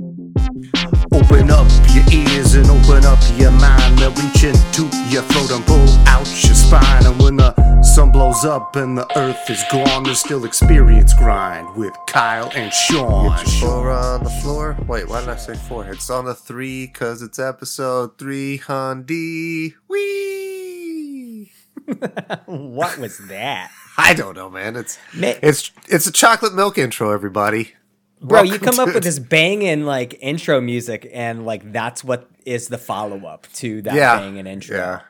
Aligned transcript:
Open 0.00 1.50
up 1.50 1.68
your 1.92 2.04
ears 2.10 2.54
and 2.54 2.66
open 2.70 3.04
up 3.04 3.18
your 3.36 3.50
mind. 3.50 3.98
They'll 3.98 4.10
reach 4.12 4.44
into 4.44 4.84
your 5.10 5.20
throat 5.24 5.50
and 5.50 5.66
pull 5.66 5.88
out 6.08 6.26
your 6.42 6.54
spine. 6.54 7.04
And 7.04 7.22
when 7.22 7.36
the 7.36 7.82
sun 7.82 8.10
blows 8.10 8.46
up 8.46 8.76
and 8.76 8.96
the 8.96 9.06
earth 9.18 9.50
is 9.50 9.62
gone, 9.70 10.04
there's 10.04 10.20
still 10.20 10.46
experience 10.46 11.12
grind 11.12 11.76
with 11.76 11.92
Kyle 12.06 12.50
and 12.54 12.72
Shaun. 12.72 13.24
Your 13.24 13.46
Four 13.60 13.90
on 13.90 14.24
the 14.24 14.30
floor. 14.30 14.78
Wait, 14.88 15.06
why 15.06 15.20
did 15.20 15.28
I 15.28 15.36
say 15.36 15.54
four? 15.54 15.84
It's 15.84 16.08
on 16.08 16.24
the 16.24 16.34
three 16.34 16.86
because 16.86 17.20
it's 17.20 17.38
episode 17.38 18.16
three, 18.16 18.56
three 18.56 18.66
hundred. 18.66 19.74
Wee. 19.86 21.52
what 22.46 22.96
was 22.96 23.18
that? 23.28 23.70
I 23.98 24.14
don't 24.14 24.34
know, 24.34 24.48
man. 24.48 24.76
It's 24.76 24.98
Ma- 25.12 25.34
it's 25.42 25.70
it's 25.88 26.06
a 26.06 26.12
chocolate 26.12 26.54
milk 26.54 26.78
intro, 26.78 27.12
everybody. 27.12 27.74
Bro, 28.22 28.42
you 28.42 28.58
come 28.58 28.78
up 28.78 28.88
to- 28.88 28.94
with 28.94 29.04
this 29.04 29.18
banging 29.18 29.84
like 29.84 30.16
intro 30.20 30.60
music, 30.60 31.08
and 31.12 31.46
like 31.46 31.72
that's 31.72 32.04
what 32.04 32.28
is 32.44 32.68
the 32.68 32.78
follow 32.78 33.26
up 33.26 33.46
to 33.54 33.80
that 33.82 33.94
yeah, 33.94 34.16
banging 34.18 34.46
intro. 34.46 34.76
yeah. 34.76 35.00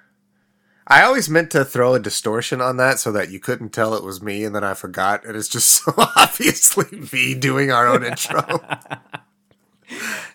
I 0.86 1.02
always 1.04 1.28
meant 1.30 1.50
to 1.52 1.64
throw 1.64 1.94
a 1.94 2.00
distortion 2.00 2.60
on 2.60 2.76
that 2.78 2.98
so 2.98 3.12
that 3.12 3.30
you 3.30 3.38
couldn't 3.38 3.70
tell 3.70 3.94
it 3.94 4.02
was 4.02 4.20
me, 4.20 4.42
and 4.44 4.54
then 4.54 4.64
I 4.64 4.74
forgot, 4.74 5.24
and 5.24 5.36
it's 5.36 5.48
just 5.48 5.68
so 5.84 5.92
obviously 6.16 6.86
me 7.12 7.34
doing 7.34 7.70
our 7.72 7.86
own 7.86 8.04
intro. 8.04 8.42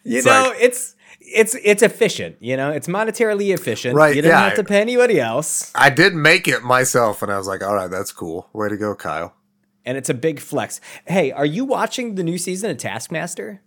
You 0.03 0.17
It's 0.17 0.26
know, 0.28 0.50
like- 0.52 0.58
it's 0.62 0.95
it's 1.22 1.55
it's 1.64 1.81
efficient. 1.81 2.36
You 2.42 2.58
know, 2.58 2.72
it's 2.72 2.88
monetarily 2.88 3.53
efficient. 3.53 3.95
Right, 3.95 4.16
You 4.16 4.22
don't 4.22 4.31
yeah. 4.31 4.44
have 4.50 4.55
to 4.55 4.64
pay 4.66 4.81
anybody 4.81 5.20
else, 5.20 5.72
I 5.73 5.89
did 5.89 6.14
make 6.14 6.48
it 6.48 6.62
myself, 6.62 7.22
and 7.23 7.31
I 7.31 7.38
was 7.38 7.48
like, 7.48 7.64
"All 7.64 7.73
right, 7.73 7.89
that's 7.89 8.12
cool. 8.12 8.48
Way 8.53 8.67
to 8.70 8.78
go, 8.78 8.94
Kyle." 8.95 9.34
And 9.85 9.98
it's 9.98 10.09
a 10.09 10.13
big 10.13 10.39
flex. 10.39 10.81
Hey, 11.07 11.31
are 11.31 11.45
you 11.45 11.66
watching 11.66 12.16
the 12.16 12.23
new 12.23 12.38
season 12.38 12.70
of 12.71 12.77
Taskmaster? 12.77 13.62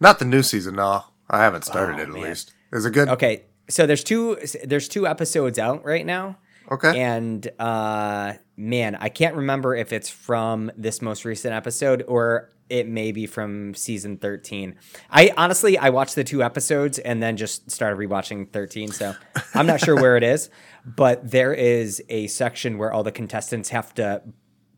Not 0.00 0.18
the 0.18 0.24
new 0.24 0.42
season, 0.42 0.76
no. 0.76 1.04
I 1.28 1.38
haven't 1.42 1.64
started 1.64 1.96
Oh, 1.96 1.98
it 1.98 2.02
at 2.02 2.08
man. 2.10 2.22
least. 2.22 2.52
Is 2.72 2.84
it 2.86 2.92
good? 2.92 3.08
Okay, 3.08 3.44
so 3.68 3.86
there's 3.86 4.02
two 4.04 4.36
there's 4.64 4.88
two 4.88 5.06
episodes 5.06 5.58
out 5.58 5.84
right 5.84 6.04
now. 6.04 6.38
Okay. 6.70 7.00
And 7.00 7.48
uh 7.58 8.34
man, 8.56 8.96
I 8.96 9.08
can't 9.08 9.34
remember 9.36 9.74
if 9.74 9.92
it's 9.92 10.08
from 10.10 10.70
this 10.76 11.00
most 11.02 11.24
recent 11.24 11.54
episode 11.54 12.04
or 12.06 12.50
it 12.68 12.86
may 12.88 13.10
be 13.10 13.26
from 13.26 13.74
season 13.74 14.16
13. 14.16 14.76
I 15.10 15.32
honestly 15.36 15.76
I 15.76 15.90
watched 15.90 16.14
the 16.14 16.22
two 16.24 16.42
episodes 16.42 16.98
and 17.00 17.20
then 17.22 17.36
just 17.36 17.70
started 17.70 17.96
rewatching 17.98 18.52
13, 18.52 18.92
so 18.92 19.14
I'm 19.54 19.66
not 19.66 19.80
sure 19.80 19.96
where 19.96 20.16
it 20.16 20.22
is, 20.22 20.50
but 20.84 21.28
there 21.28 21.52
is 21.52 22.00
a 22.08 22.28
section 22.28 22.78
where 22.78 22.92
all 22.92 23.02
the 23.02 23.10
contestants 23.12 23.70
have 23.70 23.92
to 23.94 24.22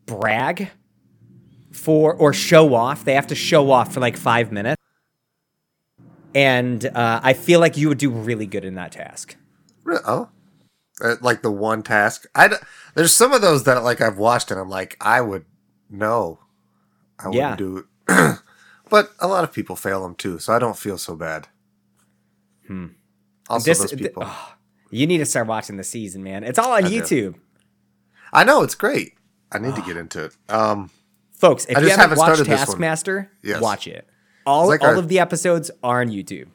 brag 0.05 0.69
for 1.71 2.13
or 2.13 2.33
show 2.33 2.73
off. 2.75 3.03
They 3.05 3.15
have 3.15 3.27
to 3.27 3.35
show 3.35 3.71
off 3.71 3.93
for 3.93 3.99
like 3.99 4.17
5 4.17 4.51
minutes. 4.51 4.81
And 6.35 6.85
uh, 6.85 7.19
I 7.23 7.33
feel 7.33 7.59
like 7.59 7.77
you 7.77 7.89
would 7.89 7.97
do 7.99 8.09
really 8.09 8.45
good 8.45 8.65
in 8.65 8.75
that 8.75 8.91
task. 8.93 9.35
Oh, 9.87 10.29
Uh, 11.03 11.15
like 11.21 11.41
the 11.41 11.51
one 11.51 11.83
task. 11.83 12.25
I 12.35 12.49
there's 12.95 13.13
some 13.13 13.33
of 13.33 13.41
those 13.41 13.63
that 13.65 13.83
like 13.83 14.01
I've 14.01 14.17
watched 14.17 14.49
and 14.51 14.59
I'm 14.59 14.69
like 14.69 14.95
I 15.01 15.21
would 15.21 15.45
no, 15.89 16.39
I 17.19 17.27
wouldn't 17.27 17.35
Yeah. 17.35 17.55
do 17.55 17.77
it. 17.77 18.37
but 18.89 19.11
a 19.19 19.27
lot 19.27 19.43
of 19.43 19.51
people 19.51 19.75
fail 19.75 20.01
them 20.03 20.15
too, 20.15 20.39
so 20.39 20.53
I 20.53 20.59
don't 20.59 20.77
feel 20.77 20.97
so 20.97 21.15
bad. 21.15 21.47
Hmm. 22.67 22.87
Also, 23.49 23.65
This- 23.65 23.79
those 23.79 23.89
th- 23.91 24.01
people. 24.01 24.23
oh, 24.25 24.53
you 24.89 25.05
need 25.05 25.17
to 25.19 25.25
start 25.25 25.47
watching 25.47 25.77
the 25.77 25.83
season, 25.83 26.23
man. 26.23 26.43
It's 26.43 26.57
all 26.57 26.71
on 26.71 26.85
I 26.85 26.89
do. 26.89 27.01
YouTube. 27.01 27.35
I 28.31 28.43
know 28.43 28.63
it's 28.63 28.75
great. 28.75 29.13
I 29.53 29.59
need 29.59 29.75
to 29.75 29.81
get 29.81 29.97
into 29.97 30.25
it. 30.25 30.35
Um, 30.49 30.89
Folks, 31.33 31.65
if 31.65 31.77
I 31.77 31.81
you 31.81 31.87
haven't, 31.89 31.99
haven't 32.01 32.17
watched 32.17 32.35
started 32.35 32.45
this 32.51 32.59
one. 32.59 32.67
Taskmaster, 32.67 33.31
Yes. 33.43 33.61
watch 33.61 33.87
it. 33.87 34.07
All, 34.45 34.67
like 34.67 34.81
all 34.81 34.87
our- 34.87 34.95
of 34.95 35.07
the 35.09 35.19
episodes 35.19 35.69
are 35.83 36.01
on 36.01 36.07
YouTube. 36.09 36.47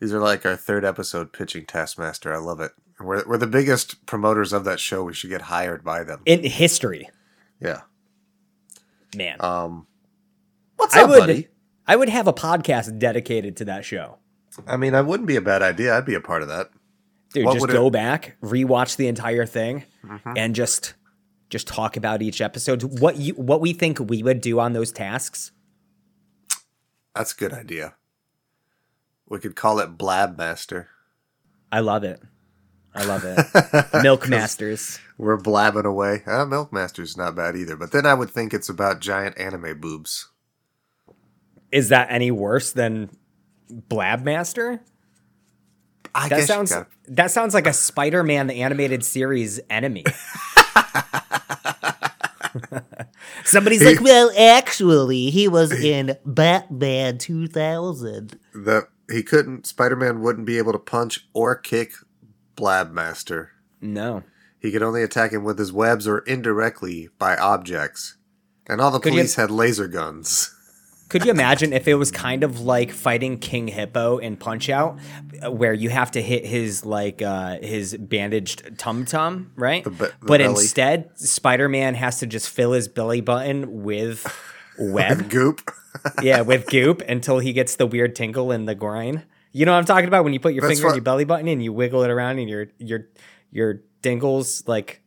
these 0.00 0.12
are 0.12 0.20
like 0.20 0.44
our 0.46 0.56
third 0.56 0.84
episode 0.84 1.32
pitching 1.32 1.66
Taskmaster. 1.66 2.32
I 2.34 2.38
love 2.38 2.60
it. 2.60 2.72
We're 3.00 3.24
we're 3.28 3.36
the 3.38 3.46
biggest 3.46 4.04
promoters 4.06 4.52
of 4.52 4.64
that 4.64 4.80
show. 4.80 5.04
We 5.04 5.14
should 5.14 5.30
get 5.30 5.42
hired 5.42 5.84
by 5.84 6.02
them. 6.04 6.20
In 6.26 6.42
history, 6.44 7.08
Yeah. 7.60 7.82
man. 9.16 9.36
Um. 9.40 9.86
What's 10.76 10.96
I 10.96 11.02
up, 11.02 11.10
would 11.10 11.18
buddy? 11.20 11.48
I 11.86 11.96
would 11.96 12.08
have 12.08 12.26
a 12.28 12.32
podcast 12.32 12.98
dedicated 12.98 13.56
to 13.58 13.64
that 13.66 13.84
show. 13.84 14.18
I 14.66 14.76
mean, 14.76 14.94
I 14.94 15.00
wouldn't 15.00 15.26
be 15.26 15.36
a 15.36 15.40
bad 15.40 15.62
idea. 15.62 15.96
I'd 15.96 16.04
be 16.04 16.14
a 16.14 16.20
part 16.20 16.42
of 16.42 16.48
that. 16.48 16.70
Dude, 17.32 17.44
What 17.46 17.54
just 17.54 17.68
go 17.68 17.86
it- 17.86 17.90
Mm-hmm. 17.90 17.92
back, 17.92 18.36
rewatch 18.42 18.96
the 18.96 19.06
entire 19.08 19.46
thing, 19.46 19.84
and 20.36 20.54
just 20.54 20.94
just 21.50 21.66
talk 21.66 21.96
about 21.96 22.22
each 22.22 22.40
episode. 22.40 23.00
What 23.00 23.16
you 23.16 23.34
what 23.34 23.60
we 23.60 23.72
think 23.72 23.98
we 24.00 24.22
would 24.22 24.40
do 24.40 24.60
on 24.60 24.72
those 24.72 24.92
tasks. 24.92 25.52
That's 27.14 27.32
a 27.32 27.36
good 27.36 27.52
idea. 27.52 27.94
We 29.28 29.38
could 29.38 29.56
call 29.56 29.78
it 29.80 29.98
Blab 29.98 30.38
Master. 30.38 30.88
I 31.72 31.80
love 31.80 32.04
it. 32.04 32.22
I 32.94 33.04
love 33.04 33.22
it. 33.24 33.86
Milk 34.02 34.28
Masters. 34.28 34.98
We're 35.18 35.36
blabbing 35.36 35.84
away. 35.84 36.22
Uh, 36.26 36.46
Milk 36.46 36.72
Master's 36.72 37.16
not 37.16 37.34
bad 37.36 37.56
either, 37.56 37.76
but 37.76 37.92
then 37.92 38.06
I 38.06 38.14
would 38.14 38.30
think 38.30 38.54
it's 38.54 38.68
about 38.68 39.00
giant 39.00 39.38
anime 39.38 39.78
boobs. 39.80 40.28
Is 41.70 41.90
that 41.90 42.08
any 42.10 42.30
worse 42.30 42.72
than 42.72 43.10
Blabmaster? 43.70 44.80
I 46.14 46.28
That 46.28 46.36
guess 46.38 46.46
sounds 46.46 46.72
gotta- 46.72 46.86
that 47.08 47.30
sounds 47.30 47.52
like 47.52 47.66
a 47.66 47.72
Spider-Man 47.74 48.46
the 48.46 48.62
animated 48.62 49.04
series 49.04 49.60
enemy. 49.68 50.04
Somebody's 53.44 53.84
like, 53.84 54.00
Well, 54.00 54.30
actually, 54.38 55.30
he 55.30 55.48
was 55.48 55.72
in 55.72 56.16
Batman 56.24 57.18
2000. 57.18 58.38
that 58.54 58.88
he 59.10 59.22
couldn't. 59.22 59.66
Spider-Man 59.66 60.20
wouldn't 60.20 60.46
be 60.46 60.58
able 60.58 60.72
to 60.72 60.78
punch 60.78 61.26
or 61.32 61.54
kick 61.56 61.92
Blab 62.56 62.92
Master. 62.92 63.50
no. 63.80 64.22
He 64.60 64.72
could 64.72 64.82
only 64.82 65.04
attack 65.04 65.30
him 65.32 65.44
with 65.44 65.56
his 65.56 65.72
webs 65.72 66.08
or 66.08 66.18
indirectly 66.18 67.08
by 67.16 67.36
objects. 67.36 68.16
And 68.66 68.80
all 68.80 68.90
the 68.90 68.98
Could 68.98 69.12
you- 69.14 69.20
police 69.20 69.36
had 69.36 69.52
laser 69.52 69.86
guns. 69.86 70.52
Could 71.08 71.24
you 71.24 71.30
imagine 71.30 71.72
if 71.72 71.88
it 71.88 71.94
was 71.94 72.10
kind 72.10 72.44
of 72.44 72.60
like 72.60 72.90
fighting 72.90 73.38
King 73.38 73.66
Hippo 73.68 74.18
in 74.18 74.36
Punch 74.36 74.68
Out, 74.68 74.98
where 75.48 75.72
you 75.72 75.88
have 75.88 76.10
to 76.12 76.22
hit 76.22 76.44
his 76.44 76.84
like 76.84 77.22
uh, 77.22 77.58
his 77.60 77.96
bandaged 77.96 78.78
tum 78.78 79.04
tum, 79.06 79.52
right? 79.56 79.84
The 79.84 79.90
the 79.90 80.12
but 80.20 80.38
belly. 80.40 80.44
instead, 80.50 81.10
Spider 81.18 81.68
Man 81.68 81.94
has 81.94 82.18
to 82.20 82.26
just 82.26 82.50
fill 82.50 82.72
his 82.72 82.88
belly 82.88 83.22
button 83.22 83.82
with 83.82 84.26
web, 84.78 85.30
Goop. 85.30 85.70
yeah, 86.22 86.42
with 86.42 86.66
goop 86.66 87.02
until 87.08 87.38
he 87.38 87.52
gets 87.52 87.76
the 87.76 87.86
weird 87.86 88.14
tingle 88.14 88.52
in 88.52 88.66
the 88.66 88.74
groin. 88.74 89.24
You 89.52 89.64
know 89.64 89.72
what 89.72 89.78
I'm 89.78 89.84
talking 89.86 90.08
about 90.08 90.24
when 90.24 90.32
you 90.32 90.40
put 90.40 90.52
your 90.52 90.62
That's 90.62 90.74
finger 90.78 90.88
in 90.90 90.94
your 90.96 91.02
belly 91.02 91.24
button 91.24 91.48
and 91.48 91.62
you 91.62 91.72
wiggle 91.72 92.02
it 92.02 92.10
around 92.10 92.38
and 92.38 92.48
your 92.48 92.66
your 92.78 93.08
your 93.50 93.80
dingles 94.02 94.62
like 94.66 95.00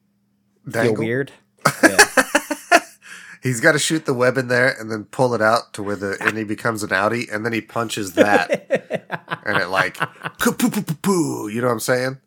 feel 0.65 0.83
Dangle. 0.83 1.03
weird. 1.03 1.31
Yeah. 1.83 2.20
He's 3.41 3.59
got 3.59 3.71
to 3.71 3.79
shoot 3.79 4.05
the 4.05 4.13
web 4.13 4.37
in 4.37 4.47
there 4.49 4.75
and 4.79 4.91
then 4.91 5.05
pull 5.05 5.33
it 5.33 5.41
out 5.41 5.73
to 5.73 5.83
where 5.83 5.95
the 5.95 6.15
and 6.21 6.37
he 6.37 6.43
becomes 6.43 6.83
an 6.83 6.89
outie 6.89 7.31
and 7.33 7.43
then 7.43 7.53
he 7.53 7.61
punches 7.61 8.13
that 8.13 8.67
and 9.45 9.57
it 9.57 9.67
like 9.67 9.95
poo 10.37 10.51
poo 10.51 10.69
poo 10.69 10.83
poo. 11.01 11.47
You 11.47 11.61
know 11.61 11.67
what 11.67 11.73
I'm 11.73 11.79
saying? 11.79 12.17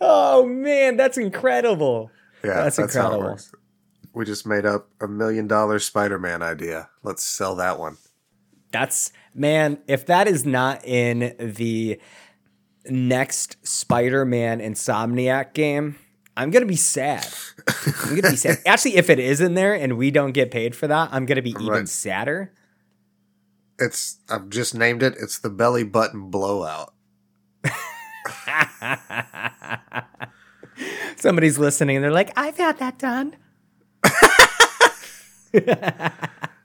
oh 0.00 0.44
man, 0.46 0.96
that's 0.96 1.16
incredible. 1.16 2.10
Yeah, 2.42 2.62
That's 2.62 2.76
how 2.78 2.82
it 2.82 2.86
incredible. 2.86 3.20
works. 3.20 3.52
We 4.12 4.24
just 4.24 4.44
made 4.46 4.66
up 4.66 4.88
a 5.00 5.06
million 5.06 5.46
dollar 5.46 5.78
Spider-Man 5.78 6.42
idea. 6.42 6.88
Let's 7.04 7.22
sell 7.22 7.54
that 7.56 7.78
one. 7.78 7.98
That's 8.72 9.12
man, 9.34 9.78
if 9.86 10.06
that 10.06 10.26
is 10.26 10.44
not 10.44 10.84
in 10.84 11.36
the 11.38 12.00
next 12.86 13.56
Spider-Man 13.66 14.58
Insomniac 14.60 15.52
game, 15.54 15.96
I'm 16.36 16.50
gonna 16.50 16.66
be 16.66 16.76
sad. 16.76 17.26
I'm 18.04 18.14
gonna 18.16 18.30
be 18.30 18.36
sad. 18.36 18.58
Actually, 18.66 18.96
if 18.96 19.10
it 19.10 19.18
is 19.18 19.40
in 19.40 19.54
there 19.54 19.74
and 19.74 19.96
we 19.98 20.10
don't 20.10 20.32
get 20.32 20.50
paid 20.50 20.74
for 20.74 20.86
that, 20.86 21.10
I'm 21.12 21.26
gonna 21.26 21.42
be 21.42 21.50
even 21.50 21.66
Right. 21.66 21.88
sadder. 21.88 22.52
It's 23.78 24.18
I've 24.28 24.48
just 24.48 24.74
named 24.74 25.02
it. 25.02 25.14
It's 25.20 25.38
the 25.38 25.50
belly 25.50 25.84
button 25.84 26.30
blowout. 26.30 26.94
Somebody's 31.16 31.58
listening 31.58 31.96
and 31.96 32.04
they're 32.04 32.10
like, 32.12 32.32
I've 32.36 32.56
had 32.56 32.78
that 32.78 32.98
done. 32.98 33.36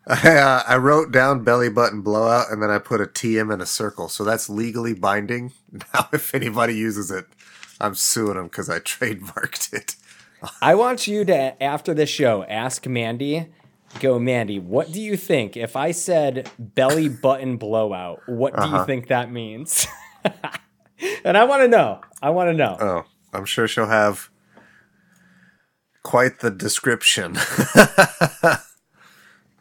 I, 0.08 0.38
uh, 0.38 0.64
I 0.68 0.78
wrote 0.78 1.12
down 1.12 1.44
belly 1.44 1.70
button 1.70 2.02
blowout 2.02 2.52
and 2.52 2.62
then 2.62 2.70
I 2.70 2.78
put 2.78 3.02
a 3.02 3.06
TM 3.06 3.52
in 3.54 3.60
a 3.60 3.66
circle. 3.66 4.08
So 4.08 4.24
that's 4.24 4.50
legally 4.50 4.94
binding. 4.94 5.52
Now, 5.94 6.08
if 6.14 6.34
anybody 6.34 6.76
uses 6.76 7.12
it, 7.12 7.26
I'm 7.80 7.95
suing 7.95 8.36
them 8.36 8.45
because 8.45 8.69
I 8.69 8.80
trademarked 8.80 9.74
it. 9.74 9.95
I 10.62 10.75
want 10.75 11.07
you 11.07 11.25
to, 11.25 11.62
after 11.63 11.94
the 11.94 12.06
show, 12.06 12.44
ask 12.44 12.86
Mandy, 12.86 13.48
go, 14.00 14.19
Mandy, 14.19 14.60
what 14.60 14.92
do 14.92 15.01
you 15.01 15.18
think? 15.18 15.57
If 15.57 15.75
I 15.75 15.92
said 15.92 16.50
belly 16.60 17.10
button 17.10 17.57
blowout, 17.57 18.22
what 18.27 18.56
do 18.56 18.68
you 18.68 18.75
uh-huh. 18.75 18.86
think 18.86 19.07
that 19.07 19.31
means? 19.31 19.88
and 21.25 21.38
I 21.38 21.44
want 21.45 21.63
to 21.63 21.68
know. 21.68 22.01
I 22.22 22.30
want 22.30 22.50
to 22.50 22.54
know. 22.54 22.77
Oh, 22.80 23.04
I'm 23.33 23.45
sure 23.45 23.68
she'll 23.68 23.88
have 23.88 24.30
quite 26.04 26.39
the 26.39 26.51
description. 26.51 27.36
if 27.36 28.63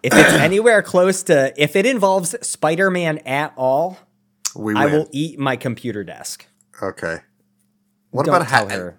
it's 0.02 0.34
anywhere 0.34 0.82
close 0.82 1.22
to, 1.24 1.54
if 1.56 1.76
it 1.76 1.86
involves 1.86 2.34
Spider 2.46 2.90
Man 2.90 3.18
at 3.18 3.52
all, 3.56 3.98
We 4.54 4.74
I 4.74 4.86
will 4.86 5.08
eat 5.12 5.38
my 5.38 5.56
computer 5.56 6.04
desk. 6.04 6.46
Okay. 6.82 7.20
What 8.14 8.26
Don't 8.26 8.36
about 8.36 8.48
hat? 8.48 8.70
her. 8.70 8.96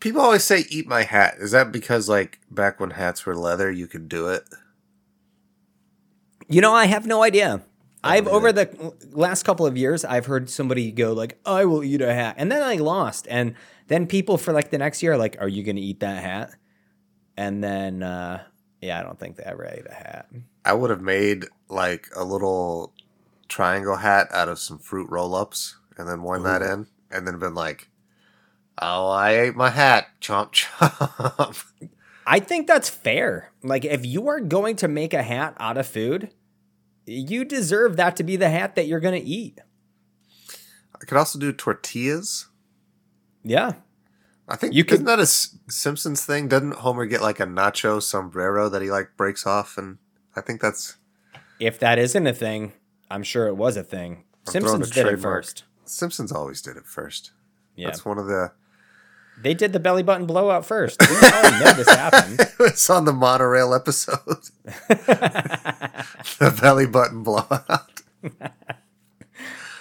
People 0.00 0.22
always 0.22 0.42
say 0.42 0.64
eat 0.70 0.86
my 0.86 1.02
hat. 1.02 1.34
Is 1.38 1.50
that 1.50 1.70
because 1.70 2.08
like 2.08 2.40
back 2.50 2.80
when 2.80 2.92
hats 2.92 3.26
were 3.26 3.36
leather, 3.36 3.70
you 3.70 3.86
could 3.86 4.08
do 4.08 4.28
it? 4.28 4.44
You 6.48 6.62
know, 6.62 6.72
I 6.72 6.86
have 6.86 7.06
no 7.06 7.22
idea. 7.22 7.60
I've 8.02 8.26
over 8.26 8.50
the 8.50 8.94
last 9.10 9.42
couple 9.42 9.66
of 9.66 9.76
years, 9.76 10.02
I've 10.02 10.24
heard 10.24 10.48
somebody 10.48 10.90
go 10.92 11.12
like, 11.12 11.38
"I 11.44 11.66
will 11.66 11.84
eat 11.84 12.00
a 12.00 12.14
hat," 12.14 12.36
and 12.38 12.50
then 12.50 12.62
I 12.62 12.76
lost, 12.76 13.26
and 13.28 13.54
then 13.88 14.06
people 14.06 14.38
for 14.38 14.54
like 14.54 14.70
the 14.70 14.78
next 14.78 15.02
year 15.02 15.12
are 15.12 15.18
like, 15.18 15.36
"Are 15.40 15.48
you 15.48 15.62
going 15.62 15.76
to 15.76 15.82
eat 15.82 16.00
that 16.00 16.22
hat?" 16.22 16.52
And 17.36 17.62
then, 17.62 18.02
uh, 18.02 18.44
yeah, 18.80 18.98
I 18.98 19.02
don't 19.02 19.20
think 19.20 19.36
they 19.36 19.42
ever 19.42 19.66
ate 19.66 19.84
a 19.90 19.92
hat. 19.92 20.26
I 20.64 20.72
would 20.72 20.88
have 20.88 21.02
made 21.02 21.44
like 21.68 22.08
a 22.16 22.24
little 22.24 22.94
triangle 23.46 23.96
hat 23.96 24.28
out 24.30 24.48
of 24.48 24.58
some 24.58 24.78
fruit 24.78 25.10
roll 25.10 25.34
ups 25.34 25.76
and 25.98 26.08
then 26.08 26.22
worn 26.22 26.44
that 26.44 26.62
in 26.62 26.86
and 27.10 27.26
then 27.26 27.38
been 27.38 27.54
like, 27.54 27.90
Oh, 28.80 29.08
I 29.08 29.30
ate 29.32 29.56
my 29.56 29.70
hat. 29.70 30.08
Chomp 30.20 30.52
chomp. 30.52 31.64
I 32.26 32.40
think 32.40 32.66
that's 32.66 32.88
fair. 32.88 33.52
Like, 33.62 33.84
if 33.84 34.04
you 34.04 34.28
are 34.28 34.40
going 34.40 34.76
to 34.76 34.88
make 34.88 35.14
a 35.14 35.22
hat 35.22 35.56
out 35.58 35.78
of 35.78 35.86
food, 35.86 36.30
you 37.06 37.44
deserve 37.44 37.96
that 37.96 38.16
to 38.16 38.22
be 38.22 38.36
the 38.36 38.50
hat 38.50 38.74
that 38.76 38.86
you're 38.86 39.00
going 39.00 39.20
to 39.20 39.26
eat. 39.26 39.60
I 40.94 41.04
could 41.06 41.16
also 41.16 41.38
do 41.38 41.52
tortillas. 41.52 42.46
Yeah. 43.42 43.74
I 44.46 44.56
think 44.56 44.72
You 44.74 44.78
you 44.78 44.84
could- 44.84 44.94
isn't 44.94 45.06
that 45.06 45.20
a 45.20 45.26
Simpsons 45.26 46.24
thing? 46.24 46.48
Doesn't 46.48 46.74
Homer 46.76 47.06
get 47.06 47.22
like 47.22 47.40
a 47.40 47.46
nacho 47.46 48.02
sombrero 48.02 48.68
that 48.68 48.82
he 48.82 48.90
like 48.90 49.10
breaks 49.16 49.46
off? 49.46 49.78
And 49.78 49.98
I 50.36 50.40
think 50.40 50.60
that's 50.60 50.96
If 51.58 51.78
that 51.80 51.98
isn't 51.98 52.26
a 52.26 52.32
thing, 52.34 52.72
I'm 53.10 53.22
sure 53.22 53.46
it 53.46 53.54
was 53.56 53.76
a 53.76 53.82
thing. 53.82 54.24
I'm 54.46 54.52
Simpsons 54.52 54.90
did 54.90 55.06
it 55.06 55.18
first. 55.20 55.64
Simpsons 55.84 56.30
always 56.32 56.60
did 56.62 56.76
it 56.76 56.86
first. 56.86 57.32
Yeah. 57.74 57.86
That's 57.86 58.04
one 58.04 58.18
of 58.18 58.26
the. 58.26 58.52
They 59.42 59.54
did 59.54 59.72
the 59.72 59.80
belly 59.80 60.02
button 60.02 60.26
blowout 60.26 60.66
first. 60.66 61.00
We 61.08 61.16
all 61.16 61.50
know 61.60 61.72
this 61.74 61.88
happened. 61.88 62.40
it's 62.60 62.90
on 62.90 63.04
the 63.04 63.12
monorail 63.12 63.72
episode. 63.74 64.18
the 64.88 66.58
belly 66.60 66.86
button 66.86 67.22
blowout. 67.22 68.02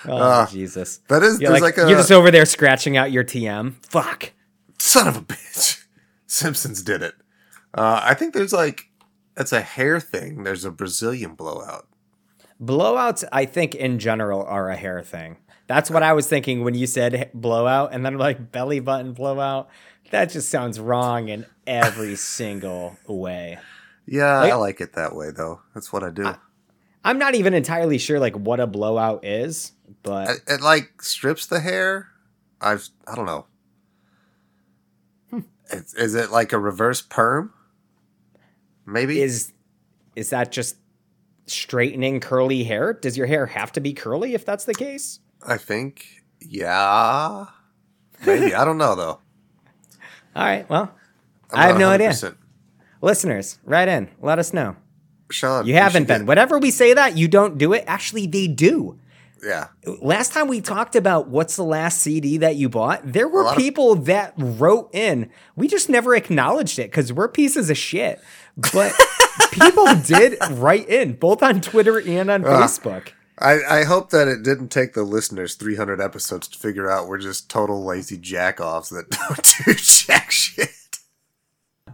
Oh, 0.06 0.48
Jesus. 0.50 1.00
That 1.10 1.24
is 1.24 1.42
You're, 1.42 1.52
like, 1.52 1.62
like, 1.62 1.78
a 1.78 1.90
you're 1.90 1.98
just 1.98 2.12
over 2.12 2.32
there 2.32 2.46
scratching 2.46 2.98
out 2.98 3.12
your 3.12 3.24
TM. 3.24 3.74
Fuck. 3.86 4.32
son 4.78 5.08
of 5.08 5.18
a 5.18 5.22
bitch. 5.22 5.84
Simpsons 6.28 6.84
did 6.84 7.02
it. 7.02 7.16
Uh, 7.74 8.00
I 8.04 8.14
think 8.14 8.34
there's 8.34 8.54
like 8.54 8.90
it's 9.36 9.52
a 9.52 9.62
hair 9.62 10.00
thing. 10.00 10.44
There's 10.44 10.66
a 10.66 10.72
Brazilian 10.72 11.36
blowout. 11.36 11.88
Blowouts, 12.62 13.24
I 13.32 13.46
think, 13.46 13.76
in 13.76 14.00
general, 14.00 14.44
are 14.44 14.70
a 14.70 14.76
hair 14.76 15.04
thing. 15.04 15.38
That's 15.68 15.90
what 15.92 16.02
I 16.04 16.14
was 16.14 16.28
thinking 16.28 16.64
when 16.64 16.74
you 16.76 16.88
said 16.88 17.30
blowout, 17.34 17.94
and 17.94 18.06
then 18.06 18.14
I'm 18.14 18.20
like 18.20 18.52
belly 18.52 18.80
button 18.80 19.14
blowout. 19.14 19.70
That 20.12 20.30
just 20.30 20.50
sounds 20.50 20.80
wrong 20.80 21.28
in 21.28 21.46
every 21.66 22.16
single 22.18 22.98
way. 23.08 23.58
Yeah, 24.06 24.40
Like- 24.40 24.54
I 24.54 24.56
like 24.56 24.82
it 24.82 24.94
that 24.94 25.16
way 25.16 25.32
though. 25.32 25.62
That's 25.74 25.92
what 25.92 26.04
I 26.04 26.10
do. 26.10 26.34
I'm 27.04 27.20
not 27.20 27.36
even 27.36 27.54
entirely 27.54 27.98
sure 27.98 28.20
like 28.20 28.36
what 28.36 28.60
a 28.60 28.68
blowout 28.68 29.24
is, 29.26 29.74
but 30.04 30.30
it, 30.30 30.38
it 30.48 30.62
like 30.62 31.02
strips 31.02 31.46
the 31.48 31.60
hair. 31.60 32.08
I've 32.62 32.88
I 33.06 33.16
don't 33.16 33.26
know. 33.26 33.46
Hmm. 35.30 35.40
Is, 35.72 35.94
is 35.94 36.16
it 36.16 36.32
like 36.32 36.54
a 36.54 36.60
reverse 36.60 37.02
perm? 37.02 37.54
Maybe 38.86 39.22
is 39.22 39.52
is 40.16 40.30
that 40.32 40.52
just 40.52 40.78
straightening 41.46 42.20
curly 42.20 42.64
hair? 42.64 42.94
Does 42.94 43.18
your 43.18 43.28
hair 43.28 43.46
have 43.46 43.72
to 43.74 43.80
be 43.82 43.94
curly 43.94 44.34
if 44.34 44.46
that's 44.46 44.66
the 44.66 44.74
case? 44.74 45.20
I 45.48 45.58
think 45.58 46.06
yeah. 46.42 47.46
Maybe 48.26 48.54
I 48.54 48.66
don't 48.66 48.78
know 48.78 48.96
though. 48.96 49.20
All 50.36 50.44
right, 50.44 50.70
well, 50.70 50.94
I'm 51.52 51.60
I 51.60 51.68
have 51.68 51.80
no 51.80 51.90
idea. 51.90 52.10
100%. 52.10 52.36
Listeners, 53.02 53.60
write 53.64 53.88
in. 53.88 54.10
Let 54.22 54.40
us 54.40 54.54
know. 54.54 54.76
Shaun, 55.32 55.66
You 55.66 55.74
haven't 55.76 56.08
been. 56.08 56.22
get- 56.22 56.28
Whenever 56.28 56.58
we 56.60 56.72
say 56.72 56.94
that, 56.94 57.18
you 57.18 57.28
don't 57.28 57.58
do 57.58 57.74
it. 57.74 57.84
Actually, 57.88 58.28
they 58.28 58.48
do. 58.48 59.00
yeah, 59.44 59.68
Last 60.02 60.32
time 60.34 60.48
we 60.48 60.62
talked 60.62 60.96
about 60.96 61.28
what's 61.28 61.56
the 61.56 61.64
last 61.64 62.02
CD 62.02 62.38
that 62.38 62.56
you 62.56 62.70
bought, 62.70 63.02
there 63.04 63.28
were 63.28 63.44
lot 63.44 63.58
of- 63.58 63.62
people 63.62 63.96
that 63.96 64.34
wrote 64.38 64.90
in. 64.94 65.30
We 65.56 65.68
just 65.68 65.90
never 65.90 66.16
acknowledged 66.16 66.80
it 66.80 66.90
because 66.92 67.12
we're 67.14 67.28
pieces 67.28 67.70
of 67.70 67.78
shit. 67.78 68.20
But 68.74 68.94
people 69.52 69.94
did 69.96 70.38
write 70.52 70.88
in, 70.90 71.14
both 71.14 71.44
on 71.44 71.62
Twitter 71.62 72.00
and 72.00 72.30
on 72.32 72.46
Ah. 72.46 72.64
Facebook. 72.64 73.10
I, 73.40 73.82
I 73.82 73.84
hope 73.84 74.10
that 74.10 74.28
it 74.28 74.42
didn't 74.44 74.70
take 74.70 74.94
the 74.94 75.04
listeners 75.04 75.56
300 75.56 76.02
episodes 76.02 76.48
to 76.48 76.58
figure 76.58 76.90
out 76.90 77.08
we're 77.08 77.20
just 77.20 77.50
total 77.50 77.86
lazy 77.86 78.18
jack 78.18 78.60
offs 78.60 78.90
that 78.90 79.10
don't 79.12 79.56
do 79.66 79.74
jack 79.76 80.32
shit. 80.32 80.70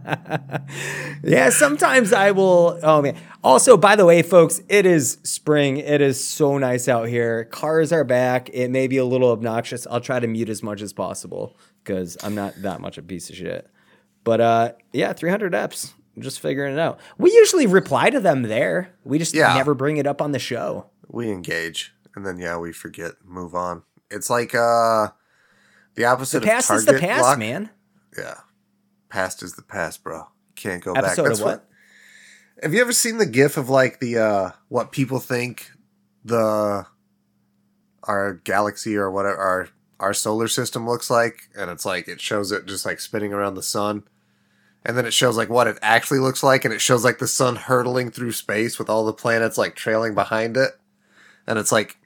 Yeah, 1.22 1.48
sometimes 1.48 2.12
I 2.12 2.32
will. 2.32 2.78
Oh 2.82 3.00
man. 3.00 3.16
Also, 3.42 3.78
by 3.78 3.96
the 3.96 4.04
way, 4.04 4.20
folks, 4.20 4.60
it 4.68 4.84
is 4.84 5.16
spring. 5.22 5.78
It 5.78 6.02
is 6.02 6.22
so 6.22 6.58
nice 6.58 6.86
out 6.88 7.08
here. 7.08 7.44
Cars 7.44 7.92
are 7.92 8.04
back. 8.04 8.50
It 8.52 8.68
may 8.68 8.86
be 8.86 8.98
a 8.98 9.04
little 9.06 9.30
obnoxious. 9.30 9.86
I'll 9.90 10.00
try 10.02 10.20
to 10.20 10.26
mute 10.26 10.50
as 10.50 10.62
much 10.62 10.82
as 10.82 10.92
possible 10.92 11.56
because 11.82 12.18
I'm 12.22 12.34
not 12.34 12.54
that 12.60 12.82
much 12.82 12.98
a 12.98 13.02
piece 13.02 13.30
of 13.30 13.36
shit. 13.36 13.70
But 14.24 14.40
uh, 14.42 14.72
yeah, 14.92 15.14
300 15.14 15.54
eps. 15.54 15.94
I'm 16.14 16.22
just 16.22 16.40
figuring 16.40 16.74
it 16.74 16.78
out. 16.78 17.00
We 17.16 17.32
usually 17.32 17.66
reply 17.66 18.10
to 18.10 18.20
them 18.20 18.42
there. 18.42 18.94
We 19.04 19.18
just 19.18 19.34
Yeah. 19.34 19.54
never 19.54 19.72
bring 19.74 19.96
it 19.96 20.06
up 20.06 20.20
on 20.20 20.32
the 20.32 20.38
show. 20.38 20.90
We 21.08 21.30
engage 21.30 21.94
and 22.14 22.24
then, 22.26 22.38
yeah, 22.38 22.56
we 22.58 22.72
forget, 22.72 23.12
move 23.24 23.54
on. 23.54 23.82
It's 24.10 24.30
like 24.30 24.54
uh 24.54 25.08
the 25.94 26.04
opposite 26.04 26.38
of 26.38 26.42
The 26.42 26.48
past 26.48 26.70
is 26.70 26.86
the 26.86 26.98
past, 26.98 27.22
lock. 27.22 27.38
man. 27.38 27.70
Yeah. 28.16 28.34
Past 29.08 29.42
is 29.42 29.54
the 29.54 29.62
past, 29.62 30.02
bro. 30.02 30.28
Can't 30.56 30.82
go 30.82 30.92
Episode 30.92 31.22
back. 31.22 31.28
That's 31.28 31.40
of 31.40 31.44
what? 31.46 31.68
Have 32.62 32.74
you 32.74 32.80
ever 32.80 32.92
seen 32.92 33.18
the 33.18 33.26
gif 33.26 33.56
of 33.56 33.68
like 33.68 34.00
the 34.00 34.18
uh 34.18 34.50
what 34.68 34.92
people 34.92 35.18
think 35.20 35.70
the 36.24 36.86
our 38.04 38.34
galaxy 38.34 38.96
or 38.96 39.10
whatever 39.10 39.36
our 39.36 39.68
our 40.00 40.14
solar 40.14 40.48
system 40.48 40.88
looks 40.88 41.10
like 41.10 41.48
and 41.56 41.70
it's 41.70 41.84
like 41.84 42.08
it 42.08 42.20
shows 42.20 42.52
it 42.52 42.66
just 42.66 42.84
like 42.84 43.00
spinning 43.00 43.32
around 43.32 43.54
the 43.54 43.62
sun 43.62 44.04
and 44.84 44.96
then 44.96 45.06
it 45.06 45.14
shows 45.14 45.36
like 45.36 45.48
what 45.48 45.66
it 45.66 45.78
actually 45.80 46.18
looks 46.18 46.42
like 46.42 46.64
and 46.64 46.74
it 46.74 46.80
shows 46.80 47.04
like 47.04 47.18
the 47.18 47.26
sun 47.26 47.56
hurtling 47.56 48.10
through 48.10 48.32
space 48.32 48.78
with 48.78 48.90
all 48.90 49.04
the 49.04 49.12
planets 49.12 49.56
like 49.56 49.74
trailing 49.74 50.14
behind 50.14 50.56
it 50.56 50.72
and 51.46 51.58
it's 51.58 51.72
like 51.72 51.98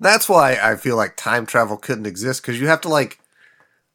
that's 0.00 0.28
why 0.28 0.58
I 0.62 0.76
feel 0.76 0.96
like 0.96 1.16
time 1.16 1.44
travel 1.46 1.76
couldn't 1.76 2.06
exist 2.06 2.42
cuz 2.42 2.60
you 2.60 2.68
have 2.68 2.80
to 2.82 2.88
like 2.88 3.18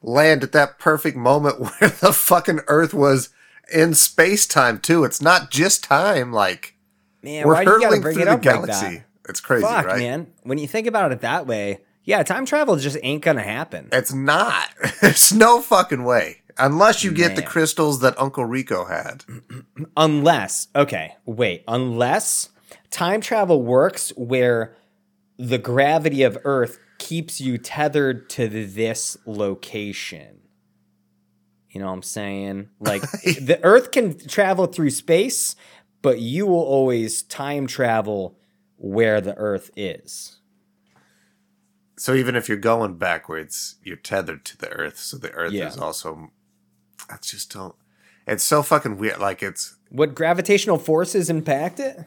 land 0.01 0.43
at 0.43 0.51
that 0.51 0.79
perfect 0.79 1.15
moment 1.17 1.59
where 1.79 1.89
the 1.89 2.13
fucking 2.13 2.61
earth 2.67 2.93
was 2.93 3.29
in 3.71 3.93
space 3.93 4.45
time 4.45 4.79
too. 4.79 5.03
It's 5.03 5.21
not 5.21 5.49
just 5.49 5.83
time. 5.83 6.31
Like 6.33 6.75
Man, 7.21 7.47
we're 7.47 7.53
why 7.53 7.63
do 7.65 7.71
you 7.71 7.77
hurtling 7.79 8.01
through 8.01 8.11
it 8.21 8.25
the 8.25 8.31
like 8.31 8.41
galaxy. 8.41 8.97
that? 8.97 9.05
it's 9.29 9.39
crazy, 9.39 9.65
Fuck, 9.65 9.85
right? 9.85 9.99
man. 9.99 10.27
When 10.43 10.57
you 10.57 10.67
think 10.67 10.87
about 10.87 11.13
it 11.13 11.21
that 11.21 11.47
way, 11.47 11.79
yeah, 12.03 12.21
time 12.23 12.45
travel 12.45 12.75
just 12.75 12.97
ain't 13.01 13.23
gonna 13.23 13.41
happen. 13.43 13.87
It's 13.93 14.13
not. 14.13 14.67
There's 15.01 15.31
no 15.31 15.61
fucking 15.61 16.03
way. 16.03 16.41
Unless 16.57 17.03
you 17.03 17.11
get 17.11 17.35
the 17.35 17.41
crystals 17.41 18.01
that 18.01 18.19
Uncle 18.19 18.45
Rico 18.45 18.85
had. 18.85 19.23
Unless, 19.97 20.67
okay, 20.75 21.15
wait, 21.25 21.63
unless 21.67 22.49
time 22.93 23.19
travel 23.19 23.61
works 23.61 24.11
where 24.15 24.77
the 25.37 25.57
gravity 25.57 26.23
of 26.23 26.37
Earth 26.45 26.79
keeps 26.99 27.41
you 27.41 27.57
tethered 27.57 28.29
to 28.29 28.47
this 28.47 29.17
location. 29.25 30.39
You 31.69 31.81
know 31.81 31.87
what 31.87 31.93
I'm 31.93 32.03
saying? 32.03 32.69
Like 32.79 33.01
the 33.23 33.59
Earth 33.63 33.91
can 33.91 34.17
travel 34.17 34.67
through 34.67 34.91
space, 34.91 35.55
but 36.01 36.19
you 36.19 36.45
will 36.45 36.61
always 36.63 37.23
time 37.23 37.67
travel 37.67 38.37
where 38.77 39.19
the 39.19 39.35
Earth 39.35 39.71
is. 39.75 40.39
So 41.97 42.13
even 42.13 42.35
if 42.35 42.47
you're 42.47 42.57
going 42.57 42.97
backwards, 42.97 43.75
you're 43.83 43.95
tethered 43.95 44.45
to 44.45 44.57
the 44.57 44.69
earth. 44.69 44.97
So 44.97 45.17
the 45.17 45.31
earth 45.31 45.53
Yeah. 45.53 45.67
is 45.67 45.77
also 45.77 46.31
I 47.09 47.17
just 47.21 47.51
don't 47.53 47.75
it's 48.27 48.43
so 48.43 48.61
fucking 48.63 48.97
weird. 48.97 49.19
Like 49.19 49.41
it's 49.43 49.77
Would 49.91 50.15
gravitational 50.15 50.77
forces 50.79 51.29
impact 51.29 51.79
it? 51.79 52.05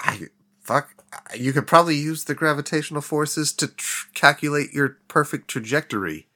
I 0.00 0.28
fuck. 0.60 0.90
You 1.36 1.52
could 1.52 1.66
probably 1.66 1.96
use 1.96 2.24
the 2.24 2.34
gravitational 2.34 3.02
forces 3.02 3.52
to 3.54 3.66
tr- 3.68 4.06
calculate 4.14 4.72
your 4.72 4.98
perfect 5.08 5.48
trajectory, 5.48 6.28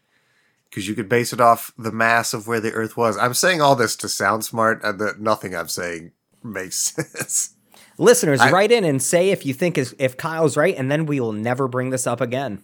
because 0.69 0.89
you 0.89 0.95
could 0.95 1.09
base 1.09 1.33
it 1.33 1.41
off 1.41 1.73
the 1.79 1.93
mass 1.93 2.35
of 2.35 2.47
where 2.49 2.61
the 2.61 2.73
Earth 2.73 2.97
was. 2.97 3.17
I'm 3.17 3.35
saying 3.35 3.61
all 3.61 3.77
this 3.77 3.95
to 3.97 4.09
sound 4.09 4.45
smart, 4.45 4.83
and 4.83 4.99
that 4.99 5.21
nothing 5.21 5.55
I'm 5.55 5.69
saying 5.69 6.13
makes 6.43 6.77
sense. 6.95 7.51
Listeners, 7.99 8.41
I- 8.41 8.51
write 8.51 8.73
in 8.73 8.83
and 8.85 9.01
say 9.01 9.31
if 9.31 9.47
you 9.47 9.55
think 9.55 9.79
is 9.79 9.95
if 10.01 10.17
Kyle's 10.17 10.57
right, 10.57 10.75
and 10.77 10.91
then 10.91 11.07
we 11.07 11.21
will 11.21 11.33
never 11.33 11.69
bring 11.69 11.91
this 11.91 12.07
up 12.07 12.21
again. 12.21 12.63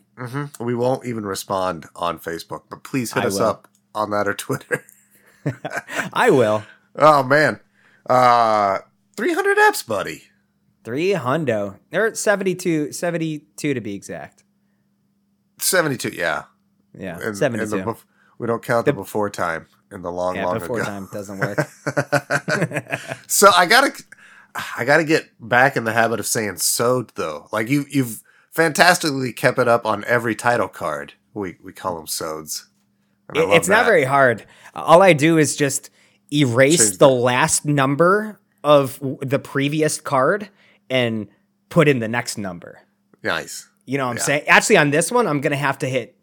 We 0.59 0.75
won't 0.75 1.07
even 1.07 1.25
respond 1.25 1.87
on 1.95 2.19
Facebook, 2.19 2.63
but 2.69 2.83
please 2.83 3.13
hit 3.13 3.23
I 3.23 3.27
us 3.29 3.39
will. 3.39 3.47
up 3.47 3.69
on 3.95 4.11
that 4.11 4.27
or 4.27 4.35
Twitter. 4.35 4.85
I 6.13 6.31
will. 6.31 6.65
oh 6.97 7.23
man, 7.23 7.61
uh, 8.09 8.79
300 9.17 9.57
eps, 9.59 9.87
buddy. 9.87 10.25
Three 10.85 11.11
hundo. 11.11 11.79
They're 11.91 12.15
72, 12.15 12.93
72 12.93 13.75
to 13.75 13.81
be 13.81 13.95
exact. 13.95 14.45
72, 15.59 16.11
yeah. 16.11 16.45
Yeah, 16.99 17.17
And- 17.17 17.23
and 17.25 17.37
72. 17.37 17.67
the 17.77 17.97
we 18.39 18.47
don't 18.47 18.63
count 18.63 18.87
the, 18.87 18.95
before 18.95 19.29
time 19.29 19.67
in 19.93 20.01
the 20.01 20.11
long, 20.11 20.35
yeah, 20.37 20.47
long 20.47 20.59
before 20.59 20.77
ago. 20.79 20.87
time 20.87 21.09
doesn't 21.13 21.39
work. 21.41 21.59
So 23.27 23.51
I 23.57 23.67
gotta, 23.67 23.93
I 24.79 24.85
gotta 24.85 25.05
get 25.05 25.29
back 25.39 25.77
in 25.77 25.85
the 25.85 25.93
habit 25.93 26.19
of 26.21 26.27
saying 26.27 26.57
"sewed" 26.57 27.13
though. 27.15 27.49
Like 27.53 27.69
you, 27.69 27.85
you've 27.91 28.23
fantastically 28.51 29.33
kept 29.33 29.59
it 29.59 29.69
up 29.69 29.87
on 29.87 30.05
every 30.07 30.35
title 30.35 30.69
card. 30.69 31.13
We 31.35 31.57
we 31.63 31.73
call 31.73 31.97
them 31.97 32.07
"sods." 32.07 32.67
And 33.29 33.39
I 33.39 33.43
It- 33.43 33.47
love 33.49 33.57
it's 33.59 33.69
not 33.69 33.85
very 33.85 34.05
hard. 34.05 34.45
All 34.75 35.03
I 35.03 35.13
do 35.13 35.39
is 35.39 35.55
just 35.55 35.91
erase 36.33 36.79
Change 36.79 36.91
the 36.99 37.09
the- 37.09 37.15
last 37.15 37.65
number 37.67 38.41
of 38.65 38.99
the 39.21 39.39
previous 39.39 40.01
card 40.01 40.49
and 40.91 41.29
put 41.69 41.89
in 41.89 42.01
the 42.01 42.09
next 42.09 42.37
number. 42.39 42.81
nice. 43.23 43.69
You 43.87 43.99
know 43.99 44.05
what 44.07 44.11
I'm 44.13 44.17
Yeah. 44.19 44.23
saying? 44.23 44.43
Actually, 44.47 44.77
on 44.77 44.91
this 44.91 45.11
one, 45.11 45.27
I'm 45.27 45.41
gonna 45.41 45.57
have 45.57 45.79
to 45.79 45.89
hit 45.89 46.17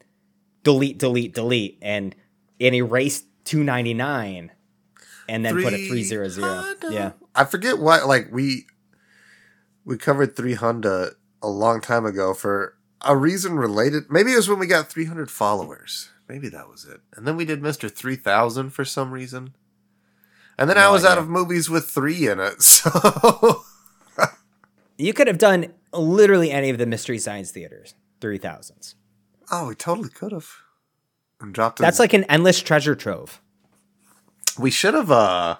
delete, 0.64 0.98
delete, 1.00 1.34
delete, 1.34 1.78
and 1.82 2.16
and 2.62 2.74
erase 2.76 3.24
299, 3.44 4.52
and 5.28 5.46
then 5.46 5.62
put 5.62 5.74
a 5.74 5.88
three 5.88 6.04
zero 6.04 6.30
zero. 6.30 6.64
Yeah, 6.90 7.12
I 7.36 7.44
forget 7.46 7.80
what 7.80 8.08
like 8.08 8.30
we 8.32 8.68
we 9.84 9.98
covered 9.98 10.36
three 10.36 10.54
hundred 10.54 11.16
a 11.42 11.50
long 11.50 11.82
time 11.82 12.06
ago 12.06 12.34
for 12.34 12.76
a 13.02 13.16
reason 13.18 13.56
related. 13.58 14.04
Maybe 14.10 14.32
it 14.32 14.38
was 14.38 14.48
when 14.50 14.60
we 14.60 14.68
got 14.68 14.90
three 14.90 15.06
hundred 15.06 15.30
followers. 15.30 16.10
Maybe 16.30 16.48
that 16.50 16.70
was 16.70 16.86
it. 16.86 17.02
And 17.16 17.28
then 17.28 17.36
we 17.36 17.44
did 17.46 17.62
Mister 17.62 17.90
Three 17.90 18.16
Thousand 18.16 18.70
for 18.72 18.86
some 18.86 19.12
reason. 19.12 19.56
And 20.58 20.70
then 20.70 20.78
I 20.78 20.84
No 20.86 20.94
was 20.94 21.04
out 21.06 21.18
of 21.18 21.28
movies 21.30 21.70
with 21.70 21.90
three 21.90 22.28
in 22.30 22.40
it. 22.40 22.62
So 22.62 23.64
you 24.98 25.14
could 25.14 25.28
have 25.28 25.38
done 25.38 25.74
literally 25.94 26.52
any 26.52 26.70
of 26.70 26.78
the 26.78 26.86
Mystery 26.86 27.18
Science 27.20 27.52
Theaters 27.52 27.94
three 28.22 28.38
thousands. 28.38 28.96
oh, 29.52 29.68
we 29.70 29.76
totally 29.76 30.10
could 30.10 30.32
have. 30.32 30.50
And 31.40 31.54
dropped. 31.54 31.80
That's 31.80 32.00
in- 32.00 32.04
like 32.04 32.14
an 32.14 32.24
endless 32.26 32.62
treasure 32.62 32.96
trove. 32.96 33.42
we 34.58 34.72
should 34.72 34.94
have. 34.96 35.12
uh 35.12 35.58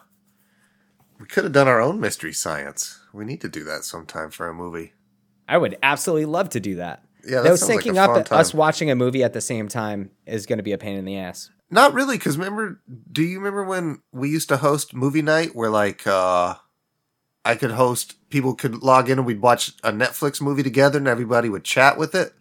We 1.20 1.26
could 1.28 1.44
have 1.44 1.54
done 1.54 1.68
our 1.68 1.80
own 1.82 2.00
mystery 2.00 2.34
science. 2.34 3.00
We 3.14 3.26
need 3.26 3.42
to 3.42 3.50
do 3.50 3.64
that 3.66 3.84
sometime 3.84 4.32
for 4.32 4.48
a 4.48 4.54
movie. 4.54 4.94
I 5.48 5.58
would 5.58 5.78
absolutely 5.82 6.26
love 6.26 6.50
to 6.50 6.60
do 6.60 6.76
that. 6.76 7.04
Yeah, 7.24 7.38
that 7.42 7.44
Though 7.50 7.56
sounds 7.56 7.70
like 7.76 7.86
syncing 7.86 7.98
up 7.98 8.28
fun 8.28 8.40
us 8.40 8.54
watching 8.54 8.90
a 8.92 8.96
movie 8.96 9.24
at 9.24 9.34
the 9.34 9.42
same 9.42 9.68
time 9.68 10.12
is 10.26 10.46
going 10.46 10.58
to 10.58 10.64
be 10.64 10.72
a 10.72 10.78
pain 10.78 10.98
in 10.98 11.06
the 11.06 11.18
ass. 11.18 11.50
Not 11.70 11.94
really, 11.94 12.18
because 12.18 12.38
remember, 12.38 12.82
do 13.12 13.22
you 13.22 13.38
remember 13.38 13.64
when 13.64 14.02
we 14.14 14.30
used 14.30 14.50
to 14.50 14.58
host 14.58 14.94
movie 14.94 15.22
night 15.22 15.54
where 15.56 15.70
like 15.70 16.06
uh 16.08 16.56
I 17.48 17.56
could 17.56 17.72
host, 17.72 18.16
people 18.30 18.54
could 18.54 18.84
log 18.84 19.10
in 19.10 19.18
and 19.18 19.26
we'd 19.26 19.42
watch 19.42 19.70
a 19.84 19.92
Netflix 19.92 20.42
movie 20.42 20.64
together 20.64 20.98
and 20.98 21.08
everybody 21.08 21.50
would 21.50 21.64
chat 21.64 21.98
with 21.98 22.14
it? 22.14 22.34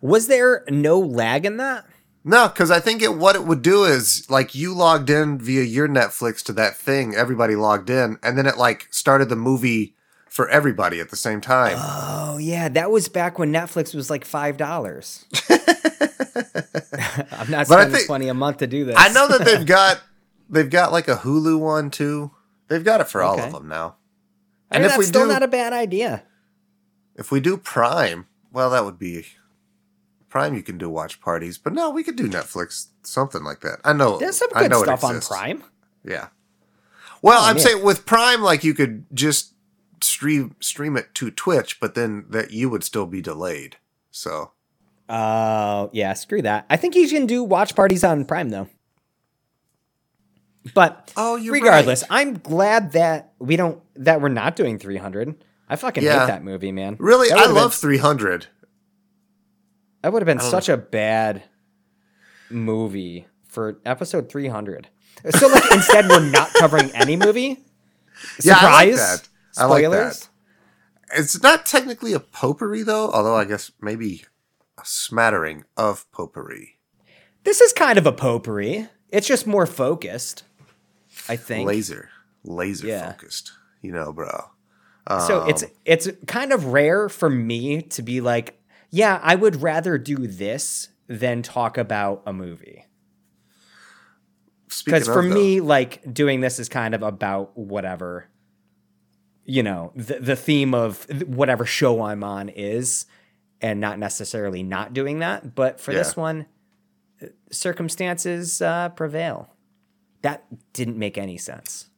Was 0.00 0.26
there 0.26 0.64
no 0.68 0.98
lag 0.98 1.46
in 1.46 1.58
that? 1.58 1.86
No, 2.24 2.48
because 2.48 2.70
I 2.70 2.80
think 2.80 3.02
it 3.02 3.16
what 3.16 3.34
it 3.36 3.44
would 3.44 3.62
do 3.62 3.84
is 3.84 4.28
like 4.30 4.54
you 4.54 4.74
logged 4.74 5.10
in 5.10 5.38
via 5.38 5.62
your 5.62 5.88
Netflix 5.88 6.42
to 6.44 6.52
that 6.54 6.76
thing, 6.76 7.14
everybody 7.14 7.56
logged 7.56 7.90
in, 7.90 8.18
and 8.22 8.36
then 8.38 8.46
it 8.46 8.56
like 8.56 8.88
started 8.90 9.28
the 9.28 9.36
movie 9.36 9.94
for 10.28 10.48
everybody 10.48 11.00
at 11.00 11.10
the 11.10 11.16
same 11.16 11.40
time. 11.40 11.76
Oh 11.78 12.38
yeah, 12.38 12.68
that 12.68 12.90
was 12.90 13.08
back 13.08 13.38
when 13.38 13.52
Netflix 13.52 13.94
was 13.94 14.08
like 14.08 14.24
five 14.24 14.56
dollars. 14.56 15.24
I'm 17.32 17.50
not 17.50 17.66
spending 17.66 17.94
think- 17.94 18.06
twenty 18.06 18.28
a 18.28 18.34
month 18.34 18.58
to 18.58 18.66
do 18.66 18.84
this. 18.84 18.96
I 18.98 19.08
know 19.12 19.26
that 19.28 19.44
they've 19.44 19.66
got 19.78 20.00
they've 20.48 20.70
got 20.70 20.92
like 20.92 21.08
a 21.08 21.16
Hulu 21.16 21.58
one 21.58 21.90
too. 21.90 22.30
They've 22.68 22.84
got 22.84 23.00
it 23.00 23.08
for 23.08 23.22
all 23.22 23.38
of 23.38 23.52
them 23.52 23.68
now. 23.68 23.96
And 24.74 24.84
if 24.84 24.90
that's 24.90 24.98
we 24.98 25.04
still 25.04 25.26
do- 25.26 25.32
not 25.32 25.42
a 25.42 25.48
bad 25.48 25.72
idea. 25.72 26.24
If 27.14 27.30
we 27.30 27.40
do 27.40 27.56
Prime, 27.56 28.26
well, 28.52 28.70
that 28.70 28.84
would 28.84 28.98
be 28.98 29.26
Prime. 30.28 30.54
You 30.54 30.62
can 30.62 30.78
do 30.78 30.88
watch 30.88 31.20
parties, 31.20 31.58
but 31.58 31.72
no, 31.72 31.90
we 31.90 32.02
could 32.02 32.16
do 32.16 32.28
Netflix, 32.28 32.86
something 33.02 33.44
like 33.44 33.60
that. 33.60 33.80
I 33.84 33.92
know. 33.92 34.18
There's 34.18 34.38
some 34.38 34.48
I 34.54 34.62
good 34.62 34.70
know 34.70 34.82
stuff 34.82 35.04
on. 35.04 35.20
Prime. 35.20 35.62
Yeah. 36.04 36.28
Well, 37.20 37.40
oh, 37.40 37.46
I'm 37.46 37.56
man. 37.56 37.64
saying 37.64 37.84
with 37.84 38.06
Prime, 38.06 38.42
like 38.42 38.64
you 38.64 38.74
could 38.74 39.04
just 39.12 39.54
stream 40.02 40.56
stream 40.58 40.96
it 40.96 41.14
to 41.14 41.30
Twitch, 41.30 41.78
but 41.80 41.94
then 41.94 42.24
that 42.30 42.50
you 42.50 42.68
would 42.70 42.82
still 42.82 43.06
be 43.06 43.20
delayed. 43.20 43.76
So 44.10 44.52
Oh 45.08 45.90
yeah, 45.92 46.14
screw 46.14 46.42
that. 46.42 46.64
I 46.70 46.76
think 46.76 46.94
you 46.94 47.08
can 47.08 47.26
do 47.26 47.44
watch 47.44 47.76
parties 47.76 48.02
on 48.02 48.24
Prime 48.24 48.48
though. 48.48 48.68
But 50.74 51.12
Oh, 51.16 51.38
regardless, 51.50 52.04
I'm 52.08 52.38
glad 52.38 52.92
that 52.92 53.32
we 53.38 53.56
don't 53.56 53.80
that 53.96 54.20
we're 54.20 54.28
not 54.28 54.54
doing 54.56 54.78
300. 54.78 55.44
I 55.68 55.76
fucking 55.76 56.02
Yeah. 56.04 56.20
hate 56.20 56.26
that 56.28 56.44
movie, 56.44 56.70
man. 56.72 56.96
really, 56.98 57.32
I 57.32 57.46
been- 57.46 57.54
love 57.54 57.74
300. 57.74 58.46
That 60.02 60.12
would 60.12 60.22
have 60.22 60.26
been 60.26 60.40
such 60.40 60.68
a 60.68 60.76
bad 60.76 61.44
movie 62.50 63.26
for 63.48 63.80
episode 63.84 64.28
300. 64.30 64.88
So 65.30 65.48
like 65.48 65.64
instead 65.72 66.08
we're 66.08 66.28
not 66.30 66.52
covering 66.54 66.90
any 66.92 67.16
movie. 67.16 67.64
Yeah, 68.42 68.56
I 68.58 68.84
like 68.86 68.94
Surprise. 68.94 69.20
that. 69.20 69.28
I 69.56 69.64
like 69.66 69.84
Spoilers. 69.84 70.20
that. 70.20 70.28
It's 71.18 71.42
not 71.42 71.66
technically 71.66 72.12
a 72.14 72.20
potpourri 72.20 72.82
though, 72.82 73.10
although 73.10 73.36
I 73.36 73.44
guess 73.44 73.70
maybe 73.80 74.24
a 74.78 74.82
smattering 74.84 75.64
of 75.76 76.10
potpourri. 76.12 76.78
This 77.44 77.60
is 77.60 77.72
kind 77.72 77.98
of 77.98 78.06
a 78.06 78.12
potpourri. 78.12 78.88
It's 79.10 79.26
just 79.26 79.46
more 79.46 79.66
focused. 79.66 80.44
I 81.32 81.36
think. 81.36 81.66
Laser, 81.66 82.08
laser 82.44 82.86
Yeah. 82.86 83.10
focused. 83.12 83.52
You 83.80 83.92
know, 83.92 84.12
bro. 84.12 84.50
So 85.26 85.46
it's 85.46 85.64
Um, 85.64 85.70
it's 85.84 86.08
kind 86.26 86.52
of 86.52 86.66
rare 86.66 87.08
for 87.08 87.28
me 87.28 87.82
to 87.82 88.02
be 88.02 88.20
like, 88.20 88.60
yeah, 88.90 89.18
I 89.22 89.34
would 89.34 89.60
rather 89.62 89.98
do 89.98 90.28
this 90.28 90.88
than 91.08 91.42
talk 91.42 91.76
about 91.76 92.22
a 92.24 92.32
movie. 92.32 92.86
Because 94.84 95.06
for 95.06 95.22
though- 95.28 95.34
me, 95.34 95.60
like 95.60 96.14
doing 96.14 96.40
this 96.40 96.58
is 96.58 96.68
kind 96.68 96.94
of 96.94 97.02
about 97.02 97.56
whatever, 97.58 98.28
you 99.44 99.62
know, 99.62 99.92
the 99.96 100.18
the 100.20 100.36
theme 100.36 100.72
of 100.74 101.04
whatever 101.26 101.66
show 101.66 102.02
I'm 102.02 102.22
on 102.24 102.48
is, 102.48 103.04
and 103.60 103.80
not 103.80 103.98
necessarily 103.98 104.62
not 104.62 104.92
doing 104.94 105.18
that. 105.18 105.54
But 105.54 105.80
for 105.80 105.92
this 105.92 106.16
one, 106.16 106.46
circumstances 107.50 108.62
uh, 108.62 108.88
prevail. 108.90 109.51
That 110.22 110.44
didn't 110.72 110.98
make 110.98 111.18
any 111.18 111.36
sense. 111.36 111.88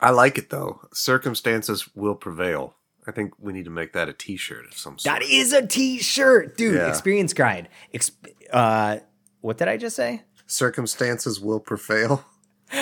I 0.00 0.10
like 0.10 0.38
it 0.38 0.50
though. 0.50 0.80
Circumstances 0.92 1.94
will 1.94 2.14
prevail. 2.14 2.74
I 3.06 3.10
think 3.10 3.32
we 3.38 3.52
need 3.52 3.64
to 3.64 3.70
make 3.70 3.94
that 3.94 4.08
a 4.08 4.12
T-shirt 4.12 4.66
of 4.66 4.74
some 4.74 4.98
sort. 4.98 5.20
That 5.20 5.22
is 5.26 5.52
a 5.54 5.66
T-shirt, 5.66 6.56
dude. 6.58 6.74
Yeah. 6.74 6.88
Experience 6.88 7.32
guide. 7.32 7.68
Exp- 7.94 8.12
uh, 8.52 8.98
what 9.40 9.56
did 9.56 9.68
I 9.68 9.76
just 9.78 9.96
say? 9.96 10.22
Circumstances 10.46 11.40
will 11.40 11.60
prevail. 11.60 12.24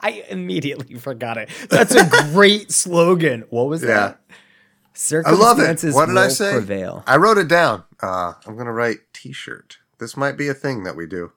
I 0.00 0.24
immediately 0.28 0.96
forgot 0.96 1.36
it. 1.36 1.48
That's 1.68 1.94
a 1.94 2.08
great 2.32 2.72
slogan. 2.72 3.44
What 3.50 3.68
was 3.68 3.82
Yeah. 3.82 4.14
that? 4.98 5.24
I 5.26 5.32
love 5.32 5.58
it. 5.60 5.82
What 5.94 6.06
did 6.06 6.16
I 6.16 6.28
say? 6.28 6.52
Prevail. 6.52 7.04
I 7.06 7.16
wrote 7.16 7.38
it 7.38 7.48
down. 7.48 7.84
Uh, 8.02 8.32
I'm 8.46 8.56
gonna 8.56 8.72
write 8.72 8.98
T-shirt. 9.12 9.78
This 9.98 10.16
might 10.16 10.36
be 10.36 10.48
a 10.48 10.54
thing 10.54 10.84
that 10.84 10.96
we 10.96 11.06
do. 11.06 11.32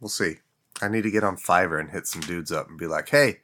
We'll 0.00 0.08
see. 0.08 0.36
I 0.80 0.88
need 0.88 1.02
to 1.02 1.10
get 1.10 1.24
on 1.24 1.36
Fiverr 1.36 1.78
and 1.80 1.90
hit 1.90 2.06
some 2.06 2.22
dudes 2.22 2.50
up 2.50 2.68
and 2.68 2.78
be 2.78 2.86
like, 2.86 3.10
"Hey, 3.10 3.40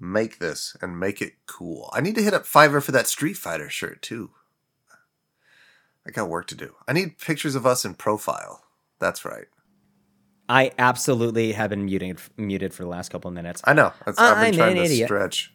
make 0.00 0.38
this 0.38 0.76
and 0.80 0.98
make 0.98 1.20
it 1.20 1.34
cool." 1.46 1.90
I 1.92 2.00
need 2.00 2.14
to 2.14 2.22
hit 2.22 2.34
up 2.34 2.44
Fiverr 2.44 2.82
for 2.82 2.92
that 2.92 3.06
Street 3.06 3.36
Fighter 3.36 3.68
shirt 3.68 4.00
too. 4.02 4.30
I 6.06 6.10
got 6.10 6.28
work 6.28 6.46
to 6.48 6.54
do. 6.54 6.74
I 6.86 6.92
need 6.92 7.18
pictures 7.18 7.54
of 7.54 7.66
us 7.66 7.84
in 7.84 7.94
profile. 7.94 8.62
That's 9.00 9.24
right. 9.24 9.46
I 10.48 10.70
absolutely 10.78 11.52
have 11.52 11.70
been 11.70 11.84
muted 11.84 12.20
muted 12.36 12.72
for 12.72 12.84
the 12.84 12.88
last 12.88 13.10
couple 13.10 13.28
of 13.28 13.34
minutes. 13.34 13.60
I 13.64 13.72
know. 13.72 13.92
That's, 14.04 14.18
I've 14.18 14.38
I'm 14.38 14.44
been 14.44 14.54
trying 14.54 14.70
an 14.72 14.76
to 14.78 14.84
idiot. 14.84 15.08
stretch. 15.08 15.52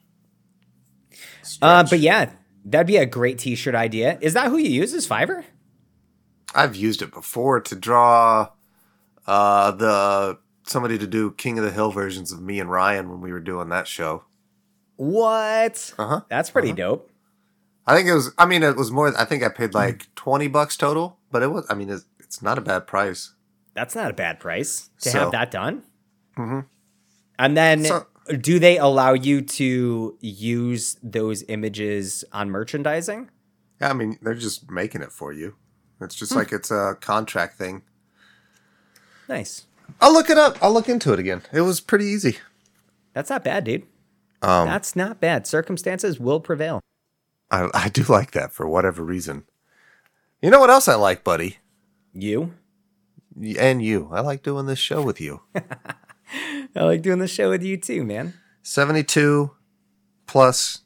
Uh, 1.62 1.86
but 1.90 2.00
yeah, 2.00 2.32
that'd 2.66 2.88
be 2.88 2.98
a 2.98 3.06
great 3.06 3.40
T-shirt 3.40 3.74
idea. 3.74 4.18
Is 4.22 4.34
that 4.34 4.50
who 4.50 4.58
you 4.58 4.70
use? 4.70 4.94
Is 4.94 5.08
Fiverr? 5.08 5.46
I've 6.54 6.76
used 6.76 7.02
it 7.02 7.12
before 7.14 7.62
to 7.62 7.76
draw 7.76 8.50
uh 9.28 9.72
the 9.72 10.38
somebody 10.64 10.98
to 10.98 11.08
do 11.08 11.32
King 11.32 11.58
of 11.60 11.66
the 11.66 11.72
Hill 11.72 11.92
versions 11.92 12.32
of 12.32 12.42
me 12.42 12.60
and 12.60 12.70
Ryan 12.72 13.10
when 13.10 13.22
we 13.22 13.32
were 13.32 13.40
doing 13.40 13.70
that 13.70 13.88
show. 13.88 14.24
What? 14.96 15.94
Uh-huh. 15.98 16.22
That's 16.30 16.50
pretty 16.52 16.74
dope. 16.74 17.10
I 17.88 17.96
think 17.96 18.08
it 18.08 18.14
was 18.14 18.32
I 18.38 18.46
mean 18.46 18.64
it 18.64 18.76
was 18.76 18.92
more 18.92 19.14
I 19.20 19.26
think 19.26 19.44
I 19.44 19.50
paid 19.50 19.74
like 19.74 20.14
20 20.16 20.48
bucks 20.48 20.78
total, 20.78 21.18
but 21.32 21.42
it 21.42 21.48
was 21.48 21.66
I 21.70 21.74
mean 21.74 21.90
it's, 21.90 22.06
it's 22.20 22.42
not 22.42 22.58
a 22.58 22.62
bad 22.62 22.88
price. 22.88 23.34
That's 23.74 23.96
not 23.96 24.12
a 24.12 24.14
bad 24.14 24.40
price 24.40 24.90
to 25.02 25.10
So- 25.10 25.20
have 25.20 25.32
that 25.32 25.50
done. 25.52 25.84
Mhm. 26.38 26.66
And 27.40 27.58
then, 27.58 27.86
So- 27.86 28.06
do 28.40 28.60
they 28.60 28.78
allow 28.78 29.14
you 29.14 29.42
to 29.42 30.16
use 30.22 30.98
those 31.02 31.44
images 31.48 32.24
on 32.32 32.50
merchandising? 32.52 33.30
Yeah, 33.82 33.90
I 33.90 33.94
mean 33.94 34.20
they're 34.22 34.36
just 34.36 34.70
making 34.70 35.02
it 35.02 35.12
for 35.12 35.34
you. 35.34 35.56
It's 36.00 36.16
Hmm. 36.16 36.20
just 36.20 36.36
like 36.36 36.52
it's 36.52 36.70
a 36.70 36.96
contract 37.02 37.58
thing. 37.58 37.82
Nice. 39.32 39.66
I'll 40.02 40.12
look 40.12 40.30
it 40.30 40.38
up. 40.38 40.58
I'll 40.62 40.74
look 40.74 40.90
into 40.90 41.14
it 41.14 41.20
again. 41.20 41.42
It 41.54 41.62
was 41.62 41.80
pretty 41.80 42.04
easy. 42.04 42.40
That's 43.14 43.30
not 43.30 43.46
bad, 43.46 43.64
dude. 43.64 43.84
Um, 44.42 44.68
That's 44.68 44.94
not 44.94 45.22
bad. 45.22 45.48
Circumstances 45.48 46.20
will 46.20 46.42
prevail. 46.42 46.82
I, 47.50 47.70
I 47.74 47.88
do 47.88 48.04
like 48.04 48.32
that 48.32 48.52
for 48.52 48.68
whatever 48.68 49.04
reason. 49.04 49.46
You 50.42 50.50
know 50.50 50.60
what 50.60 50.70
else 50.70 50.90
I 50.90 50.96
like, 50.96 51.24
buddy? 51.24 51.60
You? 52.14 52.56
And 53.58 53.82
you. 53.82 54.10
I 54.12 54.20
like 54.20 54.44
doing 54.44 54.66
this 54.66 54.80
show 54.80 55.02
with 55.02 55.22
you. 55.22 55.42
I 56.76 56.84
like 56.84 57.02
doing 57.02 57.20
the 57.20 57.28
show 57.28 57.52
with 57.52 57.64
you 57.64 57.78
too, 57.78 58.04
man. 58.04 58.34
72 58.64 59.52
plus 60.28 60.82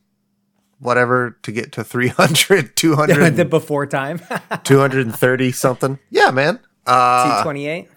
whatever 0.77 1.39
to 1.41 1.51
get 1.51 1.71
to 1.71 1.83
300, 1.83 2.75
200, 2.75 3.31
the 3.37 3.45
before 3.45 3.87
time. 3.87 4.19
230 4.63 5.51
something. 5.51 5.97
Yeah, 6.11 6.29
man. 6.29 6.59
Uh, 6.85 7.41
228. 7.43 7.89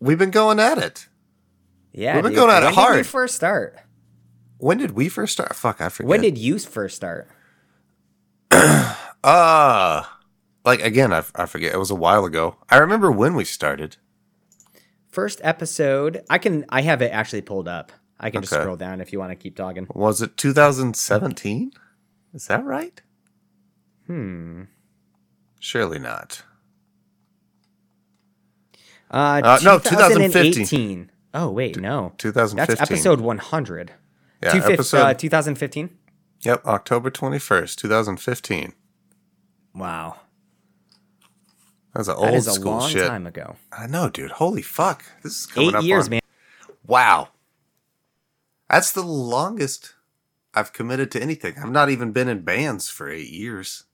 We've 0.00 0.18
been 0.18 0.30
going 0.30 0.58
at 0.58 0.78
it. 0.78 1.06
Yeah. 1.92 2.14
we've 2.14 2.24
been 2.24 2.32
dude. 2.32 2.38
going 2.38 2.50
at 2.50 2.62
it 2.62 2.74
hard. 2.74 2.88
when 2.88 2.96
Did 2.96 3.06
we 3.06 3.10
first 3.10 3.34
start? 3.36 3.78
When 4.58 4.78
did 4.78 4.90
we 4.92 5.08
first 5.08 5.32
start? 5.32 5.54
Fuck, 5.54 5.80
I 5.80 5.88
forget. 5.88 6.08
When 6.08 6.20
did 6.20 6.36
you 6.36 6.58
first 6.58 6.96
start? 6.96 7.28
Uh, 9.22 10.02
like, 10.64 10.80
again, 10.80 11.12
I, 11.12 11.22
I 11.34 11.44
forget. 11.44 11.74
It 11.74 11.78
was 11.78 11.90
a 11.90 11.94
while 11.94 12.24
ago. 12.24 12.56
I 12.70 12.78
remember 12.78 13.12
when 13.12 13.34
we 13.34 13.44
started. 13.44 13.98
First 15.10 15.42
episode. 15.42 16.24
I 16.30 16.38
can. 16.38 16.64
I 16.70 16.80
have 16.80 17.02
it 17.02 17.12
actually 17.12 17.42
pulled 17.42 17.68
up. 17.68 17.92
I 18.18 18.30
can 18.30 18.40
just 18.40 18.54
scroll 18.54 18.76
down 18.76 19.02
if 19.02 19.12
you 19.12 19.18
want 19.18 19.30
to 19.32 19.36
keep 19.36 19.56
talking. 19.56 19.86
Was 19.94 20.22
it 20.22 20.38
2017? 20.38 21.72
Is 22.32 22.46
that 22.46 22.64
right? 22.64 23.02
Hmm. 24.06 24.62
Surely 25.58 25.98
not. 25.98 26.44
Uh, 29.10 29.40
Uh, 29.44 29.58
no, 29.64 29.78
2018. 29.78 31.10
Oh 31.34 31.50
wait, 31.50 31.78
no. 31.78 32.12
2015. 32.18 32.76
That's 32.76 32.90
episode 32.90 33.20
100. 33.20 33.92
Yeah, 34.42 34.52
Two 34.52 34.60
fif- 34.62 34.70
episode. 34.70 34.98
uh, 35.02 35.14
2015. 35.14 35.90
yep, 36.42 36.64
October 36.66 37.10
21st, 37.10 37.76
2015. 37.76 38.72
Wow, 39.74 40.16
That's 41.94 42.08
an 42.08 42.14
that 42.16 42.20
old 42.20 42.34
is 42.34 42.46
a 42.48 42.52
school 42.52 42.72
long 42.78 42.90
shit. 42.90 43.06
time 43.06 43.26
ago. 43.26 43.56
I 43.70 43.86
know, 43.86 44.08
dude. 44.10 44.32
Holy 44.32 44.62
fuck. 44.62 45.04
This 45.22 45.40
is 45.40 45.46
coming 45.46 45.70
Eight 45.70 45.74
up 45.76 45.84
years, 45.84 46.04
on- 46.06 46.10
man. 46.10 46.20
Wow. 46.86 47.28
That's 48.68 48.90
the 48.92 49.02
longest 49.02 49.94
I've 50.54 50.72
committed 50.72 51.10
to 51.12 51.22
anything. 51.22 51.54
I've 51.62 51.70
not 51.70 51.90
even 51.90 52.10
been 52.12 52.28
in 52.28 52.42
bands 52.42 52.88
for 52.88 53.08
eight 53.10 53.30
years. 53.30 53.84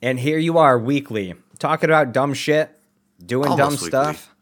And 0.00 0.20
here 0.20 0.38
you 0.38 0.56
are, 0.58 0.78
weekly, 0.78 1.34
talking 1.58 1.90
about 1.90 2.12
dumb 2.12 2.32
shit, 2.34 2.77
doing 3.24 3.56
dumb 3.56 3.72
weekly. 3.72 3.88
stuff. 3.88 4.34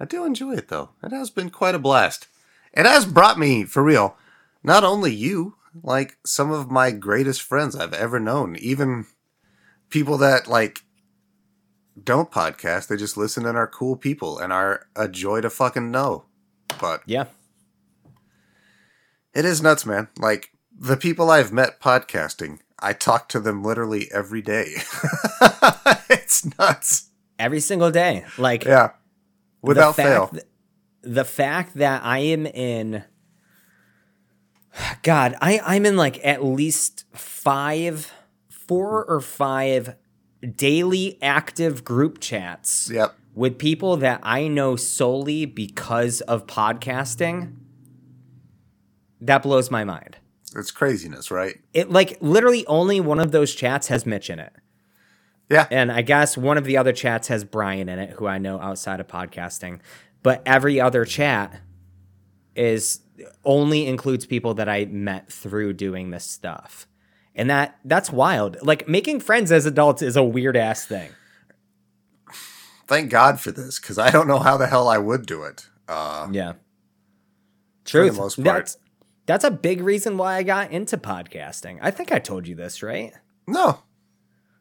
I 0.00 0.04
do 0.04 0.24
enjoy 0.24 0.54
it 0.54 0.68
though. 0.68 0.90
It 1.02 1.12
has 1.12 1.30
been 1.30 1.50
quite 1.50 1.74
a 1.74 1.78
blast. 1.78 2.26
It 2.72 2.86
has 2.86 3.04
brought 3.06 3.38
me, 3.38 3.64
for 3.64 3.82
real, 3.82 4.16
not 4.62 4.82
only 4.82 5.14
you, 5.14 5.56
like 5.82 6.16
some 6.24 6.50
of 6.50 6.70
my 6.70 6.90
greatest 6.90 7.42
friends 7.42 7.76
I've 7.76 7.94
ever 7.94 8.18
known. 8.18 8.56
Even 8.56 9.06
people 9.90 10.18
that 10.18 10.48
like 10.48 10.80
don't 12.02 12.30
podcast, 12.30 12.88
they 12.88 12.96
just 12.96 13.16
listen 13.16 13.46
and 13.46 13.56
are 13.56 13.66
cool 13.66 13.96
people 13.96 14.38
and 14.38 14.52
are 14.52 14.86
a 14.96 15.08
joy 15.08 15.40
to 15.40 15.50
fucking 15.50 15.90
know. 15.90 16.24
But 16.80 17.02
Yeah, 17.06 17.26
it 19.34 19.44
is 19.44 19.62
nuts, 19.62 19.86
man. 19.86 20.08
Like 20.18 20.50
the 20.76 20.96
people 20.96 21.30
I've 21.30 21.52
met 21.52 21.80
podcasting, 21.80 22.60
I 22.82 22.92
talk 22.92 23.28
to 23.30 23.40
them 23.40 23.62
literally 23.62 24.08
every 24.12 24.42
day. 24.42 24.74
it's 26.10 26.44
nuts. 26.58 27.10
every 27.38 27.60
single 27.60 27.90
day. 27.90 28.24
Like 28.38 28.64
Yeah. 28.64 28.90
Without 29.62 29.96
the 29.96 30.02
fail. 30.02 30.28
th- 30.28 30.42
the 31.02 31.24
fact 31.24 31.74
that 31.74 32.02
I 32.04 32.18
am 32.18 32.46
in 32.46 33.04
God, 35.02 35.36
I, 35.40 35.60
I'm 35.64 35.84
in 35.86 35.96
like 35.96 36.24
at 36.24 36.44
least 36.44 37.04
five, 37.12 38.10
four 38.48 39.04
or 39.04 39.20
five 39.20 39.96
daily 40.56 41.18
active 41.22 41.84
group 41.84 42.18
chats 42.20 42.90
Yep. 42.90 43.14
with 43.34 43.58
people 43.58 43.96
that 43.98 44.20
I 44.22 44.48
know 44.48 44.76
solely 44.76 45.44
because 45.44 46.20
of 46.22 46.46
podcasting. 46.46 47.54
That 49.20 49.42
blows 49.42 49.70
my 49.70 49.84
mind. 49.84 50.16
It's 50.54 50.70
craziness, 50.70 51.30
right? 51.30 51.60
It 51.72 51.90
like 51.90 52.18
literally 52.20 52.66
only 52.66 53.00
one 53.00 53.18
of 53.20 53.32
those 53.32 53.54
chats 53.54 53.88
has 53.88 54.04
Mitch 54.06 54.30
in 54.30 54.38
it. 54.38 54.52
Yeah. 55.50 55.66
And 55.70 55.92
I 55.92 56.02
guess 56.02 56.36
one 56.38 56.56
of 56.56 56.64
the 56.64 56.76
other 56.76 56.92
chats 56.92 57.28
has 57.28 57.44
Brian 57.44 57.88
in 57.88 57.98
it, 57.98 58.10
who 58.10 58.26
I 58.26 58.38
know 58.38 58.58
outside 58.60 59.00
of 59.00 59.06
podcasting. 59.08 59.80
But 60.22 60.42
every 60.46 60.80
other 60.80 61.04
chat 61.04 61.60
is 62.54 63.00
only 63.44 63.86
includes 63.86 64.24
people 64.26 64.54
that 64.54 64.68
I 64.68 64.84
met 64.86 65.30
through 65.30 65.74
doing 65.74 66.10
this 66.10 66.24
stuff. 66.24 66.86
And 67.34 67.48
that 67.50 67.78
that's 67.84 68.10
wild. 68.10 68.56
Like 68.62 68.88
making 68.88 69.20
friends 69.20 69.50
as 69.52 69.66
adults 69.66 70.02
is 70.02 70.16
a 70.16 70.22
weird 70.22 70.56
ass 70.56 70.84
thing. 70.86 71.10
thank 72.86 73.10
God 73.10 73.40
for 73.40 73.50
this 73.52 73.78
because 73.80 73.98
I 73.98 74.10
don't 74.10 74.28
know 74.28 74.38
how 74.38 74.56
the 74.56 74.66
hell 74.66 74.88
I 74.88 74.98
would 74.98 75.24
do 75.26 75.44
it. 75.44 75.66
Uh, 75.88 76.28
Yeah. 76.30 76.52
the 77.90 78.12
most 78.12 78.36
part. 78.36 78.44
That's 78.44 78.76
that's 79.26 79.44
a 79.44 79.50
big 79.50 79.80
reason 79.82 80.16
why 80.16 80.36
I 80.36 80.42
got 80.42 80.70
into 80.70 80.96
podcasting. 80.96 81.78
I 81.80 81.90
think 81.90 82.12
I 82.12 82.18
told 82.18 82.46
you 82.46 82.54
this, 82.54 82.82
right? 82.82 83.12
no, 83.46 83.80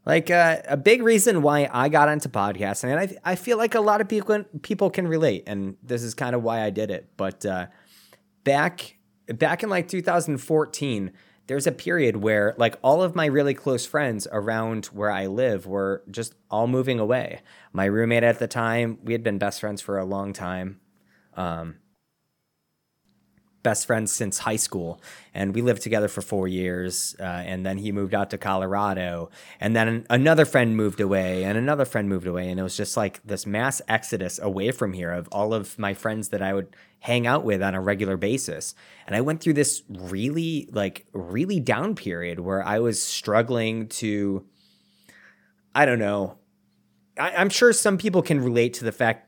Like 0.05 0.31
uh, 0.31 0.57
a 0.67 0.77
big 0.77 1.03
reason 1.03 1.41
why 1.41 1.69
I 1.71 1.89
got 1.89 2.09
into 2.09 2.29
podcasting, 2.29 2.85
and 2.85 2.99
I 2.99 3.31
I 3.31 3.35
feel 3.35 3.57
like 3.57 3.75
a 3.75 3.81
lot 3.81 4.01
of 4.01 4.07
people 4.07 4.43
people 4.61 4.89
can 4.89 5.07
relate, 5.07 5.43
and 5.47 5.77
this 5.83 6.03
is 6.03 6.13
kind 6.13 6.35
of 6.35 6.43
why 6.43 6.61
I 6.61 6.69
did 6.69 6.89
it. 6.91 7.09
But 7.17 7.45
uh, 7.45 7.67
back 8.43 8.97
back 9.27 9.63
in 9.63 9.69
like 9.69 9.87
2014, 9.87 11.11
there's 11.47 11.67
a 11.67 11.71
period 11.71 12.17
where 12.17 12.55
like 12.57 12.77
all 12.81 13.03
of 13.03 13.15
my 13.15 13.25
really 13.25 13.53
close 13.53 13.85
friends 13.85 14.27
around 14.31 14.87
where 14.87 15.11
I 15.11 15.27
live 15.27 15.65
were 15.67 16.03
just 16.09 16.33
all 16.49 16.67
moving 16.67 16.99
away. 16.99 17.41
My 17.73 17.85
roommate 17.85 18.23
at 18.23 18.39
the 18.39 18.47
time, 18.47 18.99
we 19.03 19.13
had 19.13 19.23
been 19.23 19.37
best 19.37 19.59
friends 19.59 19.81
for 19.81 19.97
a 19.97 20.05
long 20.05 20.33
time. 20.33 20.79
Um, 21.35 21.75
best 23.63 23.85
friends 23.85 24.11
since 24.11 24.39
high 24.39 24.55
school. 24.55 25.01
And 25.33 25.53
we 25.53 25.61
lived 25.61 25.81
together 25.81 26.07
for 26.07 26.21
four 26.21 26.47
years 26.47 27.15
uh, 27.19 27.23
and 27.23 27.65
then 27.65 27.77
he 27.77 27.91
moved 27.91 28.13
out 28.13 28.29
to 28.31 28.37
colorado. 28.37 29.29
And 29.59 29.75
then 29.75 30.05
another 30.09 30.45
friend 30.45 30.75
moved 30.75 30.99
away 30.99 31.43
and 31.43 31.57
another 31.57 31.85
friend 31.85 32.09
moved 32.09 32.27
away. 32.27 32.49
And 32.49 32.59
it 32.59 32.63
was 32.63 32.77
just 32.77 32.97
like 32.97 33.21
this 33.23 33.45
mass 33.45 33.81
exodus 33.87 34.39
away 34.39 34.71
from 34.71 34.93
here 34.93 35.11
of 35.11 35.27
all 35.31 35.53
of 35.53 35.77
my 35.77 35.93
friends 35.93 36.29
that 36.29 36.41
i 36.41 36.53
would 36.53 36.75
hang 36.99 37.25
out 37.25 37.43
with 37.43 37.61
on 37.61 37.75
a 37.75 37.81
regular 37.81 38.17
basis. 38.17 38.75
And 39.07 39.15
i 39.15 39.21
went 39.21 39.41
through 39.41 39.53
this 39.53 39.83
really 39.89 40.67
like 40.71 41.05
really 41.13 41.59
down 41.59 41.95
period 41.95 42.39
where 42.39 42.63
i 42.63 42.79
was 42.79 43.01
struggling 43.01 43.87
to 43.87 44.45
i 45.75 45.85
don't 45.85 45.99
know. 45.99 46.37
I, 47.17 47.35
i'm 47.35 47.49
sure 47.49 47.73
some 47.73 47.97
people 47.97 48.21
can 48.21 48.39
relate 48.41 48.73
to 48.75 48.85
the 48.85 48.91
fact 48.91 49.27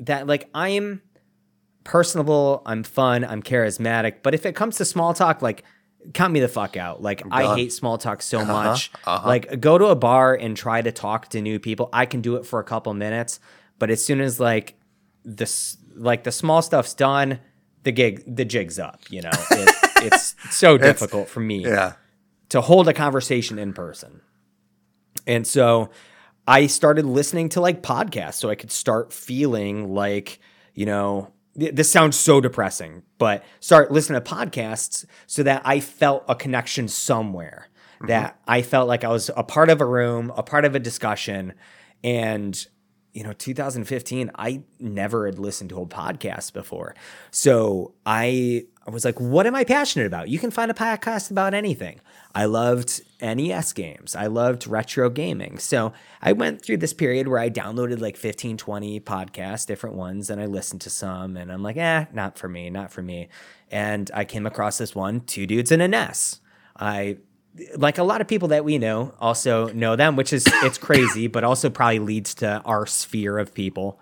that 0.00 0.26
like 0.26 0.48
i'm 0.54 1.02
personable, 1.84 2.62
I'm 2.66 2.82
fun, 2.82 3.24
I'm 3.24 3.42
charismatic. 3.42 4.16
But 4.22 4.34
if 4.34 4.46
it 4.46 4.54
comes 4.54 4.76
to 4.76 4.84
small 4.84 5.14
talk, 5.14 5.42
like 5.42 5.64
count 6.12 6.32
me 6.32 6.40
the 6.40 6.48
fuck 6.48 6.76
out. 6.76 7.02
Like 7.02 7.22
I 7.30 7.54
hate 7.54 7.72
small 7.72 7.98
talk 7.98 8.22
so 8.22 8.44
much. 8.44 8.90
uh-huh. 9.04 9.26
Like 9.26 9.60
go 9.60 9.78
to 9.78 9.86
a 9.86 9.96
bar 9.96 10.34
and 10.34 10.56
try 10.56 10.82
to 10.82 10.92
talk 10.92 11.28
to 11.28 11.40
new 11.40 11.58
people. 11.58 11.88
I 11.92 12.06
can 12.06 12.20
do 12.20 12.36
it 12.36 12.46
for 12.46 12.60
a 12.60 12.64
couple 12.64 12.92
minutes, 12.94 13.40
but 13.78 13.90
as 13.90 14.04
soon 14.04 14.20
as 14.20 14.40
like 14.40 14.74
this 15.24 15.76
like 15.94 16.24
the 16.24 16.32
small 16.32 16.62
stuff's 16.62 16.94
done, 16.94 17.38
the 17.82 17.92
gig 17.92 18.22
the 18.26 18.44
jig's 18.44 18.78
up, 18.78 19.00
you 19.10 19.22
know. 19.22 19.30
It, 20.04 20.06
it's 20.06 20.34
so 20.50 20.76
difficult 20.78 21.28
for 21.28 21.38
me 21.38 21.64
yeah, 21.64 21.92
to 22.48 22.60
hold 22.60 22.88
a 22.88 22.92
conversation 22.92 23.56
in 23.56 23.72
person. 23.72 24.20
And 25.28 25.46
so 25.46 25.90
I 26.46 26.66
started 26.66 27.04
listening 27.04 27.50
to 27.50 27.60
like 27.60 27.82
podcasts 27.82 28.34
so 28.34 28.50
I 28.50 28.56
could 28.56 28.72
start 28.72 29.12
feeling 29.12 29.94
like, 29.94 30.40
you 30.74 30.86
know, 30.86 31.32
this 31.54 31.90
sounds 31.90 32.16
so 32.16 32.40
depressing, 32.40 33.02
but 33.18 33.44
start 33.60 33.90
listening 33.90 34.22
to 34.22 34.30
podcasts 34.30 35.04
so 35.26 35.42
that 35.42 35.62
I 35.64 35.80
felt 35.80 36.24
a 36.28 36.34
connection 36.34 36.88
somewhere, 36.88 37.68
mm-hmm. 37.96 38.06
that 38.06 38.40
I 38.46 38.62
felt 38.62 38.88
like 38.88 39.04
I 39.04 39.08
was 39.08 39.30
a 39.36 39.44
part 39.44 39.68
of 39.70 39.80
a 39.80 39.86
room, 39.86 40.32
a 40.36 40.42
part 40.42 40.64
of 40.64 40.74
a 40.74 40.78
discussion. 40.78 41.54
And, 42.02 42.66
you 43.12 43.22
know, 43.22 43.32
2015, 43.32 44.30
I 44.34 44.62
never 44.80 45.26
had 45.26 45.38
listened 45.38 45.70
to 45.70 45.80
a 45.80 45.86
podcast 45.86 46.52
before. 46.52 46.94
So 47.30 47.94
I, 48.06 48.64
I 48.86 48.90
was 48.90 49.04
like, 49.04 49.20
what 49.20 49.46
am 49.46 49.54
I 49.54 49.64
passionate 49.64 50.06
about? 50.06 50.28
You 50.28 50.38
can 50.38 50.50
find 50.50 50.70
a 50.70 50.74
podcast 50.74 51.30
about 51.30 51.54
anything. 51.54 52.00
I 52.34 52.46
loved 52.46 53.00
NES 53.20 53.72
games. 53.74 54.16
I 54.16 54.26
loved 54.26 54.66
retro 54.66 55.08
gaming. 55.08 55.58
So 55.58 55.92
I 56.20 56.32
went 56.32 56.62
through 56.62 56.78
this 56.78 56.92
period 56.92 57.28
where 57.28 57.38
I 57.38 57.48
downloaded 57.48 58.00
like 58.00 58.16
15, 58.16 58.56
20 58.56 59.00
podcasts, 59.00 59.66
different 59.66 59.96
ones, 59.96 60.30
and 60.30 60.40
I 60.40 60.46
listened 60.46 60.80
to 60.82 60.90
some 60.90 61.36
and 61.36 61.52
I'm 61.52 61.62
like, 61.62 61.76
eh, 61.76 62.06
not 62.12 62.38
for 62.38 62.48
me, 62.48 62.70
not 62.70 62.90
for 62.90 63.02
me. 63.02 63.28
And 63.70 64.10
I 64.12 64.24
came 64.24 64.46
across 64.46 64.78
this 64.78 64.94
one, 64.94 65.20
Two 65.20 65.46
Dudes 65.46 65.70
in 65.70 65.80
a 65.80 65.86
NES. 65.86 66.40
I 66.76 67.18
like 67.76 67.98
a 67.98 68.02
lot 68.02 68.20
of 68.20 68.28
people 68.28 68.48
that 68.48 68.64
we 68.64 68.78
know 68.78 69.14
also 69.20 69.68
know 69.72 69.94
them, 69.94 70.16
which 70.16 70.32
is 70.32 70.44
it's 70.62 70.78
crazy, 70.78 71.26
but 71.26 71.44
also 71.44 71.70
probably 71.70 71.98
leads 71.98 72.34
to 72.36 72.60
our 72.64 72.86
sphere 72.86 73.38
of 73.38 73.54
people. 73.54 74.00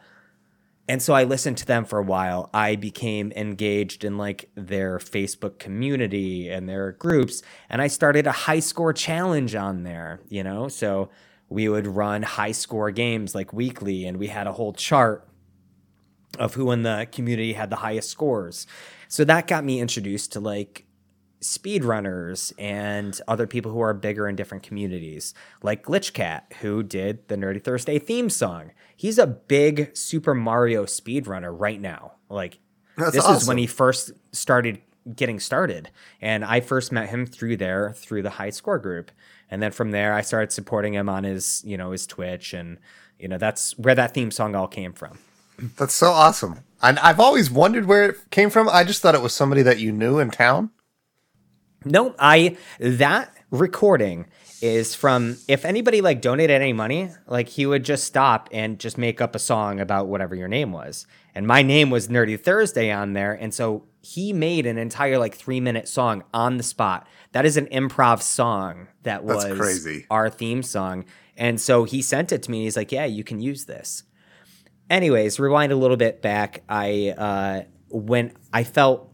And 0.91 1.01
so 1.01 1.15
I 1.15 1.23
listened 1.23 1.57
to 1.59 1.67
them 1.67 1.85
for 1.85 2.01
a 2.01 2.03
while. 2.03 2.51
I 2.53 2.75
became 2.75 3.31
engaged 3.37 4.05
in 4.05 4.19
like 4.19 4.51
their 4.57 4.99
Facebook 4.99 5.61
community 5.61 6.49
and 6.49 6.69
their 6.69 6.91
groups, 6.91 7.43
and 7.69 7.81
I 7.81 7.87
started 7.87 8.27
a 8.27 8.33
high 8.33 8.59
score 8.59 8.93
challenge 8.93 9.55
on 9.55 9.85
there, 9.85 10.19
you 10.29 10.43
know? 10.43 10.67
So 10.67 11.11
we 11.49 11.69
would 11.69 11.87
run 11.87 12.23
high 12.23 12.51
score 12.51 12.91
games 12.91 13.37
like 13.37 13.53
weekly, 13.53 14.05
and 14.05 14.17
we 14.17 14.27
had 14.27 14.49
a 14.49 14.53
whole 14.53 14.73
chart 14.73 15.29
of 16.41 16.55
who 16.55 16.73
in 16.73 16.83
the 16.83 17.07
community 17.13 17.53
had 17.53 17.71
the 17.71 17.77
highest 17.77 18.11
scores. 18.11 18.67
So 19.07 19.25
that 19.27 19.47
got 19.47 19.63
me 19.63 19.79
introduced 19.79 20.33
to 20.33 20.41
like 20.41 20.87
speedrunners 21.41 22.53
and 22.59 23.21
other 23.27 23.47
people 23.47 23.73
who 23.73 23.81
are 23.81 23.95
bigger 23.95 24.29
in 24.29 24.37
different 24.37 24.63
communities, 24.63 25.35
like 25.63 25.83
Glitchcat, 25.83 26.53
who 26.61 26.83
did 26.83 27.27
the 27.29 27.37
Nerdy 27.37 27.63
Thursday 27.63 27.99
theme 27.99 28.29
song. 28.29 28.73
He's 28.95 29.19
a 29.19 29.27
big 29.27 29.97
Super 29.97 30.35
Mario 30.35 30.85
speedrunner 30.85 31.55
right 31.57 31.81
now. 31.81 32.13
Like 32.29 32.59
That's 32.97 33.13
this 33.13 33.27
is 33.27 33.49
when 33.49 33.59
he 33.59 33.67
first 33.67 34.13
started 34.33 34.83
getting 35.17 35.41
started. 35.41 35.91
And 36.21 36.45
I 36.45 36.61
first 36.61 36.93
met 36.93 37.09
him 37.09 37.25
through 37.25 37.57
there, 37.57 37.93
through 37.95 38.23
the 38.23 38.31
high 38.31 38.51
score 38.51 38.79
group. 38.79 39.11
And 39.51 39.63
then 39.63 39.73
from 39.73 39.91
there 39.91 40.13
I 40.13 40.21
started 40.21 40.53
supporting 40.53 40.95
him 40.95 41.09
on 41.09 41.25
his, 41.25 41.63
you 41.65 41.79
know, 41.79 41.93
his 41.93 42.07
Twitch 42.07 42.53
and 42.53 42.79
you 43.19 43.29
know, 43.29 43.39
that's 43.39 43.77
where 43.79 43.95
that 43.95 44.15
theme 44.15 44.31
song 44.31 44.55
all 44.55 44.67
came 44.67 44.93
from. 44.93 45.19
That's 45.77 45.93
so 45.95 46.11
awesome. 46.11 46.61
And 46.83 46.99
I've 47.01 47.21
always 47.21 47.51
wondered 47.51 47.85
where 47.85 48.11
it 48.11 48.31
came 48.31 48.49
from. 48.49 48.69
I 48.69 48.83
just 48.83 49.03
thought 49.03 49.15
it 49.15 49.21
was 49.21 49.35
somebody 49.35 49.63
that 49.63 49.79
you 49.79 49.93
knew 49.93 50.19
in 50.19 50.31
town. 50.31 50.71
No, 51.85 52.15
I 52.19 52.57
that 52.79 53.35
recording 53.51 54.27
is 54.63 54.95
from 54.95 55.39
if 55.49 55.65
anybody 55.65 56.01
like 56.03 56.21
donated 56.21 56.61
any 56.61 56.73
money, 56.73 57.11
like 57.27 57.49
he 57.49 57.65
would 57.67 57.85
just 57.85 58.05
stop 58.05 58.49
and 58.53 58.79
just 58.79 58.99
make 58.99 59.21
up 59.21 59.35
a 59.35 59.39
song 59.39 59.81
about 59.81 60.07
whatever 60.09 60.35
your 60.35 60.49
name 60.49 60.73
was. 60.73 61.07
And 61.35 61.47
my 61.47 61.63
name 61.63 61.91
was 61.91 62.09
Nerdy 62.09 62.39
Thursday 62.39 62.91
on 62.91 63.13
there, 63.15 63.33
and 63.33 63.55
so 63.55 63.85
he 64.03 64.33
made 64.33 64.67
an 64.67 64.79
entire 64.79 65.19
like 65.19 65.39
3-minute 65.39 65.87
song 65.89 66.25
on 66.35 66.57
the 66.57 66.63
spot. 66.63 67.07
That 67.33 67.45
is 67.47 67.57
an 67.57 67.67
improv 67.67 68.21
song 68.23 68.89
that 69.05 69.27
That's 69.27 69.45
was 69.47 69.59
crazy. 69.59 70.07
our 70.11 70.29
theme 70.29 70.63
song. 70.63 71.05
And 71.37 71.61
so 71.61 71.85
he 71.85 72.03
sent 72.03 72.33
it 72.33 72.43
to 72.43 72.51
me. 72.51 72.65
He's 72.65 72.77
like, 72.77 72.93
"Yeah, 72.93 73.07
you 73.07 73.25
can 73.25 73.41
use 73.41 73.65
this." 73.65 74.03
Anyways, 74.91 75.39
rewind 75.41 75.73
a 75.73 75.77
little 75.77 75.97
bit 75.97 76.21
back. 76.21 76.63
I 76.69 77.15
uh 77.17 77.63
when 77.89 78.33
I 78.53 78.65
felt 78.65 79.11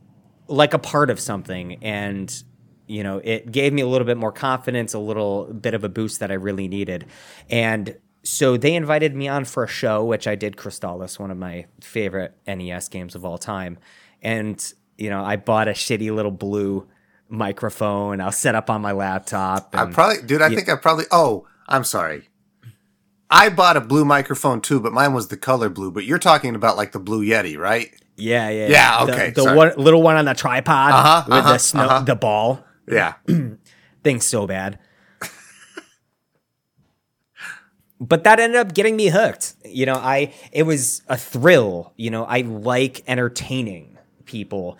like 0.49 0.75
a 0.75 0.79
part 0.79 1.11
of 1.11 1.21
something 1.21 1.83
and 1.85 2.43
you 2.87 3.03
know 3.03 3.21
it 3.25 3.51
gave 3.51 3.73
me 3.73 3.83
a 3.83 3.87
little 3.87 4.07
bit 4.07 4.17
more 4.17 4.33
confidence 4.33 4.95
a 4.95 4.99
little 4.99 5.45
bit 5.47 5.75
of 5.75 5.85
a 5.85 5.89
boost 5.89 6.21
that 6.21 6.31
i 6.31 6.35
really 6.35 6.69
needed 6.69 7.05
and 7.51 7.97
so 8.23 8.57
they 8.57 8.75
invited 8.75 9.15
me 9.15 9.29
on 9.29 9.45
for 9.45 9.65
a 9.65 9.69
show 9.69 10.05
which 10.05 10.27
i 10.27 10.35
did 10.35 10.57
Crystalis 10.57 11.19
one 11.19 11.31
of 11.31 11.37
my 11.39 11.67
favorite 11.81 12.35
nes 12.47 12.89
games 12.89 13.15
of 13.15 13.25
all 13.25 13.39
time 13.39 13.79
and 14.23 14.73
you 14.99 15.11
know 15.11 15.23
i 15.25 15.37
bought 15.37 15.69
a 15.69 15.73
shitty 15.73 16.15
little 16.15 16.31
blue 16.31 16.87
microphone 17.29 18.21
i'll 18.21 18.33
set 18.33 18.55
up 18.55 18.71
on 18.71 18.81
my 18.81 18.93
laptop 18.93 19.75
I 19.75 19.87
probably, 19.87 20.23
dude, 20.23 20.43
I 20.43 20.49
think 20.55 20.69
I 20.69 20.77
probably, 20.77 21.05
oh, 21.11 21.47
I'm 21.69 21.85
sorry. 21.85 22.29
I 23.29 23.49
bought 23.49 23.77
a 23.77 23.81
blue 23.81 24.05
microphone 24.05 24.61
too, 24.61 24.79
but 24.79 24.93
mine 24.93 25.13
was 25.13 25.27
the 25.29 25.37
color 25.37 25.69
blue. 25.69 25.91
But 25.91 26.05
you're 26.05 26.21
talking 26.21 26.55
about 26.55 26.77
like 26.77 26.93
the 26.93 27.01
blue 27.01 27.25
Yeti, 27.27 27.59
right? 27.59 27.91
yeah 28.17 28.49
yeah 28.49 28.69
Yeah, 28.69 29.05
The- 29.05 29.13
okay, 29.13 29.31
the, 29.31 29.43
sorry. 29.43 29.57
one, 29.57 29.73
little 29.77 30.03
one 30.03 30.17
on 30.17 30.25
the 30.25 30.35
tripod 30.35 30.93
Uh-huh, 30.93 31.25
with 31.27 31.35
uh-huh, 31.39 31.53
the 31.53 31.59
snow 31.59 31.83
uh-huh. 31.83 32.01
the 32.05 32.15
ball 32.15 32.65
Yeah. 32.89 33.15
thing's 34.05 34.27
so 34.27 34.47
bad. 34.47 34.79
but 38.01 38.25
that 38.25 38.39
ended 38.41 38.59
up 38.59 38.75
getting 38.75 38.97
me 38.97 39.09
hooked. 39.09 39.55
You 39.65 39.87
know, 39.87 39.95
I 39.95 40.33
it 40.53 40.63
was 40.65 41.03
a 41.09 41.17
thrill. 41.17 41.93
You 41.97 42.11
know, 42.11 42.25
I 42.25 42.43
like 42.43 43.03
entertaining 43.07 43.99
people. 44.25 44.79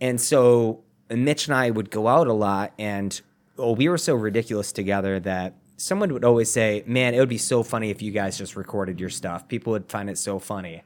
And 0.00 0.20
so 0.20 0.84
Mitch 1.10 1.46
and 1.46 1.54
I 1.54 1.70
would 1.70 1.90
go 1.90 2.06
out 2.08 2.26
a 2.26 2.32
lot 2.32 2.72
and 2.78 3.20
oh, 3.58 3.72
we 3.72 3.88
were 3.88 3.98
so 3.98 4.14
ridiculous 4.14 4.72
together 4.72 5.20
that 5.20 5.54
someone 5.76 6.12
would 6.12 6.24
always 6.24 6.50
say, 6.50 6.82
"Man, 6.86 7.14
it 7.14 7.18
would 7.18 7.28
be 7.28 7.38
so 7.38 7.62
funny 7.62 7.90
if 7.90 8.00
you 8.02 8.10
guys 8.10 8.38
just 8.38 8.56
recorded 8.56 9.00
your 9.00 9.10
stuff. 9.10 9.48
People 9.48 9.72
would 9.72 9.90
find 9.90 10.08
it 10.08 10.18
so 10.18 10.38
funny." 10.38 10.82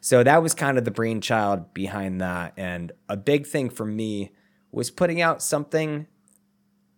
So 0.00 0.22
that 0.24 0.42
was 0.42 0.52
kind 0.52 0.78
of 0.78 0.84
the 0.84 0.90
brainchild 0.90 1.72
behind 1.72 2.20
that. 2.20 2.54
And 2.56 2.92
a 3.08 3.16
big 3.16 3.46
thing 3.46 3.70
for 3.70 3.86
me 3.86 4.32
was 4.72 4.90
putting 4.90 5.20
out 5.20 5.42
something 5.42 6.06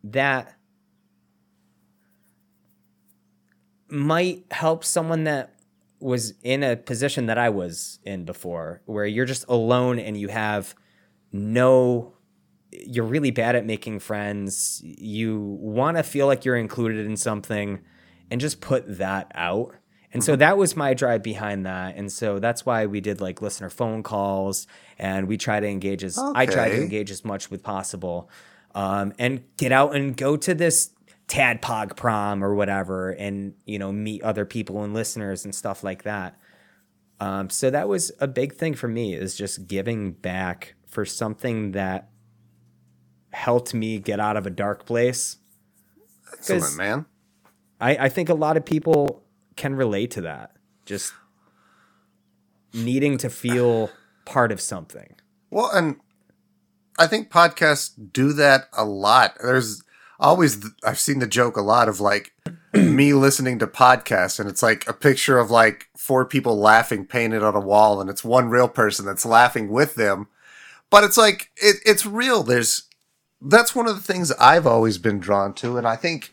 that 0.05 0.57
might 3.89 4.45
help 4.51 4.85
someone 4.85 5.25
that 5.25 5.55
was 6.01 6.35
in 6.43 6.63
a 6.63 6.77
position 6.77 7.27
that 7.27 7.39
I 7.39 7.49
was 7.49 7.99
in 8.05 8.25
before, 8.25 8.83
where 8.87 9.07
you're 9.07 9.25
just 9.25 9.45
alone 9.49 9.99
and 9.99 10.17
you 10.17 10.29
have 10.29 10.75
no, 11.33 12.15
you're 12.71 13.05
really 13.05 13.31
bad 13.31 13.57
at 13.57 13.67
making 13.67 14.01
friends. 14.01 14.81
You 14.85 15.41
want 15.61 15.97
to 15.97 16.03
feel 16.03 16.27
like 16.27 16.45
you're 16.45 16.57
included 16.57 17.07
in 17.07 17.17
something 17.17 17.81
and 18.31 18.41
just 18.41 18.61
put 18.61 18.99
that 18.99 19.33
out. 19.35 19.75
And 20.15 20.23
so 20.23 20.37
that 20.37 20.57
was 20.57 20.77
my 20.77 20.95
drive 20.95 21.25
behind 21.25 21.67
that. 21.67 21.97
And 21.97 22.11
so 22.11 22.39
that's 22.39 22.65
why 22.65 22.87
we 22.87 23.01
did 23.01 23.21
like 23.21 23.43
listener 23.43 23.69
phone 23.69 24.05
calls 24.05 24.69
and 24.97 25.27
we 25.27 25.37
try 25.37 25.59
to 25.59 25.67
engage 25.67 26.05
as 26.05 26.17
I 26.17 26.47
try 26.47 26.69
to 26.69 26.81
engage 26.81 27.11
as 27.11 27.25
much 27.25 27.51
with 27.51 27.65
possible. 27.65 28.31
Um, 28.77 29.13
and 29.19 29.43
get 29.57 29.73
out 29.73 29.95
and 29.97 30.17
go 30.17 30.37
to 30.37 30.55
this 30.55 30.91
Tadpog 31.27 31.97
prom 31.97 32.45
or 32.45 32.55
whatever 32.55 33.11
and 33.11 33.55
you 33.65 33.79
know 33.79 33.91
meet 33.93 34.23
other 34.23 34.45
people 34.45 34.85
and 34.85 34.95
listeners 34.95 35.45
and 35.45 35.55
stuff 35.55 35.83
like 35.83 36.05
that. 36.05 36.39
Um, 37.19 37.51
so 37.51 37.71
that 37.71 37.89
was 37.89 38.13
a 38.21 38.29
big 38.29 38.55
thing 38.55 38.75
for 38.75 38.89
me 38.89 39.15
is 39.15 39.35
just 39.37 39.67
giving 39.67 40.13
back 40.13 40.75
for 40.87 41.05
something 41.05 41.73
that 41.73 42.11
helped 43.33 43.75
me 43.75 43.99
get 43.99 44.21
out 44.21 44.37
of 44.37 44.47
a 44.47 44.51
dark 44.51 44.87
place. 44.87 45.39
Excellent, 46.33 46.77
man. 46.77 47.07
I, 47.81 47.97
I 47.97 48.09
think 48.09 48.29
a 48.29 48.35
lot 48.35 48.57
of 48.57 48.65
people 48.65 49.24
can 49.57 49.75
relate 49.75 50.11
to 50.13 50.21
that. 50.23 50.53
Just 50.85 51.13
needing 52.73 53.19
to 53.19 53.31
feel 53.31 53.91
part 54.25 54.53
of 54.53 54.61
something. 54.61 55.15
Well, 55.51 55.71
and 55.73 55.97
I 56.99 57.07
think 57.07 57.31
podcasts 57.31 57.93
do 58.13 58.33
that 58.35 58.69
a 58.73 58.85
lot. 58.85 59.37
There's 59.43 59.83
always, 60.19 60.65
I've 60.85 60.99
seen 60.99 61.21
the 61.21 61.27
joke 61.27 61.57
a 61.57 61.63
lot 61.63 61.89
of 61.89 62.01
like 62.01 62.33
me 62.75 63.15
listening 63.15 63.59
to 63.61 63.67
podcasts, 63.67 64.41
and 64.41 64.49
it's 64.49 64.63
like 64.63 64.87
a 64.89 64.93
picture 64.93 65.39
of 65.39 65.51
like 65.51 65.89
four 65.97 66.25
people 66.25 66.57
laughing 66.59 67.07
painted 67.07 67.43
on 67.43 67.55
a 67.55 67.61
wall, 67.61 68.01
and 68.01 68.11
it's 68.11 68.25
one 68.25 68.49
real 68.49 68.69
person 68.69 69.07
that's 69.07 69.25
laughing 69.25 69.69
with 69.69 69.95
them. 69.95 70.29
But 70.91 71.05
it's 71.05 71.17
like, 71.17 71.51
it, 71.57 71.77
it's 71.85 72.05
real. 72.07 72.43
There's, 72.43 72.89
that's 73.41 73.75
one 73.75 73.89
of 73.89 73.97
the 73.97 74.03
things 74.03 74.33
I've 74.33 74.67
always 74.67 74.99
been 74.99 75.19
drawn 75.19 75.55
to. 75.55 75.77
And 75.77 75.87
I 75.87 75.97
think 75.97 76.33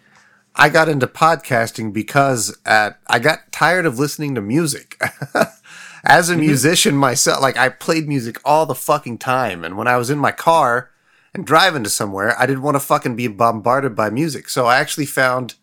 I 0.56 0.70
got 0.70 0.90
into 0.90 1.08
podcasting 1.08 1.94
because 1.94 2.58
at, 2.66 3.00
I 3.08 3.20
got 3.20 3.52
tired 3.52 3.86
of 3.86 4.00
listening 4.00 4.36
to 4.36 4.42
music. 4.42 5.02
As 6.04 6.30
a 6.30 6.36
musician 6.36 6.96
myself, 6.96 7.42
like 7.42 7.58
I 7.58 7.70
played 7.70 8.08
music 8.08 8.40
all 8.44 8.66
the 8.66 8.76
fucking 8.76 9.20
time. 9.20 9.64
And 9.64 9.78
when 9.78 9.88
I 9.88 9.98
was 9.98 10.10
in 10.10 10.18
my 10.18 10.32
car 10.32 10.90
and 11.34 11.46
driving 11.46 11.84
to 11.84 11.90
somewhere, 11.90 12.36
I 12.40 12.46
didn't 12.48 12.64
want 12.64 12.76
to 12.76 12.80
fucking 12.80 13.16
be 13.16 13.28
bombarded 13.28 13.96
by 13.96 14.10
music. 14.10 14.50
So 14.50 14.66
I 14.66 14.80
actually 14.80 15.06
found 15.06 15.56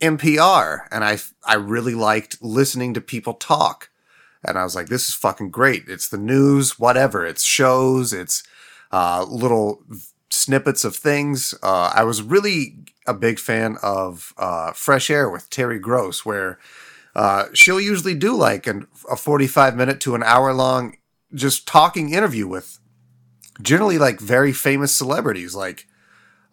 NPR 0.00 0.86
and 0.90 1.04
I, 1.04 1.18
I 1.44 1.54
really 1.54 1.94
liked 1.94 2.42
listening 2.42 2.94
to 2.94 3.00
people 3.00 3.34
talk. 3.34 3.90
And 4.44 4.56
I 4.56 4.64
was 4.64 4.74
like, 4.74 4.86
this 4.86 5.08
is 5.08 5.14
fucking 5.14 5.50
great. 5.50 5.84
It's 5.88 6.08
the 6.08 6.18
news, 6.18 6.78
whatever. 6.78 7.26
It's 7.26 7.44
shows, 7.44 8.12
it's 8.12 8.42
uh, 8.92 9.24
little 9.28 9.82
snippets 10.32 10.84
of 10.84 10.96
things. 10.96 11.54
Uh, 11.62 11.92
I 11.94 12.04
was 12.04 12.22
really 12.22 12.78
a 13.06 13.14
big 13.14 13.38
fan 13.38 13.76
of 13.82 14.32
uh, 14.36 14.72
Fresh 14.72 15.10
Air 15.10 15.28
with 15.28 15.50
Terry 15.50 15.78
Gross, 15.78 16.24
where 16.24 16.58
uh, 17.14 17.46
she'll 17.52 17.80
usually 17.80 18.14
do 18.14 18.34
like 18.34 18.66
an, 18.66 18.86
a 19.10 19.16
45 19.16 19.76
minute 19.76 20.00
to 20.00 20.14
an 20.14 20.22
hour 20.22 20.52
long 20.52 20.96
just 21.34 21.66
talking 21.66 22.12
interview 22.12 22.46
with 22.46 22.78
generally 23.60 23.98
like 23.98 24.20
very 24.20 24.52
famous 24.52 24.94
celebrities. 24.94 25.54
Like, 25.54 25.86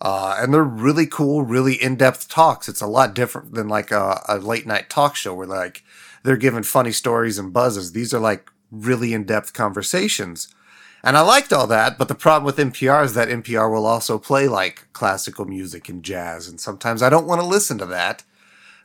uh, 0.02 0.38
and 0.40 0.54
they're 0.54 0.64
really 0.64 1.06
cool, 1.06 1.44
really 1.44 1.82
in 1.82 1.96
depth 1.96 2.30
talks. 2.30 2.70
It's 2.70 2.82
a 2.82 2.88
lot 2.88 3.14
different 3.14 3.54
than 3.54 3.68
like 3.68 3.92
a, 3.92 4.22
a 4.28 4.38
late 4.38 4.66
night 4.66 4.90
talk 4.90 5.16
show 5.16 5.34
where 5.34 5.48
like 5.48 5.84
they're 6.24 6.38
giving 6.38 6.64
funny 6.64 6.92
stories 6.92 7.38
and 7.38 7.54
buzzes. 7.54 7.92
These 7.92 8.14
are 8.14 8.20
like 8.20 8.50
really 8.72 9.14
in 9.14 9.26
depth 9.26 9.54
conversations. 9.54 10.54
And 11.04 11.16
I 11.16 11.22
liked 11.22 11.54
all 11.54 11.68
that, 11.68 11.98
but 11.98 12.08
the 12.08 12.16
problem 12.16 12.46
with 12.46 12.58
NPR 12.58 13.06
is 13.06 13.14
that 13.14 13.30
NPR 13.30 13.72
will 13.72 13.86
also 13.86 14.18
play 14.18 14.48
like 14.48 14.88
classical 14.92 15.46
music 15.46 15.88
and 15.88 16.04
jazz, 16.04 16.48
and 16.48 16.60
sometimes 16.60 17.02
I 17.02 17.10
don't 17.10 17.28
want 17.28 17.42
to 17.42 17.48
listen 17.48 17.78
to 17.78 17.86
that. 17.88 18.24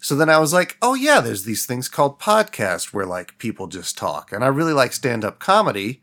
So 0.04 0.14
then 0.14 0.28
I 0.28 0.38
was 0.38 0.52
like, 0.52 0.76
oh 0.82 0.92
yeah, 0.92 1.20
there's 1.20 1.44
these 1.44 1.64
things 1.64 1.88
called 1.88 2.20
podcasts 2.20 2.92
where 2.92 3.06
like 3.06 3.38
people 3.38 3.68
just 3.68 3.96
talk. 3.96 4.32
And 4.32 4.44
I 4.44 4.48
really 4.48 4.74
like 4.74 4.92
stand 4.92 5.24
up 5.24 5.38
comedy. 5.38 6.02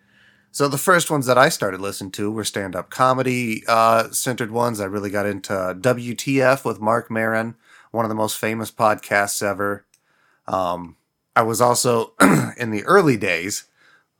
So 0.51 0.67
the 0.67 0.79
first 0.79 1.11
ones 1.11 1.27
that 1.27 1.37
I 1.37 1.49
started 1.49 1.79
listening 1.79 2.09
to 2.13 2.31
were 2.31 2.43
stand 2.43 2.75
up 2.75 2.89
comedy 2.89 3.63
uh, 3.67 4.09
centered 4.09 4.49
ones. 4.49 4.81
I 4.81 4.85
really 4.85 5.11
got 5.11 5.27
into 5.27 5.53
WTF 5.53 6.65
with 6.65 6.81
Marc 6.81 7.11
Maron, 7.11 7.55
one 7.91 8.03
of 8.03 8.09
the 8.09 8.15
most 8.15 8.39
famous 8.39 8.71
podcasts 8.71 9.43
ever. 9.43 9.85
Um, 10.47 10.97
I 11.35 11.43
was 11.43 11.61
also 11.61 12.13
in 12.57 12.71
the 12.71 12.83
early 12.85 13.17
days 13.17 13.65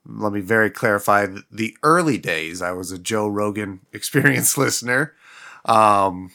let 0.06 0.34
me 0.34 0.42
very 0.42 0.70
clarify 0.70 1.28
the 1.52 1.76
early 1.84 2.18
days. 2.18 2.62
I 2.62 2.72
was 2.72 2.92
a 2.92 3.00
Joe 3.00 3.28
Rogan 3.28 3.82
experience 3.94 4.58
listener. 4.58 5.14
Um, 5.66 6.32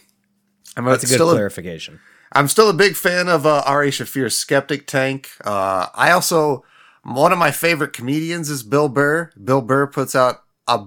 I'm 0.77 0.85
That's 0.85 1.05
a 1.05 1.19
good 1.19 1.19
clarification. 1.19 2.01
I'm 2.33 2.49
still 2.49 2.69
a 2.69 2.75
big 2.75 2.97
fan 2.97 3.29
of 3.29 3.47
uh, 3.47 3.63
Ari 3.67 3.91
Shaffir's 3.91 4.37
Skeptic 4.37 4.87
Tank. 4.87 5.31
Uh, 5.45 5.87
I 5.95 6.11
also 6.11 6.65
one 7.03 7.33
of 7.33 7.39
my 7.39 7.53
favorite 7.53 7.93
comedians 7.93 8.51
is 8.51 8.63
Bill 8.63 8.89
Burr. 8.89 9.31
Bill 9.43 9.63
Burr 9.63 9.87
puts 9.87 10.15
out 10.15 10.43
a. 10.67 10.87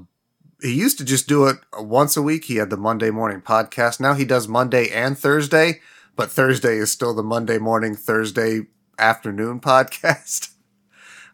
He 0.62 0.74
used 0.74 0.98
to 0.98 1.06
just 1.06 1.30
do 1.30 1.48
it 1.48 1.56
once 1.78 2.18
a 2.18 2.22
week. 2.22 2.46
He 2.46 2.58
had 2.58 2.70
the 2.70 2.78
Monday 2.78 3.10
morning 3.10 3.42
podcast. 3.42 4.02
Now 4.02 4.13
he 4.13 4.26
does 4.26 4.48
Monday 4.48 4.89
and 4.89 5.18
Thursday, 5.18 5.80
but 6.18 6.30
Thursday 6.30 6.76
is 6.76 6.92
still 6.92 7.13
the 7.13 7.24
Monday 7.24 7.58
morning, 7.58 7.96
Thursday 7.96 8.63
afternoon 8.98 9.60
podcast. 9.62 10.50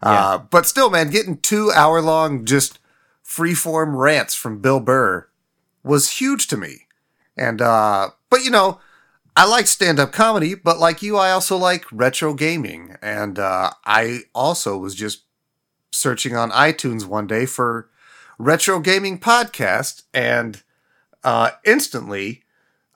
Uh, 0.01 0.37
but 0.37 0.65
still, 0.65 0.89
man, 0.89 1.09
getting 1.09 1.37
two 1.37 1.71
hour 1.71 2.01
long 2.01 2.45
just 2.45 2.79
freeform 3.25 3.97
rants 3.97 4.35
from 4.35 4.61
Bill 4.61 4.79
Burr 4.79 5.27
was 5.83 6.11
huge 6.19 6.47
to 6.47 6.57
me. 6.57 6.87
And, 7.37 7.61
uh, 7.61 8.11
but 8.29 8.43
you 8.43 8.51
know, 8.51 8.79
I 9.35 9.45
like 9.45 9.67
stand 9.67 9.99
up 9.99 10.11
comedy, 10.11 10.55
but 10.55 10.79
like 10.79 11.01
you, 11.01 11.17
I 11.17 11.31
also 11.31 11.57
like 11.57 11.85
retro 11.91 12.33
gaming. 12.33 12.95
And, 13.01 13.37
uh, 13.39 13.71
I 13.85 14.21
also 14.33 14.77
was 14.77 14.95
just 14.95 15.23
searching 15.91 16.35
on 16.35 16.51
iTunes 16.51 17.05
one 17.05 17.27
day 17.27 17.45
for 17.45 17.89
retro 18.37 18.79
gaming 18.79 19.19
podcast 19.19 20.03
and, 20.13 20.63
uh, 21.23 21.51
instantly 21.65 22.43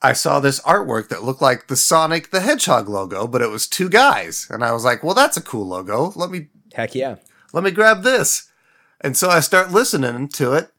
I 0.01 0.13
saw 0.13 0.39
this 0.39 0.61
artwork 0.61 1.09
that 1.09 1.23
looked 1.23 1.41
like 1.41 1.67
the 1.67 1.75
Sonic 1.75 2.31
the 2.31 2.39
Hedgehog 2.39 2.87
logo, 2.87 3.27
but 3.27 3.41
it 3.41 3.49
was 3.49 3.67
two 3.67 3.89
guys. 3.89 4.47
And 4.49 4.63
I 4.63 4.71
was 4.71 4.85
like, 4.85 5.03
well, 5.03 5.13
that's 5.13 5.35
a 5.35 5.41
cool 5.41 5.67
logo. 5.67 6.13
Let 6.15 6.29
me 6.31 6.47
Heck 6.73 6.95
yeah. 6.95 7.15
let 7.53 7.63
me 7.63 7.71
grab 7.71 8.03
this. 8.03 8.51
And 9.01 9.15
so 9.15 9.29
I 9.29 9.39
start 9.39 9.71
listening 9.71 10.27
to 10.29 10.53
it. 10.53 10.71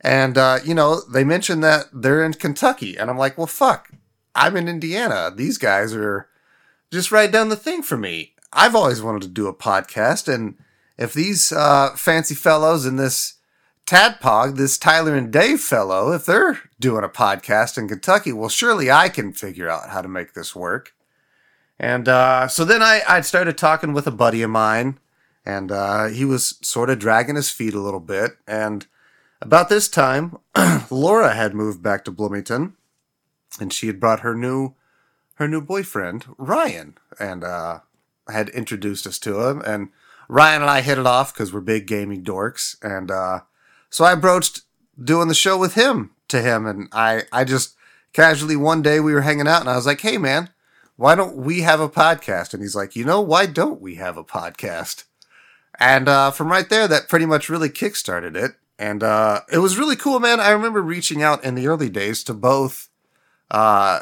And, 0.00 0.36
uh, 0.36 0.58
you 0.64 0.74
know, 0.74 1.00
they 1.00 1.24
mention 1.24 1.60
that 1.60 1.86
they're 1.92 2.24
in 2.24 2.34
Kentucky. 2.34 2.96
And 2.96 3.10
I'm 3.10 3.18
like, 3.18 3.38
well, 3.38 3.46
fuck. 3.46 3.90
I'm 4.34 4.56
in 4.56 4.68
Indiana. 4.68 5.32
These 5.34 5.58
guys 5.58 5.94
are 5.94 6.28
just 6.90 7.10
right 7.10 7.30
down 7.30 7.48
the 7.48 7.56
thing 7.56 7.82
for 7.82 7.96
me. 7.96 8.34
I've 8.52 8.74
always 8.74 9.02
wanted 9.02 9.22
to 9.22 9.28
do 9.28 9.48
a 9.48 9.54
podcast. 9.54 10.32
And 10.32 10.56
if 10.98 11.14
these 11.14 11.52
uh, 11.52 11.94
fancy 11.96 12.34
fellows 12.34 12.86
in 12.86 12.96
this 12.96 13.34
Tadpog, 13.86 14.56
this 14.56 14.78
Tyler 14.78 15.14
and 15.14 15.32
Dave 15.32 15.60
fellow, 15.60 16.12
if 16.12 16.26
they're 16.26 16.60
doing 16.80 17.04
a 17.04 17.08
podcast 17.08 17.76
in 17.76 17.88
Kentucky, 17.88 18.32
well, 18.32 18.48
surely 18.48 18.90
I 18.90 19.08
can 19.08 19.32
figure 19.32 19.68
out 19.68 19.90
how 19.90 20.02
to 20.02 20.08
make 20.08 20.34
this 20.34 20.54
work. 20.54 20.94
And 21.78 22.08
uh, 22.08 22.48
so 22.48 22.64
then 22.64 22.82
I, 22.82 23.02
I 23.08 23.20
started 23.22 23.58
talking 23.58 23.92
with 23.92 24.06
a 24.06 24.12
buddy 24.12 24.42
of 24.42 24.50
mine 24.50 24.98
and 25.44 25.70
uh, 25.70 26.06
he 26.06 26.24
was 26.24 26.58
sort 26.62 26.90
of 26.90 26.98
dragging 26.98 27.36
his 27.36 27.50
feet 27.50 27.74
a 27.74 27.80
little 27.80 28.00
bit. 28.00 28.32
And 28.46 28.86
about 29.40 29.68
this 29.68 29.88
time, 29.88 30.38
Laura 30.90 31.34
had 31.34 31.54
moved 31.54 31.82
back 31.82 32.04
to 32.04 32.10
Bloomington, 32.10 32.74
and 33.60 33.72
she 33.72 33.86
had 33.86 34.00
brought 34.00 34.20
her 34.20 34.34
new 34.34 34.74
her 35.34 35.48
new 35.48 35.60
boyfriend 35.60 36.26
Ryan, 36.38 36.96
and 37.18 37.42
uh, 37.42 37.80
had 38.28 38.48
introduced 38.50 39.06
us 39.06 39.18
to 39.20 39.46
him. 39.46 39.60
And 39.66 39.88
Ryan 40.28 40.62
and 40.62 40.70
I 40.70 40.80
hit 40.80 40.98
it 40.98 41.06
off 41.06 41.34
because 41.34 41.52
we're 41.52 41.60
big 41.60 41.86
gaming 41.86 42.22
dorks, 42.22 42.76
and 42.82 43.10
uh, 43.10 43.40
so 43.90 44.04
I 44.04 44.14
broached 44.14 44.62
doing 45.02 45.28
the 45.28 45.34
show 45.34 45.58
with 45.58 45.74
him 45.74 46.12
to 46.28 46.40
him, 46.40 46.66
and 46.66 46.88
I 46.92 47.24
I 47.32 47.44
just 47.44 47.74
casually 48.12 48.56
one 48.56 48.80
day 48.80 49.00
we 49.00 49.12
were 49.12 49.22
hanging 49.22 49.48
out, 49.48 49.60
and 49.60 49.68
I 49.68 49.76
was 49.76 49.86
like, 49.86 50.00
"Hey, 50.00 50.18
man." 50.18 50.50
Why 50.96 51.16
don't 51.16 51.34
we 51.34 51.62
have 51.62 51.80
a 51.80 51.88
podcast? 51.88 52.54
And 52.54 52.62
he's 52.62 52.76
like, 52.76 52.94
you 52.94 53.04
know, 53.04 53.20
why 53.20 53.46
don't 53.46 53.80
we 53.80 53.96
have 53.96 54.16
a 54.16 54.22
podcast? 54.22 55.02
And 55.78 56.08
uh, 56.08 56.30
from 56.30 56.50
right 56.50 56.68
there, 56.68 56.86
that 56.88 57.08
pretty 57.08 57.26
much 57.26 57.48
really 57.48 57.68
kickstarted 57.68 58.36
it. 58.36 58.52
And 58.78 59.02
uh, 59.02 59.40
it 59.52 59.58
was 59.58 59.78
really 59.78 59.96
cool, 59.96 60.20
man. 60.20 60.40
I 60.40 60.50
remember 60.50 60.82
reaching 60.82 61.22
out 61.22 61.44
in 61.44 61.54
the 61.54 61.66
early 61.66 61.88
days 61.88 62.24
to 62.24 62.34
both 62.34 62.88
uh, 63.50 64.00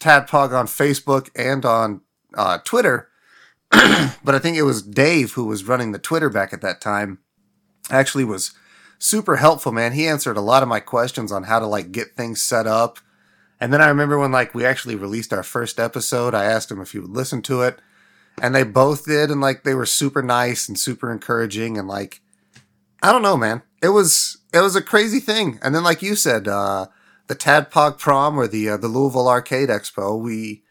Tadpog 0.00 0.52
on 0.52 0.66
Facebook 0.66 1.30
and 1.34 1.64
on 1.64 2.00
uh, 2.34 2.58
Twitter. 2.64 3.08
but 3.70 4.34
I 4.34 4.38
think 4.38 4.56
it 4.56 4.62
was 4.62 4.82
Dave 4.82 5.32
who 5.32 5.44
was 5.44 5.64
running 5.64 5.92
the 5.92 5.98
Twitter 5.98 6.30
back 6.30 6.52
at 6.52 6.62
that 6.62 6.80
time. 6.80 7.18
Actually, 7.90 8.24
was 8.24 8.52
super 8.98 9.36
helpful, 9.36 9.72
man. 9.72 9.92
He 9.92 10.06
answered 10.06 10.36
a 10.36 10.42
lot 10.42 10.62
of 10.62 10.68
my 10.68 10.80
questions 10.80 11.32
on 11.32 11.44
how 11.44 11.58
to 11.58 11.66
like 11.66 11.92
get 11.92 12.16
things 12.16 12.40
set 12.40 12.66
up. 12.66 12.98
And 13.60 13.72
then 13.72 13.80
I 13.82 13.88
remember 13.88 14.18
when 14.18 14.32
like 14.32 14.54
we 14.54 14.64
actually 14.64 14.94
released 14.94 15.32
our 15.32 15.42
first 15.42 15.80
episode, 15.80 16.34
I 16.34 16.44
asked 16.44 16.70
him 16.70 16.80
if 16.80 16.92
he 16.92 16.98
would 16.98 17.10
listen 17.10 17.42
to 17.42 17.62
it 17.62 17.80
and 18.42 18.54
they 18.54 18.62
both 18.62 19.04
did 19.04 19.30
and 19.30 19.40
like 19.40 19.64
they 19.64 19.74
were 19.74 19.86
super 19.86 20.22
nice 20.22 20.68
and 20.68 20.78
super 20.78 21.10
encouraging 21.12 21.78
and 21.78 21.88
like 21.88 22.20
i 23.02 23.12
don't 23.12 23.22
know 23.22 23.36
man. 23.36 23.62
It 23.82 23.90
was 23.90 24.38
it 24.52 24.60
was 24.60 24.76
a 24.76 24.82
crazy 24.82 25.20
thing. 25.20 25.58
And 25.62 25.74
then 25.74 25.84
like 25.84 26.02
you 26.02 26.16
said 26.16 26.48
uh 26.48 26.86
the 27.28 27.36
tadpog 27.36 27.98
prom 27.98 28.38
or 28.38 28.46
the 28.46 28.68
uh, 28.70 28.76
the 28.76 28.88
louisville 28.88 29.28
arcade 29.28 29.68
expo 29.68 30.20
we 30.20 30.62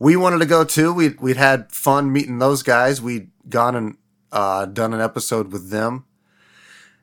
we 0.00 0.16
wanted 0.16 0.38
to 0.40 0.46
go 0.46 0.64
too. 0.64 0.92
We'd, 0.92 1.20
we'd 1.20 1.36
had 1.36 1.70
fun 1.70 2.12
meeting 2.12 2.38
those 2.38 2.62
guys. 2.62 3.00
We'd 3.00 3.30
gone 3.48 3.76
and 3.76 3.96
uh 4.30 4.66
done 4.66 4.94
an 4.94 5.00
episode 5.00 5.52
with 5.52 5.70
them. 5.70 6.06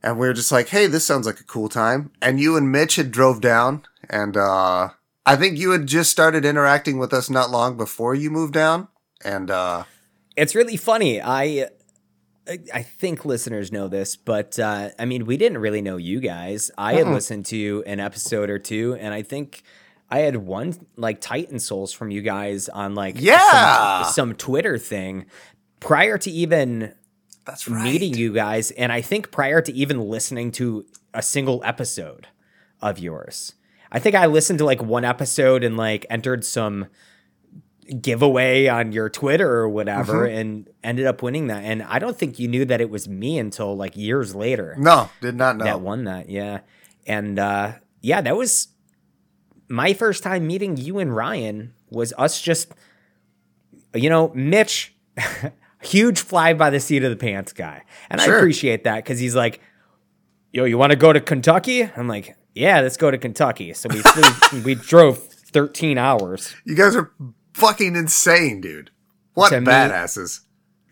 And 0.01 0.17
we 0.17 0.27
were 0.27 0.33
just 0.33 0.51
like 0.51 0.69
hey 0.69 0.87
this 0.87 1.05
sounds 1.05 1.25
like 1.25 1.39
a 1.39 1.45
cool 1.45 1.69
time. 1.69 2.11
And 2.21 2.39
you 2.39 2.55
and 2.55 2.71
mitch 2.71 2.95
had 2.95 3.11
drove 3.11 3.41
down 3.41 3.83
and 4.09 4.37
uh 4.37 4.89
i 5.25 5.35
think 5.35 5.57
you 5.57 5.71
had 5.71 5.85
just 5.87 6.11
started 6.11 6.45
interacting 6.45 6.97
with 6.97 7.13
us 7.13 7.29
not 7.29 7.51
long 7.51 7.75
before 7.75 8.15
you 8.15 8.29
moved 8.31 8.53
down. 8.53 8.87
And 9.25 9.51
uh 9.51 9.83
It's 10.39 10.55
really 10.55 10.77
funny. 10.77 11.21
I 11.21 11.67
I 12.73 12.81
think 12.81 13.25
listeners 13.25 13.71
know 13.71 13.87
this, 13.87 14.15
but 14.15 14.57
uh, 14.57 14.89
I 14.97 15.05
mean, 15.05 15.25
we 15.25 15.37
didn't 15.37 15.59
really 15.59 15.81
know 15.81 15.97
you 15.97 16.19
guys. 16.19 16.71
I 16.77 16.93
had 16.93 17.07
listened 17.07 17.45
to 17.47 17.83
an 17.85 17.99
episode 17.99 18.49
or 18.49 18.57
two, 18.57 18.97
and 18.99 19.13
I 19.13 19.21
think 19.21 19.61
I 20.09 20.19
had 20.19 20.35
one 20.37 20.73
like 20.95 21.21
Titan 21.21 21.59
Souls 21.59 21.93
from 21.93 22.09
you 22.09 22.21
guys 22.23 22.67
on 22.69 22.95
like 22.95 23.15
Yeah. 23.19 24.03
some, 24.03 24.13
some 24.13 24.33
Twitter 24.33 24.79
thing 24.79 25.27
prior 25.79 26.17
to 26.17 26.31
even 26.31 26.93
that's 27.45 27.67
right 27.67 27.83
meeting 27.83 28.15
you 28.15 28.33
guys, 28.33 28.71
and 28.71 28.91
I 28.91 29.01
think 29.01 29.31
prior 29.31 29.61
to 29.61 29.71
even 29.73 29.99
listening 29.99 30.51
to 30.53 30.85
a 31.13 31.21
single 31.21 31.61
episode 31.63 32.27
of 32.81 32.97
yours. 32.97 33.53
I 33.91 33.99
think 33.99 34.15
I 34.15 34.25
listened 34.27 34.59
to 34.59 34.65
like 34.65 34.81
one 34.81 35.03
episode 35.05 35.63
and 35.63 35.75
like 35.77 36.05
entered 36.09 36.45
some 36.45 36.87
giveaway 38.01 38.67
on 38.67 38.91
your 38.91 39.09
Twitter 39.09 39.49
or 39.51 39.67
whatever 39.69 40.25
and 40.25 40.69
ended 40.83 41.05
up 41.07 41.23
winning 41.23 41.47
that. 41.47 41.63
And 41.63 41.81
I 41.83 41.97
don't 41.99 42.17
think 42.17 42.37
you 42.39 42.47
knew 42.47 42.65
that 42.65 42.81
it 42.81 42.89
was 42.89 43.07
me 43.09 43.39
until 43.39 43.75
like 43.75 43.97
years 43.97 44.35
later 44.35 44.75
No, 44.77 45.09
did 45.21 45.35
not 45.35 45.57
know. 45.57 45.65
that 45.65 45.81
won 45.81 46.03
that. 46.03 46.29
Yeah. 46.29 46.59
And 47.07 47.39
uh 47.39 47.73
yeah, 48.01 48.21
that 48.21 48.37
was 48.37 48.67
my 49.67 49.93
first 49.93 50.21
time 50.23 50.45
meeting 50.47 50.77
you 50.77 50.99
and 50.99 51.15
Ryan 51.15 51.73
was 51.89 52.13
us 52.17 52.39
just 52.41 52.71
you 53.95 54.09
know, 54.09 54.31
Mitch 54.35 54.93
huge 55.81 56.19
fly 56.19 56.53
by 56.53 56.69
the 56.69 56.79
seat 56.79 57.03
of 57.03 57.09
the 57.09 57.17
pants 57.17 57.53
guy. 57.53 57.83
And 58.09 58.21
I 58.21 58.25
appreciate 58.25 58.83
that 58.83 59.03
cuz 59.05 59.17
he's 59.19 59.35
like 59.35 59.61
yo, 60.53 60.65
you 60.65 60.77
want 60.77 60.91
to 60.91 60.95
go 60.95 61.13
to 61.13 61.19
Kentucky? 61.21 61.83
I'm 61.95 62.07
like, 62.07 62.35
yeah, 62.55 62.81
let's 62.81 62.97
go 62.97 63.11
to 63.11 63.17
Kentucky. 63.19 63.71
So 63.73 63.87
we 63.89 63.99
flew, 64.01 64.61
we 64.63 64.75
drove 64.75 65.19
13 65.19 65.97
hours 65.97 66.55
You 66.65 66.75
guys 66.75 66.95
are 66.95 67.11
fucking 67.59 67.95
insane, 67.95 68.61
dude. 68.61 68.91
What 69.33 69.49
To 69.49 69.59
badasses. 69.59 70.41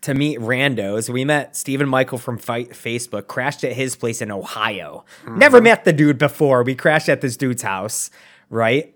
to 0.02 0.14
meet 0.14 0.38
randos. 0.38 1.08
We 1.08 1.24
met 1.24 1.56
Stephen 1.56 1.88
Michael 1.88 2.18
from 2.18 2.38
Fight 2.38 2.70
Facebook, 2.70 3.26
crashed 3.26 3.64
at 3.64 3.72
his 3.72 3.96
place 3.96 4.22
in 4.22 4.30
Ohio. 4.30 5.04
Mm-hmm. 5.24 5.38
Never 5.38 5.60
met 5.60 5.84
the 5.84 5.92
dude 5.92 6.18
before. 6.18 6.62
We 6.62 6.74
crashed 6.74 7.08
at 7.08 7.20
this 7.20 7.36
dude's 7.36 7.62
house, 7.62 8.10
right? 8.48 8.94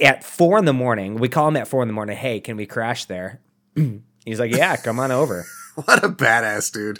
At 0.00 0.24
four 0.24 0.58
in 0.58 0.64
the 0.64 0.72
morning. 0.72 1.16
We 1.16 1.28
call 1.28 1.48
him 1.48 1.56
at 1.56 1.68
four 1.68 1.82
in 1.82 1.88
the 1.88 1.94
morning. 1.94 2.16
Hey, 2.16 2.40
can 2.40 2.56
we 2.56 2.66
crash 2.66 3.04
there? 3.06 3.40
He's 4.24 4.40
like, 4.40 4.54
Yeah, 4.54 4.76
come 4.76 4.98
on 5.00 5.10
over. 5.10 5.44
What 5.76 6.04
a 6.04 6.08
badass, 6.08 6.72
dude. 6.72 6.98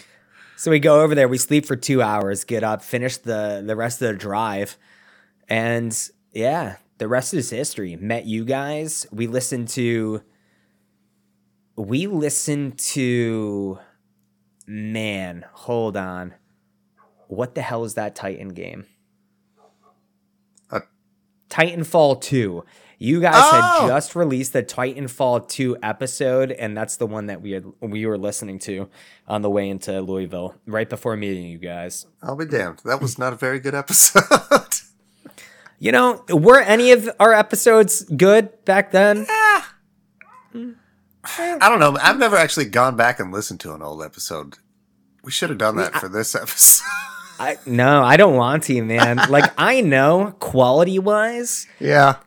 So 0.55 0.71
we 0.71 0.79
go 0.79 1.01
over 1.01 1.13
there, 1.13 1.27
we 1.27 1.37
sleep 1.37 1.65
for 1.65 1.75
two 1.75 2.01
hours, 2.01 2.43
get 2.45 2.63
up, 2.63 2.81
finish 2.81 3.17
the 3.17 3.61
the 3.65 3.75
rest 3.75 4.01
of 4.01 4.07
the 4.07 4.13
drive, 4.15 4.77
and 5.49 5.95
yeah, 6.31 6.77
the 7.01 7.07
rest 7.07 7.33
is 7.33 7.49
history. 7.49 7.95
Met 7.95 8.27
you 8.27 8.45
guys. 8.45 9.07
We 9.11 9.25
listened 9.25 9.69
to 9.69 10.21
we 11.75 12.05
listened 12.05 12.77
to 12.77 13.79
man, 14.67 15.43
hold 15.51 15.97
on. 15.97 16.35
What 17.27 17.55
the 17.55 17.63
hell 17.63 17.85
is 17.85 17.95
that 17.95 18.13
Titan 18.13 18.49
game? 18.49 18.85
Uh, 20.69 20.81
Titanfall 21.49 22.21
2. 22.21 22.63
You 22.99 23.19
guys 23.19 23.33
Oh! 23.35 23.79
had 23.81 23.87
just 23.87 24.15
released 24.15 24.53
the 24.53 24.61
Titanfall 24.61 25.47
2 25.49 25.77
episode, 25.81 26.51
and 26.51 26.77
that's 26.77 26.97
the 26.97 27.07
one 27.07 27.25
that 27.25 27.41
we 27.41 27.49
had 27.53 27.65
we 27.79 28.05
were 28.05 28.19
listening 28.19 28.59
to 28.59 28.89
on 29.27 29.41
the 29.41 29.49
way 29.49 29.67
into 29.69 30.01
Louisville, 30.01 30.53
right 30.67 30.87
before 30.87 31.17
meeting 31.17 31.45
you 31.45 31.57
guys. 31.57 32.05
I'll 32.21 32.35
be 32.35 32.45
damned. 32.45 32.81
That 32.85 33.01
was 33.01 33.17
not 33.17 33.33
a 33.33 33.37
very 33.37 33.59
good 33.59 33.73
episode. 33.73 34.21
You 35.81 35.91
know, 35.91 36.23
were 36.29 36.59
any 36.59 36.91
of 36.91 37.09
our 37.19 37.33
episodes 37.33 38.03
good 38.03 38.63
back 38.65 38.91
then? 38.91 39.25
Mm. 40.53 40.75
I 41.23 41.57
don't 41.69 41.79
know. 41.79 41.97
I've 41.99 42.19
never 42.19 42.35
actually 42.35 42.65
gone 42.65 42.95
back 42.95 43.19
and 43.19 43.31
listened 43.31 43.61
to 43.61 43.73
an 43.73 43.81
old 43.81 44.03
episode 44.03 44.59
We 45.23 45.31
should 45.31 45.49
have 45.49 45.57
done 45.57 45.77
that 45.77 45.95
for 45.95 46.07
this 46.07 46.35
episode. 46.35 46.85
I, 47.39 47.57
no, 47.65 48.03
I 48.03 48.15
don't 48.15 48.35
want 48.35 48.61
to, 48.65 48.83
man. 48.83 49.21
Like 49.29 49.51
I 49.57 49.81
know 49.81 50.35
quality 50.37 50.99
wise, 50.99 51.65
yeah. 51.79 52.17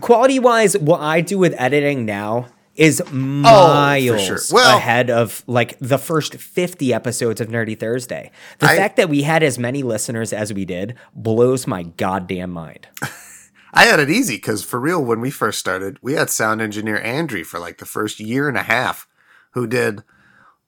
quality 0.00 0.40
wise, 0.40 0.76
what 0.76 1.00
I 1.00 1.20
do 1.20 1.38
with 1.38 1.54
editing 1.58 2.04
now 2.04 2.48
is 2.80 3.02
oh, 3.06 3.12
miles 3.12 4.24
sure. 4.24 4.38
Well- 4.50 4.78
ahead 4.78 5.10
of 5.10 5.44
like 5.46 5.78
the 5.80 5.98
first 5.98 6.36
50 6.36 6.94
episodes 6.94 7.40
of 7.40 7.48
Nerdy 7.48 7.78
Thursday. 7.78 8.30
The 8.58 8.70
I- 8.70 8.76
fact 8.76 8.96
that 8.96 9.10
we 9.10 9.22
had 9.22 9.42
as 9.42 9.58
many 9.58 9.82
listeners 9.82 10.32
as 10.32 10.52
we 10.52 10.64
did 10.64 10.94
blows 11.14 11.66
my 11.66 11.82
goddamn 11.82 12.50
mind. 12.50 12.88
I 13.74 13.84
had 13.84 14.00
it 14.00 14.08
easy 14.10 14.36
because 14.36 14.64
for 14.64 14.80
real, 14.80 15.04
when 15.04 15.20
we 15.20 15.30
first 15.30 15.58
started, 15.58 15.98
we 16.00 16.14
had 16.14 16.30
sound 16.30 16.62
engineer 16.62 16.98
Andrew 17.02 17.44
for 17.44 17.60
like 17.60 17.78
the 17.78 17.86
first 17.86 18.18
year 18.18 18.48
and 18.48 18.56
a 18.56 18.62
half 18.62 19.06
who 19.52 19.66
did 19.66 20.02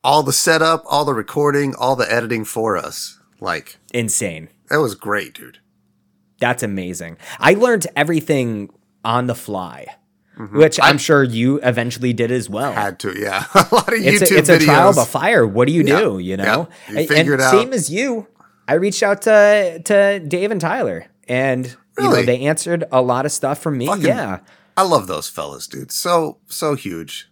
all 0.05 0.23
the 0.23 0.33
setup, 0.35 0.85
all 0.89 1.05
the 1.07 1.15
recording, 1.15 1.75
all 1.75 1.97
the 1.97 2.13
editing 2.13 2.45
for 2.45 2.77
us. 2.77 3.19
Like, 3.41 3.79
Insane. 3.95 4.51
that 4.69 4.81
was 4.81 4.95
great, 4.95 5.35
dude. 5.35 5.59
That's 6.39 6.63
amazing. 6.63 7.17
I 7.39 7.55
learned 7.55 7.87
everything 7.97 8.69
on 9.05 9.27
the 9.29 9.35
fly, 9.35 9.87
Mm-hmm. 10.39 10.59
which 10.59 10.81
I'm 10.83 10.97
sure 10.97 11.23
you 11.23 11.61
eventually 11.63 12.15
did 12.15 12.33
as 12.33 12.49
well. 12.49 12.73
Had 12.73 12.99
to, 13.01 13.15
yeah. 13.21 13.45
a 13.55 13.69
lot 13.71 13.89
of 13.89 13.95
it's 13.95 14.23
YouTube 14.23 14.35
a, 14.35 14.39
it's 14.39 14.49
a 14.49 14.59
trial 14.59 14.95
by 14.95 15.05
fire. 15.05 15.47
What 15.47 15.69
do 15.69 15.75
you 15.75 15.83
Yeah. 15.83 16.01
do? 16.01 16.19
You 16.19 16.39
know, 16.39 16.69
Yeah. 16.89 16.93
You 16.93 16.99
And- 17.01 17.09
figure 17.09 17.33
and 17.35 17.43
out. 17.43 17.51
same 17.51 17.73
as 17.75 17.91
you. 17.91 18.27
I 18.67 18.75
reached 18.75 19.03
out 19.03 19.21
to 19.23 19.83
to 19.85 20.21
Dave 20.21 20.51
and 20.51 20.61
Tyler, 20.61 21.05
and 21.29 21.67
you 21.67 22.05
know 22.05 22.11
Really? 22.13 22.25
they 22.25 22.41
answered 22.47 22.85
a 22.91 23.03
lot 23.03 23.27
of 23.27 23.33
stuff 23.33 23.59
for 23.59 23.71
me. 23.71 23.87
Fucking- 23.87 24.05
yeah, 24.05 24.39
I 24.77 24.85
love 24.85 25.07
those 25.07 25.29
fellas, 25.29 25.67
dude. 25.67 25.93
So, 25.93 26.39
so 26.47 26.75
huge. 26.77 27.29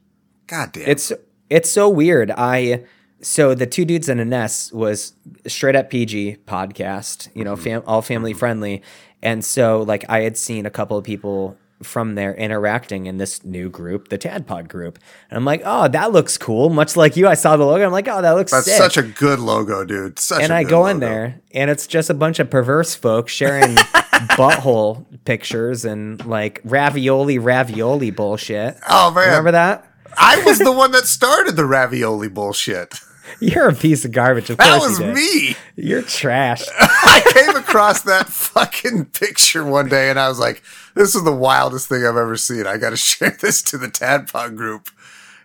God 0.46 0.72
damn. 0.72 0.88
it's 0.88 1.12
it's 1.48 1.70
so 1.70 1.88
weird. 1.88 2.30
I 2.36 2.84
so 3.22 3.54
the 3.54 3.66
two 3.66 3.84
dudes 3.84 4.08
in 4.08 4.18
a 4.18 4.24
nest 4.24 4.74
was 4.74 5.14
straight 5.46 5.76
up 5.76 5.88
PG 5.88 6.38
podcast. 6.46 7.28
You 7.34 7.44
know, 7.44 7.54
mm-hmm. 7.54 7.64
fam, 7.64 7.82
all 7.86 8.02
family 8.02 8.32
mm-hmm. 8.32 8.38
friendly, 8.38 8.82
and 9.22 9.44
so 9.44 9.82
like 9.82 10.04
I 10.08 10.20
had 10.20 10.36
seen 10.36 10.66
a 10.66 10.70
couple 10.70 10.98
of 10.98 11.04
people 11.04 11.56
from 11.82 12.14
there 12.14 12.34
interacting 12.34 13.06
in 13.06 13.16
this 13.18 13.44
new 13.44 13.70
group, 13.70 14.08
the 14.08 14.18
Tadpog 14.18 14.68
group, 14.68 14.98
and 15.30 15.36
I'm 15.36 15.44
like, 15.44 15.62
oh, 15.64 15.88
that 15.88 16.12
looks 16.12 16.36
cool. 16.36 16.68
Much 16.70 16.96
like 16.96 17.16
you, 17.16 17.26
I 17.26 17.34
saw 17.34 17.56
the 17.56 17.64
logo. 17.64 17.84
I'm 17.84 17.92
like, 17.92 18.08
oh, 18.08 18.20
that 18.22 18.32
looks 18.32 18.52
That's 18.52 18.66
sick. 18.66 18.76
such 18.76 18.96
a 18.96 19.02
good 19.02 19.38
logo, 19.40 19.84
dude. 19.84 20.18
Such 20.18 20.42
and 20.42 20.52
I 20.52 20.64
go 20.64 20.86
in 20.86 21.00
there, 21.00 21.40
and 21.52 21.70
it's 21.70 21.86
just 21.86 22.10
a 22.10 22.14
bunch 22.14 22.38
of 22.38 22.50
perverse 22.50 22.94
folks 22.94 23.32
sharing 23.32 23.74
butthole 24.36 25.04
pictures 25.24 25.84
and 25.84 26.24
like 26.26 26.60
ravioli, 26.64 27.38
ravioli 27.38 28.10
bullshit. 28.10 28.76
Oh 28.88 29.10
man, 29.10 29.26
Remember 29.28 29.52
that? 29.52 29.86
I 30.18 30.42
was 30.44 30.58
the 30.58 30.72
one 30.76 30.92
that 30.92 31.06
started 31.06 31.56
the 31.56 31.64
ravioli 31.64 32.28
bullshit. 32.28 33.00
You're 33.38 33.68
a 33.68 33.74
piece 33.74 34.04
of 34.04 34.10
garbage. 34.10 34.50
Of 34.50 34.56
That 34.58 34.80
course 34.80 34.98
was 34.98 35.00
you 35.00 35.14
me. 35.14 35.56
You're 35.76 36.02
trash. 36.02 36.64
I 36.80 37.22
came 37.32 37.54
across 37.70 38.02
that 38.02 38.28
fucking 38.28 39.06
picture 39.06 39.64
one 39.64 39.88
day 39.88 40.10
and 40.10 40.18
I 40.18 40.28
was 40.28 40.38
like, 40.38 40.62
this 40.94 41.14
is 41.14 41.24
the 41.24 41.32
wildest 41.32 41.88
thing 41.88 42.04
I've 42.04 42.16
ever 42.16 42.36
seen. 42.36 42.66
I 42.66 42.76
got 42.76 42.90
to 42.90 42.96
share 42.96 43.36
this 43.40 43.62
to 43.62 43.78
the 43.78 43.88
Tadpog 43.88 44.56
group. 44.56 44.90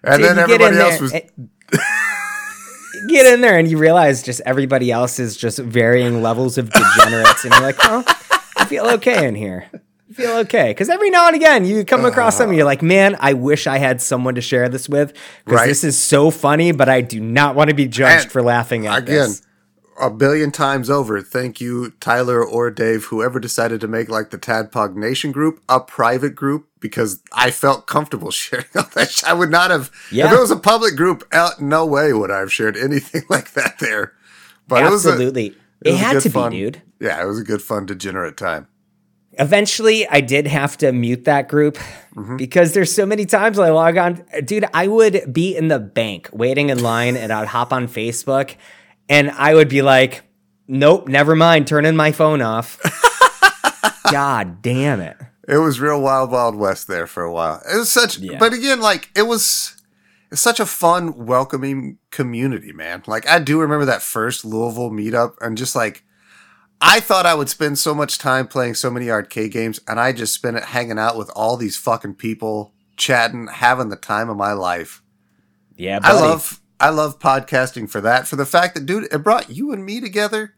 And 0.03 0.21
Dude, 0.21 0.37
then 0.37 0.49
you 0.49 0.57
get 0.57 0.61
in 0.61 0.77
everybody 0.77 0.91
else 0.91 1.01
was. 1.01 1.11
get 3.07 3.25
in 3.33 3.41
there 3.41 3.57
and 3.57 3.67
you 3.69 3.77
realize 3.77 4.23
just 4.23 4.41
everybody 4.45 4.91
else 4.91 5.19
is 5.19 5.35
just 5.35 5.59
varying 5.59 6.21
levels 6.21 6.57
of 6.57 6.69
degenerates, 6.71 7.43
and 7.43 7.53
you're 7.53 7.61
like, 7.63 7.77
oh, 7.81 8.03
I 8.57 8.65
feel 8.65 8.85
okay 8.91 9.27
in 9.27 9.35
here. 9.35 9.67
I 9.73 10.13
feel 10.13 10.31
okay 10.37 10.69
because 10.69 10.89
every 10.89 11.09
now 11.09 11.27
and 11.27 11.35
again 11.35 11.65
you 11.65 11.83
come 11.83 12.05
across 12.05 12.37
something 12.37 12.51
uh-huh. 12.51 12.57
you're 12.57 12.65
like, 12.65 12.83
man, 12.83 13.17
I 13.19 13.33
wish 13.33 13.65
I 13.65 13.79
had 13.79 14.01
someone 14.01 14.35
to 14.35 14.41
share 14.41 14.69
this 14.69 14.87
with 14.87 15.13
because 15.43 15.59
Right. 15.59 15.67
this 15.67 15.83
is 15.83 15.97
so 15.97 16.29
funny, 16.29 16.71
but 16.71 16.87
I 16.87 17.01
do 17.01 17.19
not 17.19 17.55
want 17.55 17.69
to 17.69 17.75
be 17.75 17.87
judged 17.87 18.25
And 18.25 18.31
for 18.31 18.43
laughing 18.43 18.85
at 18.85 18.99
Again, 18.99 19.15
this. 19.29 19.41
A 19.99 20.09
billion 20.09 20.51
times 20.51 20.89
over. 20.89 21.21
Thank 21.21 21.61
you, 21.61 21.91
Tyler 21.99 22.43
or 22.43 22.69
Dave, 22.71 23.05
whoever 23.05 23.39
decided 23.39 23.79
to 23.81 23.87
make 23.87 24.09
like 24.09 24.29
the 24.29 24.37
Tadpog 24.37 24.95
Nation 24.95 25.31
group 25.31 25.61
a 25.69 25.79
private 25.79 26.35
group 26.35 26.67
because 26.79 27.21
I 27.33 27.51
felt 27.51 27.87
comfortable 27.87 28.31
sharing 28.31 28.65
all 28.75 28.83
that. 28.95 29.23
I 29.25 29.33
would 29.33 29.51
not 29.51 29.71
have. 29.71 29.91
Yeah. 30.11 30.27
If 30.27 30.33
it 30.33 30.39
was 30.39 30.51
a 30.51 30.57
public 30.57 30.95
group, 30.95 31.23
uh, 31.31 31.51
no 31.59 31.85
way 31.85 32.13
would 32.13 32.31
I 32.31 32.39
have 32.39 32.51
shared 32.51 32.75
anything 32.77 33.23
like 33.29 33.51
that 33.53 33.79
there. 33.79 34.13
But 34.67 34.83
it 34.83 34.89
was 34.91 35.05
a- 35.05 35.09
Absolutely, 35.11 35.47
it 35.47 35.93
it, 35.93 35.95
had 35.97 36.21
to 36.21 36.29
fun- 36.29 36.51
be, 36.51 36.57
dude. 36.59 36.81
Yeah, 36.99 37.21
it 37.21 37.25
was 37.25 37.39
a 37.39 37.43
good, 37.43 37.61
fun, 37.61 37.85
degenerate 37.85 38.37
time. 38.37 38.67
Eventually, 39.37 40.07
I 40.07 40.21
did 40.21 40.47
have 40.47 40.77
to 40.77 40.91
mute 40.91 41.25
that 41.25 41.49
group 41.49 41.77
Mm-hmm. 42.15 42.37
because 42.37 42.71
there's 42.71 42.93
so 42.93 43.05
many 43.05 43.25
times 43.25 43.59
I 43.59 43.71
log 43.71 43.97
on. 43.97 44.25
Dude, 44.45 44.63
I 44.73 44.87
would 44.87 45.33
be 45.33 45.53
in 45.53 45.67
the 45.67 45.79
bank 45.79 46.29
waiting 46.31 46.69
in 46.69 46.81
line 46.81 47.17
and 47.17 47.29
I'd 47.33 47.49
hop 47.49 47.73
on 47.73 47.89
Facebook 47.89 48.55
and 49.09 49.31
I 49.31 49.53
would 49.53 49.69
be 49.69 49.81
like, 49.81 50.23
nope, 50.67 51.07
never 51.07 51.35
mind, 51.35 51.67
turning 51.67 51.95
my 51.95 52.11
phone 52.11 52.41
off. 52.41 52.79
God 54.11 54.61
damn 54.61 54.99
it. 55.01 55.17
It 55.47 55.57
was 55.57 55.79
real 55.79 56.01
wild, 56.01 56.31
wild 56.31 56.55
west 56.55 56.87
there 56.87 57.07
for 57.07 57.23
a 57.23 57.31
while. 57.31 57.61
It 57.71 57.77
was 57.77 57.91
such, 57.91 58.17
Yeah. 58.19 58.37
but 58.39 58.53
again, 58.53 58.79
like 58.81 59.09
it 59.15 59.23
was, 59.23 59.79
it's 60.31 60.41
such 60.41 60.59
a 60.59 60.65
fun, 60.65 61.25
welcoming 61.25 61.97
community, 62.11 62.71
man. 62.71 63.03
Like 63.07 63.27
I 63.29 63.39
do 63.39 63.59
remember 63.59 63.85
that 63.85 64.01
first 64.01 64.43
Louisville 64.43 64.89
meetup, 64.91 65.35
and 65.41 65.57
just 65.57 65.75
like 65.75 66.03
I 66.81 66.99
thought 66.99 67.25
I 67.25 67.35
would 67.35 67.49
spend 67.49 67.77
so 67.77 67.93
much 67.93 68.17
time 68.17 68.47
playing 68.47 68.73
so 68.75 68.89
many 68.89 69.09
arcade 69.09 69.51
games, 69.51 69.79
and 69.87 69.99
I 69.99 70.11
just 70.13 70.33
spent 70.33 70.57
it 70.57 70.63
hanging 70.65 70.97
out 70.99 71.17
with 71.17 71.29
all 71.35 71.57
these 71.57 71.77
fucking 71.77 72.15
people, 72.15 72.73
chatting, 72.97 73.47
having 73.47 73.89
the 73.89 73.95
time 73.95 74.29
of 74.29 74.37
my 74.37 74.53
life. 74.53 75.01
Yeah, 75.77 75.99
I 76.01 76.13
love, 76.13 76.59
I 76.79 76.89
love 76.89 77.19
podcasting 77.19 77.89
for 77.89 78.01
that, 78.01 78.27
for 78.27 78.35
the 78.35 78.45
fact 78.45 78.75
that, 78.75 78.85
dude, 78.85 79.11
it 79.11 79.23
brought 79.23 79.49
you 79.49 79.71
and 79.71 79.85
me 79.85 80.01
together. 80.01 80.53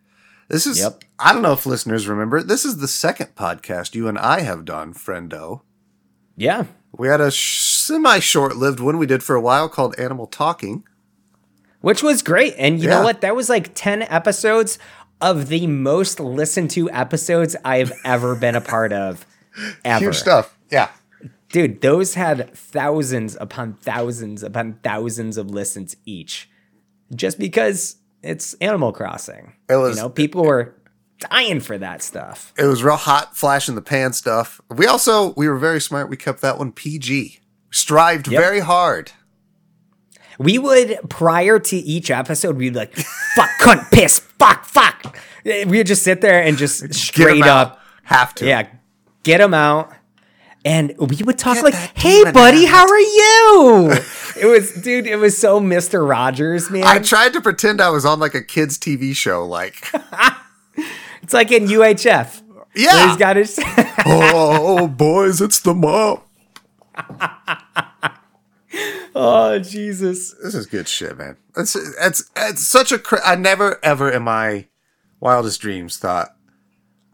This 0.50 0.66
is, 0.66 0.80
Yep. 0.80 1.04
I 1.20 1.34
don't 1.34 1.42
know 1.42 1.54
if 1.54 1.66
listeners 1.66 2.08
remember, 2.08 2.42
this 2.42 2.66
is 2.66 2.78
the 2.78 2.88
second 2.88 3.36
podcast 3.36 3.94
you 3.96 4.08
and 4.08 4.18
I 4.18 4.42
have 4.42 4.66
done, 4.66 4.94
friendo. 4.94 5.62
Yeah. 6.36 6.66
We 6.98 7.08
had 7.08 7.22
a 7.22 7.30
sh- 7.32 7.60
semi 7.62 8.20
short 8.20 8.56
lived 8.56 8.80
one 8.80 8.98
we 8.98 9.06
did 9.06 9.24
for 9.24 9.36
a 9.36 9.42
while 9.42 9.68
called 9.70 10.00
Animal 10.00 10.26
Talking. 10.28 10.84
Which 11.82 12.02
was 12.02 12.22
great. 12.24 12.56
And 12.58 12.80
you 12.82 12.90
Yeah. 12.90 13.00
know 13.00 13.04
what? 13.04 13.22
That 13.22 13.36
was 13.36 13.50
like 13.50 13.72
10 13.76 14.04
episodes 14.04 14.80
of 15.22 15.48
the 15.50 15.68
most 15.68 16.20
listened 16.20 16.72
to 16.72 16.90
episodes 16.92 17.56
I've 17.66 17.92
ever 18.06 18.36
been 18.36 18.56
a 18.56 18.62
part 18.62 18.94
of. 18.94 19.26
Ever. 19.86 20.06
Huge 20.06 20.16
stuff. 20.16 20.56
Yeah. 20.72 20.90
Dude, 21.50 21.82
those 21.82 22.16
had 22.16 22.54
thousands 22.54 23.38
upon 23.40 23.74
thousands 23.76 24.44
upon 24.44 24.80
thousands 24.84 25.38
of 25.38 25.50
listens 25.50 25.96
each. 26.06 26.50
Just 27.16 27.40
because 27.40 27.96
it's 28.22 28.54
Animal 28.56 28.92
Crossing. 28.92 29.54
It 29.70 29.76
was- 29.76 29.96
you 29.98 30.04
know, 30.04 30.10
people 30.10 30.44
were 30.44 30.76
dying 31.20 31.60
for 31.62 31.78
that 31.78 32.02
stuff. 32.04 32.54
It 32.58 32.66
was 32.66 32.84
real 32.84 32.96
hot, 32.98 33.36
flash 33.38 33.70
in 33.70 33.76
the 33.76 33.82
pan 33.82 34.12
stuff. 34.14 34.60
We 34.70 34.86
also, 34.88 35.34
we 35.36 35.48
were 35.48 35.58
very 35.58 35.80
smart. 35.82 36.10
We 36.10 36.18
kept 36.18 36.42
that 36.42 36.58
one 36.58 36.72
PG. 36.74 37.40
Strived 37.72 38.28
Yep. 38.28 38.42
very 38.42 38.60
hard. 38.60 39.12
We 40.40 40.58
would 40.60 41.00
prior 41.10 41.58
to 41.60 41.76
each 41.78 42.12
episode, 42.12 42.58
we'd 42.58 42.74
be 42.74 42.80
like, 42.80 42.94
fuck, 42.96 43.50
cunt, 43.62 43.90
piss, 43.92 44.20
fuck, 44.20 44.66
fuck. 44.66 45.18
We 45.44 45.66
would 45.66 45.88
just 45.88 46.04
sit 46.04 46.22
there 46.22 46.44
and 46.44 46.58
just 46.58 46.94
straight 46.94 47.44
up, 47.44 47.80
Have 48.04 48.36
to. 48.36 48.46
yeah, 48.46 48.68
get 49.24 49.40
them 49.40 49.54
out. 49.54 49.92
And 50.68 50.98
we 50.98 51.16
would 51.24 51.38
talk 51.38 51.56
Get 51.56 51.64
like, 51.64 51.98
"Hey, 51.98 52.30
buddy, 52.30 52.66
out." 52.66 52.72
how 52.72 52.88
are 52.90 53.00
you?" 53.00 53.92
it 54.42 54.48
was, 54.48 54.74
dude. 54.74 55.08
It 55.08 55.16
was 55.16 55.38
so 55.38 55.62
Mister 55.62 56.06
Rogers, 56.06 56.70
man. 56.70 56.84
I 56.84 57.00
tried 57.00 57.32
to 57.34 57.42
pretend 57.42 57.80
I 57.80 57.90
was 57.90 58.04
on 58.04 58.20
like 58.20 58.36
a 58.36 58.44
kids' 58.44 58.78
TV 58.78 59.16
show. 59.16 59.46
Like, 59.46 59.90
it's 61.24 61.34
like 61.34 61.54
in 61.54 61.68
UHF. 61.68 62.42
yeah. 62.76 63.08
he's 63.08 63.16
got 63.16 63.38
his. 63.38 63.58
oh, 64.06 64.90
boys, 64.90 65.40
it's 65.40 65.62
the 65.62 65.74
mom. 65.74 66.20
oh 69.16 69.60
Jesus! 69.60 70.36
This 70.44 70.54
is 70.54 70.66
good 70.66 70.90
shit, 70.90 71.18
man. 71.18 71.38
It's 71.56 71.78
it's 71.78 72.30
it's 72.36 72.68
such 72.68 72.92
a. 72.92 73.00
Cra- 73.00 73.26
I 73.26 73.36
never 73.36 73.80
ever 73.86 74.12
in 74.12 74.24
my 74.24 74.66
wildest 75.22 75.62
dreams 75.62 75.98
thought 75.98 76.36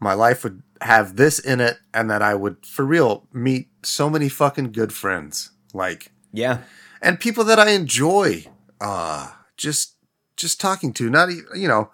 my 0.04 0.14
life 0.14 0.44
would 0.44 0.62
have 0.80 1.16
this 1.16 1.38
in 1.40 1.60
it, 1.60 1.78
and 1.92 2.08
that 2.10 2.22
I 2.22 2.34
would 2.34 2.64
for 2.66 2.84
real 2.84 3.26
meet 3.32 3.68
so 3.82 4.08
many 4.08 4.28
fucking 4.28 4.70
good 4.72 4.92
friends, 4.92 5.50
like 5.72 6.12
Yeah, 6.32 6.58
and 7.02 7.18
people 7.18 7.42
that 7.44 7.58
I 7.58 7.70
enjoy. 7.70 8.44
Uh 8.80 9.30
just 9.56 9.96
just 10.36 10.60
talking 10.60 10.92
to. 10.94 11.10
Not 11.10 11.30
you 11.56 11.66
know. 11.68 11.90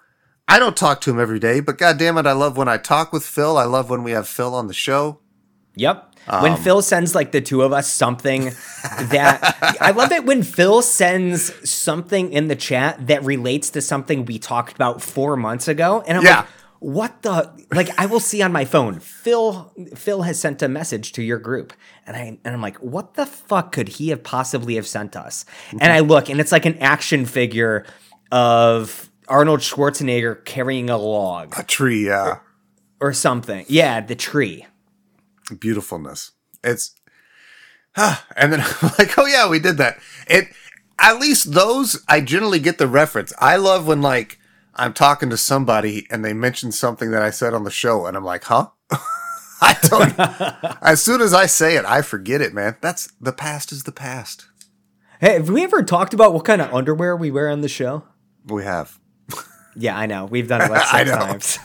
I 0.47 0.59
don't 0.59 0.75
talk 0.75 0.99
to 1.01 1.11
him 1.11 1.19
every 1.19 1.39
day, 1.39 1.61
but 1.61 1.77
god 1.77 1.97
damn 1.97 2.17
it, 2.17 2.25
I 2.25 2.33
love 2.33 2.57
when 2.57 2.67
I 2.67 2.77
talk 2.77 3.13
with 3.13 3.23
Phil. 3.25 3.57
I 3.57 3.63
love 3.63 3.89
when 3.89 4.03
we 4.03 4.11
have 4.11 4.27
Phil 4.27 4.53
on 4.53 4.67
the 4.67 4.73
show. 4.73 5.19
Yep. 5.75 6.07
when 6.41 6.57
Phil 6.57 6.81
sends 6.81 7.15
like 7.15 7.31
the 7.31 7.39
two 7.39 7.61
of 7.61 7.71
us 7.71 7.87
something 7.91 8.51
that 9.15 9.55
I 9.81 9.91
love 9.91 10.11
it 10.11 10.25
when 10.25 10.43
Phil 10.43 10.81
sends 10.81 11.41
something 11.69 12.33
in 12.33 12.47
the 12.49 12.55
chat 12.57 13.07
that 13.07 13.23
relates 13.23 13.69
to 13.71 13.81
something 13.81 14.25
we 14.25 14.37
talked 14.39 14.73
about 14.75 15.01
four 15.01 15.37
months 15.37 15.69
ago, 15.69 16.03
and 16.05 16.17
I'm 16.17 16.25
Yeah. 16.25 16.37
like, 16.41 16.47
"What 16.81 17.21
the?" 17.21 17.49
Like 17.71 17.89
I 17.97 18.05
will 18.07 18.19
see 18.19 18.41
on 18.41 18.51
my 18.51 18.65
phone, 18.65 18.99
Phil. 18.99 19.71
Phil 19.95 20.23
has 20.23 20.39
sent 20.39 20.61
a 20.61 20.67
message 20.67 21.13
to 21.13 21.21
your 21.23 21.39
group, 21.39 21.71
and 22.05 22.17
I 22.17 22.39
and 22.43 22.53
I'm 22.53 22.61
like, 22.61 22.77
"What 22.77 23.13
the 23.13 23.25
fuck 23.25 23.71
could 23.71 23.87
he 23.87 24.09
have 24.09 24.23
possibly 24.23 24.75
have 24.75 24.87
sent 24.87 25.15
us?" 25.15 25.45
And 25.79 25.93
I 25.93 25.99
look, 25.99 26.29
and 26.29 26.39
it's 26.41 26.51
like 26.51 26.65
an 26.65 26.77
action 26.79 27.25
figure 27.25 27.85
of 28.31 29.09
Arnold 29.27 29.61
Schwarzenegger 29.61 30.43
carrying 30.43 30.89
a 30.89 30.97
log 30.97 31.53
A 31.57 31.63
tree, 31.63 32.07
yeah. 32.07 32.39
or 32.99 33.13
something. 33.13 33.65
Yeah, 33.69 34.01
the 34.01 34.15
tree. 34.15 34.65
beautifulness. 35.59 36.31
It's 36.63 36.93
and 37.95 38.53
then 38.53 38.61
I'm 38.81 38.91
like, 38.97 39.17
oh 39.17 39.25
yeah, 39.25 39.49
we 39.49 39.59
did 39.59 39.77
that. 39.77 39.99
It 40.27 40.47
at 40.99 41.19
least 41.19 41.53
those 41.53 42.03
I 42.07 42.21
generally 42.21 42.59
get 42.59 42.77
the 42.77 42.87
reference. 42.87 43.33
I 43.39 43.55
love 43.57 43.87
when 43.87 44.01
like 44.01 44.39
I'm 44.75 44.93
talking 44.93 45.29
to 45.29 45.37
somebody 45.37 46.07
and 46.09 46.23
they 46.23 46.33
mention 46.33 46.71
something 46.71 47.11
that 47.11 47.21
I 47.21 47.29
said 47.29 47.53
on 47.53 47.63
the 47.63 47.71
show 47.71 48.05
and 48.05 48.15
I'm 48.15 48.23
like, 48.23 48.45
huh? 48.45 48.69
I 49.61 49.77
don't 49.83 50.77
as 50.81 51.01
soon 51.01 51.21
as 51.21 51.33
I 51.33 51.45
say 51.45 51.75
it, 51.75 51.85
I 51.85 52.01
forget 52.01 52.41
it, 52.41 52.53
man. 52.53 52.77
That's 52.81 53.07
the 53.19 53.33
past 53.33 53.71
is 53.71 53.83
the 53.83 53.91
past. 53.91 54.47
Hey, 55.19 55.33
have 55.33 55.49
we 55.49 55.63
ever 55.63 55.83
talked 55.83 56.13
about 56.13 56.33
what 56.33 56.45
kind 56.45 56.61
of 56.61 56.73
underwear 56.73 57.15
we 57.15 57.29
wear 57.29 57.49
on 57.49 57.61
the 57.61 57.69
show? 57.69 58.03
We 58.45 58.63
have. 58.63 58.97
Yeah, 59.75 59.97
I 59.97 60.05
know. 60.05 60.25
We've 60.25 60.47
done 60.47 60.61
it 60.65 60.71
like 60.71 60.83
I 60.93 61.03
six 61.03 61.11
know. 61.11 61.17
times. 61.17 61.59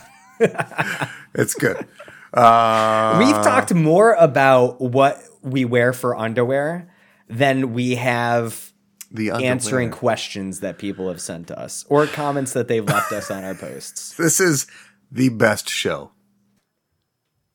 It's 1.34 1.54
good. 1.54 1.86
Uh 2.34 3.16
We've 3.18 3.42
talked 3.42 3.72
more 3.72 4.12
about 4.14 4.80
what 4.80 5.22
we 5.42 5.64
wear 5.64 5.92
for 5.92 6.14
underwear 6.16 6.92
than 7.28 7.72
we 7.72 7.94
have 7.94 8.72
the 9.16 9.30
underwear. 9.30 9.50
answering 9.52 9.90
questions 9.90 10.60
that 10.60 10.78
people 10.78 11.08
have 11.08 11.20
sent 11.20 11.48
to 11.48 11.58
us 11.58 11.84
or 11.88 12.06
comments 12.06 12.52
that 12.52 12.68
they've 12.68 12.84
left 12.86 13.10
us 13.12 13.30
on 13.30 13.44
our 13.44 13.54
posts. 13.54 14.14
This 14.18 14.40
is 14.40 14.66
the 15.10 15.28
best 15.30 15.68
show 15.68 16.12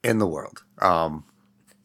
in 0.03 0.17
the 0.19 0.27
world. 0.27 0.63
Um 0.81 1.23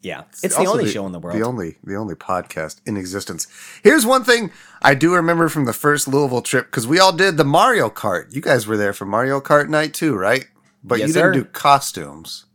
Yeah, 0.01 0.23
it's 0.43 0.55
the 0.55 0.65
only 0.65 0.87
show 0.89 1.05
in 1.05 1.11
the 1.11 1.19
world. 1.19 1.37
The 1.37 1.45
only 1.45 1.77
the 1.83 1.95
only 1.95 2.15
podcast 2.15 2.81
in 2.85 2.97
existence. 2.97 3.47
Here's 3.83 4.05
one 4.05 4.23
thing 4.23 4.51
I 4.81 4.93
do 4.95 5.13
remember 5.13 5.49
from 5.49 5.65
the 5.65 5.73
first 5.73 6.07
Louisville 6.07 6.41
trip 6.41 6.65
because 6.67 6.87
we 6.87 6.99
all 6.99 7.11
did 7.13 7.37
the 7.37 7.43
Mario 7.45 7.89
Kart. 7.89 8.33
You 8.33 8.41
guys 8.41 8.67
were 8.67 8.77
there 8.77 8.93
for 8.93 9.05
Mario 9.05 9.39
Kart 9.41 9.69
night 9.69 9.93
too, 9.93 10.15
right? 10.15 10.45
But 10.83 10.99
Yes, 10.99 11.09
you 11.09 11.13
didn't 11.15 11.33
sir. 11.33 11.39
do 11.41 11.45
costumes. 11.45 12.45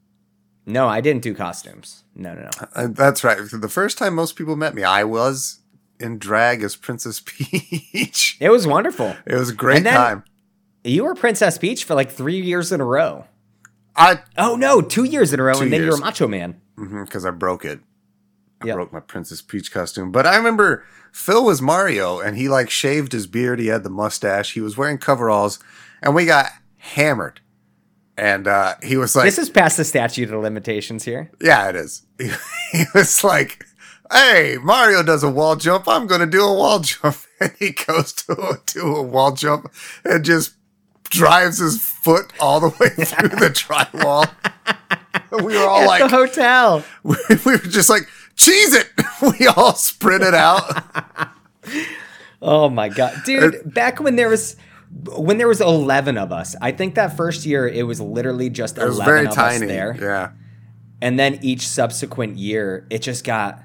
no, 0.66 0.86
I 0.88 1.00
didn't 1.00 1.22
do 1.22 1.34
costumes. 1.34 2.04
No, 2.14 2.34
no, 2.34 2.42
no. 2.42 2.50
Uh, 2.74 2.86
that's 2.88 3.24
right. 3.24 3.38
The 3.52 3.68
first 3.68 3.98
time 3.98 4.14
most 4.14 4.36
people 4.36 4.54
met 4.56 4.74
me, 4.74 4.84
I 4.84 5.02
was 5.04 5.58
in 6.02 6.18
drag 6.18 6.62
as 6.62 6.76
Princess 6.76 7.20
Peach. 7.24 8.36
It 8.40 8.50
was 8.50 8.66
wonderful. 8.66 9.16
It 9.26 9.34
was 9.36 9.50
a 9.50 9.54
great 9.54 9.84
time. 9.84 10.24
You 10.84 11.04
were 11.04 11.14
Princess 11.14 11.58
Peach 11.58 11.84
for 11.84 11.94
like 11.94 12.10
three 12.10 12.40
years 12.40 12.72
in 12.72 12.80
a 12.80 12.84
row. 12.84 13.24
I 13.94 14.20
Oh 14.36 14.56
no, 14.56 14.80
two 14.80 15.04
years 15.04 15.32
in 15.32 15.40
a 15.40 15.42
row, 15.42 15.52
and 15.60 15.72
then 15.72 15.80
you 15.80 15.86
years. 15.86 16.00
were 16.00 16.04
Macho 16.04 16.26
Man. 16.26 16.60
because 16.76 17.24
I 17.24 17.30
broke 17.30 17.64
it. 17.64 17.80
I 18.60 18.66
Yeah. 18.66 18.74
broke 18.74 18.92
my 18.92 19.00
Princess 19.00 19.42
Peach 19.42 19.72
costume. 19.72 20.10
But 20.12 20.26
I 20.26 20.36
remember 20.36 20.84
Phil 21.12 21.44
was 21.44 21.60
Mario 21.62 22.18
and 22.20 22.36
he 22.36 22.48
like 22.48 22.70
shaved 22.70 23.12
his 23.12 23.26
beard. 23.26 23.58
He 23.60 23.66
had 23.68 23.84
the 23.84 23.90
mustache. 23.90 24.54
He 24.54 24.60
was 24.60 24.76
wearing 24.76 24.98
coveralls 24.98 25.58
and 26.02 26.14
we 26.14 26.24
got 26.26 26.46
hammered. 26.78 27.40
And 28.16 28.46
uh, 28.46 28.74
he 28.82 28.96
was 28.96 29.16
like, 29.16 29.24
This 29.24 29.38
is 29.38 29.50
past 29.50 29.76
the 29.78 29.84
statute 29.84 30.30
of 30.32 30.42
limitations 30.42 31.04
here. 31.04 31.30
Yeah, 31.40 31.68
it 31.68 31.76
is. 31.76 32.02
He, 32.72 32.84
was 32.94 33.22
like, 33.22 33.64
Hey, 34.10 34.58
Mario 34.62 35.02
does 35.02 35.22
a 35.22 35.30
wall 35.30 35.56
jump. 35.56 35.88
I'm 35.88 36.06
going 36.06 36.20
to 36.20 36.26
do 36.26 36.44
a 36.44 36.52
wall 36.54 36.78
jump. 36.80 37.16
And 37.40 37.52
he 37.58 37.70
goes 37.72 38.12
to 38.14 38.32
a, 38.32 38.58
do 38.66 38.96
a 38.96 39.02
wall 39.02 39.32
jump 39.32 39.72
and 40.04 40.24
just 40.24 40.54
drives 41.04 41.58
his 41.58 41.82
foot 41.82 42.32
all 42.40 42.60
the 42.60 42.68
way 42.68 42.88
through 43.04 43.28
the 43.30 43.50
drywall. 43.50 44.28
We 45.44 45.56
were 45.58 45.66
all 45.66 45.82
At 45.82 45.86
like, 45.86 46.02
the 46.02 46.08
hotel. 46.16 46.84
we 47.02 47.16
were 47.44 47.58
just 47.58 47.88
like, 47.90 48.02
cheese 48.36 48.74
it. 48.74 48.88
We 49.40 49.46
all 49.46 49.74
sprinted 49.74 50.34
out. 50.34 50.62
Oh 52.40 52.68
my 52.68 52.88
god, 52.88 53.14
dude! 53.24 53.72
Back 53.72 54.00
when 54.00 54.16
there 54.16 54.28
was 54.28 54.56
when 55.14 55.38
there 55.38 55.46
was 55.46 55.60
eleven 55.60 56.18
of 56.18 56.32
us, 56.32 56.56
I 56.60 56.72
think 56.72 56.96
that 56.96 57.16
first 57.16 57.46
year 57.46 57.68
it 57.68 57.84
was 57.84 58.00
literally 58.00 58.50
just 58.50 58.78
It 58.78 58.84
was 58.84 58.96
eleven 58.96 59.14
very 59.14 59.26
of 59.28 59.32
tiny. 59.34 59.64
us 59.66 59.68
there, 59.70 59.96
Yeah. 60.00 60.30
and 61.00 61.20
then 61.20 61.38
each 61.42 61.68
subsequent 61.68 62.36
year 62.38 62.84
it 62.90 63.00
just 63.02 63.22
got 63.24 63.60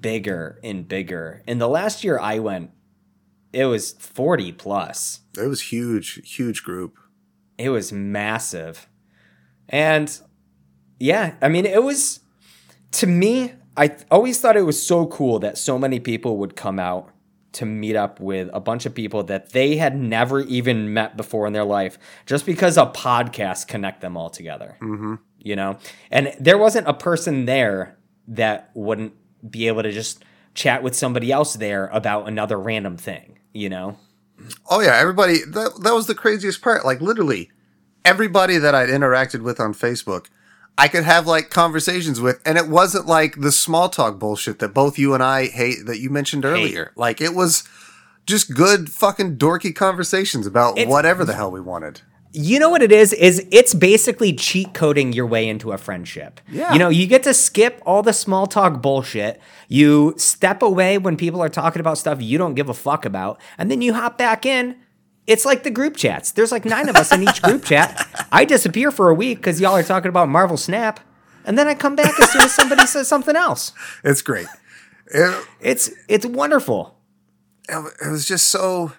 bigger 0.00 0.60
and 0.62 0.86
bigger. 0.86 1.42
And 1.46 1.60
the 1.60 1.68
last 1.68 2.04
year 2.04 2.18
I 2.18 2.38
went, 2.38 2.70
it 3.52 3.66
was 3.66 3.92
forty 3.92 4.52
plus. 4.52 5.20
It 5.36 5.46
was 5.46 5.62
huge, 5.62 6.20
huge 6.28 6.62
group. 6.62 6.98
It 7.58 7.68
was 7.68 7.92
massive. 7.92 8.88
And 9.68 10.18
yeah, 10.98 11.34
I 11.42 11.48
mean, 11.48 11.66
it 11.66 11.82
was 11.82 12.20
to 12.92 13.06
me, 13.06 13.54
I 13.76 13.96
always 14.10 14.40
thought 14.40 14.56
it 14.56 14.62
was 14.62 14.84
so 14.84 15.06
cool 15.06 15.38
that 15.40 15.58
so 15.58 15.78
many 15.78 15.98
people 15.98 16.36
would 16.38 16.56
come 16.56 16.78
out 16.78 17.10
to 17.52 17.66
meet 17.66 17.96
up 17.96 18.18
with 18.18 18.48
a 18.52 18.60
bunch 18.60 18.86
of 18.86 18.94
people 18.94 19.22
that 19.24 19.50
they 19.50 19.76
had 19.76 19.96
never 19.96 20.40
even 20.40 20.94
met 20.94 21.16
before 21.16 21.46
in 21.46 21.52
their 21.52 21.64
life 21.64 21.98
just 22.24 22.46
because 22.46 22.78
a 22.78 22.86
podcast 22.86 23.68
connect 23.68 24.00
them 24.00 24.16
all 24.16 24.30
together. 24.30 24.76
Mm-hmm. 24.80 25.16
You 25.38 25.56
know? 25.56 25.78
And 26.10 26.34
there 26.40 26.56
wasn't 26.56 26.88
a 26.88 26.94
person 26.94 27.44
there 27.44 27.98
that 28.28 28.70
wouldn't 28.74 29.12
be 29.48 29.66
able 29.68 29.82
to 29.82 29.92
just 29.92 30.24
chat 30.54 30.82
with 30.82 30.94
somebody 30.94 31.32
else 31.32 31.54
there 31.54 31.86
about 31.88 32.28
another 32.28 32.58
random 32.58 32.96
thing, 32.96 33.38
you 33.52 33.68
know? 33.68 33.96
Oh 34.68 34.80
yeah, 34.80 34.96
everybody. 34.96 35.38
That 35.44 35.80
that 35.82 35.94
was 35.94 36.06
the 36.06 36.14
craziest 36.14 36.60
part. 36.62 36.84
Like 36.84 37.00
literally, 37.00 37.50
everybody 38.04 38.58
that 38.58 38.74
I'd 38.74 38.88
interacted 38.88 39.42
with 39.42 39.60
on 39.60 39.72
Facebook, 39.72 40.26
I 40.76 40.88
could 40.88 41.04
have 41.04 41.26
like 41.26 41.50
conversations 41.50 42.20
with, 42.20 42.40
and 42.44 42.58
it 42.58 42.68
wasn't 42.68 43.06
like 43.06 43.40
the 43.40 43.52
small 43.52 43.88
talk 43.88 44.18
bullshit 44.18 44.58
that 44.58 44.74
both 44.74 44.98
you 44.98 45.14
and 45.14 45.22
I 45.22 45.46
hate 45.46 45.86
that 45.86 46.00
you 46.00 46.10
mentioned 46.10 46.44
earlier. 46.44 46.92
Like 46.96 47.20
it 47.20 47.34
was 47.34 47.62
just 48.26 48.54
good 48.54 48.90
fucking 48.90 49.36
dorky 49.36 49.74
conversations 49.74 50.46
about 50.46 50.76
It's- 50.78 50.88
whatever 50.90 51.24
the 51.24 51.34
hell 51.34 51.50
we 51.50 51.60
wanted. 51.60 52.00
You 52.34 52.58
know 52.58 52.70
what 52.70 52.82
it 52.82 52.90
is? 52.92 53.12
Is 53.12 53.46
it's 53.50 53.74
basically 53.74 54.32
cheat 54.32 54.72
coding 54.72 55.12
your 55.12 55.26
way 55.26 55.46
into 55.48 55.72
a 55.72 55.78
friendship. 55.78 56.40
Yeah. 56.48 56.72
You 56.72 56.78
know, 56.78 56.88
you 56.88 57.06
get 57.06 57.22
to 57.24 57.34
skip 57.34 57.82
all 57.84 58.02
the 58.02 58.14
small 58.14 58.46
talk 58.46 58.80
bullshit. 58.80 59.38
You 59.68 60.14
step 60.16 60.62
away 60.62 60.96
when 60.96 61.16
people 61.18 61.42
are 61.42 61.50
talking 61.50 61.80
about 61.80 61.98
stuff 61.98 62.22
you 62.22 62.38
don't 62.38 62.54
give 62.54 62.70
a 62.70 62.74
fuck 62.74 63.04
about, 63.04 63.38
and 63.58 63.70
then 63.70 63.82
you 63.82 63.92
hop 63.92 64.16
back 64.16 64.46
in. 64.46 64.76
It's 65.26 65.44
like 65.44 65.62
the 65.62 65.70
group 65.70 65.96
chats. 65.96 66.32
There's 66.32 66.50
like 66.50 66.64
nine 66.64 66.88
of 66.88 66.96
us 66.96 67.12
in 67.12 67.22
each 67.22 67.42
group 67.42 67.64
chat. 67.64 68.08
I 68.32 68.44
disappear 68.44 68.90
for 68.90 69.08
a 69.10 69.14
week 69.14 69.38
because 69.38 69.60
y'all 69.60 69.76
are 69.76 69.82
talking 69.82 70.08
about 70.08 70.28
Marvel 70.28 70.56
Snap, 70.56 71.00
and 71.44 71.58
then 71.58 71.68
I 71.68 71.74
come 71.74 71.94
back 71.96 72.18
as 72.18 72.30
soon 72.32 72.42
as 72.42 72.54
somebody 72.54 72.86
says 72.86 73.08
something 73.08 73.36
else. 73.36 73.72
It's 74.04 74.22
great. 74.22 74.46
It, 75.08 75.46
It's 75.60 75.90
it's 76.08 76.24
wonderful. 76.24 76.96
it 77.68 78.10
was 78.10 78.26
just 78.26 78.48
so 78.48 78.92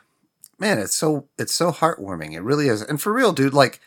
man 0.64 0.80
it's 0.80 0.96
so 0.96 1.28
it's 1.38 1.54
so 1.54 1.72
heartwarming 1.72 2.34
it 2.34 2.42
really 2.42 2.68
is 2.68 2.82
and 2.82 3.02
for 3.02 3.14
real 3.14 3.34
dude 3.34 3.54
like 3.54 3.80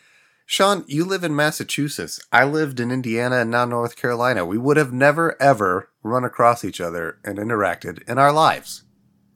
Shaun 0.48 0.84
you 0.86 1.04
live 1.04 1.24
in 1.24 1.34
massachusetts 1.34 2.20
i 2.30 2.44
lived 2.44 2.78
in 2.78 2.90
indiana 2.90 3.38
and 3.38 3.50
now 3.50 3.64
north 3.64 3.96
carolina 3.96 4.44
we 4.44 4.58
would 4.58 4.76
have 4.76 4.92
never 4.92 5.40
ever 5.42 5.90
run 6.02 6.24
across 6.24 6.64
each 6.64 6.80
other 6.80 7.18
and 7.24 7.38
interacted 7.38 8.02
in 8.08 8.18
our 8.18 8.32
lives 8.32 8.84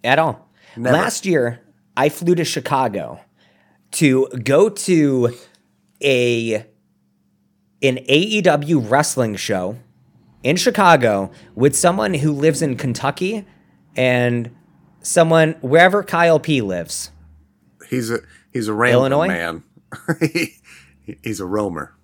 at 0.05 0.19
all. 0.19 0.49
Never. 0.77 0.97
Last 0.97 1.27
year, 1.27 1.61
I 1.97 2.09
flew 2.09 2.35
to 2.35 2.45
Chicago 2.45 3.21
to 3.93 4.29
go 4.29 4.69
to 4.69 5.35
a 6.03 6.67
an 7.83 7.97
AEW 7.97 8.91
wrestling 8.91 9.37
show 9.37 9.79
in 10.43 10.57
Chicago 10.57 11.31
with 11.55 11.75
someone 11.75 12.15
who 12.15 12.33
lives 12.33 12.63
in 12.63 12.77
Kentucky 12.77 13.47
and 13.97 14.55
someone 15.03 15.53
wherever 15.61 16.03
Kyle 16.03 16.39
P 16.39 16.61
lives. 16.61 17.11
He's 17.91 18.11
a 18.11 18.21
he's 18.53 18.69
a 18.69 18.73
rambling 18.73 19.13
Illinois? 19.13 19.29
man 19.29 19.63
He- 20.21 20.55
he's 21.23 21.41
a 21.41 21.47
roamer 21.47 21.95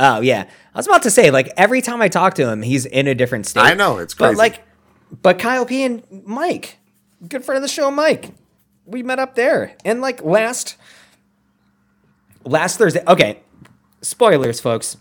Oh 0.00 0.20
yeah, 0.20 0.48
I 0.74 0.78
was 0.78 0.86
about 0.86 1.02
to 1.02 1.10
say 1.10 1.30
like 1.32 1.50
every 1.56 1.82
time 1.82 2.00
I 2.00 2.08
talk 2.08 2.34
to 2.34 2.48
him, 2.48 2.62
he's 2.62 2.86
in 2.86 3.08
a 3.08 3.16
different 3.16 3.46
state. 3.46 3.62
I 3.64 3.74
know, 3.74 3.98
it's 3.98 4.14
But 4.14 4.36
like, 4.36 4.62
but 5.22 5.40
Kyle 5.40 5.66
P 5.66 5.82
and 5.82 6.04
Mike, 6.24 6.78
good 7.28 7.44
friend 7.44 7.56
of 7.56 7.62
the 7.62 7.68
show, 7.68 7.90
Mike, 7.90 8.30
we 8.86 9.02
met 9.02 9.18
up 9.18 9.34
there, 9.34 9.74
and 9.84 10.00
like 10.00 10.22
last 10.22 10.76
last 12.44 12.78
Thursday. 12.78 13.02
Okay, 13.08 13.40
spoilers, 14.00 14.60
folks. 14.60 14.96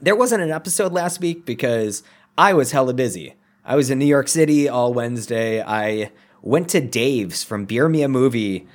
There 0.00 0.16
wasn't 0.16 0.42
an 0.42 0.50
episode 0.50 0.92
last 0.92 1.20
week 1.20 1.44
because 1.44 2.02
I 2.38 2.54
was 2.54 2.72
hella 2.72 2.94
busy. 2.94 3.34
I 3.64 3.76
was 3.76 3.90
in 3.90 3.98
New 3.98 4.06
York 4.06 4.28
City 4.28 4.66
all 4.68 4.94
Wednesday. 4.94 5.62
I 5.62 6.10
went 6.40 6.70
to 6.70 6.80
Dave's 6.80 7.44
from 7.44 7.66
Beer 7.66 7.88
Me 7.88 8.02
a 8.02 8.08
Movie 8.08 8.66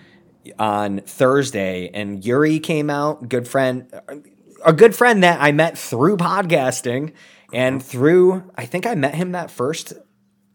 on 0.58 1.00
Thursday, 1.02 1.90
and 1.94 2.24
Yuri 2.24 2.60
came 2.60 2.90
out, 2.90 3.30
good 3.30 3.48
friend, 3.48 3.92
a 4.66 4.74
good 4.74 4.96
friend 4.96 5.24
that 5.24 5.42
I 5.42 5.52
met 5.52 5.78
through 5.78 6.18
podcasting 6.18 7.14
and 7.54 7.84
through. 7.84 8.44
I 8.56 8.66
think 8.66 8.86
I 8.86 8.96
met 8.96 9.16
him 9.16 9.32
that 9.34 9.52
first. 9.52 9.94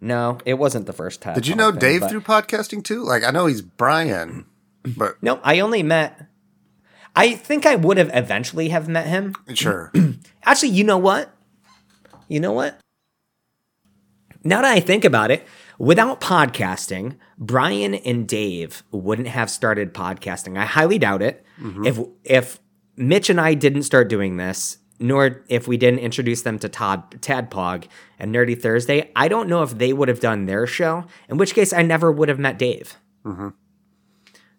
No, 0.01 0.39
it 0.45 0.55
wasn't 0.55 0.87
the 0.87 0.93
first 0.93 1.23
time. 1.23 1.35
did 1.35 1.47
you 1.47 1.55
know 1.55 1.71
dave 1.71 2.09
through 2.09 2.23
podcasting 2.23 2.83
too 2.83 3.05
like 3.05 3.23
i 3.23 3.31
know 3.31 3.47
he's 3.47 3.63
brian 3.63 4.45
but 4.85 5.23
No, 5.23 5.39
I 5.45 5.61
only 5.61 5.83
met. 5.85 6.27
I 7.15 7.35
think 7.35 7.67
I 7.67 7.77
would 7.77 7.99
have 7.99 8.11
eventually 8.13 8.71
have 8.71 8.89
met 8.89 9.07
him. 9.07 9.35
sure 9.55 9.93
Actually, 10.45 10.71
you 10.71 10.83
know 10.83 10.99
what? 10.99 11.33
You 12.29 12.41
know 12.41 12.53
what? 12.53 12.81
Now 14.43 14.63
that 14.63 14.73
I 14.73 14.81
think 14.81 15.05
about 15.05 15.31
it, 15.31 15.47
Without 15.83 16.21
podcasting, 16.21 17.17
Brian 17.37 17.97
and 17.97 18.29
Dave 18.29 18.85
wouldn't 18.93 19.27
have 19.27 19.51
started 19.51 19.93
podcasting. 19.93 20.57
I 20.57 20.65
highly 20.65 20.97
doubt 20.97 21.23
it. 21.23 21.45
Mm-hmm. 21.61 21.85
If 21.85 21.99
if 22.23 22.61
Mitch 22.97 23.29
and 23.29 23.41
I 23.41 23.55
didn't 23.55 23.83
start 23.83 24.09
doing 24.09 24.37
this, 24.37 24.79
nor 25.01 25.45
if 25.49 25.67
we 25.67 25.77
didn't 25.77 25.99
introduce 25.99 26.43
them 26.43 26.61
to 26.61 26.69
Todd 26.69 27.21
Tadpog 27.21 27.89
and 28.21 28.33
Nerdy 28.33 28.57
Thursday, 28.57 29.11
I 29.17 29.27
don't 29.27 29.49
know 29.49 29.65
if 29.65 29.77
they 29.77 29.93
would 29.93 30.07
have 30.07 30.21
done 30.21 30.47
their 30.47 30.69
show. 30.69 31.05
In 31.29 31.37
which 31.37 31.53
case, 31.53 31.73
I 31.73 31.83
never 31.83 32.13
would 32.13 32.29
have 32.29 32.39
met 32.39 32.61
Dave. 32.61 32.97
Mm-hmm. 33.25 33.49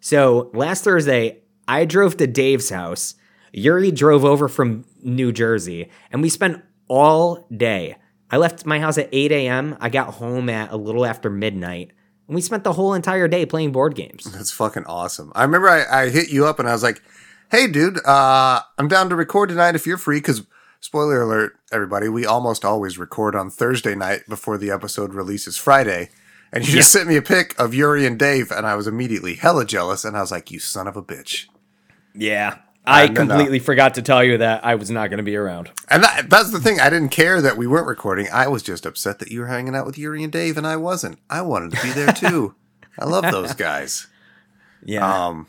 So 0.00 0.50
last 0.52 0.84
Thursday, 0.84 1.38
I 1.66 1.86
drove 1.86 2.18
to 2.18 2.26
Dave's 2.26 2.68
house. 2.68 3.14
Yuri 3.50 3.92
drove 3.92 4.26
over 4.26 4.46
from 4.46 4.84
New 5.02 5.32
Jersey, 5.32 5.88
and 6.12 6.20
we 6.20 6.28
spent 6.28 6.62
all 6.86 7.46
day. 7.56 7.96
I 8.34 8.36
left 8.36 8.66
my 8.66 8.80
house 8.80 8.98
at 8.98 9.08
8 9.12 9.30
a.m. 9.30 9.76
I 9.80 9.88
got 9.90 10.14
home 10.14 10.48
at 10.48 10.72
a 10.72 10.76
little 10.76 11.06
after 11.06 11.30
midnight, 11.30 11.92
and 12.26 12.34
we 12.34 12.40
spent 12.40 12.64
the 12.64 12.72
whole 12.72 12.92
entire 12.92 13.28
day 13.28 13.46
playing 13.46 13.70
board 13.70 13.94
games. 13.94 14.24
That's 14.24 14.50
fucking 14.50 14.86
awesome. 14.86 15.30
I 15.36 15.44
remember 15.44 15.68
I, 15.68 15.84
I 15.84 16.08
hit 16.08 16.30
you 16.30 16.44
up 16.44 16.58
and 16.58 16.68
I 16.68 16.72
was 16.72 16.82
like, 16.82 17.00
"Hey, 17.52 17.68
dude, 17.68 18.04
uh, 18.04 18.60
I'm 18.76 18.88
down 18.88 19.08
to 19.10 19.14
record 19.14 19.50
tonight 19.50 19.76
if 19.76 19.86
you're 19.86 19.98
free." 19.98 20.16
Because 20.16 20.44
spoiler 20.80 21.22
alert, 21.22 21.52
everybody, 21.70 22.08
we 22.08 22.26
almost 22.26 22.64
always 22.64 22.98
record 22.98 23.36
on 23.36 23.50
Thursday 23.50 23.94
night 23.94 24.22
before 24.28 24.58
the 24.58 24.72
episode 24.72 25.14
releases 25.14 25.56
Friday. 25.56 26.10
And 26.52 26.66
you 26.66 26.74
just 26.74 26.90
sent 26.90 27.08
me 27.08 27.14
a 27.14 27.22
pic 27.22 27.56
of 27.56 27.72
Yuri 27.72 28.04
and 28.04 28.18
Dave, 28.18 28.50
and 28.50 28.66
I 28.66 28.74
was 28.74 28.88
immediately 28.88 29.36
hella 29.36 29.64
jealous. 29.64 30.04
And 30.04 30.16
I 30.16 30.20
was 30.20 30.32
like, 30.32 30.50
"You 30.50 30.58
son 30.58 30.88
of 30.88 30.96
a 30.96 31.02
bitch!" 31.04 31.46
Yeah. 32.16 32.58
I 32.84 33.06
no, 33.06 33.24
no. 33.24 33.34
completely 33.34 33.58
forgot 33.58 33.94
to 33.94 34.02
tell 34.02 34.22
you 34.22 34.38
that 34.38 34.64
I 34.64 34.74
was 34.74 34.90
not 34.90 35.08
going 35.08 35.18
to 35.18 35.24
be 35.24 35.36
around. 35.36 35.70
And 35.88 36.02
that, 36.02 36.28
that's 36.28 36.50
the 36.50 36.60
thing. 36.60 36.80
I 36.80 36.90
didn't 36.90 37.08
care 37.08 37.40
that 37.40 37.56
we 37.56 37.66
weren't 37.66 37.86
recording. 37.86 38.28
I 38.32 38.48
was 38.48 38.62
just 38.62 38.84
upset 38.84 39.20
that 39.20 39.30
you 39.30 39.40
were 39.40 39.46
hanging 39.46 39.74
out 39.74 39.86
with 39.86 39.96
Yuri 39.96 40.22
and 40.22 40.32
Dave, 40.32 40.58
and 40.58 40.66
I 40.66 40.76
wasn't. 40.76 41.18
I 41.30 41.40
wanted 41.42 41.72
to 41.72 41.82
be 41.82 41.92
there 41.92 42.12
too. 42.12 42.54
I 42.98 43.06
love 43.06 43.22
those 43.22 43.54
guys. 43.54 44.06
Yeah. 44.84 45.26
Um, 45.26 45.46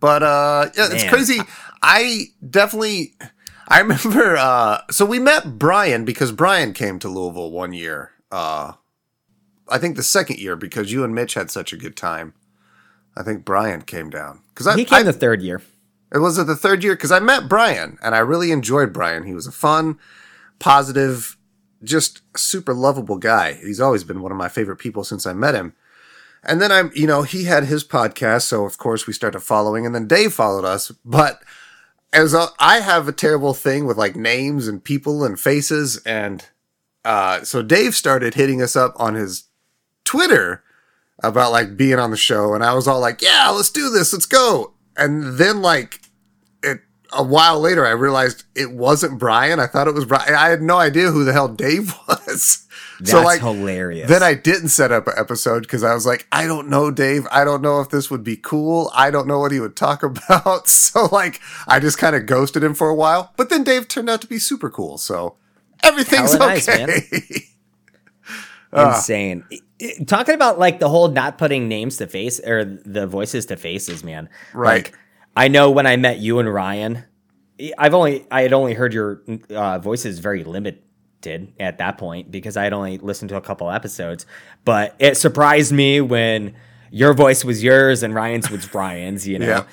but 0.00 0.22
uh, 0.22 0.70
yeah, 0.76 0.88
it's 0.90 1.04
crazy. 1.04 1.40
I 1.82 2.26
definitely, 2.48 3.14
I 3.68 3.80
remember. 3.80 4.36
Uh, 4.36 4.80
so 4.90 5.06
we 5.06 5.20
met 5.20 5.58
Brian 5.58 6.04
because 6.04 6.32
Brian 6.32 6.72
came 6.72 6.98
to 6.98 7.08
Louisville 7.08 7.52
one 7.52 7.72
year. 7.72 8.10
Uh, 8.32 8.72
I 9.68 9.78
think 9.78 9.96
the 9.96 10.02
second 10.02 10.38
year 10.40 10.56
because 10.56 10.90
you 10.92 11.04
and 11.04 11.14
Mitch 11.14 11.34
had 11.34 11.50
such 11.50 11.72
a 11.72 11.76
good 11.76 11.96
time. 11.96 12.34
I 13.16 13.22
think 13.22 13.44
Brian 13.44 13.82
came 13.82 14.10
down 14.10 14.40
because 14.48 14.74
he 14.74 14.84
came 14.84 14.98
I 14.98 15.02
the 15.04 15.12
third 15.12 15.40
year. 15.40 15.62
It 16.14 16.18
was 16.18 16.38
it 16.38 16.46
the 16.46 16.54
third 16.54 16.84
year 16.84 16.94
because 16.94 17.10
I 17.10 17.18
met 17.18 17.48
Brian 17.48 17.98
and 18.00 18.14
I 18.14 18.18
really 18.18 18.52
enjoyed 18.52 18.92
Brian. 18.92 19.24
He 19.24 19.34
was 19.34 19.48
a 19.48 19.52
fun, 19.52 19.98
positive, 20.60 21.36
just 21.82 22.22
super 22.36 22.72
lovable 22.72 23.18
guy. 23.18 23.54
He's 23.54 23.80
always 23.80 24.04
been 24.04 24.22
one 24.22 24.30
of 24.30 24.38
my 24.38 24.48
favorite 24.48 24.76
people 24.76 25.02
since 25.02 25.26
I 25.26 25.32
met 25.32 25.56
him. 25.56 25.74
And 26.44 26.62
then 26.62 26.70
I'm, 26.70 26.92
you 26.94 27.08
know, 27.08 27.22
he 27.22 27.44
had 27.44 27.64
his 27.64 27.82
podcast, 27.82 28.42
so 28.42 28.64
of 28.64 28.78
course 28.78 29.06
we 29.06 29.12
started 29.12 29.40
following, 29.40 29.86
and 29.86 29.94
then 29.94 30.06
Dave 30.06 30.32
followed 30.32 30.64
us. 30.64 30.90
But 31.04 31.42
as 32.12 32.32
a, 32.32 32.48
I 32.60 32.80
have 32.80 33.08
a 33.08 33.12
terrible 33.12 33.54
thing 33.54 33.86
with 33.86 33.96
like 33.96 34.14
names 34.14 34.68
and 34.68 34.84
people 34.84 35.24
and 35.24 35.40
faces, 35.40 35.96
and 36.04 36.46
uh, 37.04 37.42
so 37.42 37.62
Dave 37.62 37.94
started 37.94 38.34
hitting 38.34 38.62
us 38.62 38.76
up 38.76 38.92
on 38.96 39.14
his 39.14 39.44
Twitter 40.04 40.62
about 41.22 41.50
like 41.50 41.78
being 41.78 41.98
on 41.98 42.10
the 42.10 42.16
show, 42.16 42.54
and 42.54 42.62
I 42.62 42.74
was 42.74 42.86
all 42.86 43.00
like, 43.00 43.22
"Yeah, 43.22 43.48
let's 43.48 43.70
do 43.70 43.88
this, 43.88 44.12
let's 44.12 44.26
go." 44.26 44.74
And 44.96 45.38
then 45.38 45.62
like 45.62 46.02
a 47.16 47.22
while 47.22 47.60
later, 47.60 47.86
I 47.86 47.90
realized 47.90 48.44
it 48.54 48.72
wasn't 48.72 49.18
Brian. 49.18 49.60
I 49.60 49.66
thought 49.66 49.88
it 49.88 49.94
was 49.94 50.04
Brian. 50.04 50.34
I 50.34 50.48
had 50.48 50.62
no 50.62 50.76
idea 50.78 51.10
who 51.10 51.24
the 51.24 51.32
hell 51.32 51.48
Dave 51.48 51.94
was. 52.08 52.66
That's 53.00 53.38
hilarious. 53.40 54.08
Then 54.08 54.22
I 54.22 54.34
didn't 54.34 54.68
set 54.68 54.92
up 54.92 55.06
an 55.06 55.14
episode 55.16 55.62
because 55.62 55.82
I 55.82 55.94
was 55.94 56.06
like, 56.06 56.26
I 56.30 56.46
don't 56.46 56.68
know 56.68 56.90
Dave. 56.90 57.26
I 57.30 57.44
don't 57.44 57.62
know 57.62 57.80
if 57.80 57.90
this 57.90 58.10
would 58.10 58.22
be 58.22 58.36
cool. 58.36 58.90
I 58.94 59.10
don't 59.10 59.26
know 59.26 59.40
what 59.40 59.52
he 59.52 59.60
would 59.60 59.76
talk 59.76 60.02
about. 60.02 60.68
So 60.68 61.06
like, 61.06 61.40
I 61.66 61.80
just 61.80 61.98
kind 61.98 62.14
of 62.14 62.26
ghosted 62.26 62.62
him 62.62 62.74
for 62.74 62.88
a 62.88 62.94
while. 62.94 63.32
But 63.36 63.50
then 63.50 63.64
Dave 63.64 63.88
turned 63.88 64.08
out 64.08 64.20
to 64.22 64.26
be 64.26 64.38
super 64.38 64.70
cool. 64.70 64.98
So 64.98 65.36
everything's 65.82 66.32
Hella 66.32 66.46
nice, 66.46 66.68
okay. 66.68 66.86
man. 66.86 67.00
Ah. 68.76 68.96
Insane. 68.96 69.44
Talking 70.06 70.34
about 70.34 70.58
like 70.58 70.80
the 70.80 70.88
whole 70.88 71.06
not 71.06 71.38
putting 71.38 71.68
names 71.68 71.98
to 71.98 72.08
face 72.08 72.40
or 72.40 72.64
the 72.64 73.06
voices 73.06 73.46
to 73.46 73.56
faces, 73.56 74.02
man. 74.02 74.28
Right. 74.52 74.84
Like, 74.84 74.98
I 75.36 75.48
know 75.48 75.70
when 75.70 75.86
I 75.86 75.96
met 75.96 76.18
you 76.18 76.38
and 76.38 76.52
Ryan, 76.52 77.04
I've 77.78 77.94
only 77.94 78.26
I 78.30 78.42
had 78.42 78.52
only 78.52 78.74
heard 78.74 78.92
your 78.92 79.22
uh, 79.50 79.78
voices 79.78 80.18
very 80.18 80.44
limited 80.44 80.82
at 81.58 81.78
that 81.78 81.96
point 81.96 82.30
because 82.30 82.56
I 82.56 82.64
had 82.64 82.72
only 82.72 82.98
listened 82.98 83.30
to 83.30 83.36
a 83.36 83.40
couple 83.40 83.70
episodes. 83.70 84.26
But 84.64 84.94
it 84.98 85.16
surprised 85.16 85.72
me 85.72 86.00
when 86.00 86.54
your 86.90 87.14
voice 87.14 87.44
was 87.44 87.62
yours 87.62 88.02
and 88.02 88.14
Ryan's 88.14 88.50
was 88.50 88.72
Ryan's. 88.74 89.26
You 89.26 89.38
know. 89.38 89.46
Yeah. 89.46 89.64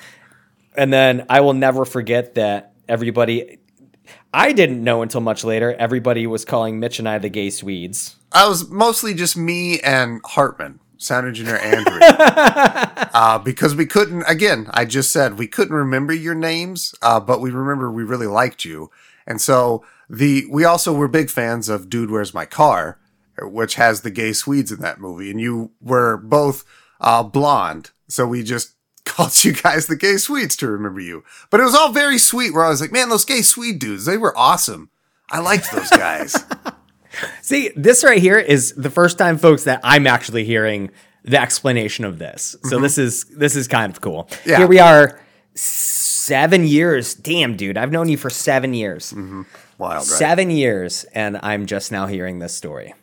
And 0.76 0.92
then 0.92 1.26
I 1.28 1.40
will 1.40 1.54
never 1.54 1.84
forget 1.84 2.34
that 2.34 2.72
everybody. 2.88 3.58
I 4.34 4.52
didn't 4.52 4.82
know 4.82 5.02
until 5.02 5.20
much 5.20 5.44
later. 5.44 5.74
Everybody 5.74 6.26
was 6.26 6.44
calling 6.44 6.80
Mitch 6.80 6.98
and 6.98 7.08
I 7.08 7.18
the 7.18 7.28
gay 7.28 7.50
Swedes. 7.50 8.16
I 8.32 8.48
was 8.48 8.68
mostly 8.70 9.12
just 9.12 9.36
me 9.36 9.78
and 9.80 10.20
Hartman, 10.24 10.80
sound 11.02 11.26
engineer 11.26 11.56
Andrew, 11.62 11.98
uh, 12.00 13.38
because 13.38 13.74
we 13.74 13.86
couldn't. 13.86 14.22
Again, 14.24 14.68
I 14.72 14.84
just 14.84 15.12
said 15.12 15.38
we 15.38 15.46
couldn't 15.46 15.74
remember 15.74 16.12
your 16.12 16.34
names, 16.34 16.94
uh, 17.02 17.20
but 17.20 17.40
we 17.40 17.50
remember 17.50 17.90
we 17.90 18.02
really 18.04 18.26
liked 18.26 18.64
you, 18.64 18.90
and 19.26 19.40
so 19.40 19.84
the 20.08 20.46
we 20.50 20.64
also 20.64 20.92
were 20.92 21.08
big 21.08 21.30
fans 21.30 21.68
of 21.68 21.88
Dude, 21.88 22.10
Where's 22.10 22.34
My 22.34 22.44
Car, 22.46 22.98
which 23.40 23.74
has 23.76 24.02
the 24.02 24.10
gay 24.10 24.32
Swedes 24.32 24.72
in 24.72 24.80
that 24.80 25.00
movie, 25.00 25.30
and 25.30 25.40
you 25.40 25.70
were 25.80 26.16
both 26.16 26.64
uh, 27.00 27.22
blonde, 27.22 27.90
so 28.08 28.26
we 28.26 28.42
just 28.42 28.74
called 29.04 29.44
you 29.44 29.52
guys 29.52 29.86
the 29.86 29.96
gay 29.96 30.16
Swedes 30.16 30.56
to 30.56 30.68
remember 30.70 31.00
you. 31.00 31.24
But 31.50 31.60
it 31.60 31.64
was 31.64 31.74
all 31.74 31.92
very 31.92 32.18
sweet. 32.18 32.54
Where 32.54 32.64
I 32.64 32.70
was 32.70 32.80
like, 32.80 32.92
man, 32.92 33.08
those 33.08 33.24
gay 33.24 33.42
Swede 33.42 33.78
dudes, 33.78 34.04
they 34.04 34.16
were 34.16 34.36
awesome. 34.36 34.90
I 35.30 35.40
liked 35.40 35.72
those 35.72 35.90
guys. 35.90 36.36
See, 37.40 37.70
this 37.76 38.04
right 38.04 38.20
here 38.20 38.38
is 38.38 38.72
the 38.74 38.90
first 38.90 39.18
time, 39.18 39.38
folks, 39.38 39.64
that 39.64 39.80
I'm 39.84 40.06
actually 40.06 40.44
hearing 40.44 40.90
the 41.24 41.40
explanation 41.40 42.04
of 42.04 42.18
this. 42.18 42.56
So 42.64 42.78
this 42.80 42.98
is 42.98 43.24
this 43.26 43.54
is 43.56 43.68
kind 43.68 43.92
of 43.92 44.00
cool. 44.00 44.28
Yeah. 44.44 44.58
Here 44.58 44.66
we 44.66 44.78
are, 44.80 45.20
seven 45.54 46.64
years. 46.64 47.14
Damn, 47.14 47.56
dude, 47.56 47.76
I've 47.76 47.92
known 47.92 48.08
you 48.08 48.16
for 48.16 48.30
seven 48.30 48.74
years. 48.74 49.12
Wild, 49.12 49.46
right? 49.78 50.02
Seven 50.04 50.50
years, 50.50 51.04
and 51.14 51.38
I'm 51.42 51.66
just 51.66 51.92
now 51.92 52.06
hearing 52.06 52.38
this 52.38 52.54
story. 52.54 52.94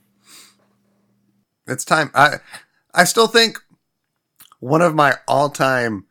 it's 1.67 1.85
time. 1.85 2.11
I 2.13 2.37
I 2.93 3.03
still 3.03 3.27
think 3.27 3.59
one 4.59 4.81
of 4.81 4.95
my 4.95 5.15
all 5.27 5.49
time 5.49 6.05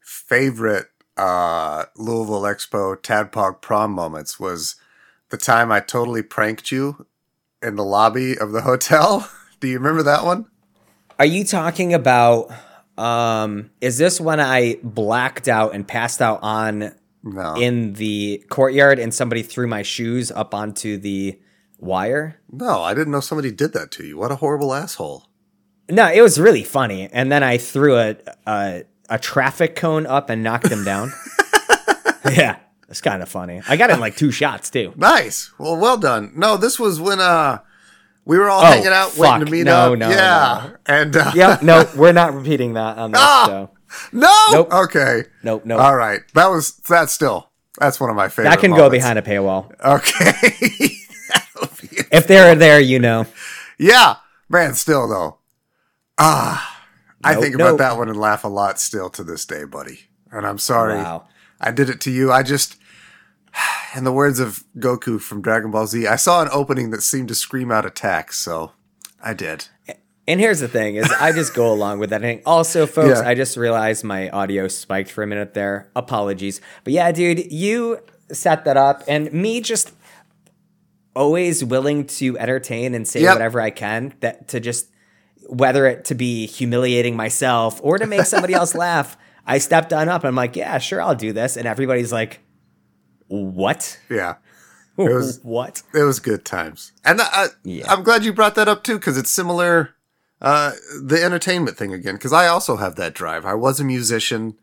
favorite 0.00 0.86
uh, 1.16 1.84
Louisville 1.96 2.42
Expo 2.42 2.96
Tadpog 2.96 3.60
prom 3.60 3.92
moments 3.92 4.40
was 4.40 4.76
the 5.30 5.36
time 5.36 5.70
I 5.72 5.80
totally 5.80 6.22
pranked 6.22 6.70
you 6.70 7.06
in 7.62 7.76
the 7.76 7.84
lobby 7.84 8.36
of 8.38 8.52
the 8.52 8.60
hotel. 8.62 9.28
Do 9.60 9.68
you 9.68 9.78
remember 9.78 10.02
that 10.04 10.24
one? 10.24 10.46
Are 11.18 11.26
you 11.26 11.44
talking 11.44 11.94
about? 11.94 12.50
Um, 12.98 13.70
is 13.80 13.96
this 13.98 14.20
when 14.20 14.38
I 14.40 14.78
blacked 14.82 15.48
out 15.48 15.74
and 15.74 15.86
passed 15.86 16.20
out 16.20 16.40
on 16.42 16.94
No. 17.22 17.54
in 17.56 17.94
the 17.94 18.44
courtyard, 18.50 18.98
and 18.98 19.14
somebody 19.14 19.42
threw 19.42 19.66
my 19.66 19.82
shoes 19.82 20.30
up 20.30 20.54
onto 20.54 20.98
the 20.98 21.38
wire? 21.78 22.38
no, 22.50 22.82
I 22.82 22.92
didn't 22.94 23.12
know 23.12 23.20
somebody 23.20 23.50
did 23.50 23.72
that 23.72 23.90
to 23.92 24.04
you. 24.04 24.18
What 24.18 24.30
a 24.32 24.36
horrible 24.36 24.74
asshole. 24.74 25.26
No, 25.90 26.10
it 26.12 26.20
was 26.22 26.38
really 26.38 26.64
funny. 26.64 27.08
And 27.12 27.30
then 27.32 27.42
I 27.42 27.58
threw 27.58 27.96
a 27.98 28.16
a, 28.46 28.84
a 29.08 29.18
traffic 29.18 29.74
cone 29.76 30.06
up 30.06 30.28
and 30.30 30.42
knocked 30.42 30.68
him 30.68 30.84
down. 30.84 31.12
yeah, 32.30 32.56
it's 32.92 33.00
kind 33.00 33.22
of 33.22 33.28
funny. 33.28 33.60
I 33.68 33.76
got 33.76 33.90
in 33.90 33.98
like 33.98 34.16
two 34.16 34.30
shots 34.30 34.70
too. 34.70 34.92
Nice. 34.96 35.50
Well, 35.58 35.76
well 35.76 35.96
done. 35.96 36.32
No, 36.36 36.56
this 36.56 36.78
was 36.78 37.00
when 37.00 37.18
uh 37.20 37.58
we 38.24 38.38
were 38.38 38.48
all 38.48 38.60
Oh, 38.62 38.66
hanging 38.66 38.86
out 38.86 39.16
waiting 39.16 39.38
fuck. 39.40 39.44
to 39.46 39.50
meet 39.50 39.64
No, 39.64 39.92
up. 39.94 39.98
no, 39.98 40.08
yeah. 40.10 40.70
And 40.86 41.16
uh, 41.16 41.32
Yep. 41.34 41.62
No, 41.62 41.90
we're 41.96 42.12
not 42.12 42.34
repeating 42.34 42.74
that 42.74 42.96
on 42.98 43.10
this 43.10 43.20
Ah! 43.20 43.46
show. 43.48 43.70
no. 44.12 44.46
Nope. 44.52 44.72
Okay. 44.72 45.24
Nope. 45.42 45.64
Nope. 45.66 45.80
All 45.80 45.96
right. 45.96 46.20
That 46.34 46.46
was 46.46 46.76
that's 46.88 47.12
still 47.12 47.50
that's 47.80 47.98
one 47.98 48.10
of 48.10 48.16
my 48.16 48.28
favorite. 48.28 48.50
that 48.50 48.60
can 48.60 48.74
go 48.76 48.88
behind 48.88 49.18
a 49.18 49.22
paywall. 49.22 49.72
Okay. 49.84 50.30
That'll 51.28 51.68
be 51.80 51.96
it. 51.96 52.06
If 52.12 52.26
they're 52.28 52.54
there, 52.54 52.78
you 52.78 52.98
know. 53.00 53.26
yeah, 53.78 54.16
man. 54.48 54.74
Still 54.74 55.08
though, 55.08 55.38
ah, 56.18 56.84
I 57.24 57.34
Nope, 57.34 57.42
think 57.42 57.54
about 57.54 57.64
nope. 57.70 57.78
that 57.78 57.96
one 57.96 58.08
and 58.08 58.18
laugh 58.18 58.44
a 58.44 58.48
lot 58.48 58.78
still 58.78 59.08
to 59.10 59.24
this 59.24 59.44
day, 59.46 59.64
buddy. 59.64 60.00
And 60.30 60.46
I'm 60.46 60.58
sorry 60.58 60.96
Wow. 60.96 61.26
I 61.60 61.70
did 61.70 61.88
it 61.88 62.00
to 62.02 62.10
you. 62.10 62.32
I 62.32 62.42
just, 62.42 62.76
in 63.96 64.04
the 64.04 64.12
words 64.12 64.38
of 64.40 64.64
Goku 64.78 65.20
from 65.20 65.42
Dragon 65.42 65.70
Ball 65.70 65.86
Z, 65.86 66.06
I 66.06 66.16
saw 66.16 66.42
an 66.42 66.48
opening 66.52 66.90
that 66.90 67.02
seemed 67.02 67.28
to 67.28 67.34
scream 67.34 67.70
out 67.70 67.84
attack, 67.86 68.32
so 68.32 68.72
I 69.22 69.34
did. 69.34 69.68
And 70.28 70.38
here's 70.40 70.60
the 70.60 70.68
thing: 70.68 70.96
is 70.96 71.10
I 71.12 71.32
just 71.32 71.52
go 71.54 71.72
along 71.72 71.98
with 71.98 72.10
that. 72.10 72.22
And 72.22 72.40
also, 72.46 72.86
folks, 72.98 73.20
Yeah. 73.20 73.28
I 73.28 73.34
just 73.34 73.56
realized 73.56 74.04
my 74.04 74.30
audio 74.30 74.68
spiked 74.68 75.10
for 75.10 75.22
a 75.22 75.26
minute 75.26 75.54
there. 75.54 75.90
Apologies, 75.96 76.60
but 76.84 76.92
yeah, 76.92 77.10
dude, 77.12 77.50
you 77.52 77.98
set 78.30 78.64
that 78.64 78.76
up, 78.76 79.02
and 79.08 79.32
me 79.32 79.60
just 79.60 79.92
always 81.14 81.62
willing 81.64 82.06
to 82.06 82.38
entertain 82.38 82.94
and 82.94 83.06
say 83.06 83.20
Yep. 83.20 83.34
whatever 83.34 83.60
I 83.60 83.70
can 83.70 84.14
that 84.20 84.48
to 84.48 84.60
just 84.60 84.88
whether 85.48 85.86
it 85.86 86.04
to 86.06 86.14
be 86.14 86.46
humiliating 86.46 87.16
myself 87.16 87.80
or 87.82 87.98
to 87.98 88.06
make 88.06 88.24
somebody 88.24 88.54
else 88.54 88.74
laugh, 88.86 89.18
I 89.46 89.58
stepped 89.58 89.92
on 89.92 90.08
up. 90.08 90.24
I'm 90.24 90.36
like, 90.36 90.56
yeah, 90.56 90.78
sure, 90.78 91.02
I'll 91.02 91.16
do 91.16 91.32
this. 91.32 91.56
And 91.56 91.66
everybody's 91.66 92.12
like, 92.12 92.40
what? 93.40 93.98
Yeah. 94.08 94.36
It 94.98 95.10
was 95.10 95.40
what? 95.42 95.82
it 95.94 96.02
was 96.02 96.20
good 96.20 96.44
times, 96.44 96.92
and 97.02 97.18
I, 97.22 97.46
Yeah. 97.64 97.90
I'm 97.90 98.02
glad 98.02 98.24
you 98.24 98.32
brought 98.34 98.56
that 98.56 98.68
up 98.68 98.84
too 98.84 98.96
because 98.98 99.16
it's 99.16 99.30
similar. 99.30 99.94
Uh, 100.42 100.72
the 101.02 101.22
entertainment 101.24 101.78
thing 101.78 101.94
again 101.94 102.14
because 102.16 102.32
I 102.32 102.46
also 102.46 102.76
have 102.76 102.96
that 102.96 103.14
drive. 103.14 103.46
I 103.46 103.54
was 103.54 103.80
a 103.80 103.84
musician. 103.84 104.54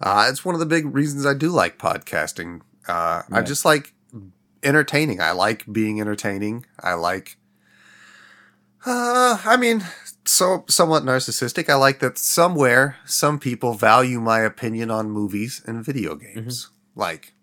Uh, 0.00 0.26
it's 0.30 0.44
one 0.44 0.54
of 0.54 0.60
the 0.60 0.66
big 0.66 0.94
reasons 0.94 1.26
I 1.26 1.34
do 1.34 1.48
like 1.48 1.78
podcasting. 1.78 2.60
Uh, 2.86 3.22
I 3.32 3.42
just 3.42 3.64
like 3.64 3.92
entertaining. 4.62 5.20
I 5.20 5.32
like 5.32 5.64
being 5.70 6.00
entertaining. 6.00 6.64
I 6.80 6.94
like. 6.94 7.36
Uh, 8.86 9.38
I 9.44 9.56
mean, 9.56 9.84
so 10.24 10.64
somewhat 10.68 11.02
narcissistic. 11.02 11.68
I 11.68 11.74
like 11.74 11.98
that 12.00 12.18
somewhere 12.18 12.96
some 13.04 13.38
people 13.40 13.74
value 13.74 14.20
my 14.20 14.40
opinion 14.40 14.90
on 14.92 15.10
movies 15.10 15.60
and 15.66 15.84
video 15.84 16.14
games. 16.14 16.70
Like, 16.94 17.34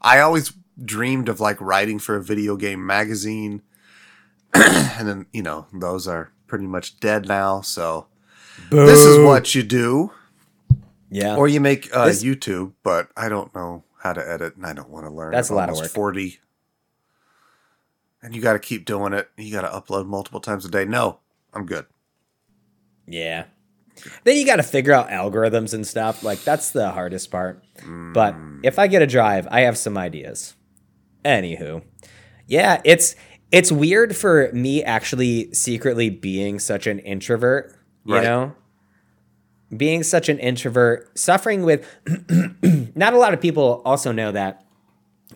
I 0.00 0.20
always 0.20 0.52
dreamed 0.82 1.28
of 1.28 1.40
like 1.40 1.60
writing 1.60 1.98
for 1.98 2.16
a 2.16 2.22
video 2.22 2.56
game 2.56 2.84
magazine, 2.86 3.62
and 4.54 5.06
then 5.08 5.26
you 5.32 5.42
know 5.42 5.66
those 5.72 6.06
are 6.08 6.32
pretty 6.46 6.66
much 6.66 6.98
dead 7.00 7.28
now. 7.28 7.60
So 7.60 8.06
this 8.70 9.00
is 9.04 9.24
what 9.24 9.54
you 9.54 9.62
do, 9.62 10.12
Yeah. 11.10 11.36
or 11.36 11.48
you 11.48 11.60
make 11.60 11.94
uh, 11.94 12.06
This- 12.06 12.22
YouTube. 12.24 12.72
But 12.82 13.10
I 13.16 13.28
don't 13.28 13.54
know 13.54 13.84
how 13.98 14.12
to 14.12 14.26
edit, 14.28 14.56
and 14.56 14.66
I 14.66 14.72
don't 14.72 14.88
want 14.90 15.06
to 15.06 15.10
learn. 15.12 15.32
That's 15.32 15.50
I'm 15.50 15.54
a 15.56 15.58
lot 15.58 15.68
of 15.70 15.76
work. 15.76 15.90
Forty, 15.90 16.38
and 18.22 18.34
you 18.34 18.40
got 18.40 18.54
to 18.54 18.58
keep 18.58 18.84
doing 18.84 19.12
it. 19.12 19.28
You 19.36 19.52
got 19.52 19.62
to 19.62 19.68
upload 19.68 20.06
multiple 20.06 20.40
times 20.40 20.64
a 20.64 20.70
day. 20.70 20.84
No, 20.84 21.18
I'm 21.52 21.66
good. 21.66 21.86
Yeah. 23.06 23.44
Then 24.24 24.36
you 24.36 24.46
got 24.46 24.56
to 24.56 24.62
figure 24.62 24.92
out 24.92 25.08
algorithms 25.10 25.74
and 25.74 25.86
stuff. 25.86 26.22
Like 26.22 26.42
that's 26.42 26.70
the 26.70 26.90
hardest 26.90 27.30
part. 27.30 27.62
But 28.14 28.34
if 28.62 28.78
I 28.78 28.86
get 28.86 29.02
a 29.02 29.06
drive, 29.06 29.46
I 29.50 29.60
have 29.62 29.76
some 29.76 29.98
ideas. 29.98 30.54
Anywho, 31.24 31.82
yeah, 32.46 32.80
it's 32.84 33.14
it's 33.52 33.70
weird 33.70 34.16
for 34.16 34.50
me 34.52 34.82
actually 34.82 35.52
secretly 35.52 36.08
being 36.10 36.58
such 36.58 36.86
an 36.86 36.98
introvert. 37.00 37.74
You 38.04 38.14
Right. 38.14 38.24
know, 38.24 38.54
being 39.76 40.02
such 40.02 40.28
an 40.28 40.38
introvert, 40.38 41.16
suffering 41.18 41.62
with. 41.62 41.86
not 42.96 43.12
a 43.12 43.18
lot 43.18 43.34
of 43.34 43.40
people 43.40 43.82
also 43.84 44.12
know 44.12 44.32
that 44.32 44.64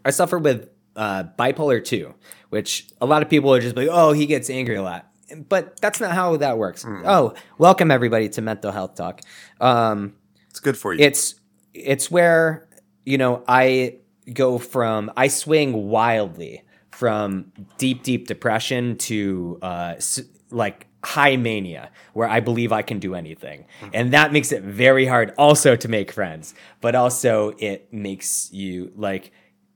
I 0.04 0.10
suffer 0.10 0.38
with 0.38 0.68
uh, 0.96 1.24
bipolar 1.38 1.84
two, 1.84 2.14
which 2.48 2.88
a 3.00 3.06
lot 3.06 3.22
of 3.22 3.28
people 3.28 3.52
are 3.52 3.60
just 3.60 3.76
like, 3.76 3.88
oh, 3.90 4.12
he 4.12 4.26
gets 4.26 4.48
angry 4.48 4.76
a 4.76 4.82
lot. 4.82 5.10
But 5.48 5.80
that's 5.80 6.00
not 6.00 6.12
how 6.12 6.36
that 6.36 6.58
works. 6.58 6.84
Oh, 6.86 7.34
welcome 7.58 7.90
everybody 7.90 8.28
to 8.30 8.42
Mental 8.42 8.70
Health 8.72 8.94
Talk. 8.94 9.20
Um, 9.60 10.14
It's 10.50 10.60
good 10.60 10.76
for 10.76 10.92
you. 10.94 11.04
it's 11.04 11.34
it's 11.72 12.10
where 12.10 12.68
you 13.04 13.18
know 13.18 13.42
I 13.48 13.96
go 14.32 14.58
from 14.58 15.10
I 15.16 15.28
swing 15.28 15.88
wildly 15.88 16.62
from 16.90 17.52
deep 17.78 18.02
deep 18.02 18.26
depression 18.28 18.96
to 18.98 19.58
uh, 19.62 19.94
s- 19.96 20.20
like 20.50 20.86
high 21.04 21.36
mania 21.36 21.90
where 22.12 22.28
I 22.28 22.40
believe 22.40 22.70
I 22.72 22.82
can 22.82 22.98
do 22.98 23.14
anything, 23.14 23.66
and 23.92 24.12
that 24.12 24.32
makes 24.32 24.52
it 24.52 24.62
very 24.62 25.06
hard 25.06 25.32
also 25.38 25.74
to 25.76 25.88
make 25.88 26.12
friends, 26.12 26.54
but 26.80 26.94
also 26.94 27.54
it 27.58 27.92
makes 27.92 28.52
you 28.52 28.92
like 28.94 29.32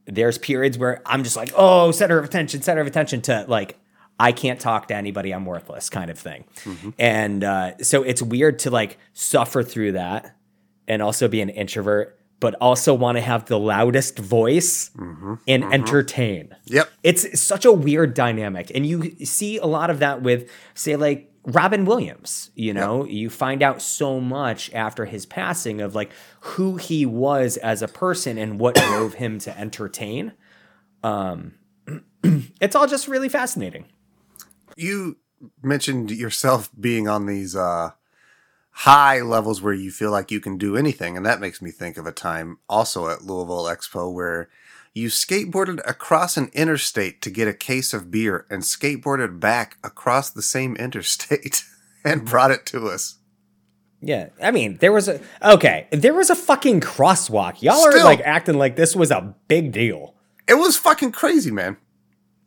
there's 0.06 0.38
periods 0.38 0.78
where 0.78 1.02
I'm 1.06 1.22
just 1.24 1.36
like 1.36 1.50
oh 1.56 1.90
center 1.90 2.18
of 2.18 2.24
attention 2.24 2.62
center 2.62 2.80
of 2.80 2.86
attention 2.86 3.20
to 3.22 3.44
like 3.48 3.78
I 4.20 4.32
can't 4.32 4.60
talk 4.60 4.88
to 4.88 4.94
anybody. 4.96 5.32
I'm 5.32 5.44
worthless, 5.46 5.88
kind 5.90 6.10
of 6.10 6.18
thing. 6.18 6.44
And 6.98 7.44
uh, 7.44 7.78
so 7.78 8.02
it's 8.02 8.20
weird 8.22 8.58
to 8.60 8.70
like 8.70 8.98
suffer 9.12 9.62
through 9.62 9.92
that 9.92 10.34
and 10.88 11.02
also 11.02 11.28
be 11.28 11.40
an 11.40 11.50
introvert, 11.50 12.18
but 12.40 12.54
also 12.60 12.94
want 12.94 13.16
to 13.16 13.20
have 13.22 13.46
the 13.46 13.58
loudest 13.58 14.18
voice 14.18 14.90
and 15.46 15.62
entertain. 15.72 16.54
yep. 16.66 16.90
It's 17.02 17.40
such 17.40 17.64
a 17.64 17.72
weird 17.72 18.14
dynamic. 18.14 18.72
And 18.74 18.84
you 18.86 19.16
see 19.24 19.58
a 19.58 19.66
lot 19.66 19.90
of 19.90 19.98
that 20.00 20.22
with, 20.22 20.50
say, 20.74 20.96
like 20.96 21.30
Robin 21.44 21.84
Williams. 21.84 22.50
You 22.54 22.74
know, 22.74 23.04
you 23.04 23.30
find 23.30 23.62
out 23.62 23.80
so 23.80 24.20
much 24.20 24.72
after 24.72 25.04
his 25.04 25.26
passing 25.26 25.80
of 25.80 25.94
like 25.94 26.10
who 26.40 26.76
he 26.76 27.06
was 27.06 27.56
as 27.56 27.82
a 27.82 27.88
person 27.88 28.36
and 28.38 28.58
what 28.58 28.74
drove 28.74 29.14
him 29.14 29.38
to 29.40 29.56
entertain. 29.58 30.32
Um, 31.02 31.54
it's 32.60 32.74
all 32.74 32.86
just 32.86 33.06
really 33.08 33.28
fascinating. 33.28 33.86
You 34.78 35.18
mentioned 35.62 36.10
yourself 36.10 36.70
being 36.78 37.08
on 37.08 37.26
these 37.26 37.54
uh, 37.56 37.90
high 38.70 39.20
levels 39.20 39.60
where 39.60 39.74
you 39.74 39.90
feel 39.90 40.10
like 40.10 40.30
you 40.30 40.40
can 40.40 40.56
do 40.56 40.76
anything, 40.76 41.16
and 41.16 41.26
that 41.26 41.40
makes 41.40 41.60
me 41.60 41.70
think 41.70 41.96
of 41.96 42.06
a 42.06 42.12
time 42.12 42.58
also 42.68 43.08
at 43.08 43.22
Louisville 43.22 43.64
Expo 43.64 44.12
where 44.12 44.48
you 44.94 45.08
skateboarded 45.08 45.80
across 45.88 46.36
an 46.36 46.50
interstate 46.54 47.20
to 47.22 47.30
get 47.30 47.48
a 47.48 47.54
case 47.54 47.92
of 47.92 48.10
beer 48.10 48.46
and 48.50 48.62
skateboarded 48.62 49.40
back 49.40 49.76
across 49.82 50.30
the 50.30 50.42
same 50.42 50.76
interstate 50.76 51.64
and 52.04 52.24
brought 52.24 52.50
it 52.50 52.66
to 52.66 52.88
us. 52.88 53.18
Yeah, 54.00 54.28
I 54.40 54.52
mean, 54.52 54.76
there 54.76 54.92
was 54.92 55.08
a 55.08 55.20
okay, 55.42 55.88
there 55.90 56.14
was 56.14 56.30
a 56.30 56.36
fucking 56.36 56.80
crosswalk. 56.80 57.62
Y'all 57.62 57.84
are 57.84 58.04
like 58.04 58.20
acting 58.20 58.56
like 58.56 58.76
this 58.76 58.94
was 58.94 59.10
a 59.10 59.34
big 59.48 59.72
deal. 59.72 60.14
It 60.46 60.54
was 60.54 60.76
fucking 60.76 61.12
crazy, 61.12 61.50
man. 61.50 61.76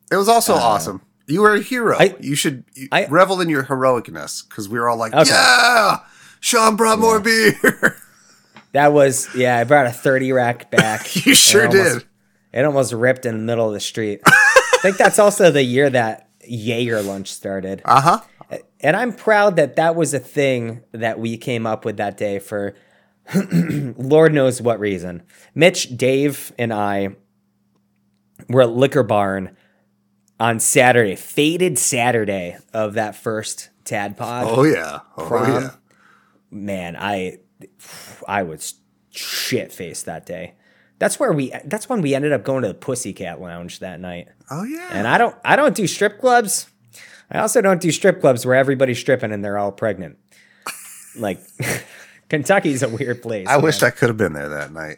It 0.10 0.16
was 0.16 0.30
also 0.30 0.54
awesome. 0.54 1.02
You 1.32 1.42
were 1.42 1.56
a 1.56 1.62
hero. 1.62 1.96
I- 1.98 2.16
you 2.20 2.36
should 2.36 2.64
you 2.74 2.88
I- 2.92 3.06
revel 3.08 3.42
in 3.42 3.50
your 3.50 3.64
heroicness 3.64 4.48
because 4.48 4.68
we 4.70 4.80
were 4.80 4.90
all 4.90 4.98
like, 4.98 5.14
Okay. 5.14 5.30
"Yeah, 5.30 6.00
Shaun 6.40 6.76
brought 6.76 7.00
more 7.00 7.20
beer." 7.20 7.98
That 8.74 8.94
was 8.94 9.28
yeah, 9.36 9.58
I 9.58 9.66
brought 9.66 9.86
a 9.88 9.92
30 9.92 10.32
rack 10.32 10.72
back. 10.72 11.14
you 11.26 11.36
sure 11.36 11.64
It 11.66 11.72
almost- 11.72 11.94
did. 12.00 12.08
It 12.54 12.66
almost 12.66 12.94
ripped 12.94 13.26
in 13.26 13.36
the 13.38 13.44
middle 13.44 13.68
of 13.68 13.74
the 13.74 13.80
street. 13.82 14.22
I 14.26 14.78
think 14.82 14.96
that's 14.98 15.20
also 15.20 15.52
the 15.52 15.64
year 15.64 15.90
that 15.90 16.30
Jaeger 16.48 17.02
lunch 17.02 17.32
started. 17.34 17.82
Uh 17.86 18.02
huh. 18.02 18.60
And 18.80 18.96
I'm 18.98 19.12
proud 19.14 19.58
that 19.58 19.76
that 19.76 19.96
was 19.96 20.14
a 20.14 20.20
thing 20.20 20.84
that 20.94 21.20
we 21.20 21.38
came 21.38 21.68
up 21.68 21.84
with 21.86 21.98
that 21.98 22.16
day 22.18 22.40
for 22.40 22.74
Lord 23.98 24.34
knows 24.34 24.62
what 24.62 24.80
reason. 24.80 25.24
Mitch, 25.54 25.96
Dave, 25.98 26.52
and 26.58 26.74
I 26.74 27.10
were 28.50 28.62
at 28.64 28.70
Liquor 28.72 29.04
Barn 29.04 29.56
on 30.42 30.60
Saturday, 30.60 31.16
faded 31.16 31.78
Saturday 31.78 32.58
of 32.74 32.96
that 32.96 33.16
first 33.16 33.70
Tadpog. 33.86 34.46
Oh 34.48 34.64
yeah. 34.64 35.02
Oh 35.16 35.28
Prom. 35.28 35.64
yeah. 35.64 35.70
Man, 36.50 36.96
I 36.98 37.38
I 38.28 38.42
was 38.42 38.74
shit 39.12 39.72
faced 39.72 40.08
that 40.08 40.26
day. 40.26 40.56
That's 40.98 41.20
where 41.20 41.32
we. 41.32 41.54
That's 41.66 41.88
when 41.88 42.02
we 42.02 42.16
ended 42.16 42.32
up 42.32 42.44
going 42.44 42.64
to 42.64 42.70
the 42.70 42.74
Pussycat 42.74 43.40
Lounge 43.40 43.80
that 43.80 44.00
night. 44.00 44.30
Oh 44.50 44.64
yeah. 44.64 44.90
And 44.92 45.08
I 45.08 45.20
don't. 45.20 45.36
I 45.46 45.56
don't 45.56 45.76
do 45.76 45.86
strip 45.86 46.20
clubs. 46.20 46.68
I 47.30 47.38
also 47.38 47.62
don't 47.62 47.80
do 47.80 47.92
strip 47.92 48.20
clubs 48.20 48.44
where 48.44 48.56
everybody's 48.56 49.00
stripping 49.00 49.32
and 49.32 49.46
they're 49.46 49.60
all 49.60 49.72
pregnant. 49.72 50.18
Like 51.16 51.40
Kentucky's 52.30 52.82
a 52.82 52.90
weird 52.90 53.22
place. 53.22 53.48
I 53.48 53.58
man. 53.62 53.74
I 53.84 53.90
could 53.92 54.10
have 54.10 54.18
been 54.18 54.34
there 54.34 54.50
that 54.50 54.74
night. 54.74 54.98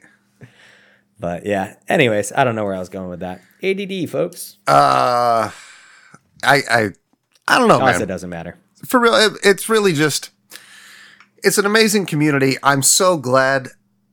But 1.19 1.45
yeah. 1.45 1.75
Anyways, 1.87 2.31
I 2.33 2.43
don't 2.43 2.55
know 2.55 2.65
where 2.65 2.75
I 2.75 2.79
was 2.79 2.89
going 2.89 3.09
with 3.09 3.21
that. 3.21 3.41
ADD, 3.61 4.09
folks. 4.09 4.57
Uh, 4.67 5.51
I 6.43 6.61
I 6.69 6.89
I 7.47 7.59
don't 7.59 7.67
know, 7.67 7.79
Also, 7.79 7.99
man. 7.99 8.07
doesn't 8.07 8.29
matter. 8.29 8.57
For 8.85 8.99
real, 8.99 9.13
it, 9.15 9.33
it's 9.43 9.69
really 9.69 9.93
just 9.93 10.31
it's 11.43 11.57
an 11.57 11.65
amazing 11.65 12.05
community. 12.05 12.57
I'm 12.63 12.81
so 12.81 13.17
glad 13.17 13.69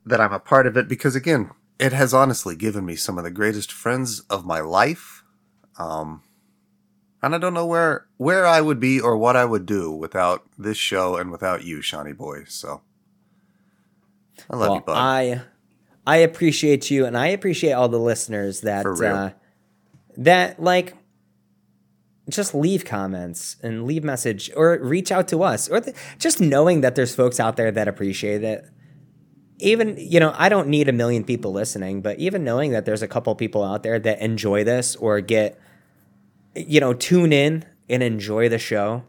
that 0.07 0.21
I'm 0.21 0.33
a 0.33 0.39
part 0.41 0.67
of 0.67 0.77
it 0.77 0.89
because 0.89 1.15
again, 1.17 1.51
it 1.79 1.93
has 1.93 2.15
honestly 2.15 2.55
given 2.57 2.85
me 2.87 2.97
some 2.97 3.19
of 3.19 3.25
the 3.25 3.31
greatest 3.31 3.73
friends 3.73 4.21
of 4.31 4.45
my 4.45 4.61
life. 4.61 5.23
Um, 5.79 6.23
and 7.23 7.35
I 7.35 7.39
don't 7.39 7.55
know 7.55 7.67
where 7.67 8.07
where 8.19 8.47
I 8.47 8.61
would 8.61 8.79
be 8.81 9.01
or 9.01 9.17
what 9.17 9.37
I 9.37 9.45
would 9.45 9.67
do 9.67 9.91
without 9.91 10.45
this 10.59 10.77
show 10.77 11.17
and 11.17 11.31
without 11.33 11.65
you, 11.65 11.83
Shawnee 11.83 12.13
boy. 12.13 12.45
So 12.47 12.83
I 14.49 14.57
love 14.57 14.69
you, 14.69 14.73
Well, 14.73 14.81
bud. 14.81 14.97
I 14.97 15.43
I 16.11 16.17
appreciate 16.17 16.91
you, 16.91 17.07
and 17.07 17.17
I 17.17 17.29
appreciate 17.29 17.73
all 17.73 17.89
the 17.89 18.01
listeners 18.01 18.63
that 18.63 18.85
uh, 18.85 19.31
that 20.17 20.61
like 20.61 20.97
just 22.29 22.53
leave 22.53 22.85
comments 22.85 23.57
and 23.63 23.87
leave 23.87 24.03
message 24.03 24.51
or 24.57 24.77
reach 24.79 25.13
out 25.13 25.29
to 25.29 25.45
us 25.45 25.69
or 25.69 25.81
th- 25.81 25.97
just 26.19 26.41
knowing 26.41 26.81
that 26.81 26.97
there's 26.97 27.15
folks 27.15 27.39
out 27.39 27.57
there 27.57 27.71
that 27.71 27.87
appreciate 27.87 28.43
it. 28.43 28.69
Even 29.61 29.97
you 29.99 30.19
know 30.19 30.35
i 30.39 30.49
don't 30.49 30.69
need 30.69 30.89
a 30.89 30.93
million 30.93 31.23
people 31.23 31.53
listening 31.53 32.01
but 32.01 32.19
even 32.19 32.43
knowing 32.43 32.71
that 32.71 32.87
there's 32.87 33.03
a 33.03 33.09
couple 33.09 33.35
people 33.35 33.63
out 33.63 33.83
there 33.83 33.99
that 33.99 34.19
enjoy 34.21 34.65
this 34.65 34.97
or 34.97 35.21
get 35.21 35.61
you 36.57 36.81
know 36.81 36.95
tune 36.95 37.31
in 37.31 37.67
and 37.91 38.03
enjoy 38.03 38.49
the 38.49 38.59
show 38.59 39.05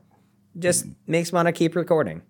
just 0.59 0.85
makes 1.07 1.31
me 1.31 1.37
want 1.37 1.47
to 1.47 1.53
keep 1.53 1.73
recording. 1.75 2.21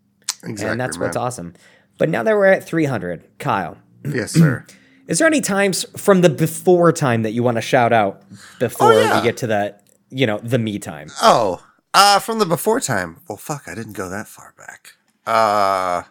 Exactly, 0.43 0.71
and 0.71 0.79
that's 0.79 0.99
what's 0.99 1.17
awesome. 1.17 1.55
But 1.97 2.09
now 2.09 2.21
that 2.23 2.35
we're 2.35 2.45
at 2.45 2.63
300 2.63 3.39
kyle 3.39 3.77
Yes, 4.03 4.31
sir. 4.31 4.65
is 5.07 5.19
there 5.19 5.27
any 5.27 5.41
times 5.41 5.85
from 5.97 6.21
the 6.21 6.29
before 6.29 6.91
time 6.91 7.23
that 7.23 7.31
you 7.31 7.43
want 7.43 7.57
to 7.57 7.61
shout 7.61 7.93
out 7.93 8.23
before 8.59 8.93
Oh, 8.93 8.99
yeah. 8.99 9.17
we 9.19 9.23
get 9.23 9.37
to 9.37 9.47
that, 9.47 9.87
you 10.09 10.25
know 10.27 10.39
the 10.39 10.57
me 10.59 10.79
time? 10.79 11.09
Oh, 11.21 11.63
Uh 11.93 12.19
from 12.19 12.39
the 12.39 12.45
before 12.45 12.79
time. 12.79 13.17
Well, 13.27 13.37
fuck, 13.37 13.63
I 13.67 13.75
didn't 13.75 13.93
go 13.93 14.09
that 14.09 14.27
far 14.27 14.53
back. 14.57 14.93
Uh 15.25 16.03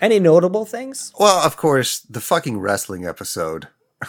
Any 0.00 0.18
notable 0.18 0.64
things? 0.64 1.12
well, 1.20 1.38
of 1.44 1.56
course, 1.56 2.00
the 2.00 2.20
fucking 2.20 2.58
wrestling 2.58 3.06
episode. 3.06 3.68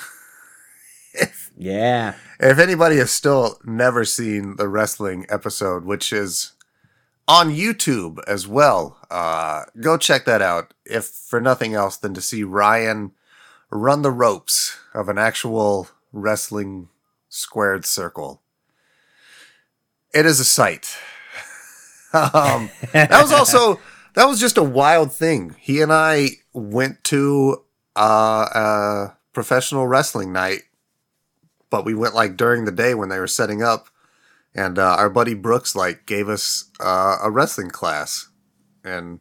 Yeah. 1.58 2.16
If 2.40 2.58
anybody 2.58 2.96
has 2.98 3.12
still 3.12 3.60
never 3.64 4.04
seen 4.06 4.56
the 4.56 4.68
wrestling 4.68 5.26
episode, 5.30 5.84
which 5.86 6.12
is 6.12 6.54
on 7.28 7.52
YouTube 7.54 8.18
as 8.28 8.48
well, 8.48 8.98
uh, 9.12 9.66
go 9.80 9.98
check 9.98 10.26
that 10.26 10.42
out. 10.42 10.74
If 10.86 11.06
for 11.06 11.42
nothing 11.42 11.74
else 11.74 11.98
than 11.98 12.14
to 12.14 12.22
see 12.22 12.44
Ryan 12.44 13.12
run 13.70 14.02
the 14.02 14.12
ropes 14.12 14.78
of 14.94 15.10
an 15.10 15.18
actual 15.18 15.90
wrestling 16.12 16.90
squared 17.30 17.86
circle. 17.86 18.42
It 20.14 20.26
is 20.26 20.40
a 20.40 20.46
sight. 20.46 20.96
um, 22.14 22.70
that 22.92 23.12
was 23.12 23.32
also 23.32 23.80
that 24.16 24.26
was 24.26 24.40
just 24.40 24.58
a 24.58 24.64
wild 24.64 25.14
thing. 25.14 25.56
He 25.60 25.82
and 25.82 25.94
I 25.94 26.30
went 26.54 27.04
to 27.06 27.64
uh, 27.96 28.48
a 28.54 29.18
professional 29.34 29.88
wrestling 29.88 30.34
night 30.34 30.64
but 31.72 31.86
we 31.86 31.96
went 31.96 32.14
like 32.14 32.38
during 32.38 32.66
the 32.66 32.72
day 32.72 32.94
when 32.94 33.10
they 33.10 33.18
were 33.18 33.26
setting 33.26 33.64
up 33.64 33.88
and 34.54 34.78
uh, 34.78 34.96
our 35.00 35.10
buddy 35.10 35.34
brooks 35.34 35.76
like 35.76 36.06
gave 36.06 36.30
us 36.30 36.70
uh, 36.80 37.18
a 37.24 37.32
wrestling 37.32 37.72
class 37.72 38.28
and 38.84 39.20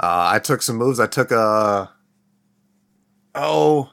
uh, 0.00 0.30
i 0.32 0.38
took 0.38 0.62
some 0.62 0.76
moves 0.76 1.00
i 1.00 1.06
took 1.06 1.30
a 1.30 1.90
oh 3.34 3.90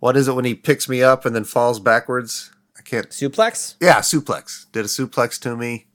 what 0.00 0.16
is 0.16 0.28
it 0.28 0.34
when 0.34 0.44
he 0.44 0.54
picks 0.54 0.88
me 0.88 1.02
up 1.02 1.24
and 1.24 1.34
then 1.34 1.44
falls 1.44 1.80
backwards 1.80 2.50
i 2.78 2.82
can't 2.82 3.10
Suplex? 3.10 3.76
yeah 3.80 3.98
suplex 3.98 4.70
did 4.72 4.84
a 4.84 4.88
suplex 4.88 5.38
to 5.40 5.56
me 5.56 5.86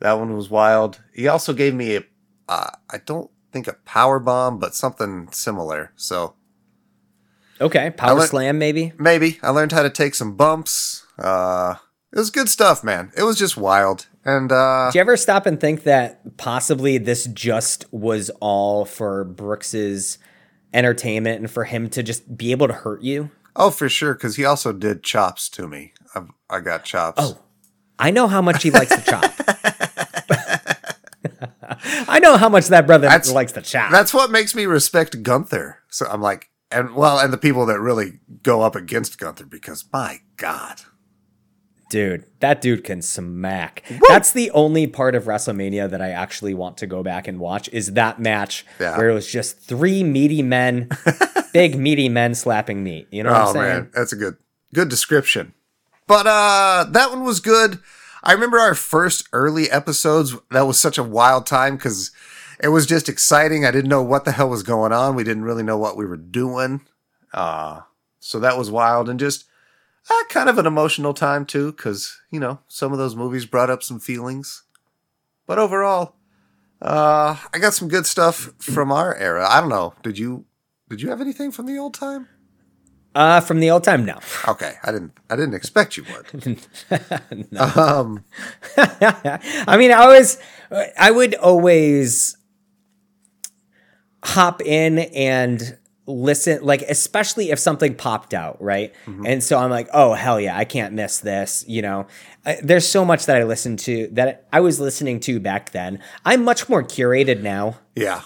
that 0.00 0.14
one 0.18 0.34
was 0.36 0.50
wild 0.50 1.02
he 1.14 1.28
also 1.28 1.52
gave 1.52 1.74
me 1.74 1.96
a 1.96 2.04
uh, 2.48 2.70
i 2.90 2.98
don't 2.98 3.30
think 3.52 3.66
a 3.68 3.74
power 3.84 4.18
bomb 4.18 4.58
but 4.58 4.74
something 4.74 5.28
similar 5.30 5.92
so 5.96 6.34
Okay. 7.62 7.90
Power 7.90 8.26
slam, 8.26 8.58
maybe? 8.58 8.92
Maybe. 8.98 9.38
I 9.40 9.50
learned 9.50 9.70
how 9.70 9.82
to 9.82 9.90
take 9.90 10.16
some 10.16 10.34
bumps. 10.34 11.06
Uh, 11.16 11.76
it 12.12 12.18
was 12.18 12.30
good 12.30 12.48
stuff, 12.48 12.82
man. 12.82 13.12
It 13.16 13.22
was 13.22 13.38
just 13.38 13.56
wild. 13.56 14.08
And 14.24 14.52
uh, 14.52 14.90
Do 14.92 14.98
you 14.98 15.00
ever 15.00 15.16
stop 15.16 15.46
and 15.46 15.60
think 15.60 15.82
that 15.82 16.36
possibly 16.36 16.98
this 16.98 17.24
just 17.26 17.92
was 17.92 18.30
all 18.40 18.84
for 18.84 19.24
Brooks's 19.24 20.18
entertainment 20.72 21.40
and 21.40 21.50
for 21.50 21.64
him 21.64 21.88
to 21.90 22.02
just 22.02 22.36
be 22.36 22.52
able 22.52 22.68
to 22.68 22.74
hurt 22.74 23.02
you? 23.02 23.30
oh, 23.54 23.70
for 23.70 23.86
sure, 23.88 24.14
because 24.14 24.36
he 24.36 24.44
also 24.46 24.72
did 24.72 25.02
chops 25.02 25.46
to 25.50 25.68
me. 25.68 25.92
I, 26.14 26.22
I 26.48 26.60
got 26.60 26.84
chops. 26.84 27.20
Oh. 27.22 27.38
I 27.98 28.10
know 28.10 28.26
how 28.26 28.40
much 28.40 28.62
he 28.62 28.70
likes 28.70 28.96
to 28.96 29.02
chop. 29.02 29.24
I 32.08 32.18
know 32.20 32.36
how 32.36 32.48
much 32.48 32.68
that 32.68 32.86
brother 32.86 33.08
That's- 33.08 33.32
likes 33.32 33.52
to 33.52 33.62
chop. 33.62 33.90
That's 33.90 34.14
what 34.14 34.30
makes 34.30 34.54
me 34.54 34.66
respect 34.66 35.22
Gunther. 35.22 35.78
So 35.88 36.06
I'm 36.06 36.20
like, 36.22 36.50
and 36.70 36.94
well, 36.94 37.18
and 37.18 37.32
the 37.32 37.38
people 37.38 37.66
that 37.66 37.80
really 37.80 38.20
go 38.42 38.62
up 38.62 38.74
against 38.74 39.18
Gunther 39.18 39.46
because 39.46 39.84
my 39.92 40.20
God. 40.36 40.80
Dude, 41.92 42.24
that 42.40 42.62
dude 42.62 42.84
can 42.84 43.02
smack. 43.02 43.84
That's 44.08 44.32
the 44.32 44.50
only 44.52 44.86
part 44.86 45.14
of 45.14 45.24
WrestleMania 45.24 45.90
that 45.90 46.00
I 46.00 46.08
actually 46.08 46.54
want 46.54 46.78
to 46.78 46.86
go 46.86 47.02
back 47.02 47.28
and 47.28 47.38
watch 47.38 47.68
is 47.70 47.92
that 47.92 48.18
match 48.18 48.64
Yeah. 48.80 48.96
where 48.96 49.10
it 49.10 49.12
was 49.12 49.30
just 49.30 49.58
three 49.60 50.02
meaty 50.02 50.40
men, 50.40 50.88
big 51.52 51.78
meaty 51.78 52.08
men 52.08 52.34
slapping 52.34 52.82
meat. 52.82 53.08
You 53.10 53.22
know 53.24 53.32
what 53.32 53.40
Oh 53.42 53.46
I'm 53.48 53.52
saying? 53.52 53.64
man, 53.68 53.90
that's 53.94 54.10
a 54.14 54.16
good 54.16 54.38
good 54.72 54.88
description. 54.88 55.52
But 56.06 56.26
uh 56.26 56.86
that 56.92 57.10
one 57.10 57.24
was 57.24 57.40
good. 57.40 57.78
I 58.22 58.32
remember 58.32 58.58
our 58.58 58.74
first 58.74 59.28
early 59.34 59.70
episodes. 59.70 60.34
That 60.50 60.62
was 60.66 60.78
such 60.78 60.96
a 60.96 61.02
wild 61.02 61.44
time 61.44 61.76
because 61.76 62.10
it 62.58 62.68
was 62.68 62.86
just 62.86 63.10
exciting. 63.10 63.66
I 63.66 63.70
didn't 63.70 63.90
know 63.90 64.02
what 64.02 64.24
the 64.24 64.32
hell 64.32 64.48
was 64.48 64.62
going 64.62 64.92
on. 64.92 65.14
We 65.14 65.24
didn't 65.24 65.44
really 65.44 65.62
know 65.62 65.76
what 65.76 65.98
we 65.98 66.06
were 66.06 66.16
doing. 66.16 66.80
Uh 67.34 67.80
so 68.18 68.40
that 68.40 68.56
was 68.56 68.70
wild 68.70 69.10
and 69.10 69.20
just 69.20 69.44
uh, 70.10 70.24
kind 70.28 70.48
of 70.48 70.58
an 70.58 70.66
emotional 70.66 71.14
time 71.14 71.46
too, 71.46 71.72
because 71.72 72.20
you 72.30 72.40
know 72.40 72.60
some 72.68 72.92
of 72.92 72.98
those 72.98 73.16
movies 73.16 73.46
brought 73.46 73.70
up 73.70 73.82
some 73.82 74.00
feelings. 74.00 74.64
But 75.46 75.58
overall, 75.58 76.16
uh, 76.80 77.36
I 77.52 77.58
got 77.58 77.74
some 77.74 77.88
good 77.88 78.06
stuff 78.06 78.50
from 78.58 78.90
our 78.92 79.14
era. 79.16 79.46
I 79.48 79.60
don't 79.60 79.70
know. 79.70 79.94
Did 80.02 80.18
you? 80.18 80.44
Did 80.88 81.00
you 81.00 81.10
have 81.10 81.20
anything 81.20 81.52
from 81.52 81.66
the 81.66 81.78
old 81.78 81.94
time? 81.94 82.28
Uh, 83.14 83.40
from 83.40 83.60
the 83.60 83.70
old 83.70 83.84
time, 83.84 84.04
no. 84.06 84.18
Okay, 84.48 84.74
I 84.82 84.90
didn't. 84.90 85.12
I 85.28 85.36
didn't 85.36 85.54
expect 85.54 85.96
you 85.96 86.04
would. 86.04 86.58
Um, 87.58 88.24
I 88.76 89.76
mean, 89.78 89.92
I 89.92 90.06
was, 90.06 90.38
I 90.98 91.10
would 91.10 91.34
always 91.34 92.36
hop 94.24 94.62
in 94.62 94.98
and 94.98 95.76
listen, 96.06 96.62
like, 96.62 96.82
especially 96.82 97.50
if 97.50 97.58
something 97.58 97.94
popped 97.94 98.34
out, 98.34 98.60
right? 98.62 98.92
And 99.24 99.42
so 99.42 99.58
I'm 99.58 99.70
like, 99.70 99.88
oh, 99.92 100.14
hell 100.14 100.40
yeah, 100.40 100.56
I 100.56 100.64
can't 100.64 100.94
miss 100.94 101.18
this. 101.20 101.64
You 101.68 101.82
know, 101.82 102.06
I, 102.44 102.58
there's 102.62 102.88
so 102.88 103.04
much 103.04 103.26
that 103.26 103.36
I 103.36 103.44
listened 103.44 103.78
to 103.80 104.08
that 104.12 104.46
I 104.52 104.60
was 104.60 104.80
listening 104.80 105.20
to 105.20 105.38
back 105.40 105.70
then. 105.70 106.00
I'm 106.24 106.44
much 106.44 106.68
more 106.68 106.82
curated 106.82 107.42
now. 107.42 107.78
yeah, 107.94 108.22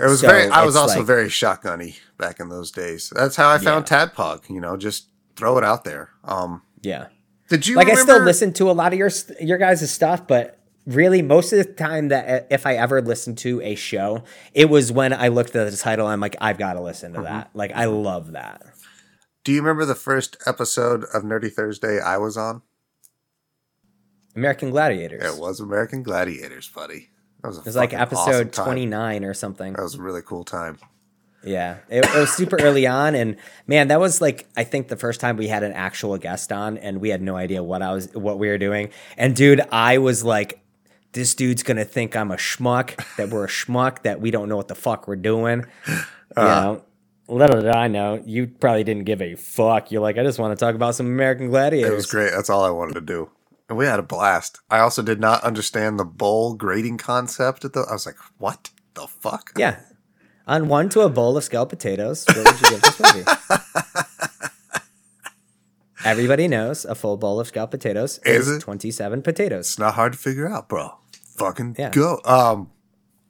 it 0.00 0.06
was 0.06 0.20
So 0.20 0.26
very. 0.28 0.48
I 0.50 0.64
was 0.64 0.74
also 0.76 0.98
like- 0.98 1.06
very 1.06 1.28
shotgunny 1.28 1.98
back 2.18 2.40
in 2.40 2.48
those 2.48 2.70
days. 2.70 3.12
That's 3.14 3.36
how 3.36 3.50
I 3.50 3.58
found 3.58 3.86
Tadpog. 3.86 4.50
You 4.50 4.60
know, 4.60 4.76
just 4.76 5.06
throw 5.36 5.58
it 5.58 5.64
out 5.64 5.84
there. 5.84 6.10
Um, 6.24 6.62
Yeah. 6.82 7.06
did 7.48 7.66
you 7.66 7.76
like 7.76 7.88
I 7.88 7.94
still 7.94 8.06
remember- 8.06 8.26
listen 8.26 8.52
to 8.54 8.70
a 8.70 8.72
lot 8.72 8.92
of 8.92 8.98
your 8.98 9.10
your 9.40 9.58
guys' 9.58 9.88
stuff, 9.90 10.26
but 10.26 10.58
really 10.86 11.22
most 11.22 11.52
of 11.52 11.58
the 11.58 11.72
time 11.72 12.08
that 12.08 12.28
uh, 12.28 12.46
if 12.50 12.66
I 12.66 12.74
ever 12.74 13.00
listened 13.02 13.38
to 13.38 13.60
a 13.62 13.74
show, 13.74 14.24
it 14.54 14.68
was 14.68 14.90
when 14.92 15.12
I 15.12 15.28
looked 15.28 15.54
at 15.54 15.70
the 15.70 15.76
title. 15.76 16.06
I'm 16.06 16.20
like, 16.20 16.36
I've 16.40 16.58
got 16.58 16.74
to 16.74 16.80
listen 16.80 17.12
to 17.12 17.18
Mm-hmm. 17.18 17.24
that. 17.26 17.50
Like 17.54 17.72
I 17.72 17.84
love 17.86 18.32
that. 18.32 18.62
Do 19.44 19.52
you 19.52 19.60
remember 19.60 19.84
the 19.84 19.94
first 19.96 20.36
episode 20.46 21.04
of 21.12 21.22
Nerdy 21.24 21.52
Thursday 21.52 22.00
I 22.00 22.16
was 22.16 22.36
on? 22.36 22.62
American 24.34 24.70
Gladiators. 24.70 25.22
It 25.34 25.40
was 25.40 25.60
American 25.60 26.02
Gladiators, 26.02 26.68
buddy. 26.68 27.10
That 27.42 27.48
was 27.48 27.58
a 27.58 27.60
It 27.60 27.66
was 27.66 27.76
like 27.76 27.90
fucking 27.92 28.16
awesome 28.18 28.32
episode 28.34 28.52
29 28.52 29.24
or 29.24 29.34
something. 29.34 29.72
That 29.74 29.82
was 29.82 29.96
a 29.96 30.02
really 30.02 30.22
cool 30.22 30.44
time. 30.44 30.78
Yeah, 31.44 31.78
it, 31.90 32.04
it 32.04 32.14
was 32.14 32.30
super 32.32 32.56
early 32.60 32.86
on, 32.86 33.16
and 33.16 33.34
man, 33.66 33.88
that 33.88 33.98
was 33.98 34.20
like 34.20 34.46
I 34.56 34.62
think 34.62 34.86
the 34.86 34.96
first 34.96 35.20
time 35.20 35.36
we 35.36 35.48
had 35.48 35.64
an 35.64 35.72
actual 35.72 36.16
guest 36.16 36.52
on, 36.52 36.78
and 36.78 37.00
we 37.00 37.08
had 37.08 37.20
no 37.20 37.34
idea 37.34 37.64
what 37.64 37.82
I 37.82 37.92
was 37.92 38.14
what 38.14 38.38
we 38.38 38.46
were 38.46 38.58
doing. 38.58 38.90
And 39.18 39.34
dude, 39.34 39.60
I 39.72 39.98
was 39.98 40.22
like, 40.22 40.61
this 41.12 41.34
dude's 41.34 41.62
gonna 41.62 41.84
think 41.84 42.16
I'm 42.16 42.30
a 42.30 42.36
schmuck, 42.36 42.96
that 43.16 43.30
we're 43.30 43.44
a 43.44 43.48
schmuck, 43.48 44.02
that 44.02 44.20
we 44.20 44.30
don't 44.30 44.48
know 44.48 44.56
what 44.56 44.68
the 44.68 44.74
fuck 44.74 45.08
we're 45.08 45.16
doing. 45.16 45.66
You 46.34 46.42
uh. 46.42 46.62
know, 46.62 46.84
little 47.28 47.60
did 47.60 47.70
I 47.70 47.88
know, 47.88 48.22
you 48.24 48.46
probably 48.46 48.84
didn't 48.84 49.04
give 49.04 49.20
a 49.20 49.34
fuck. 49.34 49.92
You're 49.92 50.00
like, 50.00 50.16
I 50.16 50.22
just 50.22 50.38
want 50.38 50.58
to 50.58 50.64
talk 50.64 50.74
about 50.74 50.94
some 50.94 51.04
American 51.04 51.48
Gladiators. 51.48 51.90
It 51.90 51.94
was 51.94 52.06
great. 52.06 52.30
That's 52.30 52.48
all 52.48 52.64
I 52.64 52.70
wanted 52.70 52.94
to 52.94 53.02
do. 53.02 53.28
And 53.68 53.76
we 53.76 53.84
had 53.84 53.98
a 53.98 54.02
blast. 54.02 54.60
I 54.70 54.78
also 54.78 55.02
did 55.02 55.20
not 55.20 55.44
understand 55.44 55.98
the 55.98 56.06
bowl 56.06 56.54
grading 56.54 56.96
concept. 56.98 57.66
At 57.66 57.74
the, 57.74 57.84
I 57.88 57.92
was 57.92 58.06
like, 58.06 58.16
what 58.38 58.70
the 58.94 59.06
fuck? 59.06 59.52
Yeah. 59.56 59.80
On 60.46 60.68
one 60.68 60.88
to 60.90 61.02
a 61.02 61.08
bowl 61.08 61.36
of 61.36 61.44
scalloped 61.44 61.70
potatoes, 61.70 62.24
what 62.26 62.38
would 62.38 62.60
you 62.60 62.70
give 62.70 62.82
this 62.82 63.14
movie? 63.14 63.24
Everybody 66.04 66.48
knows 66.48 66.84
a 66.84 66.94
full 66.94 67.16
bowl 67.16 67.38
of 67.38 67.46
scalloped 67.46 67.70
potatoes 67.70 68.18
Is 68.24 68.48
is, 68.48 68.62
27 68.62 69.22
potatoes. 69.22 69.66
It's 69.66 69.78
not 69.78 69.94
hard 69.94 70.14
to 70.14 70.18
figure 70.18 70.48
out, 70.48 70.68
bro. 70.68 70.94
Fucking 71.36 71.76
Yeah. 71.78 71.90
go. 71.90 72.20
Um, 72.24 72.70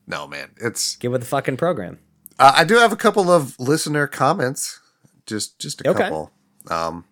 no, 0.06 0.26
man. 0.26 0.50
It's. 0.60 0.96
Get 0.96 1.10
with 1.10 1.20
the 1.22 1.26
fucking 1.26 1.56
program. 1.56 1.98
Uh, 2.38 2.52
I 2.56 2.64
do 2.64 2.74
have 2.76 2.92
a 2.92 2.96
couple 2.96 3.30
of 3.30 3.58
listener 3.58 4.06
comments. 4.06 4.80
Just, 5.26 5.58
just 5.58 5.80
a 5.82 5.90
Okay. 5.90 6.02
couple. 6.04 6.30
Um, 6.68 7.04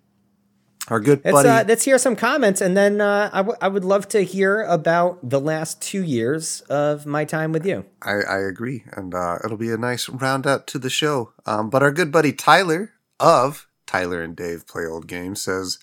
our 0.88 0.99
good 0.99 1.20
Let's, 1.24 1.32
buddy. 1.34 1.49
uh, 1.49 1.64
let's 1.68 1.84
hear 1.84 1.99
some 1.99 2.16
comments, 2.16 2.61
and 2.61 2.76
then 2.76 3.01
uh, 3.01 3.30
I, 3.32 3.36
w- 3.38 3.57
I 3.61 3.68
would 3.68 3.84
love 3.84 4.09
to 4.09 4.22
hear 4.22 4.62
about 4.62 5.18
the 5.28 5.38
last 5.38 5.80
two 5.80 6.03
years 6.03 6.62
of 6.62 7.07
my 7.07 7.24
time 7.24 7.53
with 7.53 7.64
you. 7.64 7.84
I, 8.03 8.22
I 8.28 8.38
agree, 8.38 8.82
and 8.97 9.14
uh, 9.14 9.38
it'll 9.45 9.57
be 9.57 9.70
a 9.70 9.76
nice 9.76 10.09
round 10.09 10.49
out 10.49 10.66
to 10.68 10.78
the 10.80 10.91
show. 10.91 11.32
Um, 11.47 11.70
but 11.70 11.82
our 11.84 11.93
good 11.93 12.11
buddy 12.11 12.32
Tyler 12.32 12.93
of 13.20 13.68
Tyler 13.86 14.20
and 14.22 14.34
Dave 14.34 14.66
Play 14.66 14.84
Old 14.84 15.07
Games 15.07 15.41
says 15.43 15.78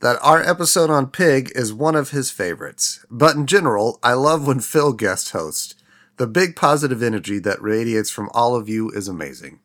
that 0.00 0.18
our 0.22 0.42
episode 0.42 0.90
on 0.90 1.08
Pig 1.08 1.50
is 1.54 1.72
one 1.72 1.94
of 1.96 2.10
his 2.10 2.30
favorites. 2.30 3.04
But 3.10 3.36
in 3.36 3.46
general, 3.46 3.98
I 4.02 4.12
love 4.12 4.46
when 4.46 4.60
Phil 4.60 4.92
guest 4.92 5.30
hosts. 5.30 5.74
The 6.16 6.26
big 6.26 6.56
positive 6.56 7.02
energy 7.02 7.38
that 7.40 7.62
radiates 7.62 8.10
from 8.10 8.28
all 8.34 8.56
of 8.56 8.68
you 8.68 8.90
is 8.90 9.06
amazing, 9.06 9.60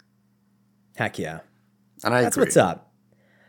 Heck 0.95 1.17
yeah. 1.17 1.39
and 2.03 2.13
I 2.13 2.21
That's 2.21 2.36
agree. 2.38 2.45
what's 2.45 2.57
up. 2.57 2.91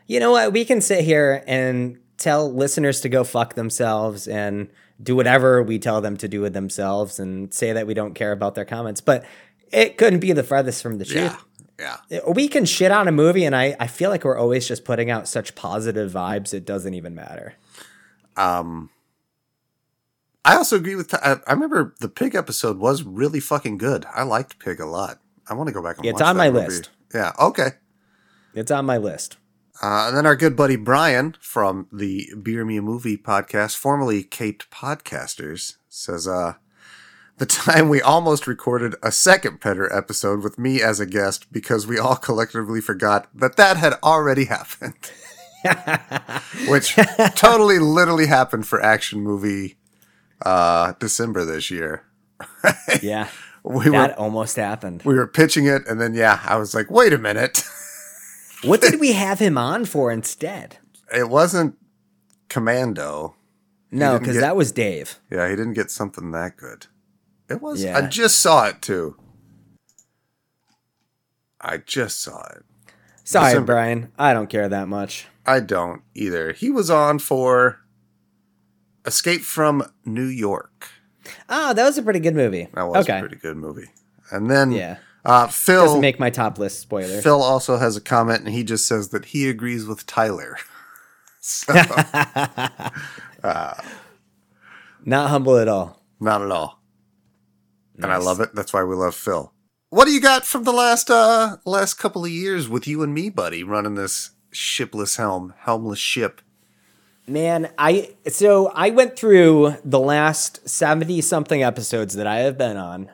You 0.06 0.20
know 0.20 0.30
what? 0.30 0.52
We 0.54 0.64
can 0.64 0.80
sit 0.80 1.04
here 1.04 1.42
and 1.46 1.98
tell 2.16 2.50
listeners 2.50 3.00
to 3.02 3.08
go 3.10 3.22
fuck 3.24 3.54
themselves 3.54 4.26
and 4.26 4.70
do 5.02 5.16
whatever 5.16 5.62
we 5.62 5.78
tell 5.78 6.00
them 6.00 6.16
to 6.18 6.28
do 6.28 6.40
with 6.40 6.54
themselves 6.54 7.18
and 7.18 7.52
say 7.52 7.72
that 7.74 7.86
we 7.86 7.92
don't 7.92 8.14
care 8.14 8.32
about 8.32 8.54
their 8.54 8.64
comments, 8.64 9.00
but 9.02 9.24
it 9.72 9.98
couldn't 9.98 10.20
be 10.20 10.32
the 10.32 10.42
farthest 10.42 10.82
from 10.82 10.96
the 10.98 11.04
truth. 11.04 11.16
Yeah, 11.16 11.36
yeah. 11.78 11.96
We 12.28 12.48
can 12.48 12.64
shit 12.64 12.90
on 12.90 13.08
a 13.08 13.12
movie, 13.12 13.44
and 13.44 13.54
I, 13.54 13.76
I 13.80 13.86
feel 13.86 14.10
like 14.10 14.24
we're 14.24 14.38
always 14.38 14.66
just 14.66 14.84
putting 14.84 15.10
out 15.10 15.28
such 15.28 15.54
positive 15.54 16.12
vibes, 16.12 16.54
it 16.54 16.64
doesn't 16.64 16.94
even 16.94 17.14
matter. 17.14 17.54
Um, 18.36 18.90
I 20.44 20.56
also 20.56 20.76
agree 20.76 20.94
with. 20.94 21.14
I, 21.14 21.36
I 21.46 21.52
remember 21.52 21.94
the 22.00 22.08
Pig 22.08 22.34
episode 22.34 22.78
was 22.78 23.02
really 23.02 23.40
fucking 23.40 23.78
good. 23.78 24.06
I 24.12 24.22
liked 24.22 24.58
Pig 24.58 24.80
a 24.80 24.86
lot. 24.86 25.20
I 25.48 25.54
want 25.54 25.68
to 25.68 25.72
go 25.74 25.82
back 25.82 25.96
and 25.96 26.04
watch 26.04 26.12
it. 26.12 26.14
It's 26.14 26.22
on 26.22 26.36
my 26.36 26.50
movie. 26.50 26.66
list. 26.66 26.90
Yeah. 27.14 27.32
Okay. 27.38 27.70
It's 28.54 28.70
on 28.70 28.86
my 28.86 28.98
list. 28.98 29.36
Uh, 29.82 30.06
and 30.08 30.16
then 30.16 30.26
our 30.26 30.36
good 30.36 30.56
buddy 30.56 30.76
Brian 30.76 31.36
from 31.40 31.88
the 31.92 32.28
Beer 32.40 32.64
Me 32.64 32.76
a 32.76 32.82
Movie 32.82 33.16
podcast, 33.16 33.76
formerly 33.76 34.22
Caped 34.22 34.70
Podcasters, 34.70 35.76
says, 35.88 36.28
uh, 36.28 36.54
the 37.38 37.46
time 37.46 37.88
we 37.88 38.00
almost 38.00 38.46
recorded 38.46 38.94
a 39.02 39.10
second 39.10 39.60
Predator 39.60 39.92
episode 39.92 40.42
with 40.42 40.58
me 40.58 40.80
as 40.80 41.00
a 41.00 41.06
guest 41.06 41.52
because 41.52 41.86
we 41.86 41.98
all 41.98 42.16
collectively 42.16 42.80
forgot 42.80 43.28
that 43.34 43.56
that 43.56 43.76
had 43.76 43.94
already 44.02 44.44
happened. 44.46 44.94
Which 46.68 46.94
totally 47.34 47.78
literally 47.78 48.26
happened 48.26 48.66
for 48.66 48.82
action 48.82 49.20
movie 49.22 49.76
uh, 50.44 50.92
December 50.98 51.44
this 51.44 51.70
year. 51.70 52.04
Yeah. 53.02 53.28
We 53.62 53.88
that 53.88 54.10
were 54.10 54.22
almost 54.22 54.56
happened. 54.56 55.02
we 55.04 55.14
were 55.14 55.26
pitching 55.26 55.66
it 55.66 55.86
and 55.88 55.98
then 55.98 56.12
yeah, 56.12 56.40
I 56.44 56.56
was 56.56 56.74
like, 56.74 56.90
wait 56.90 57.14
a 57.14 57.18
minute. 57.18 57.64
What 58.62 58.82
did 58.82 59.00
we 59.00 59.12
have 59.12 59.38
him 59.38 59.56
on 59.56 59.86
for 59.86 60.10
instead? 60.10 60.76
It 61.14 61.30
wasn't 61.30 61.76
Commando. 62.48 63.36
No, 63.90 64.18
because 64.18 64.38
that 64.38 64.54
was 64.56 64.70
Dave. 64.70 65.18
Yeah, 65.30 65.48
he 65.48 65.56
didn't 65.56 65.74
get 65.74 65.90
something 65.90 66.30
that 66.32 66.56
good. 66.58 66.86
It 67.48 67.60
was. 67.60 67.82
Yeah. 67.84 67.96
I 67.98 68.02
just 68.06 68.38
saw 68.40 68.66
it 68.66 68.80
too. 68.82 69.16
I 71.60 71.78
just 71.78 72.20
saw 72.20 72.42
it. 72.48 72.62
Sorry, 73.24 73.50
December. 73.50 73.66
Brian. 73.66 74.12
I 74.18 74.32
don't 74.34 74.48
care 74.50 74.68
that 74.68 74.88
much. 74.88 75.26
I 75.46 75.60
don't 75.60 76.02
either. 76.14 76.52
He 76.52 76.70
was 76.70 76.90
on 76.90 77.18
for 77.18 77.80
Escape 79.06 79.40
from 79.42 79.82
New 80.04 80.26
York. 80.26 80.88
Oh, 81.48 81.72
that 81.72 81.84
was 81.84 81.96
a 81.96 82.02
pretty 82.02 82.20
good 82.20 82.34
movie. 82.34 82.68
That 82.74 82.82
was 82.86 83.04
okay. 83.04 83.16
a 83.18 83.20
pretty 83.20 83.36
good 83.36 83.56
movie. 83.56 83.88
And 84.30 84.50
then 84.50 84.72
Yeah. 84.72 84.98
uh, 85.24 85.46
Phil 85.46 85.84
Doesn't 85.86 86.00
make 86.02 86.18
my 86.20 86.28
top 86.30 86.58
list 86.58 86.80
spoiler. 86.80 87.20
Phil 87.22 87.42
also 87.42 87.78
has 87.78 87.96
a 87.96 88.00
comment, 88.00 88.40
and 88.44 88.50
he 88.54 88.62
just 88.62 88.86
says 88.86 89.08
that 89.10 89.26
he 89.26 89.48
agrees 89.48 89.86
with 89.86 90.06
Tyler. 90.06 90.56
So, 91.46 91.74
Not 95.04 95.28
humble 95.28 95.58
at 95.58 95.68
all. 95.68 96.00
not 96.18 96.40
at 96.40 96.50
all. 96.50 96.80
And 97.96 98.12
I 98.12 98.16
love 98.16 98.40
it. 98.40 98.54
That's 98.54 98.72
why 98.72 98.82
we 98.84 98.94
love 98.94 99.14
Phil. 99.14 99.52
What 99.90 100.06
do 100.06 100.12
you 100.12 100.20
got 100.20 100.44
from 100.44 100.64
the 100.64 100.72
last 100.72 101.10
uh 101.10 101.58
last 101.64 101.94
couple 101.94 102.24
of 102.24 102.30
years 102.30 102.68
with 102.68 102.86
you 102.88 103.02
and 103.02 103.14
me, 103.14 103.30
buddy, 103.30 103.62
running 103.62 103.94
this 103.94 104.30
shipless 104.50 105.16
helm, 105.16 105.54
helmless 105.58 106.00
ship? 106.00 106.40
Man, 107.26 107.72
I 107.78 108.14
so 108.28 108.68
I 108.74 108.90
went 108.90 109.16
through 109.16 109.76
the 109.84 110.00
last 110.00 110.68
70 110.68 111.20
something 111.20 111.62
episodes 111.62 112.14
that 112.14 112.26
I 112.26 112.40
have 112.40 112.58
been 112.58 112.76
on. 112.76 113.10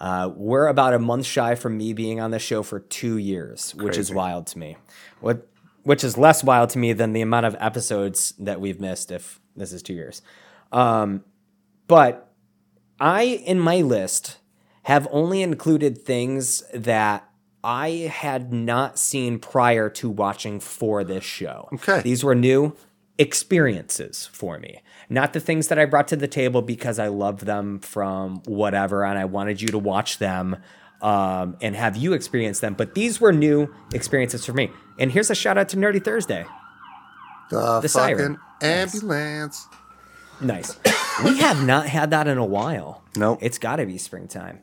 Uh, 0.00 0.30
we're 0.34 0.66
about 0.66 0.92
a 0.92 0.98
month 0.98 1.24
shy 1.24 1.54
from 1.54 1.78
me 1.78 1.92
being 1.92 2.20
on 2.20 2.30
the 2.30 2.38
show 2.38 2.62
for 2.62 2.80
two 2.80 3.16
years, 3.16 3.74
which 3.76 3.96
is 3.96 4.12
wild 4.12 4.46
to 4.48 4.58
me. 4.58 4.76
What 5.20 5.48
which 5.84 6.02
is 6.02 6.18
less 6.18 6.42
wild 6.42 6.70
to 6.70 6.78
me 6.78 6.92
than 6.92 7.12
the 7.12 7.20
amount 7.20 7.46
of 7.46 7.56
episodes 7.60 8.34
that 8.38 8.60
we've 8.60 8.80
missed 8.80 9.10
if 9.10 9.40
this 9.54 9.72
is 9.72 9.82
two 9.82 9.94
years. 9.94 10.20
Um, 10.72 11.24
but 11.86 12.23
I, 13.04 13.22
in 13.22 13.60
my 13.60 13.82
list, 13.82 14.38
have 14.84 15.06
only 15.10 15.42
included 15.42 15.98
things 15.98 16.62
that 16.72 17.28
I 17.62 18.10
had 18.12 18.52
not 18.52 18.98
seen 18.98 19.38
prior 19.38 19.88
to 19.90 20.08
watching 20.08 20.58
for 20.60 21.04
this 21.04 21.22
show. 21.24 21.68
Okay. 21.74 22.00
These 22.00 22.24
were 22.24 22.34
new 22.34 22.74
experiences 23.18 24.26
for 24.32 24.58
me. 24.58 24.80
Not 25.08 25.32
the 25.34 25.40
things 25.40 25.68
that 25.68 25.78
I 25.78 25.84
brought 25.84 26.08
to 26.08 26.16
the 26.16 26.26
table 26.28 26.62
because 26.62 26.98
I 26.98 27.08
loved 27.08 27.44
them 27.46 27.78
from 27.80 28.42
whatever 28.46 29.04
and 29.04 29.18
I 29.18 29.26
wanted 29.26 29.60
you 29.60 29.68
to 29.68 29.78
watch 29.78 30.18
them 30.18 30.56
um, 31.02 31.56
and 31.60 31.76
have 31.76 31.96
you 31.96 32.12
experience 32.14 32.60
them. 32.60 32.74
But 32.74 32.94
these 32.94 33.20
were 33.20 33.32
new 33.32 33.72
experiences 33.92 34.46
for 34.46 34.52
me. 34.54 34.70
And 34.98 35.12
here's 35.12 35.30
a 35.30 35.34
shout 35.34 35.58
out 35.58 35.68
to 35.70 35.76
Nerdy 35.76 36.02
Thursday. 36.02 36.46
The, 37.50 37.80
The 37.80 37.88
fucking 37.88 37.88
siren. 37.88 38.38
ambulance. 38.62 39.68
Nice. 40.40 40.78
We 41.22 41.38
have 41.38 41.64
not 41.64 41.86
had 41.86 42.10
that 42.10 42.26
in 42.26 42.38
a 42.38 42.44
while. 42.44 43.02
Nope. 43.16 43.38
It's 43.42 43.58
got 43.58 43.76
to 43.76 43.86
be 43.86 43.98
springtime. 43.98 44.62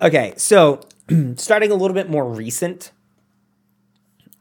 Okay, 0.00 0.34
so 0.36 0.80
starting 1.36 1.70
a 1.70 1.74
little 1.74 1.94
bit 1.94 2.08
more 2.08 2.24
recent, 2.24 2.92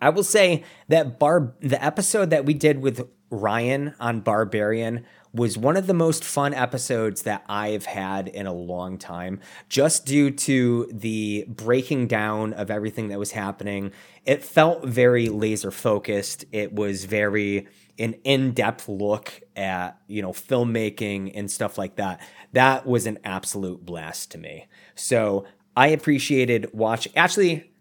I 0.02 0.10
will 0.10 0.24
say 0.24 0.64
that 0.88 1.20
bar 1.20 1.54
the 1.60 1.84
episode 1.84 2.30
that 2.30 2.46
we 2.46 2.54
did 2.54 2.82
with 2.82 3.10
Ryan 3.30 3.94
on 4.00 4.22
Barbarian 4.22 5.06
was 5.34 5.58
one 5.58 5.78
of 5.78 5.86
the 5.88 5.94
most 5.94 6.24
fun 6.24 6.54
episodes 6.54 7.22
that 7.22 7.44
I've 7.48 7.86
had 7.86 8.28
in 8.28 8.48
a 8.48 8.54
long 8.54 8.98
time 8.98 9.40
just 9.68 10.06
due 10.06 10.32
to 10.32 10.90
the 10.92 11.46
breaking 11.48 12.08
down 12.08 12.54
of 12.54 12.72
everything 12.72 13.10
that 13.10 13.20
was 13.20 13.32
happening. 13.32 13.92
It 14.26 14.44
felt 14.44 14.84
very 14.86 15.30
laser 15.30 15.70
focused. 15.72 16.46
It 16.52 16.74
was 16.74 17.06
very 17.06 17.68
an 18.00 18.14
in-depth 18.24 18.88
look 18.88 19.42
at, 19.56 20.00
you 20.08 20.22
know, 20.22 20.32
filmmaking 20.32 21.32
and 21.36 21.52
stuff 21.52 21.78
like 21.78 21.98
that. 21.98 22.22
That 22.54 22.86
was 22.88 23.06
an 23.06 23.20
absolute 23.24 23.86
blast 23.86 24.32
to 24.32 24.38
me. 24.38 24.68
So, 24.96 25.46
I 25.78 25.88
appreciated 25.90 26.72
watch 26.74 27.08
actually 27.16 27.72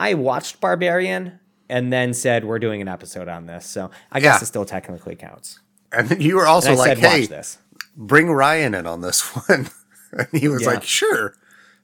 I 0.00 0.14
watched 0.14 0.60
Barbarian 0.60 1.40
and 1.68 1.92
then 1.92 2.14
said 2.14 2.44
we're 2.44 2.58
doing 2.58 2.80
an 2.80 2.88
episode 2.88 3.28
on 3.28 3.46
this. 3.46 3.66
So 3.66 3.90
I 4.10 4.20
guess 4.20 4.36
Yeah. 4.38 4.42
it 4.44 4.46
still 4.46 4.64
technically 4.64 5.14
counts. 5.16 5.60
And 5.96 6.08
then 6.08 6.20
you 6.28 6.36
were 6.36 6.46
also 6.46 6.70
And 6.70 6.78
like, 6.78 6.88
said 6.88 6.98
"Hey, 6.98 7.20
watch 7.20 7.28
this. 7.28 7.58
bring 7.96 8.30
Ryan 8.30 8.74
in 8.74 8.86
on 8.86 9.00
this 9.00 9.20
one," 9.48 9.68
and 10.12 10.28
he 10.32 10.48
was 10.48 10.62
Yeah. 10.62 10.68
like, 10.70 10.82
"Sure." 10.84 11.34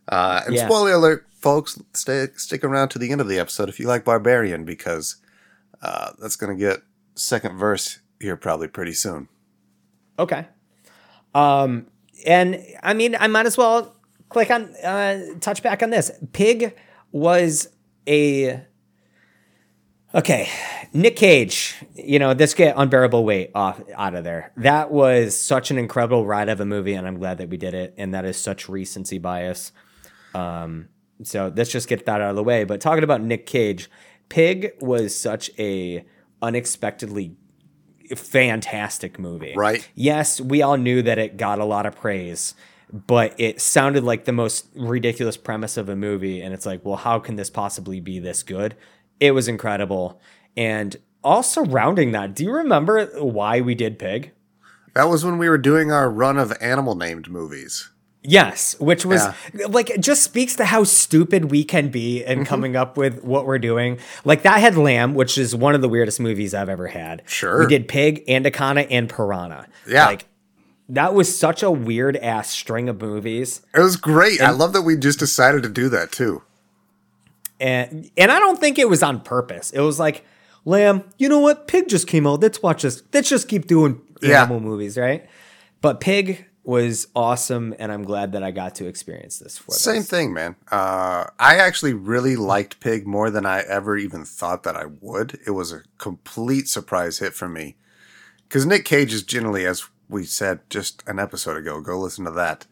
Uh, 0.09 0.43
and 0.47 0.55
Yeah. 0.57 0.67
spoiler 0.67 0.93
alert, 0.93 1.27
folks, 1.39 1.79
stay 1.95 2.29
stick 2.37 2.65
around 2.65 2.89
to 2.91 2.99
the 2.99 3.13
end 3.13 3.21
of 3.21 3.29
the 3.29 3.39
episode 3.39 3.69
if 3.69 3.79
you 3.79 3.87
like 3.87 4.05
Barbarian 4.05 4.65
because 4.65 5.17
uh, 5.83 6.11
that's 6.21 6.37
going 6.37 6.57
to 6.57 6.59
get 6.59 6.81
second 7.15 7.57
verse 7.59 8.01
here 8.19 8.37
probably 8.37 8.69
pretty 8.69 8.93
soon. 8.93 9.29
Okay. 10.19 10.47
Um 11.35 11.87
and 12.27 12.63
I 12.83 12.93
mean 12.95 13.17
I 13.19 13.29
might 13.29 13.47
as 13.47 13.57
well 13.57 13.95
click 14.29 14.51
on 14.51 14.75
uh 14.85 15.21
touch 15.41 15.63
back 15.63 15.83
on 15.83 15.91
this. 15.91 16.11
Pig 16.33 16.75
was 17.13 17.69
a 18.09 18.63
Okay, 20.13 20.49
Nick 20.93 21.15
Cage, 21.15 21.77
you 21.95 22.19
know, 22.19 22.35
this 22.35 22.53
get 22.53 22.75
unbearable 22.77 23.25
weight 23.25 23.53
off 23.55 23.81
out 23.95 24.15
of 24.17 24.25
there. 24.25 24.53
That 24.57 24.91
was 24.91 25.37
such 25.37 25.71
an 25.71 25.79
incredible 25.79 26.27
ride 26.27 26.49
of 26.49 26.61
a 26.61 26.65
movie, 26.65 26.95
and 26.95 27.07
I'm 27.07 27.19
glad 27.19 27.39
that 27.39 27.49
we 27.49 27.57
did 27.57 27.75
it. 27.75 27.95
And 27.97 28.13
that 28.13 28.25
is 28.25 28.37
such 28.37 28.69
recency 28.69 29.19
bias. 29.19 29.71
Um, 30.35 30.89
so 31.23 31.53
let's 31.55 31.71
just 31.71 31.87
get 31.89 32.07
that 32.07 32.21
out 32.21 32.31
of 32.31 32.37
the 32.37 32.43
way. 32.43 32.65
But 32.65 32.81
talking 32.81 33.05
about 33.05 33.21
Nick 33.21 33.47
Cage, 33.47 33.89
Pig 34.29 34.73
was 34.81 35.17
such 35.17 35.49
a 35.61 36.05
unexpectedly 36.43 37.37
fantastic 38.17 39.17
movie. 39.17 39.55
Right. 39.57 39.89
Yes, 39.95 40.41
we 40.41 40.61
all 40.61 40.77
knew 40.77 41.03
that 41.03 41.19
it 41.19 41.37
got 41.37 41.61
a 41.61 41.65
lot 41.65 41.87
of 41.87 41.95
praise, 41.95 42.55
but 42.93 43.39
it 43.39 43.61
sounded 43.61 44.03
like 44.03 44.25
the 44.25 44.33
most 44.33 44.67
ridiculous 44.75 45.37
premise 45.37 45.77
of 45.77 45.89
a 45.89 45.95
movie. 45.95 46.41
And 46.41 46.53
it's 46.53 46.67
like, 46.67 46.85
well, 46.85 46.97
how 46.97 47.21
can 47.21 47.37
this 47.37 47.51
possibly 47.51 48.01
be 48.01 48.19
this 48.19 48.43
good? 48.43 48.77
It 49.21 49.33
was 49.33 49.47
incredible. 49.49 50.21
And 50.57 50.97
all 51.23 51.43
surrounding 51.43 52.13
that, 52.13 52.35
do 52.35 52.43
you 52.45 52.51
remember 52.53 53.07
why 53.23 53.61
we 53.61 53.75
did 53.75 53.99
Pig? 53.99 54.33
That 54.95 55.05
was 55.05 55.25
when 55.25 55.39
we 55.39 55.49
were 55.49 55.59
doing 55.59 55.93
our 55.93 56.11
run 56.11 56.37
of 56.39 56.53
animal 56.61 56.95
named 56.97 57.31
movies. 57.31 57.91
Yes, 58.23 58.79
which 58.81 59.07
was 59.07 59.23
like 59.69 59.99
just 59.99 60.23
speaks 60.23 60.55
to 60.57 60.67
how 60.67 60.85
stupid 60.85 61.51
we 61.51 61.65
can 61.65 61.89
be 61.89 62.21
Mm-hmm. 62.21 62.41
in 62.41 62.45
coming 62.45 62.77
up 62.77 62.97
with 62.99 63.25
what 63.25 63.47
we're 63.47 63.59
doing. 63.59 63.99
Like 64.25 64.43
that 64.43 64.61
had 64.61 64.77
Lamb, 64.77 65.15
which 65.15 65.39
is 65.39 65.55
one 65.57 65.75
of 65.75 65.81
the 65.81 65.89
weirdest 65.89 66.21
movies 66.21 66.53
I've 66.53 66.69
ever 66.69 66.89
had. 66.89 67.23
Sure. 67.27 67.61
We 67.61 67.67
did 67.67 67.89
Pig, 67.89 68.23
Anaconda, 68.29 68.91
and 68.91 69.09
Piranha. 69.09 69.69
Yeah. 69.89 70.05
Like 70.07 70.27
that 70.91 71.15
was 71.15 71.39
such 71.39 71.63
a 71.63 71.71
weird 71.71 72.17
ass 72.19 72.51
string 72.51 72.89
of 72.91 73.01
movies. 73.01 73.63
It 73.75 73.81
was 73.81 73.97
great. 73.97 74.41
I 74.43 74.51
love 74.51 74.75
that 74.75 74.83
we 74.83 74.97
just 74.97 75.19
decided 75.19 75.63
to 75.63 75.69
do 75.71 75.89
that 75.89 76.13
too. 76.13 76.43
And 77.61 78.11
and 78.17 78.33
I 78.33 78.39
don't 78.39 78.59
think 78.59 78.79
it 78.79 78.89
was 78.89 79.03
on 79.03 79.21
purpose. 79.21 79.71
It 79.71 79.81
was 79.81 79.99
like, 79.99 80.25
Lamb, 80.65 81.05
you 81.19 81.29
know 81.29 81.39
what? 81.41 81.67
Pig 81.69 81.89
just 81.89 82.07
came 82.07 82.27
out. 82.27 82.41
Let's 82.41 82.63
watch 82.63 82.83
this. 82.83 83.03
Let's 83.13 83.29
just 83.29 83.49
keep 83.49 83.67
doing 83.67 84.01
Yeah. 84.23 84.43
animal 84.43 84.61
movies, 84.61 84.97
right? 84.99 85.29
But 85.81 86.01
Pig 86.01 86.47
was 86.63 87.07
awesome, 87.17 87.75
and 87.79 87.91
I'm 87.91 88.05
glad 88.05 88.33
that 88.33 88.43
I 88.43 88.51
got 88.51 88.75
to 88.77 88.87
experience 88.87 89.39
this 89.39 89.57
for 89.57 89.73
the 89.73 89.79
Same 89.79 90.03
thing, 90.03 90.33
man. 90.35 90.57
Uh, 90.71 91.25
I 91.39 91.57
actually 91.57 91.95
really 91.95 92.37
liked 92.37 92.81
Pig 92.81 93.07
more 93.07 93.31
than 93.31 93.47
I 93.47 93.61
ever 93.61 93.97
even 93.97 94.25
thought 94.27 94.63
that 94.65 94.77
I 94.77 94.85
would. 95.01 95.39
It 95.47 95.53
was 95.53 95.73
a 95.73 95.83
complete 95.97 96.69
surprise 96.69 97.19
hit 97.19 97.33
for 97.35 97.49
me. 97.49 97.77
Because 98.47 98.67
Nick 98.67 98.85
Cage 98.85 99.15
is 99.15 99.23
generally, 99.23 99.65
as 99.65 99.85
we 100.09 100.25
said 100.25 100.61
just 100.69 101.03
an 101.07 101.19
episode 101.19 101.57
ago, 101.57 101.81
go 101.81 101.99
listen 101.99 102.25
to 102.27 102.31
that. 102.33 102.67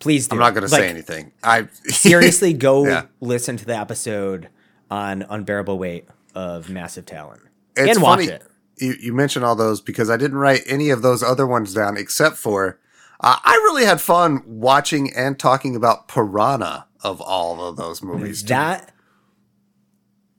Please 0.00 0.28
do. 0.28 0.34
I'm 0.36 0.40
not 0.40 0.54
going 0.54 0.66
to 0.66 0.72
Like, 0.72 0.82
say 0.82 0.88
anything. 0.88 1.32
I 1.42 1.66
seriously 1.86 2.52
go 2.52 2.86
Yeah. 2.86 3.06
listen 3.20 3.56
to 3.56 3.64
the 3.64 3.76
episode 3.76 4.48
on 4.90 5.22
unbearable 5.28 5.78
weight 5.78 6.06
of 6.34 6.68
massive 6.68 7.06
talent 7.06 7.40
It's 7.76 7.94
and 7.96 8.02
watch 8.02 8.20
funny. 8.20 8.32
it 8.32 8.42
you, 8.76 8.94
you 9.00 9.12
mentioned 9.14 9.44
all 9.44 9.54
those 9.56 9.80
because 9.80 10.10
I 10.10 10.16
didn't 10.16 10.38
write 10.38 10.62
any 10.66 10.90
of 10.90 11.00
those 11.02 11.22
other 11.22 11.46
ones 11.46 11.72
down 11.74 11.96
except 11.96 12.36
for 12.36 12.78
uh, 13.20 13.36
I 13.44 13.54
really 13.54 13.84
had 13.84 14.00
fun 14.00 14.42
watching 14.44 15.12
and 15.14 15.38
talking 15.38 15.76
about 15.76 16.08
Piranha 16.08 16.86
of 17.02 17.20
all 17.20 17.66
of 17.66 17.76
those 17.76 18.02
movies. 18.02 18.42
That 18.44 18.92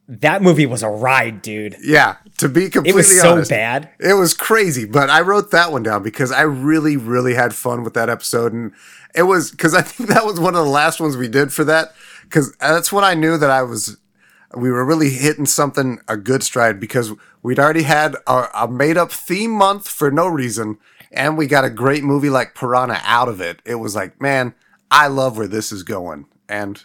that 0.08 0.42
movie 0.42 0.66
was 0.66 0.84
a 0.84 0.90
ride, 0.90 1.42
dude. 1.42 1.78
yeah, 1.82 2.18
to 2.38 2.48
be 2.48 2.70
completely 2.70 2.92
It 2.92 2.96
was 2.96 3.20
so 3.20 3.34
honest, 3.34 3.50
bad. 3.50 3.90
It 4.00 4.14
was 4.14 4.34
crazy, 4.34 4.86
but 4.86 5.10
I 5.10 5.22
wrote 5.22 5.52
that 5.52 5.72
one 5.72 5.84
down 5.84 6.04
because 6.04 6.32
I 6.32 6.42
really, 6.42 6.96
really 6.96 7.34
had 7.34 7.56
fun 7.56 7.84
with 7.84 7.96
that 7.96 8.10
episode, 8.10 8.54
and 8.54 8.72
it 9.16 9.24
was 9.24 9.52
because 9.52 9.74
I 9.74 9.82
think 9.84 10.10
that 10.10 10.26
was 10.26 10.40
one 10.40 10.56
of 10.56 10.64
the 10.64 10.70
last 10.72 11.00
ones 11.00 11.18
we 11.18 11.28
did 11.28 11.52
for 11.52 11.64
that. 11.66 11.94
Because 12.24 12.56
that's 12.58 12.92
when 12.92 13.04
I 13.04 13.14
knew 13.14 13.38
that 13.38 13.50
I 13.52 13.62
was, 13.64 13.98
we 14.56 14.72
were 14.72 14.84
really 14.86 15.12
hitting 15.12 15.46
something 15.46 16.00
a 16.08 16.18
good 16.18 16.42
stride 16.44 16.80
because 16.80 17.12
we'd 17.44 17.60
already 17.60 17.84
had 17.84 18.16
a, 18.26 18.48
a 18.56 18.68
made 18.68 18.98
up 18.98 19.12
theme 19.12 19.52
month 19.52 19.88
for 19.88 20.10
no 20.12 20.28
reason, 20.28 20.78
and 21.12 21.38
we 21.38 21.48
got 21.48 21.66
a 21.66 21.70
great 21.70 22.04
movie 22.04 22.30
like 22.30 22.56
Piranha 22.56 23.00
out 23.04 23.28
of 23.28 23.42
it. 23.42 23.62
It 23.66 23.76
was 23.76 23.96
like, 23.96 24.20
man, 24.22 24.54
I 24.92 25.08
love 25.08 25.38
where 25.38 25.48
this 25.48 25.72
is 25.72 25.84
going, 25.84 26.26
and 26.50 26.84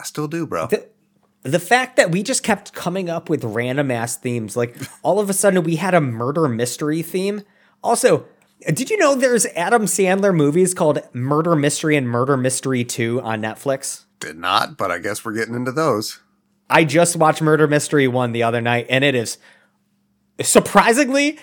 I 0.00 0.04
still 0.04 0.28
do, 0.28 0.46
bro. 0.46 0.66
The, 0.66 0.88
the 1.44 1.60
fact 1.60 1.96
that 1.96 2.10
we 2.10 2.22
just 2.22 2.42
kept 2.42 2.72
coming 2.72 3.08
up 3.08 3.28
with 3.28 3.44
random 3.44 3.90
ass 3.90 4.16
themes, 4.16 4.56
like 4.56 4.76
all 5.02 5.20
of 5.20 5.30
a 5.30 5.34
sudden 5.34 5.62
we 5.62 5.76
had 5.76 5.94
a 5.94 6.00
murder 6.00 6.48
mystery 6.48 7.02
theme. 7.02 7.42
Also, 7.82 8.26
did 8.72 8.88
you 8.88 8.96
know 8.96 9.14
there's 9.14 9.44
Adam 9.54 9.84
Sandler 9.84 10.34
movies 10.34 10.72
called 10.72 11.00
Murder 11.12 11.54
Mystery 11.54 11.96
and 11.96 12.08
Murder 12.08 12.38
Mystery 12.38 12.82
2 12.82 13.20
on 13.20 13.42
Netflix? 13.42 14.04
Did 14.20 14.38
not, 14.38 14.78
but 14.78 14.90
I 14.90 14.98
guess 14.98 15.22
we're 15.22 15.34
getting 15.34 15.54
into 15.54 15.70
those. 15.70 16.20
I 16.70 16.84
just 16.84 17.14
watched 17.16 17.42
Murder 17.42 17.68
Mystery 17.68 18.08
1 18.08 18.32
the 18.32 18.42
other 18.42 18.62
night 18.62 18.86
and 18.88 19.04
it 19.04 19.14
is 19.14 19.36
surprisingly 20.40 21.38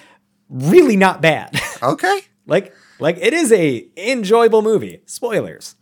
really 0.49 0.97
not 0.97 1.21
bad. 1.21 1.59
Okay. 1.83 2.21
like 2.45 2.75
like 2.99 3.17
it 3.19 3.33
is 3.33 3.51
a 3.51 3.87
enjoyable 3.97 4.61
movie. 4.61 5.01
Spoilers. 5.07 5.77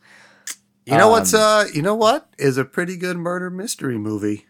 You 0.89 0.97
know 0.97 1.09
what's 1.09 1.33
uh 1.33 1.65
you 1.73 1.81
know 1.81 1.95
what 1.95 2.27
is 2.37 2.57
a 2.57 2.65
pretty 2.65 2.97
good 2.97 3.17
murder 3.17 3.49
mystery 3.49 3.97
movie? 3.97 4.45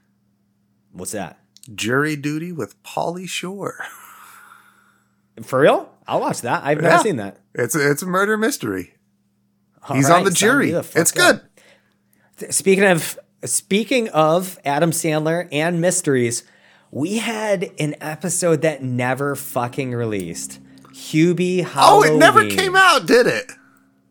What's 0.91 1.11
that? 1.11 1.39
Jury 1.73 2.15
Duty 2.15 2.51
with 2.51 2.81
Pauly 2.83 3.27
Shore. 3.27 3.83
For 5.43 5.59
real? 5.61 5.89
I'll 6.07 6.19
watch 6.19 6.41
that. 6.41 6.63
I've 6.63 6.81
never 6.81 6.95
Yeah. 6.95 7.01
seen 7.03 7.15
that. 7.17 7.37
It's 7.53 7.75
a, 7.75 7.91
it's 7.91 8.01
a 8.01 8.05
murder 8.05 8.37
mystery. 8.37 8.95
All 9.87 9.95
He's 9.95 10.09
right, 10.09 10.17
on 10.17 10.23
the 10.25 10.31
jury. 10.31 10.71
the 10.71 10.79
It's 10.95 11.15
up. 11.17 11.41
good. 12.37 12.53
Speaking 12.53 12.83
of 12.85 13.17
speaking 13.45 14.09
of 14.09 14.59
Adam 14.65 14.91
Sandler 14.91 15.47
and 15.51 15.79
mysteries, 15.79 16.43
we 16.91 17.17
had 17.19 17.71
an 17.79 17.95
episode 18.01 18.61
that 18.63 18.83
never 18.83 19.35
fucking 19.35 19.93
released. 19.93 20.59
Hubie 20.93 21.69
Oh, 21.75 22.03
it 22.03 22.17
never 22.17 22.45
came 22.49 22.75
out, 22.75 23.05
did 23.05 23.27
it? 23.27 23.51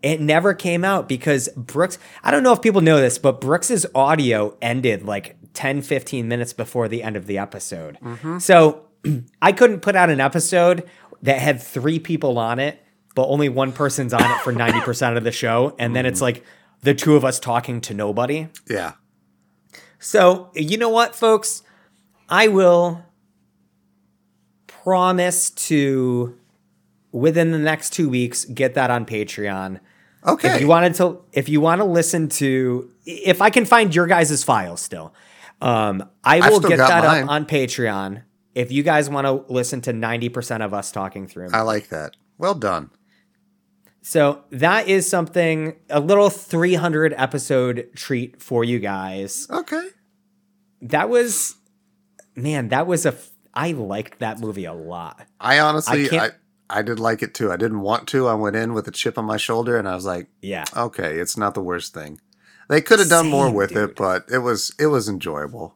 It 0.02 0.20
never 0.20 0.54
came 0.54 0.84
out 0.84 1.08
because 1.08 1.48
Brooks, 1.56 1.98
I 2.22 2.30
don't 2.30 2.42
know 2.42 2.52
if 2.52 2.62
people 2.62 2.80
know 2.80 3.00
this, 3.00 3.18
but 3.18 3.40
Brooks's 3.40 3.84
audio 3.94 4.56
ended 4.62 5.04
like 5.04 5.36
10, 5.54 5.82
15 5.82 6.28
minutes 6.28 6.52
before 6.52 6.86
the 6.86 7.02
end 7.02 7.16
of 7.16 7.26
the 7.26 7.38
episode. 7.38 7.98
Mm-hmm. 8.00 8.38
So 8.38 8.84
I 9.42 9.52
couldn't 9.52 9.80
put 9.80 9.96
out 9.96 10.10
an 10.10 10.20
episode 10.20 10.88
that 11.22 11.40
had 11.40 11.60
three 11.60 11.98
people 11.98 12.38
on 12.38 12.58
it, 12.58 12.80
but 13.14 13.26
only 13.26 13.48
one 13.48 13.72
person's 13.72 14.14
on 14.14 14.22
it 14.22 14.40
for 14.42 14.52
90% 14.52 15.16
of 15.16 15.24
the 15.24 15.32
show. 15.32 15.74
And 15.78 15.96
then 15.96 16.06
it's 16.06 16.18
mm-hmm. 16.18 16.24
like 16.24 16.44
the 16.82 16.94
two 16.94 17.16
of 17.16 17.24
us 17.24 17.40
talking 17.40 17.80
to 17.82 17.94
nobody. 17.94 18.48
Yeah. 18.68 18.92
So, 19.98 20.50
you 20.54 20.78
know 20.78 20.90
what, 20.90 21.16
folks? 21.16 21.62
I 22.28 22.48
will 22.48 23.04
promise 24.66 25.50
to, 25.50 26.38
within 27.10 27.50
the 27.50 27.58
next 27.58 27.92
two 27.92 28.08
weeks, 28.08 28.44
get 28.44 28.74
that 28.74 28.90
on 28.90 29.04
Patreon. 29.04 29.80
Okay. 30.28 30.54
If 30.54 30.60
you 30.60 30.68
wanted 30.68 30.94
to, 30.96 31.20
if 31.32 31.48
you 31.48 31.60
want 31.60 31.80
to 31.80 31.84
listen 31.84 32.28
to, 32.30 32.90
if 33.06 33.40
I 33.40 33.50
can 33.50 33.64
find 33.64 33.94
your 33.94 34.06
guys' 34.06 34.44
files 34.44 34.80
still, 34.80 35.14
um, 35.60 36.08
I 36.22 36.48
will 36.50 36.60
get 36.60 36.76
that 36.76 37.04
mine. 37.04 37.24
up 37.24 37.30
on 37.30 37.46
Patreon. 37.46 38.22
If 38.54 38.70
you 38.70 38.82
guys 38.82 39.08
want 39.08 39.26
to 39.26 39.52
listen 39.52 39.80
to 39.82 39.92
90% 39.92 40.64
of 40.64 40.74
us 40.74 40.92
talking 40.92 41.26
through, 41.26 41.48
I 41.52 41.62
like 41.62 41.88
that. 41.88 42.16
Well 42.36 42.54
done. 42.54 42.90
So 44.02 44.44
that 44.50 44.88
is 44.88 45.08
something, 45.08 45.76
a 45.90 46.00
little 46.00 46.30
300 46.30 47.14
episode 47.16 47.90
treat 47.94 48.40
for 48.40 48.64
you 48.64 48.78
guys. 48.78 49.46
Okay. 49.50 49.88
That 50.82 51.08
was, 51.08 51.56
man, 52.34 52.68
that 52.68 52.86
was 52.86 53.04
a. 53.06 53.14
I 53.52 53.72
liked 53.72 54.20
that 54.20 54.38
movie 54.38 54.66
a 54.66 54.72
lot. 54.72 55.26
I 55.40 55.58
honestly 55.58 56.10
I 56.10 56.26
I, 56.26 56.30
I 56.70 56.82
did 56.82 57.00
like 57.00 57.22
it 57.22 57.32
too. 57.34 57.50
I 57.50 57.56
didn't 57.56 57.80
want 57.80 58.06
to. 58.08 58.26
I 58.28 58.34
went 58.34 58.56
in 58.56 58.74
with 58.74 58.86
a 58.88 58.90
chip 58.90 59.16
on 59.18 59.24
my 59.24 59.36
shoulder 59.38 59.78
and 59.78 59.88
I 59.88 59.94
was 59.94 60.04
like, 60.04 60.28
Yeah. 60.42 60.64
okay, 60.76 61.18
it's 61.18 61.36
not 61.36 61.54
the 61.54 61.62
worst 61.62 61.94
thing. 61.94 62.20
They 62.68 62.82
could 62.82 62.98
have 62.98 63.08
done 63.08 63.28
more 63.28 63.50
with 63.50 63.70
dude. 63.70 63.90
it, 63.90 63.96
but 63.96 64.26
it 64.30 64.38
was 64.38 64.74
it 64.78 64.88
was 64.88 65.08
enjoyable. 65.08 65.74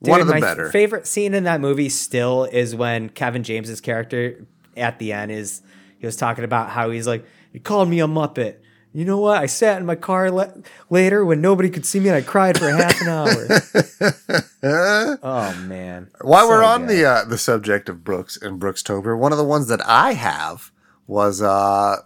One 0.00 0.20
of 0.20 0.26
the 0.26 0.34
my 0.34 0.40
better. 0.40 0.70
favorite 0.70 1.06
scene 1.06 1.32
in 1.32 1.44
that 1.44 1.60
movie 1.62 1.88
still 1.88 2.44
is 2.44 2.74
when 2.76 3.08
Kevin 3.08 3.42
James's 3.42 3.80
character 3.80 4.46
at 4.76 4.98
the 4.98 5.12
end 5.14 5.32
is 5.32 5.62
he 5.98 6.04
was 6.06 6.16
talking 6.16 6.44
about 6.44 6.68
how 6.68 6.90
he's 6.90 7.06
like, 7.06 7.24
"You 7.52 7.60
called 7.60 7.88
me 7.88 8.00
a 8.00 8.06
muppet." 8.06 8.56
You 8.96 9.04
know 9.04 9.18
what? 9.18 9.36
I 9.36 9.44
sat 9.44 9.78
in 9.78 9.84
my 9.84 9.94
car 9.94 10.30
le- 10.30 10.54
later 10.88 11.22
when 11.22 11.42
nobody 11.42 11.68
could 11.68 11.84
see 11.84 12.00
me, 12.00 12.08
and 12.08 12.16
I 12.16 12.22
cried 12.22 12.58
for 12.58 12.70
half 12.70 12.98
an 13.02 13.08
hour. 13.08 13.28
oh 15.22 15.54
man! 15.66 16.08
While 16.22 16.48
we're 16.48 16.64
on 16.64 16.86
the 16.86 17.04
uh, 17.04 17.24
the 17.26 17.36
subject 17.36 17.90
of 17.90 18.02
Brooks 18.02 18.38
and 18.40 18.58
Brooks 18.58 18.82
Tober, 18.82 19.14
one 19.14 19.32
of 19.32 19.38
the 19.38 19.44
ones 19.44 19.68
that 19.68 19.86
I 19.86 20.14
have 20.14 20.72
was 21.06 21.42
uh, 21.42 21.96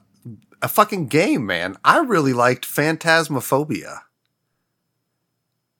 a 0.60 0.66
fucking 0.66 1.06
game, 1.06 1.46
man. 1.46 1.76
I 1.84 1.98
really 1.98 2.32
liked 2.32 2.66
Phasmophobia. 2.66 4.00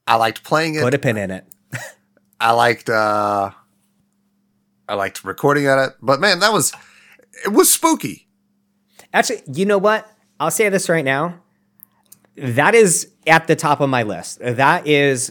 I 0.06 0.14
liked 0.14 0.44
playing 0.44 0.76
it. 0.76 0.82
put 0.82 0.94
a 0.94 0.98
pin 1.00 1.16
in 1.16 1.32
it. 1.32 1.44
I 2.40 2.52
liked 2.52 2.88
uh, 2.88 3.50
I 4.88 4.94
liked 4.94 5.24
recording 5.24 5.66
at 5.66 5.88
it. 5.88 5.94
But 6.00 6.20
man, 6.20 6.38
that 6.38 6.52
was 6.52 6.72
it 7.44 7.52
was 7.52 7.68
spooky. 7.68 8.28
Actually, 9.12 9.42
you 9.52 9.66
know 9.66 9.78
what? 9.78 10.08
I'll 10.40 10.50
say 10.50 10.70
this 10.70 10.88
right 10.88 11.04
now. 11.04 11.40
That 12.36 12.74
is 12.74 13.12
at 13.26 13.46
the 13.46 13.54
top 13.54 13.80
of 13.80 13.90
my 13.90 14.02
list. 14.02 14.38
That 14.40 14.86
is 14.86 15.30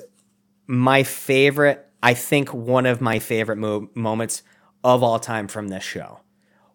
my 0.67 1.01
favorite, 1.01 1.85
I 2.03 2.13
think 2.13 2.53
one 2.53 2.85
of 2.85 3.01
my 3.01 3.17
favorite 3.17 3.57
mo- 3.57 3.89
moments 3.95 4.43
of 4.83 5.01
all 5.01 5.19
time 5.19 5.47
from 5.47 5.69
this 5.69 5.83
show 5.83 6.19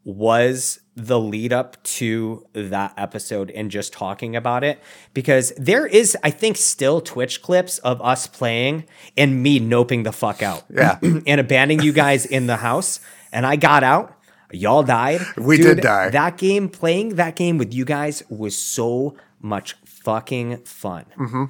was 0.02 0.80
the 0.96 1.18
lead 1.18 1.52
up 1.52 1.82
to 1.82 2.44
that 2.52 2.92
episode 2.96 3.50
and 3.52 3.70
just 3.70 3.92
talking 3.92 4.36
about 4.36 4.62
it 4.62 4.80
because 5.14 5.52
there 5.56 5.86
is 5.86 6.16
I 6.22 6.30
think 6.30 6.56
still 6.56 7.00
Twitch 7.00 7.40
clips 7.40 7.78
of 7.78 8.02
us 8.02 8.26
playing 8.26 8.84
and 9.16 9.42
me 9.42 9.58
noping 9.58 10.04
the 10.04 10.12
fuck 10.12 10.42
out. 10.42 10.64
Yeah. 10.68 10.98
and 11.02 11.40
abandoning 11.40 11.82
you 11.82 11.92
guys 11.92 12.26
in 12.26 12.46
the 12.46 12.56
house 12.56 13.00
and 13.32 13.46
I 13.46 13.56
got 13.56 13.82
out. 13.82 14.18
Y'all 14.52 14.82
died. 14.82 15.20
We 15.36 15.56
did 15.56 15.80
die. 15.80 16.10
That 16.10 16.36
game, 16.36 16.68
playing 16.68 17.16
that 17.16 17.36
game 17.36 17.58
with 17.58 17.74
you 17.74 17.84
guys 17.84 18.22
was 18.28 18.56
so 18.56 19.16
much 19.40 19.74
fucking 19.84 20.64
fun. 20.64 21.06
Mm-hmm. 21.18 21.44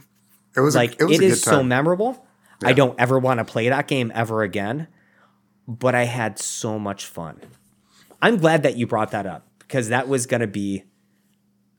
It 0.57 0.61
was 0.61 0.75
Like 0.75 1.01
a, 1.01 1.05
it 1.05 1.09
was 1.09 1.21
it 1.21 1.25
is 1.25 1.43
so 1.43 1.63
memorable. 1.63 2.27
I 2.63 2.73
don't 2.73 2.99
ever 2.99 3.19
want 3.19 3.39
to 3.39 3.45
play 3.45 3.69
that 3.69 3.89
game 3.89 4.11
ever 4.15 4.43
again. 4.43 4.89
But 5.67 5.95
I 5.95 6.05
had 6.05 6.39
so 6.39 6.79
much 6.79 7.07
fun. 7.07 7.41
I'm 8.23 8.37
glad 8.37 8.63
that 8.63 8.77
you 8.77 8.87
brought 8.87 9.11
that 9.13 9.27
up 9.27 9.47
because 9.59 9.89
that 9.89 10.09
was 10.09 10.27
gonna 10.27 10.47
be, 10.47 10.85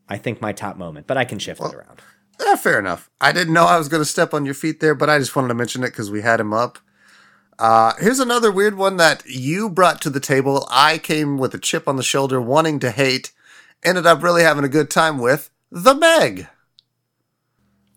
I 0.10 0.18
think, 0.18 0.42
my 0.42 0.54
top 0.54 0.78
moment. 0.78 1.08
But 1.08 1.18
I 1.18 1.26
can 1.26 1.40
shift 1.40 1.62
it 1.62 1.74
around. 1.74 2.02
Yeah, 2.40 2.56
fair 2.56 2.80
enough. 2.80 3.10
I 3.22 3.32
didn't 3.32 3.54
know 3.54 3.66
I 3.66 3.78
was 3.78 3.88
going 3.88 4.02
to 4.02 4.06
step 4.06 4.34
on 4.34 4.46
your 4.46 4.54
feet 4.54 4.80
there, 4.80 4.94
but 4.96 5.10
I 5.10 5.20
just 5.20 5.36
wanted 5.36 5.48
to 5.50 5.54
mention 5.54 5.84
it 5.84 5.88
because 5.92 6.12
we 6.12 6.22
had 6.22 6.40
him 6.40 6.54
up. 6.54 6.80
Uh, 7.58 7.94
here's 8.00 8.20
another 8.20 8.52
weird 8.52 8.76
one 8.76 8.98
that 8.98 9.26
you 9.26 9.70
brought 9.70 10.02
to 10.02 10.10
the 10.10 10.20
table. 10.20 10.68
I 10.70 10.98
came 10.98 11.38
with 11.38 11.54
a 11.54 11.60
chip 11.60 11.88
on 11.88 11.96
the 11.96 12.04
shoulder, 12.04 12.42
wanting 12.42 12.80
to 12.80 12.92
hate, 12.92 13.32
ended 13.84 14.06
up 14.06 14.22
really 14.22 14.44
having 14.44 14.66
a 14.66 14.70
good 14.70 14.90
time 14.90 15.20
with 15.20 15.50
the 15.72 15.96
Meg. 15.96 16.48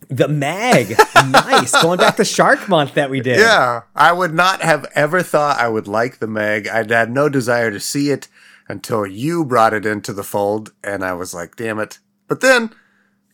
The 0.09 0.29
Meg, 0.29 0.97
nice. 1.29 1.73
Going 1.83 1.99
back 1.99 2.17
to 2.17 2.25
Shark 2.25 2.69
Month 2.69 2.95
that 2.95 3.11
we 3.11 3.21
did. 3.21 3.41
Yeah, 3.41 3.83
I 3.95 4.13
would 4.13 4.33
not 4.33 4.63
have 4.63 4.87
ever 4.95 5.23
thought 5.23 5.59
I 5.59 5.69
would 5.69 5.87
like 5.87 6.19
the 6.19 6.27
Meg. 6.27 6.67
I'd 6.67 6.91
had 6.91 7.11
no 7.11 7.29
desire 7.29 7.71
to 7.71 7.81
see 7.81 8.11
it 8.11 8.29
until 8.69 9.07
you 9.07 9.45
brought 9.45 9.75
it 9.75 9.85
into 9.85 10.13
the 10.13 10.23
fold, 10.23 10.73
and 10.83 11.05
I 11.05 11.13
was 11.13 11.35
like, 11.35 11.57
damn 11.57 11.79
it. 11.79 11.99
But 12.27 12.41
then, 12.41 12.71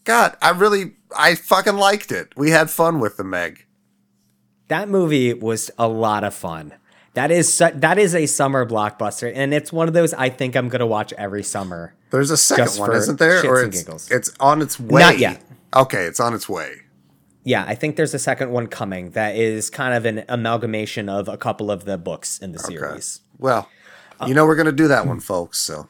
God, 0.05 0.37
I 0.43 0.51
really, 0.51 0.95
I 1.17 1.35
fucking 1.35 1.77
liked 1.77 2.11
it. 2.11 2.33
We 2.37 2.51
had 2.51 2.71
fun 2.71 2.99
with 2.99 3.19
the 3.19 3.25
Meg. 3.25 3.64
That 4.69 4.89
movie 4.89 5.35
was 5.35 5.71
a 5.79 5.89
lot 5.89 6.25
of 6.25 6.35
fun. 6.35 6.75
That 7.15 7.31
is 7.31 7.53
su- 7.53 7.71
that 7.75 7.99
is 7.99 8.15
a 8.15 8.27
summer 8.27 8.67
blockbuster, 8.67 9.31
and 9.35 9.55
it's 9.55 9.73
one 9.73 9.87
of 9.87 9.95
those 9.95 10.13
I 10.15 10.31
think 10.31 10.57
I'm 10.57 10.69
gonna 10.69 10.87
watch 10.87 11.13
every 11.13 11.45
summer. 11.45 11.95
There's 12.11 12.31
a 12.31 12.37
second 12.37 12.79
one, 12.79 12.95
isn't 12.95 13.19
there? 13.19 13.45
Or 13.47 13.63
it's, 13.65 14.11
it's 14.11 14.33
on 14.41 14.63
its 14.63 14.81
way. 14.81 15.01
Not 15.01 15.19
yet. 15.19 15.43
Okay, 15.75 16.05
it's 16.07 16.19
on 16.21 16.35
its 16.35 16.49
way. 16.49 16.83
Yeah, 17.45 17.65
I 17.67 17.75
think 17.75 17.97
there's 17.97 18.15
a 18.15 18.19
second 18.19 18.51
one 18.51 18.67
coming 18.67 19.11
that 19.11 19.37
is 19.37 19.69
kind 19.71 19.95
of 19.95 20.07
an 20.07 20.25
amalgamation 20.29 21.09
of 21.09 21.29
a 21.29 21.37
couple 21.37 21.71
of 21.71 21.85
the 21.85 21.99
books 21.99 22.39
in 22.39 22.53
the 22.53 22.59
series. 22.59 23.21
Well, 23.39 23.69
you 24.27 24.35
know 24.35 24.47
we're 24.47 24.57
gonna 24.57 24.73
do 24.73 24.89
that 24.89 25.07
one, 25.07 25.21
folks. 25.21 25.59
So 25.59 25.89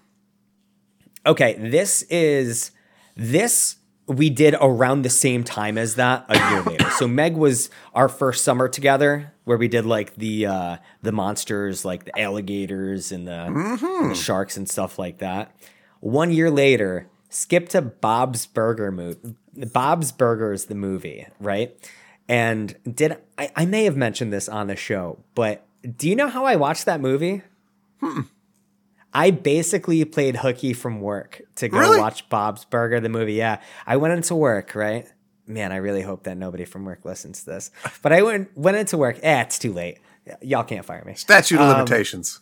Okay, 1.26 1.54
this 1.54 2.02
is 2.10 2.70
this 3.16 3.76
we 4.06 4.28
did 4.30 4.54
around 4.60 5.02
the 5.02 5.10
same 5.10 5.44
time 5.44 5.78
as 5.78 5.94
that 5.94 6.26
a 6.28 6.36
year 6.50 6.62
later. 6.62 6.90
So 6.90 7.08
Meg 7.08 7.36
was 7.36 7.70
our 7.94 8.08
first 8.08 8.44
summer 8.44 8.68
together 8.68 9.32
where 9.44 9.56
we 9.56 9.68
did 9.68 9.86
like 9.86 10.14
the 10.16 10.46
uh 10.46 10.76
the 11.02 11.12
monsters 11.12 11.84
like 11.84 12.04
the 12.04 12.18
alligators 12.18 13.12
and 13.12 13.26
the, 13.26 13.44
and 13.44 14.10
the 14.10 14.14
sharks 14.14 14.56
and 14.56 14.68
stuff 14.68 14.98
like 14.98 15.18
that. 15.18 15.54
One 16.00 16.32
year 16.32 16.50
later, 16.50 17.08
skip 17.30 17.68
to 17.70 17.80
Bob's 17.80 18.46
Burger 18.46 18.92
movie. 18.92 19.36
Bob's 19.72 20.12
Burgers 20.12 20.66
the 20.66 20.74
movie, 20.74 21.26
right? 21.40 21.74
And 22.28 22.76
did 22.90 23.16
I, 23.38 23.50
I 23.56 23.64
may 23.66 23.84
have 23.84 23.96
mentioned 23.96 24.32
this 24.32 24.48
on 24.48 24.66
the 24.66 24.76
show, 24.76 25.18
but 25.34 25.66
do 25.96 26.08
you 26.08 26.16
know 26.16 26.28
how 26.28 26.44
I 26.44 26.56
watched 26.56 26.84
that 26.86 27.00
movie? 27.00 27.42
I 29.14 29.30
basically 29.30 30.04
played 30.04 30.36
hooky 30.36 30.72
from 30.72 31.00
work 31.00 31.40
to 31.56 31.68
go 31.68 31.78
Really? 31.78 32.00
watch 32.00 32.28
Bob's 32.28 32.64
Burger, 32.64 32.98
the 33.00 33.08
movie. 33.08 33.34
Yeah. 33.34 33.60
I 33.86 33.96
went 33.96 34.12
into 34.14 34.34
work, 34.34 34.74
right? 34.74 35.06
Man, 35.46 35.70
I 35.72 35.76
really 35.76 36.02
hope 36.02 36.24
that 36.24 36.36
nobody 36.36 36.64
from 36.64 36.84
work 36.84 37.04
listens 37.04 37.44
to 37.44 37.50
this. 37.50 37.70
But 38.02 38.12
I 38.12 38.22
went 38.22 38.56
went 38.56 38.76
into 38.76 38.96
work. 38.98 39.18
Eh, 39.22 39.40
it's 39.42 39.58
too 39.58 39.72
late. 39.72 39.98
Y'all 40.40 40.64
can't 40.64 40.84
fire 40.84 41.04
me. 41.06 41.14
statute 41.14 41.58
Um, 41.60 41.68
of 41.68 41.76
limitations. 41.76 42.40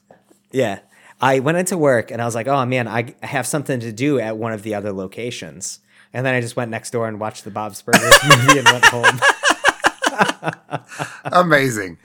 Yeah. 0.50 0.78
I 1.20 1.40
went 1.40 1.58
into 1.58 1.76
work 1.76 2.10
and 2.10 2.22
I 2.22 2.24
was 2.24 2.34
like, 2.34 2.48
oh 2.48 2.64
man, 2.64 2.88
I 2.88 3.14
have 3.22 3.46
something 3.46 3.78
to 3.80 3.92
do 3.92 4.18
at 4.18 4.36
one 4.38 4.52
of 4.52 4.62
the 4.62 4.74
other 4.74 4.92
locations. 4.92 5.80
And 6.12 6.24
then 6.26 6.34
I 6.34 6.40
just 6.40 6.56
went 6.56 6.70
next 6.70 6.90
door 6.90 7.06
and 7.08 7.18
watched 7.20 7.44
the 7.44 7.50
Bob's 7.50 7.80
Burgers 7.82 8.02
movie 8.28 8.58
and 8.58 8.68
went 8.68 8.84
home. 8.86 9.20
Amazing. 11.24 11.98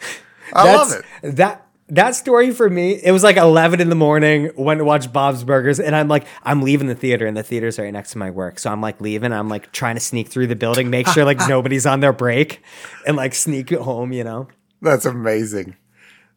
I 0.53 0.74
love 0.74 0.91
it. 0.93 1.36
That 1.36 1.66
that 1.90 2.16
story 2.16 2.52
for 2.52 2.70
me, 2.70 3.00
it 3.02 3.12
was 3.12 3.24
like 3.24 3.38
eleven 3.38 3.80
in 3.80 3.90
the 3.90 3.96
morning. 3.96 4.52
Went 4.58 4.80
to 4.80 4.86
watch 4.86 5.12
Bob's 5.12 5.44
Burgers, 5.44 5.80
and 5.80 5.96
I'm 5.96 6.08
like, 6.08 6.26
I'm 6.44 6.62
leaving 6.62 6.88
the 6.88 6.96
theater, 6.96 7.26
and 7.26 7.36
the 7.38 7.44
theater's 7.44 7.80
right 7.80 7.92
next 7.94 8.12
to 8.12 8.18
my 8.18 8.30
work. 8.30 8.60
So 8.60 8.72
I'm 8.72 8.82
like 8.82 9.00
leaving. 9.02 9.32
I'm 9.32 9.50
like 9.50 9.72
trying 9.72 9.96
to 9.96 10.02
sneak 10.02 10.28
through 10.28 10.48
the 10.48 10.56
building, 10.56 10.90
make 10.90 11.08
sure 11.08 11.24
like 11.26 11.40
nobody's 11.48 11.86
on 11.86 12.00
their 12.02 12.14
break, 12.14 12.62
and 13.06 13.16
like 13.16 13.34
sneak 13.34 13.70
home. 13.72 14.12
You 14.12 14.24
know. 14.24 14.48
That's 14.82 15.06
amazing. 15.06 15.76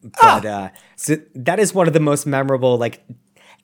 But 0.03 0.46
uh, 0.46 0.68
so 0.96 1.16
that 1.34 1.59
is 1.59 1.74
one 1.74 1.86
of 1.86 1.92
the 1.92 2.01
most 2.01 2.26
memorable, 2.26 2.78
like 2.78 3.05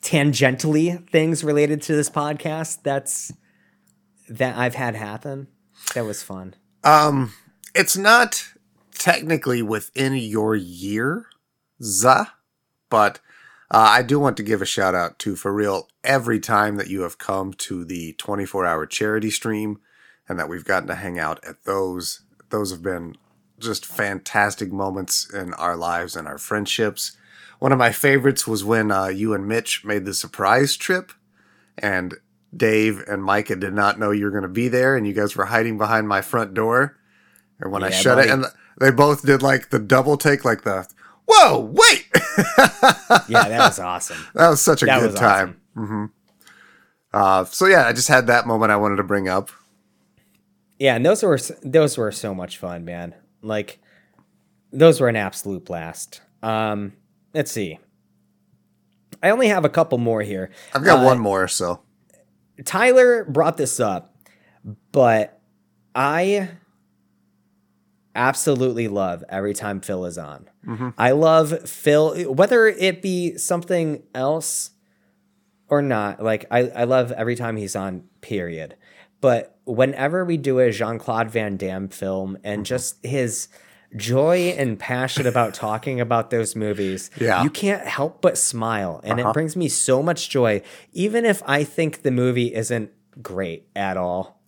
tangentially 0.02 1.08
things 1.10 1.42
related 1.42 1.82
to 1.82 1.96
this 1.96 2.10
podcast. 2.10 2.82
That's 2.82 3.32
that 4.28 4.56
I've 4.56 4.74
had 4.74 4.94
happen. 4.96 5.48
That 5.94 6.04
was 6.04 6.22
fun. 6.22 6.54
Um, 6.84 7.32
It's 7.74 7.96
not 7.96 8.48
technically 8.98 9.62
within 9.62 10.14
your 10.16 10.54
year, 10.56 11.26
za, 11.82 12.32
but 12.88 13.20
uh, 13.70 13.88
I 13.90 14.02
do 14.02 14.20
want 14.20 14.36
to 14.36 14.42
give 14.42 14.62
a 14.62 14.66
shout 14.66 14.94
out 14.94 15.18
to 15.20 15.36
for 15.36 15.52
real 15.52 15.88
every 16.04 16.38
time 16.38 16.76
that 16.76 16.88
you 16.88 17.02
have 17.02 17.18
come 17.18 17.52
to 17.54 17.84
the 17.84 18.12
24 18.14 18.64
hour 18.64 18.86
charity 18.86 19.30
stream 19.30 19.80
and 20.28 20.38
that 20.38 20.48
we've 20.48 20.64
gotten 20.64 20.88
to 20.88 20.94
hang 20.94 21.18
out 21.18 21.44
at 21.44 21.64
those. 21.64 22.22
Those 22.50 22.70
have 22.70 22.82
been 22.82 23.16
just 23.58 23.84
fantastic 23.84 24.70
moments 24.70 25.32
in 25.32 25.54
our 25.54 25.76
lives 25.76 26.14
and 26.14 26.28
our 26.28 26.38
friendships. 26.38 27.16
One 27.58 27.72
of 27.72 27.78
my 27.78 27.90
favorites 27.90 28.46
was 28.46 28.64
when 28.64 28.92
uh, 28.92 29.06
you 29.06 29.34
and 29.34 29.48
Mitch 29.48 29.84
made 29.84 30.04
the 30.04 30.14
surprise 30.14 30.76
trip 30.76 31.12
and 31.78 32.14
Dave 32.56 33.02
and 33.08 33.22
Micah 33.22 33.56
did 33.56 33.74
not 33.74 33.98
know 33.98 34.10
you 34.10 34.24
were 34.24 34.30
going 34.30 34.42
to 34.42 34.48
be 34.48 34.68
there, 34.68 34.96
and 34.96 35.06
you 35.06 35.12
guys 35.12 35.36
were 35.36 35.46
hiding 35.46 35.78
behind 35.78 36.08
my 36.08 36.20
front 36.20 36.54
door. 36.54 36.96
And 37.60 37.72
when 37.72 37.82
I 37.82 37.90
Yeah, 37.90 38.00
shut 38.00 38.18
it, 38.18 38.30
and 38.30 38.46
they 38.80 38.90
both 38.90 39.24
did 39.24 39.42
like 39.42 39.70
the 39.70 39.78
double 39.78 40.16
take, 40.16 40.44
like 40.44 40.62
the 40.62 40.88
whoa, 41.26 41.60
wait, 41.72 42.06
Yeah, 43.28 43.48
that 43.48 43.58
was 43.58 43.78
awesome. 43.78 44.18
that 44.34 44.48
was 44.48 44.60
such 44.60 44.82
a 44.82 44.86
That 44.86 45.00
good 45.00 45.16
time. 45.16 45.60
hmm 45.74 46.04
Uh, 47.12 47.44
so 47.44 47.66
yeah, 47.66 47.86
I 47.86 47.92
just 47.92 48.08
had 48.08 48.26
that 48.28 48.46
moment 48.46 48.72
I 48.72 48.76
wanted 48.76 48.96
to 48.96 49.02
bring 49.04 49.28
up. 49.28 49.50
Yeah, 50.78 50.94
and 50.96 51.04
those 51.06 51.22
were 51.22 51.38
those 51.62 51.96
were 51.96 52.12
so 52.12 52.34
much 52.34 52.58
fun, 52.58 52.84
man. 52.84 53.14
Like 53.42 53.78
those 54.72 55.00
were 55.00 55.08
an 55.08 55.16
absolute 55.16 55.64
blast. 55.64 56.20
Um, 56.42 56.92
let's 57.32 57.50
see. 57.50 57.78
I 59.22 59.30
only 59.30 59.48
have 59.48 59.64
a 59.64 59.70
couple 59.70 59.96
more 59.98 60.20
here. 60.22 60.50
I've 60.74 60.84
got 60.84 61.00
Uh, 61.02 61.06
one 61.06 61.18
more, 61.18 61.48
so 61.48 61.80
Tyler 62.64 63.24
brought 63.24 63.56
this 63.56 63.80
up, 63.80 64.14
but 64.92 65.40
I 65.94 66.50
absolutely 68.16 68.88
love 68.88 69.22
every 69.28 69.54
time 69.54 69.80
Phil 69.80 70.04
is 70.06 70.18
on. 70.18 70.48
Mm-hmm. 70.66 70.90
I 70.98 71.12
love 71.12 71.68
Phil, 71.68 72.32
whether 72.32 72.66
it 72.66 73.02
be 73.02 73.36
something 73.36 74.02
else 74.14 74.70
or 75.68 75.82
not. 75.82 76.22
Like 76.22 76.46
I, 76.50 76.68
I 76.68 76.84
love 76.84 77.12
every 77.12 77.36
time 77.36 77.56
he's 77.56 77.76
on. 77.76 78.04
Period. 78.20 78.76
But 79.20 79.58
whenever 79.64 80.24
we 80.24 80.36
do 80.36 80.58
a 80.58 80.70
Jean 80.70 80.98
Claude 80.98 81.30
Van 81.30 81.56
Damme 81.56 81.88
film 81.88 82.36
and 82.42 82.58
mm-hmm. 82.58 82.64
just 82.64 83.04
his 83.04 83.48
joy 83.94 84.54
and 84.58 84.78
passion 84.78 85.26
about 85.26 85.54
talking 85.66 86.00
about 86.00 86.30
those 86.30 86.56
movies, 86.56 87.10
Yeah. 87.20 87.42
you 87.42 87.50
can't 87.50 87.86
help 87.86 88.20
but 88.20 88.36
smile, 88.36 89.00
and 89.04 89.18
it 89.18 89.22
uh-huh. 89.22 89.32
brings 89.32 89.56
me 89.56 89.68
so 89.68 90.02
much 90.02 90.28
joy. 90.28 90.62
Even 90.92 91.24
if 91.24 91.42
I 91.46 91.64
think 91.64 92.02
the 92.02 92.10
movie 92.10 92.54
isn't 92.54 92.90
great 93.22 93.68
at 93.74 93.96
all, 93.96 94.40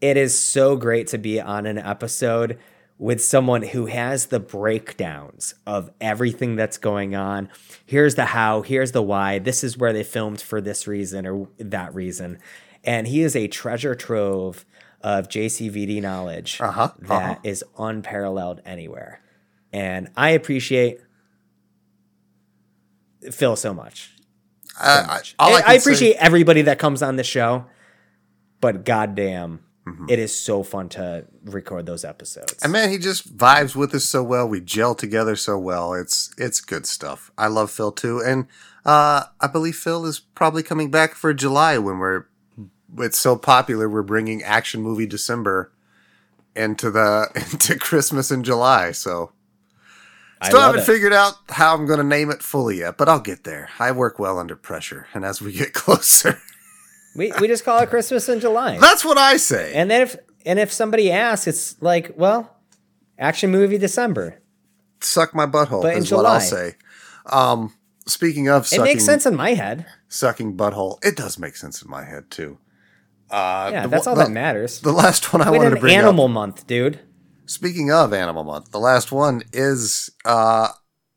it 0.00 0.16
is 0.16 0.38
so 0.38 0.76
great 0.76 1.08
to 1.08 1.18
be 1.18 1.40
on 1.40 1.66
an 1.66 1.78
episode 1.78 2.58
with 3.00 3.24
someone 3.24 3.62
who 3.62 3.86
has 3.86 4.26
the 4.26 4.38
breakdowns 4.38 5.54
of 5.66 5.90
everything 6.02 6.54
that's 6.54 6.76
going 6.76 7.14
on. 7.14 7.48
Here's 7.86 8.14
the 8.14 8.26
how, 8.26 8.60
here's 8.60 8.92
the 8.92 9.00
why. 9.02 9.38
This 9.38 9.64
is 9.64 9.78
where 9.78 9.94
they 9.94 10.02
filmed 10.04 10.42
for 10.42 10.60
this 10.60 10.86
reason 10.86 11.26
or 11.26 11.48
that 11.56 11.94
reason. 11.94 12.38
And 12.84 13.08
he 13.08 13.22
is 13.22 13.34
a 13.34 13.48
treasure 13.48 13.94
trove 13.94 14.66
of 15.00 15.28
JCVD 15.28 16.02
knowledge 16.02 16.60
Uh-huh, 16.60 16.90
that 16.98 17.40
is 17.42 17.64
unparalleled 17.78 18.60
anywhere. 18.66 19.22
And 19.72 20.10
I 20.14 20.30
appreciate 20.30 21.00
Phil 23.32 23.56
so 23.56 23.72
much. 23.72 24.14
I, 24.78 24.98
I, 25.00 25.06
much. 25.06 25.34
I, 25.38 25.50
I, 25.52 25.54
I 25.54 25.60
say- 25.60 25.76
appreciate 25.78 26.16
everybody 26.16 26.62
that 26.62 26.78
comes 26.78 27.02
on 27.02 27.16
the 27.16 27.24
show, 27.24 27.64
but 28.60 28.84
goddamn, 28.84 29.60
Mm-hmm. 29.90 30.06
it 30.08 30.18
is 30.18 30.38
so 30.38 30.62
fun 30.62 30.88
to 30.90 31.26
record 31.44 31.86
those 31.86 32.04
episodes. 32.04 32.62
And 32.62 32.72
man, 32.72 32.90
he 32.90 32.98
just 32.98 33.36
vibes 33.36 33.74
with 33.74 33.94
us 33.94 34.04
so 34.04 34.22
well. 34.22 34.46
We 34.46 34.60
gel 34.60 34.94
together 34.94 35.36
so 35.36 35.58
well. 35.58 35.94
It's 35.94 36.32
it's 36.38 36.60
good 36.60 36.86
stuff. 36.86 37.30
I 37.36 37.48
love 37.48 37.70
Phil 37.70 37.92
too, 37.92 38.20
and 38.24 38.46
uh, 38.84 39.24
I 39.40 39.46
believe 39.46 39.76
Phil 39.76 40.04
is 40.06 40.20
probably 40.20 40.62
coming 40.62 40.90
back 40.90 41.14
for 41.14 41.34
July 41.34 41.78
when 41.78 41.98
we're. 41.98 42.26
It's 42.98 43.18
so 43.18 43.36
popular. 43.36 43.88
We're 43.88 44.02
bringing 44.02 44.42
Action 44.42 44.82
Movie 44.82 45.06
December 45.06 45.72
into 46.56 46.90
the 46.90 47.28
into 47.52 47.78
Christmas 47.78 48.30
in 48.30 48.42
July. 48.44 48.92
So 48.92 49.32
I 50.40 50.48
still 50.48 50.60
haven't 50.60 50.80
it. 50.80 50.84
figured 50.84 51.12
out 51.12 51.34
how 51.50 51.74
I'm 51.74 51.86
going 51.86 51.98
to 51.98 52.04
name 52.04 52.30
it 52.30 52.42
fully 52.42 52.78
yet, 52.78 52.96
but 52.96 53.08
I'll 53.08 53.20
get 53.20 53.44
there. 53.44 53.68
I 53.78 53.92
work 53.92 54.18
well 54.18 54.38
under 54.38 54.56
pressure, 54.56 55.06
and 55.14 55.24
as 55.24 55.42
we 55.42 55.52
get 55.52 55.72
closer, 55.74 56.40
We 57.16 57.32
we 57.40 57.48
just 57.48 57.64
call 57.64 57.80
it 57.82 57.90
Christmas 57.90 58.28
in 58.28 58.40
July. 58.40 58.78
that's 58.78 59.04
what 59.04 59.18
I 59.18 59.36
say. 59.36 59.72
and 59.74 59.90
then 59.90 60.02
if 60.02 60.16
and 60.46 60.58
if 60.58 60.72
somebody 60.72 61.10
asks, 61.10 61.46
it's 61.46 61.80
like, 61.82 62.12
well, 62.16 62.56
action 63.18 63.50
movie 63.50 63.78
December. 63.78 64.40
Suck 65.00 65.34
my 65.34 65.46
butthole 65.46 65.82
But 65.82 65.96
in 65.96 66.02
is 66.02 66.12
what 66.12 66.24
I'll 66.26 66.38
July. 66.38 66.38
say. 66.40 66.74
Um, 67.26 67.72
speaking 68.06 68.48
of 68.48 68.62
It 68.64 68.68
sucking, 68.68 68.84
makes 68.84 69.04
sense 69.04 69.26
in 69.26 69.34
my 69.34 69.54
head. 69.54 69.86
sucking 70.08 70.56
butthole. 70.56 70.98
It 71.04 71.16
does 71.16 71.38
make 71.38 71.56
sense 71.56 71.82
in 71.82 71.90
my 71.90 72.04
head 72.04 72.30
too. 72.30 72.58
Uh, 73.30 73.70
Yeah, 73.72 73.82
the 73.82 73.88
that's 73.88 74.06
all 74.06 74.14
the, 74.14 74.24
that 74.24 74.30
matters. 74.30 74.80
The 74.80 74.92
last 74.92 75.32
one 75.32 75.40
I 75.42 75.50
We 75.50 75.58
wanted 75.58 75.70
to 75.76 75.80
bring 75.80 75.96
animal 75.96 76.24
up. 76.26 76.30
month, 76.32 76.66
dude. 76.66 77.00
Speaking 77.46 77.90
of 77.90 78.12
Animal 78.12 78.44
Month, 78.44 78.70
the 78.70 78.78
last 78.78 79.10
one 79.10 79.42
is 79.52 80.10
uh, 80.24 80.68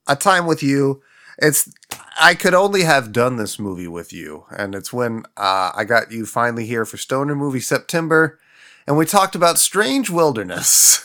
a 0.07 0.15
time 0.15 0.45
with 0.48 0.64
you. 0.64 1.02
It's 1.38 1.70
I 2.19 2.35
could 2.35 2.53
only 2.53 2.84
have 2.84 3.11
done 3.11 3.38
this 3.38 3.57
movie 3.57 3.88
with 3.88 4.14
you, 4.14 4.45
and 4.56 4.76
it's 4.76 4.94
when 4.94 5.23
uh, 5.38 5.72
I 5.76 5.84
got 5.84 6.11
you 6.11 6.26
finally 6.26 6.65
here 6.65 6.85
for 6.85 6.98
Stoner 6.98 7.35
Movie 7.35 7.60
September, 7.60 8.40
and 8.88 8.98
we 8.98 9.06
talked 9.06 9.35
about 9.35 9.57
Strange 9.57 10.10
Wilderness. 10.10 10.99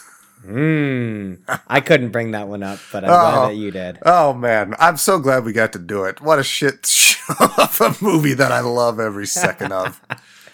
Mm. 0.47 1.40
I 1.66 1.80
couldn't 1.80 2.10
bring 2.10 2.30
that 2.32 2.47
one 2.47 2.62
up, 2.62 2.78
but 2.93 3.05
I'm 3.05 3.10
Oh. 3.10 3.30
glad 3.32 3.48
that 3.51 3.56
you 3.56 3.70
did. 3.70 3.98
Oh 4.06 4.32
man, 4.32 4.74
I'm 4.78 4.97
so 4.97 5.18
glad 5.18 5.44
we 5.44 5.52
got 5.52 5.72
to 5.72 5.78
do 5.78 6.05
it. 6.05 6.20
What 6.20 6.39
a 6.39 6.44
shit 6.44 6.86
show 6.86 7.35
of 7.59 7.80
a 7.80 7.97
movie 8.05 8.35
that 8.35 8.52
I 8.52 8.60
love 8.60 9.01
every 9.01 9.26
second 9.26 9.72
of. 9.72 10.01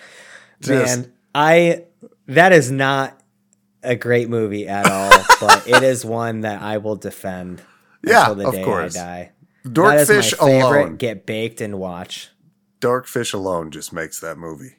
Just- 0.60 0.98
Man, 1.00 1.12
I 1.34 1.84
that 2.28 2.52
is 2.52 2.70
not 2.70 3.20
a 3.82 3.94
great 3.94 4.30
movie 4.30 4.66
at 4.66 4.86
all, 4.90 5.10
but 5.40 5.68
it 5.68 5.82
is 5.82 6.02
one 6.04 6.40
that 6.40 6.62
I 6.62 6.78
will 6.78 6.96
defend 6.96 7.60
Yeah, 8.06 8.20
until 8.30 8.34
the 8.36 8.46
of 8.48 8.54
day 8.54 8.64
course. 8.64 8.96
I 8.96 9.00
die. 9.04 9.30
Dorkfish 9.66 10.38
alone. 10.40 10.96
Get 10.96 11.26
baked 11.26 11.60
and 11.60 11.78
watch. 11.78 12.30
Dorkfish 12.80 13.32
alone 13.34 13.70
just 13.70 13.92
makes 13.92 14.20
that 14.20 14.36
movie. 14.36 14.76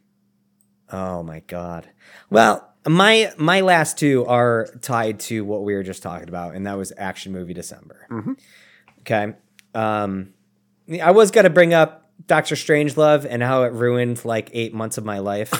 Oh 0.91 1.23
my 1.23 1.39
god. 1.47 1.89
Well, 2.29 2.71
my 2.87 3.33
my 3.37 3.61
last 3.61 3.97
two 3.97 4.25
are 4.27 4.67
tied 4.81 5.19
to 5.21 5.43
what 5.43 5.63
we 5.63 5.73
were 5.73 5.83
just 5.83 6.03
talking 6.03 6.29
about, 6.29 6.53
and 6.55 6.67
that 6.67 6.77
was 6.77 6.93
action 6.97 7.31
movie 7.31 7.53
December. 7.53 8.05
Mm-hmm. 8.11 8.33
Okay. 8.99 9.33
Um, 9.73 10.33
I 11.01 11.11
was 11.11 11.31
gonna 11.31 11.49
bring 11.49 11.73
up 11.73 12.09
Doctor 12.27 12.53
Strangelove 12.55 13.25
and 13.27 13.41
how 13.41 13.63
it 13.63 13.73
ruined 13.73 14.23
like 14.23 14.51
eight 14.53 14.73
months 14.73 14.97
of 14.99 15.05
my 15.05 15.17
life, 15.19 15.51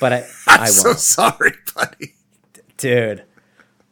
but 0.00 0.12
I 0.12 0.16
I 0.46 0.56
I'm 0.58 0.66
so 0.68 0.90
won't, 0.90 0.98
sorry, 1.00 1.52
buddy. 1.74 2.14
dude. 2.76 3.24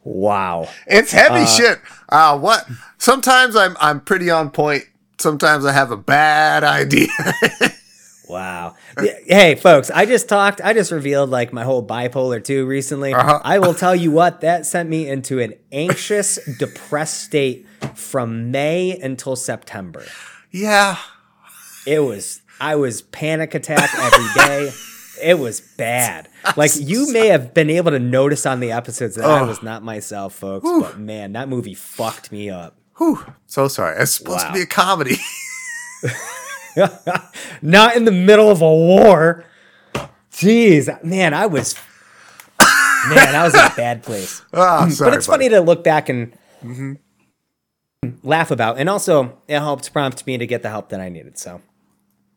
Wow. 0.03 0.67
It's 0.87 1.11
heavy 1.11 1.45
shit. 1.45 1.79
Uh, 2.09 2.37
what? 2.39 2.67
Sometimes 2.97 3.55
I'm 3.55 3.75
I'm 3.79 3.99
pretty 4.01 4.29
on 4.29 4.49
point. 4.51 4.83
Sometimes 5.19 5.65
I 5.65 5.71
have 5.71 5.91
a 5.91 5.97
bad 5.97 6.63
idea. 6.81 7.07
Wow. 8.27 8.75
hey, 8.97 9.55
folks, 9.55 9.91
I 9.91 10.05
just 10.05 10.29
talked, 10.29 10.61
I 10.63 10.71
just 10.71 10.89
revealed 10.89 11.29
like 11.29 11.51
my 11.51 11.63
whole 11.65 11.85
bipolar 11.85 12.41
2 12.41 12.65
recently. 12.65 13.13
Uh-huh. 13.13 13.41
I 13.43 13.59
will 13.59 13.73
tell 13.73 13.93
you 13.93 14.09
what, 14.11 14.39
that 14.39 14.65
sent 14.65 14.87
me 14.87 15.09
into 15.09 15.39
an 15.39 15.55
anxious, 15.73 16.39
depressed 16.57 17.21
state 17.25 17.67
from 17.93 18.49
May 18.49 18.97
until 18.97 19.35
September. 19.35 20.05
yeah. 20.49 20.97
It 21.85 21.99
was, 21.99 22.41
I 22.59 22.75
was 22.75 23.01
panic 23.01 23.53
attack 23.53 23.89
every 23.95 24.27
day. 24.35 24.71
It 25.21 25.39
was 25.39 25.61
bad. 25.61 26.27
Like 26.57 26.71
you 26.75 27.11
may 27.11 27.27
have 27.27 27.53
been 27.53 27.69
able 27.69 27.91
to 27.91 27.99
notice 27.99 28.45
on 28.45 28.59
the 28.59 28.71
episodes 28.71 29.15
that 29.15 29.25
I 29.25 29.41
was 29.43 29.61
not 29.61 29.83
myself, 29.83 30.33
folks. 30.35 30.67
But 30.69 30.99
man, 30.99 31.33
that 31.33 31.49
movie 31.49 31.73
fucked 31.75 32.31
me 32.31 32.49
up. 32.49 32.77
Whew. 32.97 33.25
So 33.47 33.67
sorry. 33.67 33.99
It's 34.01 34.11
supposed 34.13 34.45
Wow. 34.45 34.47
to 34.47 34.53
be 34.53 34.61
a 34.61 34.65
comedy. 34.65 35.17
not 37.61 37.95
in 37.95 38.05
the 38.05 38.11
middle 38.11 38.49
of 38.49 38.61
a 38.61 38.65
war. 38.65 39.45
Jeez, 40.31 41.03
man, 41.03 41.33
I 41.33 41.45
was, 41.45 41.75
man, 43.09 43.35
I 43.35 43.43
was 43.43 43.53
in 43.53 43.59
a 43.59 43.73
bad 43.75 44.01
place. 44.03 44.41
oh, 44.53 44.89
sorry, 44.89 45.11
but 45.11 45.17
it's 45.17 45.27
buddy. 45.27 45.45
funny 45.45 45.49
to 45.49 45.61
look 45.61 45.83
back 45.83 46.09
and 46.09 46.33
mm-hmm. 46.63 46.93
laugh 48.23 48.49
about, 48.49 48.77
and 48.77 48.89
also 48.89 49.37
it 49.47 49.59
helped 49.59 49.91
prompt 49.91 50.25
me 50.25 50.37
to 50.37 50.47
get 50.47 50.63
the 50.63 50.69
help 50.69 50.89
that 50.89 51.01
I 51.01 51.09
needed. 51.09 51.37
So 51.37 51.61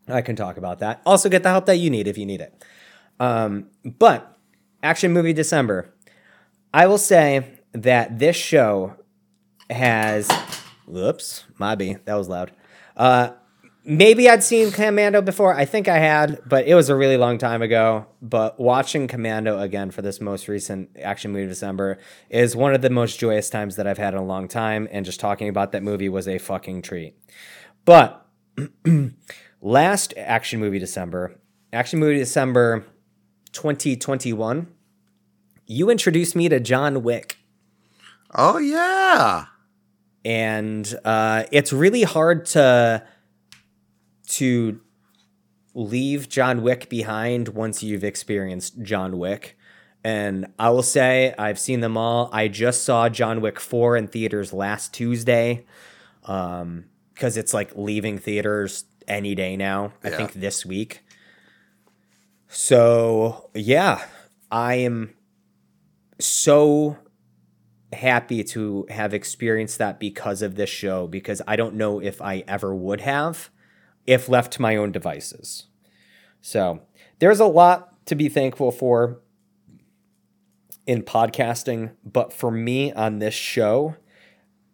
I 0.08 0.22
can 0.22 0.36
talk 0.36 0.56
about 0.56 0.80
that. 0.80 1.00
Also, 1.06 1.28
get 1.28 1.44
the 1.44 1.50
help 1.50 1.66
that 1.66 1.76
you 1.76 1.88
need 1.88 2.08
if 2.08 2.18
you 2.18 2.26
need 2.26 2.40
it. 2.40 2.64
Um, 3.20 3.68
but 3.84 4.38
action 4.82 5.12
movie 5.12 5.32
December, 5.32 5.92
I 6.72 6.86
will 6.86 6.98
say 6.98 7.58
that 7.72 8.18
this 8.18 8.36
show 8.36 8.96
has. 9.70 10.30
Whoops, 10.86 11.44
B, 11.78 11.96
that 12.04 12.14
was 12.14 12.28
loud. 12.28 12.52
Uh, 12.96 13.30
maybe 13.84 14.28
I'd 14.28 14.42
seen 14.42 14.70
Commando 14.70 15.22
before. 15.22 15.54
I 15.54 15.64
think 15.64 15.88
I 15.88 15.98
had, 15.98 16.40
but 16.46 16.66
it 16.66 16.74
was 16.74 16.88
a 16.88 16.96
really 16.96 17.16
long 17.16 17.38
time 17.38 17.62
ago. 17.62 18.06
But 18.20 18.58
watching 18.58 19.06
Commando 19.06 19.58
again 19.60 19.90
for 19.90 20.02
this 20.02 20.20
most 20.20 20.48
recent 20.48 20.90
action 21.00 21.32
movie 21.32 21.46
December 21.46 21.98
is 22.30 22.56
one 22.56 22.74
of 22.74 22.82
the 22.82 22.90
most 22.90 23.18
joyous 23.18 23.50
times 23.50 23.76
that 23.76 23.86
I've 23.86 23.98
had 23.98 24.14
in 24.14 24.20
a 24.20 24.24
long 24.24 24.48
time. 24.48 24.88
And 24.90 25.04
just 25.04 25.20
talking 25.20 25.48
about 25.48 25.72
that 25.72 25.82
movie 25.82 26.08
was 26.08 26.26
a 26.28 26.38
fucking 26.38 26.82
treat. 26.82 27.16
But 27.84 28.26
last 29.60 30.14
action 30.16 30.60
movie 30.60 30.78
December, 30.78 31.38
action 31.72 31.98
movie 31.98 32.18
December 32.18 32.84
2021, 33.54 34.66
you 35.66 35.88
introduced 35.88 36.36
me 36.36 36.48
to 36.50 36.60
John 36.60 37.02
Wick 37.02 37.38
Oh 38.34 38.58
yeah. 38.58 39.46
and 40.24 40.94
uh, 41.04 41.44
it's 41.52 41.72
really 41.72 42.02
hard 42.02 42.44
to 42.46 43.02
to 44.28 44.80
leave 45.74 46.28
John 46.28 46.62
Wick 46.62 46.88
behind 46.88 47.48
once 47.48 47.82
you've 47.82 48.04
experienced 48.04 48.80
John 48.82 49.18
Wick. 49.18 49.56
And 50.02 50.46
I 50.58 50.70
will 50.70 50.82
say 50.82 51.34
I've 51.38 51.58
seen 51.58 51.80
them 51.80 51.96
all. 51.96 52.28
I 52.32 52.48
just 52.48 52.84
saw 52.84 53.08
John 53.08 53.40
Wick 53.40 53.58
4 53.58 53.96
in 53.96 54.08
theaters 54.08 54.52
last 54.52 54.92
Tuesday. 54.92 55.64
Um 56.24 56.86
because 57.14 57.36
it's 57.36 57.54
like 57.54 57.70
leaving 57.76 58.18
theaters 58.18 58.86
any 59.06 59.36
day 59.36 59.56
now. 59.56 59.92
I 60.02 60.08
Yeah. 60.10 60.16
think 60.16 60.32
this 60.32 60.66
week. 60.66 61.03
So, 62.56 63.50
yeah, 63.52 64.06
I 64.48 64.76
am 64.76 65.14
so 66.20 66.96
happy 67.92 68.44
to 68.44 68.86
have 68.90 69.12
experienced 69.12 69.78
that 69.78 69.98
because 69.98 70.40
of 70.40 70.54
this 70.54 70.70
show 70.70 71.08
because 71.08 71.42
I 71.48 71.56
don't 71.56 71.74
know 71.74 72.00
if 72.00 72.22
I 72.22 72.44
ever 72.46 72.72
would 72.72 73.00
have 73.00 73.50
if 74.06 74.28
left 74.28 74.52
to 74.52 74.62
my 74.62 74.76
own 74.76 74.92
devices. 74.92 75.66
So, 76.42 76.82
there's 77.18 77.40
a 77.40 77.46
lot 77.46 78.06
to 78.06 78.14
be 78.14 78.28
thankful 78.28 78.70
for 78.70 79.20
in 80.86 81.02
podcasting, 81.02 81.96
but 82.04 82.32
for 82.32 82.52
me 82.52 82.92
on 82.92 83.18
this 83.18 83.34
show, 83.34 83.96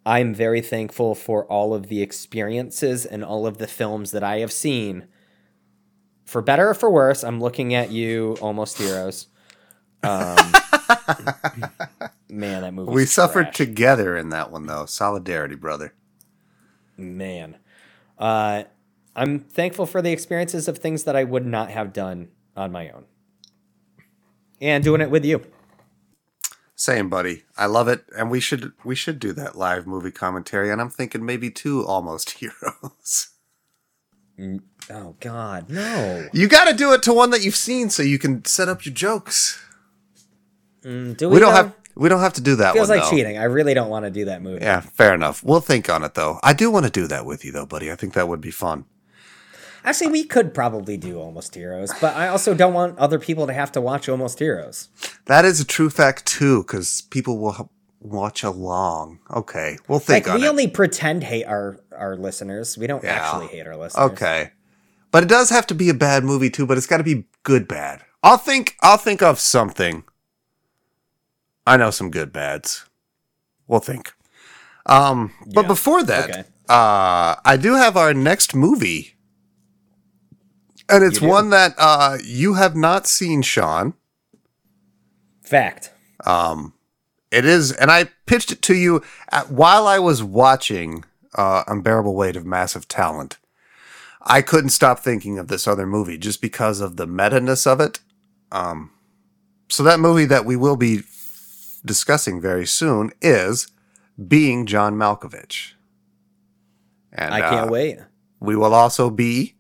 I'm 0.05 0.35
very 0.35 0.61
thankful 0.61 1.15
for 1.15 1.47
all 1.47 1.73
of 1.73 1.87
the 1.87 2.03
experiences 2.03 3.07
and 3.07 3.25
all 3.25 3.47
of 3.47 3.57
the 3.57 3.67
films 3.67 4.11
that 4.11 4.23
I 4.23 4.41
have 4.41 4.53
seen. 4.53 5.09
For 6.31 6.41
better 6.41 6.69
or 6.69 6.75
for 6.75 6.89
worse, 6.89 7.25
I'm 7.25 7.41
looking 7.41 7.75
at 7.75 7.91
you, 7.91 8.37
Almost 8.41 8.79
Heroes. 8.79 9.27
Um, 10.05 10.37
man, 12.29 12.63
that 12.63 12.73
movie. 12.73 12.93
We 12.93 13.05
suffered 13.05 13.53
together 13.53 14.17
in 14.17 14.29
that 14.29 14.53
one 14.53 14.67
though. 14.67 14.87
Solidarity, 14.87 15.57
brother. 15.57 15.93
man. 16.97 17.57
Uh, 18.17 18.63
I'm 19.17 19.41
thankful 19.41 19.87
for 19.87 20.01
the 20.01 20.13
experiences 20.13 20.69
of 20.69 20.79
things 20.79 21.03
that 21.03 21.17
I 21.17 21.25
would 21.25 21.45
not 21.45 21.73
have 21.73 21.93
done 21.93 22.29
on 22.57 22.71
my 22.71 22.91
own, 22.91 23.07
and 24.61 24.85
doing 24.85 25.01
it 25.01 25.11
with 25.11 25.25
you. 25.25 25.43
Same, 26.77 27.09
buddy. 27.09 27.43
I 27.57 27.67
love 27.67 27.89
it, 27.89 28.05
and 28.17 28.31
we 28.31 28.39
should 28.39 28.71
we 28.85 28.95
should 28.95 29.19
do 29.19 29.33
that 29.33 29.59
live 29.59 29.85
movie 29.85 30.13
commentary. 30.13 30.71
And 30.71 30.81
I'm 30.81 30.91
thinking 30.91 31.27
maybe 31.27 31.51
two 31.51 31.85
almost 31.85 32.31
heroes. 32.39 33.31
Oh 34.91 35.15
God, 35.21 35.69
no! 35.71 36.29
You 36.33 36.49
got 36.49 36.67
to 36.69 36.75
do 36.75 36.93
it 36.93 37.03
to 37.05 37.13
one 37.13 37.31
that 37.31 37.43
you've 37.45 37.57
seen 37.57 37.91
so 37.91 38.03
you 38.03 38.19
can 38.19 38.45
set 38.45 38.69
up 38.69 38.85
your 38.85 38.95
jokes. 38.95 39.63
Mm, 40.83 41.17
Do 41.17 41.29
We 41.29 41.39
don't 41.39 41.51
though? 41.51 41.57
have 41.57 41.75
we 41.95 42.09
don't 42.09 42.21
have 42.21 42.33
to 42.35 42.41
do 42.41 42.57
that 42.57 42.73
Feels 42.75 42.89
one. 42.89 42.99
like 42.99 43.05
though. 43.11 43.17
cheating. 43.17 43.37
I 43.39 43.45
really 43.45 43.75
don't 43.75 43.91
want 43.91 44.05
to 44.07 44.11
do 44.11 44.25
that 44.27 44.43
movie. 44.43 44.65
Yeah, 44.65 44.81
fair 44.81 45.13
enough. 45.15 45.43
We'll 45.45 45.61
think 45.61 45.91
on 45.91 46.03
it 46.05 46.15
though. 46.15 46.39
I 46.43 46.53
do 46.55 46.71
want 46.71 46.87
to 46.87 46.93
do 46.93 47.07
that 47.09 47.27
with 47.27 47.45
you 47.45 47.53
though, 47.53 47.67
buddy. 47.67 47.91
I 47.93 47.97
think 47.97 48.15
that 48.15 48.29
would 48.29 48.41
be 48.41 48.51
fun. 48.51 48.85
Actually, 49.85 50.11
we 50.11 50.25
could 50.25 50.53
probably 50.53 50.99
do 50.99 51.19
Almost 51.19 51.55
Heroes, 51.55 51.91
but 52.03 52.15
I 52.15 52.29
also 52.29 52.53
don't 52.55 52.75
want 52.75 52.99
other 52.99 53.19
people 53.19 53.47
to 53.47 53.53
have 53.55 53.73
to 53.73 53.81
watch 53.81 54.11
Almost 54.11 54.39
Heroes. 54.39 54.89
That 55.25 55.47
is 55.47 55.59
a 55.59 55.65
true 55.65 55.89
fact 55.89 56.27
too, 56.27 56.63
because 56.63 57.01
people 57.11 57.39
will 57.39 57.71
watch 58.01 58.43
along. 58.43 59.21
Okay, 59.35 59.79
we'll 59.89 59.99
think 59.99 60.27
Like 60.27 60.37
we 60.39 60.45
it. 60.47 60.49
only 60.51 60.69
pretend 60.69 61.25
hate 61.25 61.45
our 61.45 61.79
our 61.97 62.17
listeners. 62.17 62.77
We 62.79 62.87
don't 62.87 63.03
Yeah. 63.05 63.13
actually 63.15 63.49
hate 63.49 63.67
our 63.67 63.77
listeners. 63.77 64.11
Okay. 64.13 64.53
But 65.11 65.25
it 65.25 65.29
does 65.29 65.51
have 65.51 65.67
to 65.69 65.75
be 65.75 65.89
a 65.89 65.95
bad 65.95 66.25
movie 66.25 66.51
too, 66.51 66.67
but 66.67 66.77
it's 66.79 66.87
got 66.87 66.99
to 66.99 67.05
be 67.05 67.25
good 67.43 67.67
bad. 67.67 68.03
I'll 68.23 68.37
think 68.39 68.77
I'll 68.83 68.97
think 68.99 69.23
of 69.23 69.41
something. 69.41 70.05
I 71.67 71.77
know 71.77 71.91
some 71.91 72.11
good 72.11 72.33
bads. 72.33 72.85
We'll 73.67 73.81
think. 73.81 74.13
Um 74.87 75.33
but 75.47 75.63
Yeah. 75.63 75.69
before 75.69 76.03
that, 76.05 76.31
Okay. 76.31 76.45
uh 76.69 77.37
I 77.45 77.57
do 77.61 77.75
have 77.75 77.97
our 77.97 78.15
next 78.15 78.55
movie. 78.55 79.17
And 80.89 81.05
it's 81.05 81.21
one 81.21 81.51
that 81.51 81.75
uh 81.79 82.19
you 82.25 82.55
have 82.55 82.77
not 82.77 83.07
seen, 83.07 83.43
Shaun. 83.43 83.95
Fact. 85.43 85.93
Um, 86.25 86.75
it 87.33 87.45
is, 87.45 87.73
and 87.73 87.91
I 87.91 88.05
pitched 88.27 88.53
it 88.53 88.63
to 88.63 88.75
you 88.75 89.03
at, 89.33 89.51
while 89.51 89.87
I 89.87 89.99
was 89.99 90.23
watching 90.23 91.05
uh, 91.35 91.65
Unbearable 91.67 92.15
Weight 92.15 92.37
of 92.37 92.45
Massive 92.45 92.87
Talent. 92.87 93.39
I 94.23 94.43
couldn't 94.43 94.71
stop 94.71 94.99
thinking 94.99 95.39
of 95.39 95.49
this 95.49 95.67
other 95.67 95.87
movie 95.87 96.19
just 96.19 96.41
because 96.41 96.81
of 96.81 96.97
the 96.97 97.07
meta 97.07 97.41
ness 97.41 97.67
of 97.67 97.81
it. 97.81 98.01
Um, 98.53 98.91
so 99.69 99.83
that 99.83 100.01
movie 100.01 100.27
that 100.27 100.45
we 100.45 100.57
will 100.57 100.77
be 100.77 101.03
discussing 101.85 102.41
very 102.41 102.67
soon 102.67 103.13
is 103.23 103.69
Being 104.29 104.67
John 104.67 104.97
Malkovich. 104.97 105.73
And 107.13 107.33
I 107.35 107.41
can't 107.41 107.69
uh, 107.69 107.73
wait. 107.73 107.99
we 108.39 108.55
will 108.57 108.75
also 108.75 109.11
be 109.11 109.55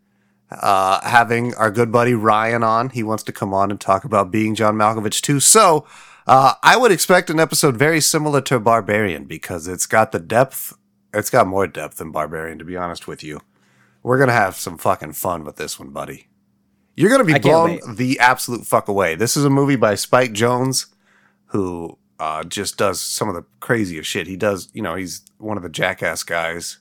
uh, 0.50 1.00
having 1.08 1.54
our 1.54 1.70
good 1.70 1.90
buddy 1.90 2.14
Ryan 2.14 2.62
on. 2.62 2.90
He 2.90 3.02
wants 3.02 3.22
to 3.24 3.32
come 3.32 3.54
on 3.54 3.70
and 3.70 3.80
talk 3.80 4.04
about 4.04 4.30
being 4.30 4.54
John 4.54 4.76
Malkovich 4.76 5.20
too. 5.20 5.40
So 5.40 5.86
uh, 6.26 6.54
I 6.62 6.76
would 6.76 6.92
expect 6.92 7.30
an 7.30 7.40
episode 7.40 7.76
very 7.76 8.00
similar 8.00 8.40
to 8.42 8.60
Barbarian 8.60 9.24
because 9.24 9.66
it's 9.66 9.86
got 9.86 10.12
the 10.12 10.20
depth. 10.20 10.76
It's 11.12 11.30
got 11.30 11.46
more 11.46 11.66
depth 11.66 11.96
than 11.96 12.12
Barbarian, 12.12 12.58
to 12.58 12.64
be 12.64 12.76
honest 12.76 13.08
with 13.08 13.24
you. 13.24 13.40
We're 14.02 14.18
gonna 14.18 14.32
have 14.32 14.56
some 14.56 14.78
fucking 14.78 15.12
fun 15.12 15.44
with 15.44 15.56
this 15.56 15.78
one, 15.78 15.90
buddy. 15.90 16.28
You're 16.96 17.10
gonna 17.10 17.24
be 17.24 17.34
I 17.34 17.38
blown 17.38 17.80
the 17.96 18.18
absolute 18.18 18.66
fuck 18.66 18.88
away. 18.88 19.14
This 19.14 19.36
is 19.36 19.44
a 19.44 19.50
movie 19.50 19.76
by 19.76 19.94
Spike 19.94 20.32
Jonze, 20.32 20.86
who 21.46 21.98
uh, 22.18 22.44
just 22.44 22.76
does 22.76 23.00
some 23.00 23.28
of 23.28 23.34
the 23.34 23.44
craziest 23.60 24.08
shit. 24.08 24.26
He 24.26 24.36
does, 24.36 24.68
you 24.74 24.82
know, 24.82 24.94
he's 24.94 25.22
one 25.38 25.56
of 25.56 25.62
the 25.62 25.68
jackass 25.70 26.22
guys. 26.22 26.78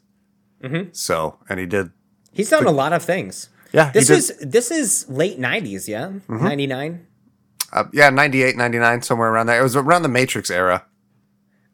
Mhm. 0.64 0.96
So, 0.96 1.40
and 1.48 1.60
he 1.60 1.66
did 1.66 1.92
He's 2.32 2.50
done 2.50 2.66
a 2.66 2.72
lot 2.72 2.94
of 2.94 3.04
things. 3.04 3.50
yeah, 3.72 3.92
This 3.92 4.10
was 4.10 4.32
this 4.42 4.72
is 4.72 5.08
late 5.10 5.40
'90s, 5.40 5.88
yeah, 5.88 6.08
Mm-hmm. 6.28 6.44
'99. 6.44 7.08
uh, 7.72 7.84
yeah, 7.94 8.10
98, 8.10 8.56
99, 8.58 9.02
somewhere 9.02 9.30
around 9.30 9.46
there. 9.48 9.60
It 9.60 9.64
was 9.64 9.76
around 9.76 10.02
the 10.04 10.10
Matrix 10.10 10.50
era. 10.52 10.86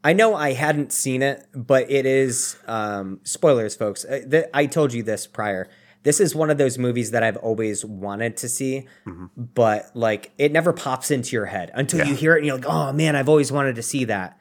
I 0.05 0.13
know 0.13 0.35
I 0.35 0.53
hadn't 0.53 0.91
seen 0.93 1.21
it, 1.23 1.45
but 1.53 1.89
it 1.89 2.05
is 2.05 2.57
um, 2.67 3.19
spoilers, 3.23 3.75
folks. 3.75 4.05
Uh, 4.05 4.21
th- 4.29 4.45
I 4.53 4.67
told 4.67 4.93
you 4.93 5.01
this 5.03 5.25
prior. 5.25 5.67
This 6.03 6.19
is 6.19 6.35
one 6.35 6.51
of 6.51 6.59
those 6.59 6.77
movies 6.77 7.09
that 7.11 7.23
I've 7.23 7.37
always 7.37 7.83
wanted 7.83 8.37
to 8.37 8.47
see, 8.47 8.87
but 9.35 9.89
like 9.95 10.31
it 10.37 10.51
never 10.51 10.71
pops 10.73 11.09
into 11.09 11.31
your 11.35 11.45
head 11.47 11.71
until 11.73 12.05
you 12.07 12.13
hear 12.13 12.35
it 12.35 12.39
and 12.39 12.45
you're 12.45 12.57
like, 12.57 12.67
"Oh 12.69 12.93
man, 12.93 13.15
I've 13.15 13.27
always 13.27 13.51
wanted 13.51 13.75
to 13.77 13.81
see 13.81 14.03
that," 14.05 14.37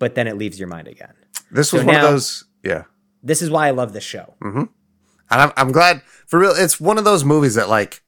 but 0.00 0.16
then 0.16 0.26
it 0.26 0.36
leaves 0.36 0.58
your 0.58 0.66
mind 0.66 0.88
again. 0.88 1.14
This 1.52 1.72
was 1.72 1.82
So 1.82 1.86
one 1.86 1.94
now- 1.94 2.04
of 2.06 2.10
those. 2.10 2.44
Yeah. 2.64 2.84
This 3.22 3.40
is 3.40 3.48
why 3.50 3.68
I 3.68 3.70
love 3.70 3.92
this 3.92 4.02
show. 4.04 4.34
and 4.42 4.68
I'm, 5.30 5.52
I'm 5.56 5.70
glad 5.72 6.02
for 6.26 6.40
real. 6.40 6.52
It's 6.56 6.80
one 6.80 6.98
of 6.98 7.04
those 7.04 7.24
movies 7.24 7.54
that 7.54 7.68
like, 7.68 8.02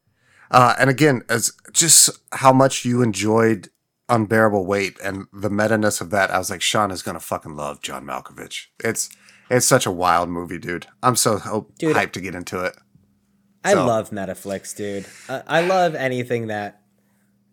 uh, 0.51 0.75
and 0.79 0.91
again, 0.91 1.23
as 1.29 1.53
just 1.73 2.11
how 2.33 2.53
much 2.53 2.85
you 2.85 3.03
enjoyed 3.03 3.69
unbearable 4.09 4.65
weight 4.67 4.99
and 5.03 5.27
the 5.33 5.51
meta 5.51 5.77
ness 5.79 6.01
of 6.01 6.11
that. 6.11 6.31
I 6.31 6.39
was 6.39 6.51
like, 6.51 6.63
Shaun 6.63 6.91
is 6.91 7.03
gonna 7.03 7.21
fucking 7.21 7.57
love 7.57 7.83
John 7.83 8.05
Malkovich. 8.05 8.67
It's 8.83 9.09
it's 9.51 9.67
such 9.67 9.87
a 9.87 9.91
wild 9.93 10.29
movie, 10.29 10.59
dude. 10.59 10.87
I'm 11.03 11.17
so 11.17 11.39
ho- 11.39 11.69
Dude. 11.79 11.97
hyped 11.97 12.13
to 12.13 12.21
get 12.21 12.35
into 12.35 12.65
it. 12.65 12.77
I 13.65 13.73
So- 13.75 13.87
love 13.87 14.11
Metaflix, 14.11 14.75
dude. 14.77 15.07
I, 15.29 15.59
I 15.59 15.67
love 15.67 15.95
anything 15.95 16.49
that 16.49 16.83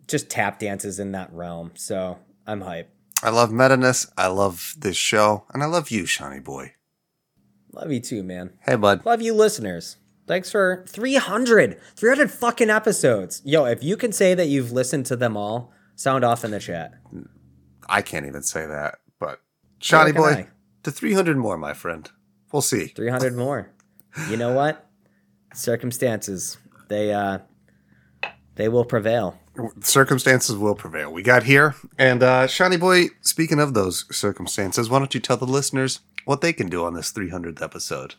just 0.08 0.28
tap 0.28 0.58
dances 0.58 0.98
in 0.98 1.12
that 1.12 1.32
realm. 1.32 1.72
So 1.74 2.18
I'm 2.46 2.60
hype. 2.62 2.90
I 3.22 3.30
love 3.30 3.50
meta 3.52 3.76
ness. 3.76 4.06
I 4.18 4.26
love 4.26 4.74
this 4.76 4.96
show, 4.96 5.46
and 5.54 5.62
I 5.62 5.66
love 5.66 5.90
you, 5.90 6.04
Shawnee 6.04 6.40
boy. 6.40 6.74
Love 7.72 7.90
you 7.90 8.00
too, 8.00 8.22
man. 8.22 8.52
Hey, 8.60 8.76
bud. 8.76 9.04
Love 9.06 9.22
you, 9.22 9.32
listeners. 9.34 9.96
Thanks 10.26 10.50
for 10.50 10.84
300, 10.88 11.78
300 11.96 12.30
fucking 12.30 12.70
episodes. 12.70 13.42
Yo, 13.44 13.64
if 13.66 13.82
you 13.84 13.96
can 13.96 14.10
say 14.12 14.34
that 14.34 14.46
you've 14.48 14.72
listened 14.72 15.06
to 15.06 15.16
them 15.16 15.36
all, 15.36 15.72
sound 15.94 16.24
off 16.24 16.44
in 16.44 16.50
the 16.50 16.60
chat. 16.60 16.94
I 17.88 18.02
can't 18.02 18.26
even 18.26 18.42
say 18.42 18.66
that, 18.66 18.98
but 19.18 19.40
can 19.80 20.14
boy, 20.14 20.30
I. 20.30 20.48
to 20.82 20.90
300 20.90 21.36
more, 21.36 21.56
my 21.58 21.74
friend. 21.74 22.10
We'll 22.52 22.62
see. 22.62 22.86
300 22.86 23.36
more. 23.36 23.70
You 24.30 24.36
know 24.36 24.52
what? 24.52 24.86
Circumstances, 25.54 26.56
they 26.88 27.12
uh 27.12 27.38
they 28.56 28.68
will 28.68 28.84
prevail. 28.84 29.38
circumstances 29.80 30.56
will 30.56 30.74
prevail. 30.74 31.12
We 31.12 31.22
got 31.22 31.42
here. 31.44 31.74
And 31.98 32.22
uh 32.22 32.46
Shiny 32.46 32.76
Boy, 32.76 33.06
speaking 33.20 33.60
of 33.60 33.74
those 33.74 34.04
circumstances, 34.16 34.88
why 34.88 34.98
don't 34.98 35.14
you 35.14 35.20
tell 35.20 35.36
the 35.36 35.46
listeners 35.46 36.00
what 36.24 36.40
they 36.40 36.52
can 36.52 36.68
do 36.68 36.84
on 36.84 36.94
this 36.94 37.12
300th 37.12 37.60
episode? 37.60 38.14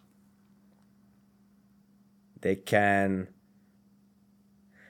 They 2.41 2.55
can 2.55 3.29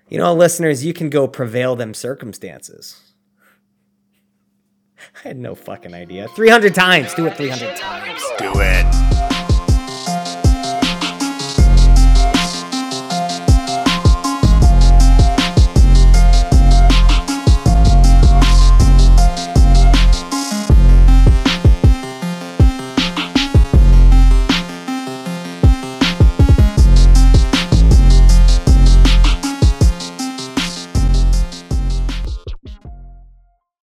You 0.07 0.19
know, 0.19 0.33
listeners, 0.33 0.85
you 0.85 0.93
can 0.93 1.09
go 1.09 1.27
prevail 1.27 1.75
them 1.75 1.93
circumstances. 1.93 3.13
I 5.23 5.27
had 5.29 5.37
no 5.37 5.55
fucking 5.55 5.93
idea. 5.93 6.27
300 6.29 6.75
times. 6.75 7.13
Do 7.13 7.25
it 7.25 7.35
300 7.35 7.75
times. 7.75 8.21
Do 8.37 8.51
it. 8.55 9.04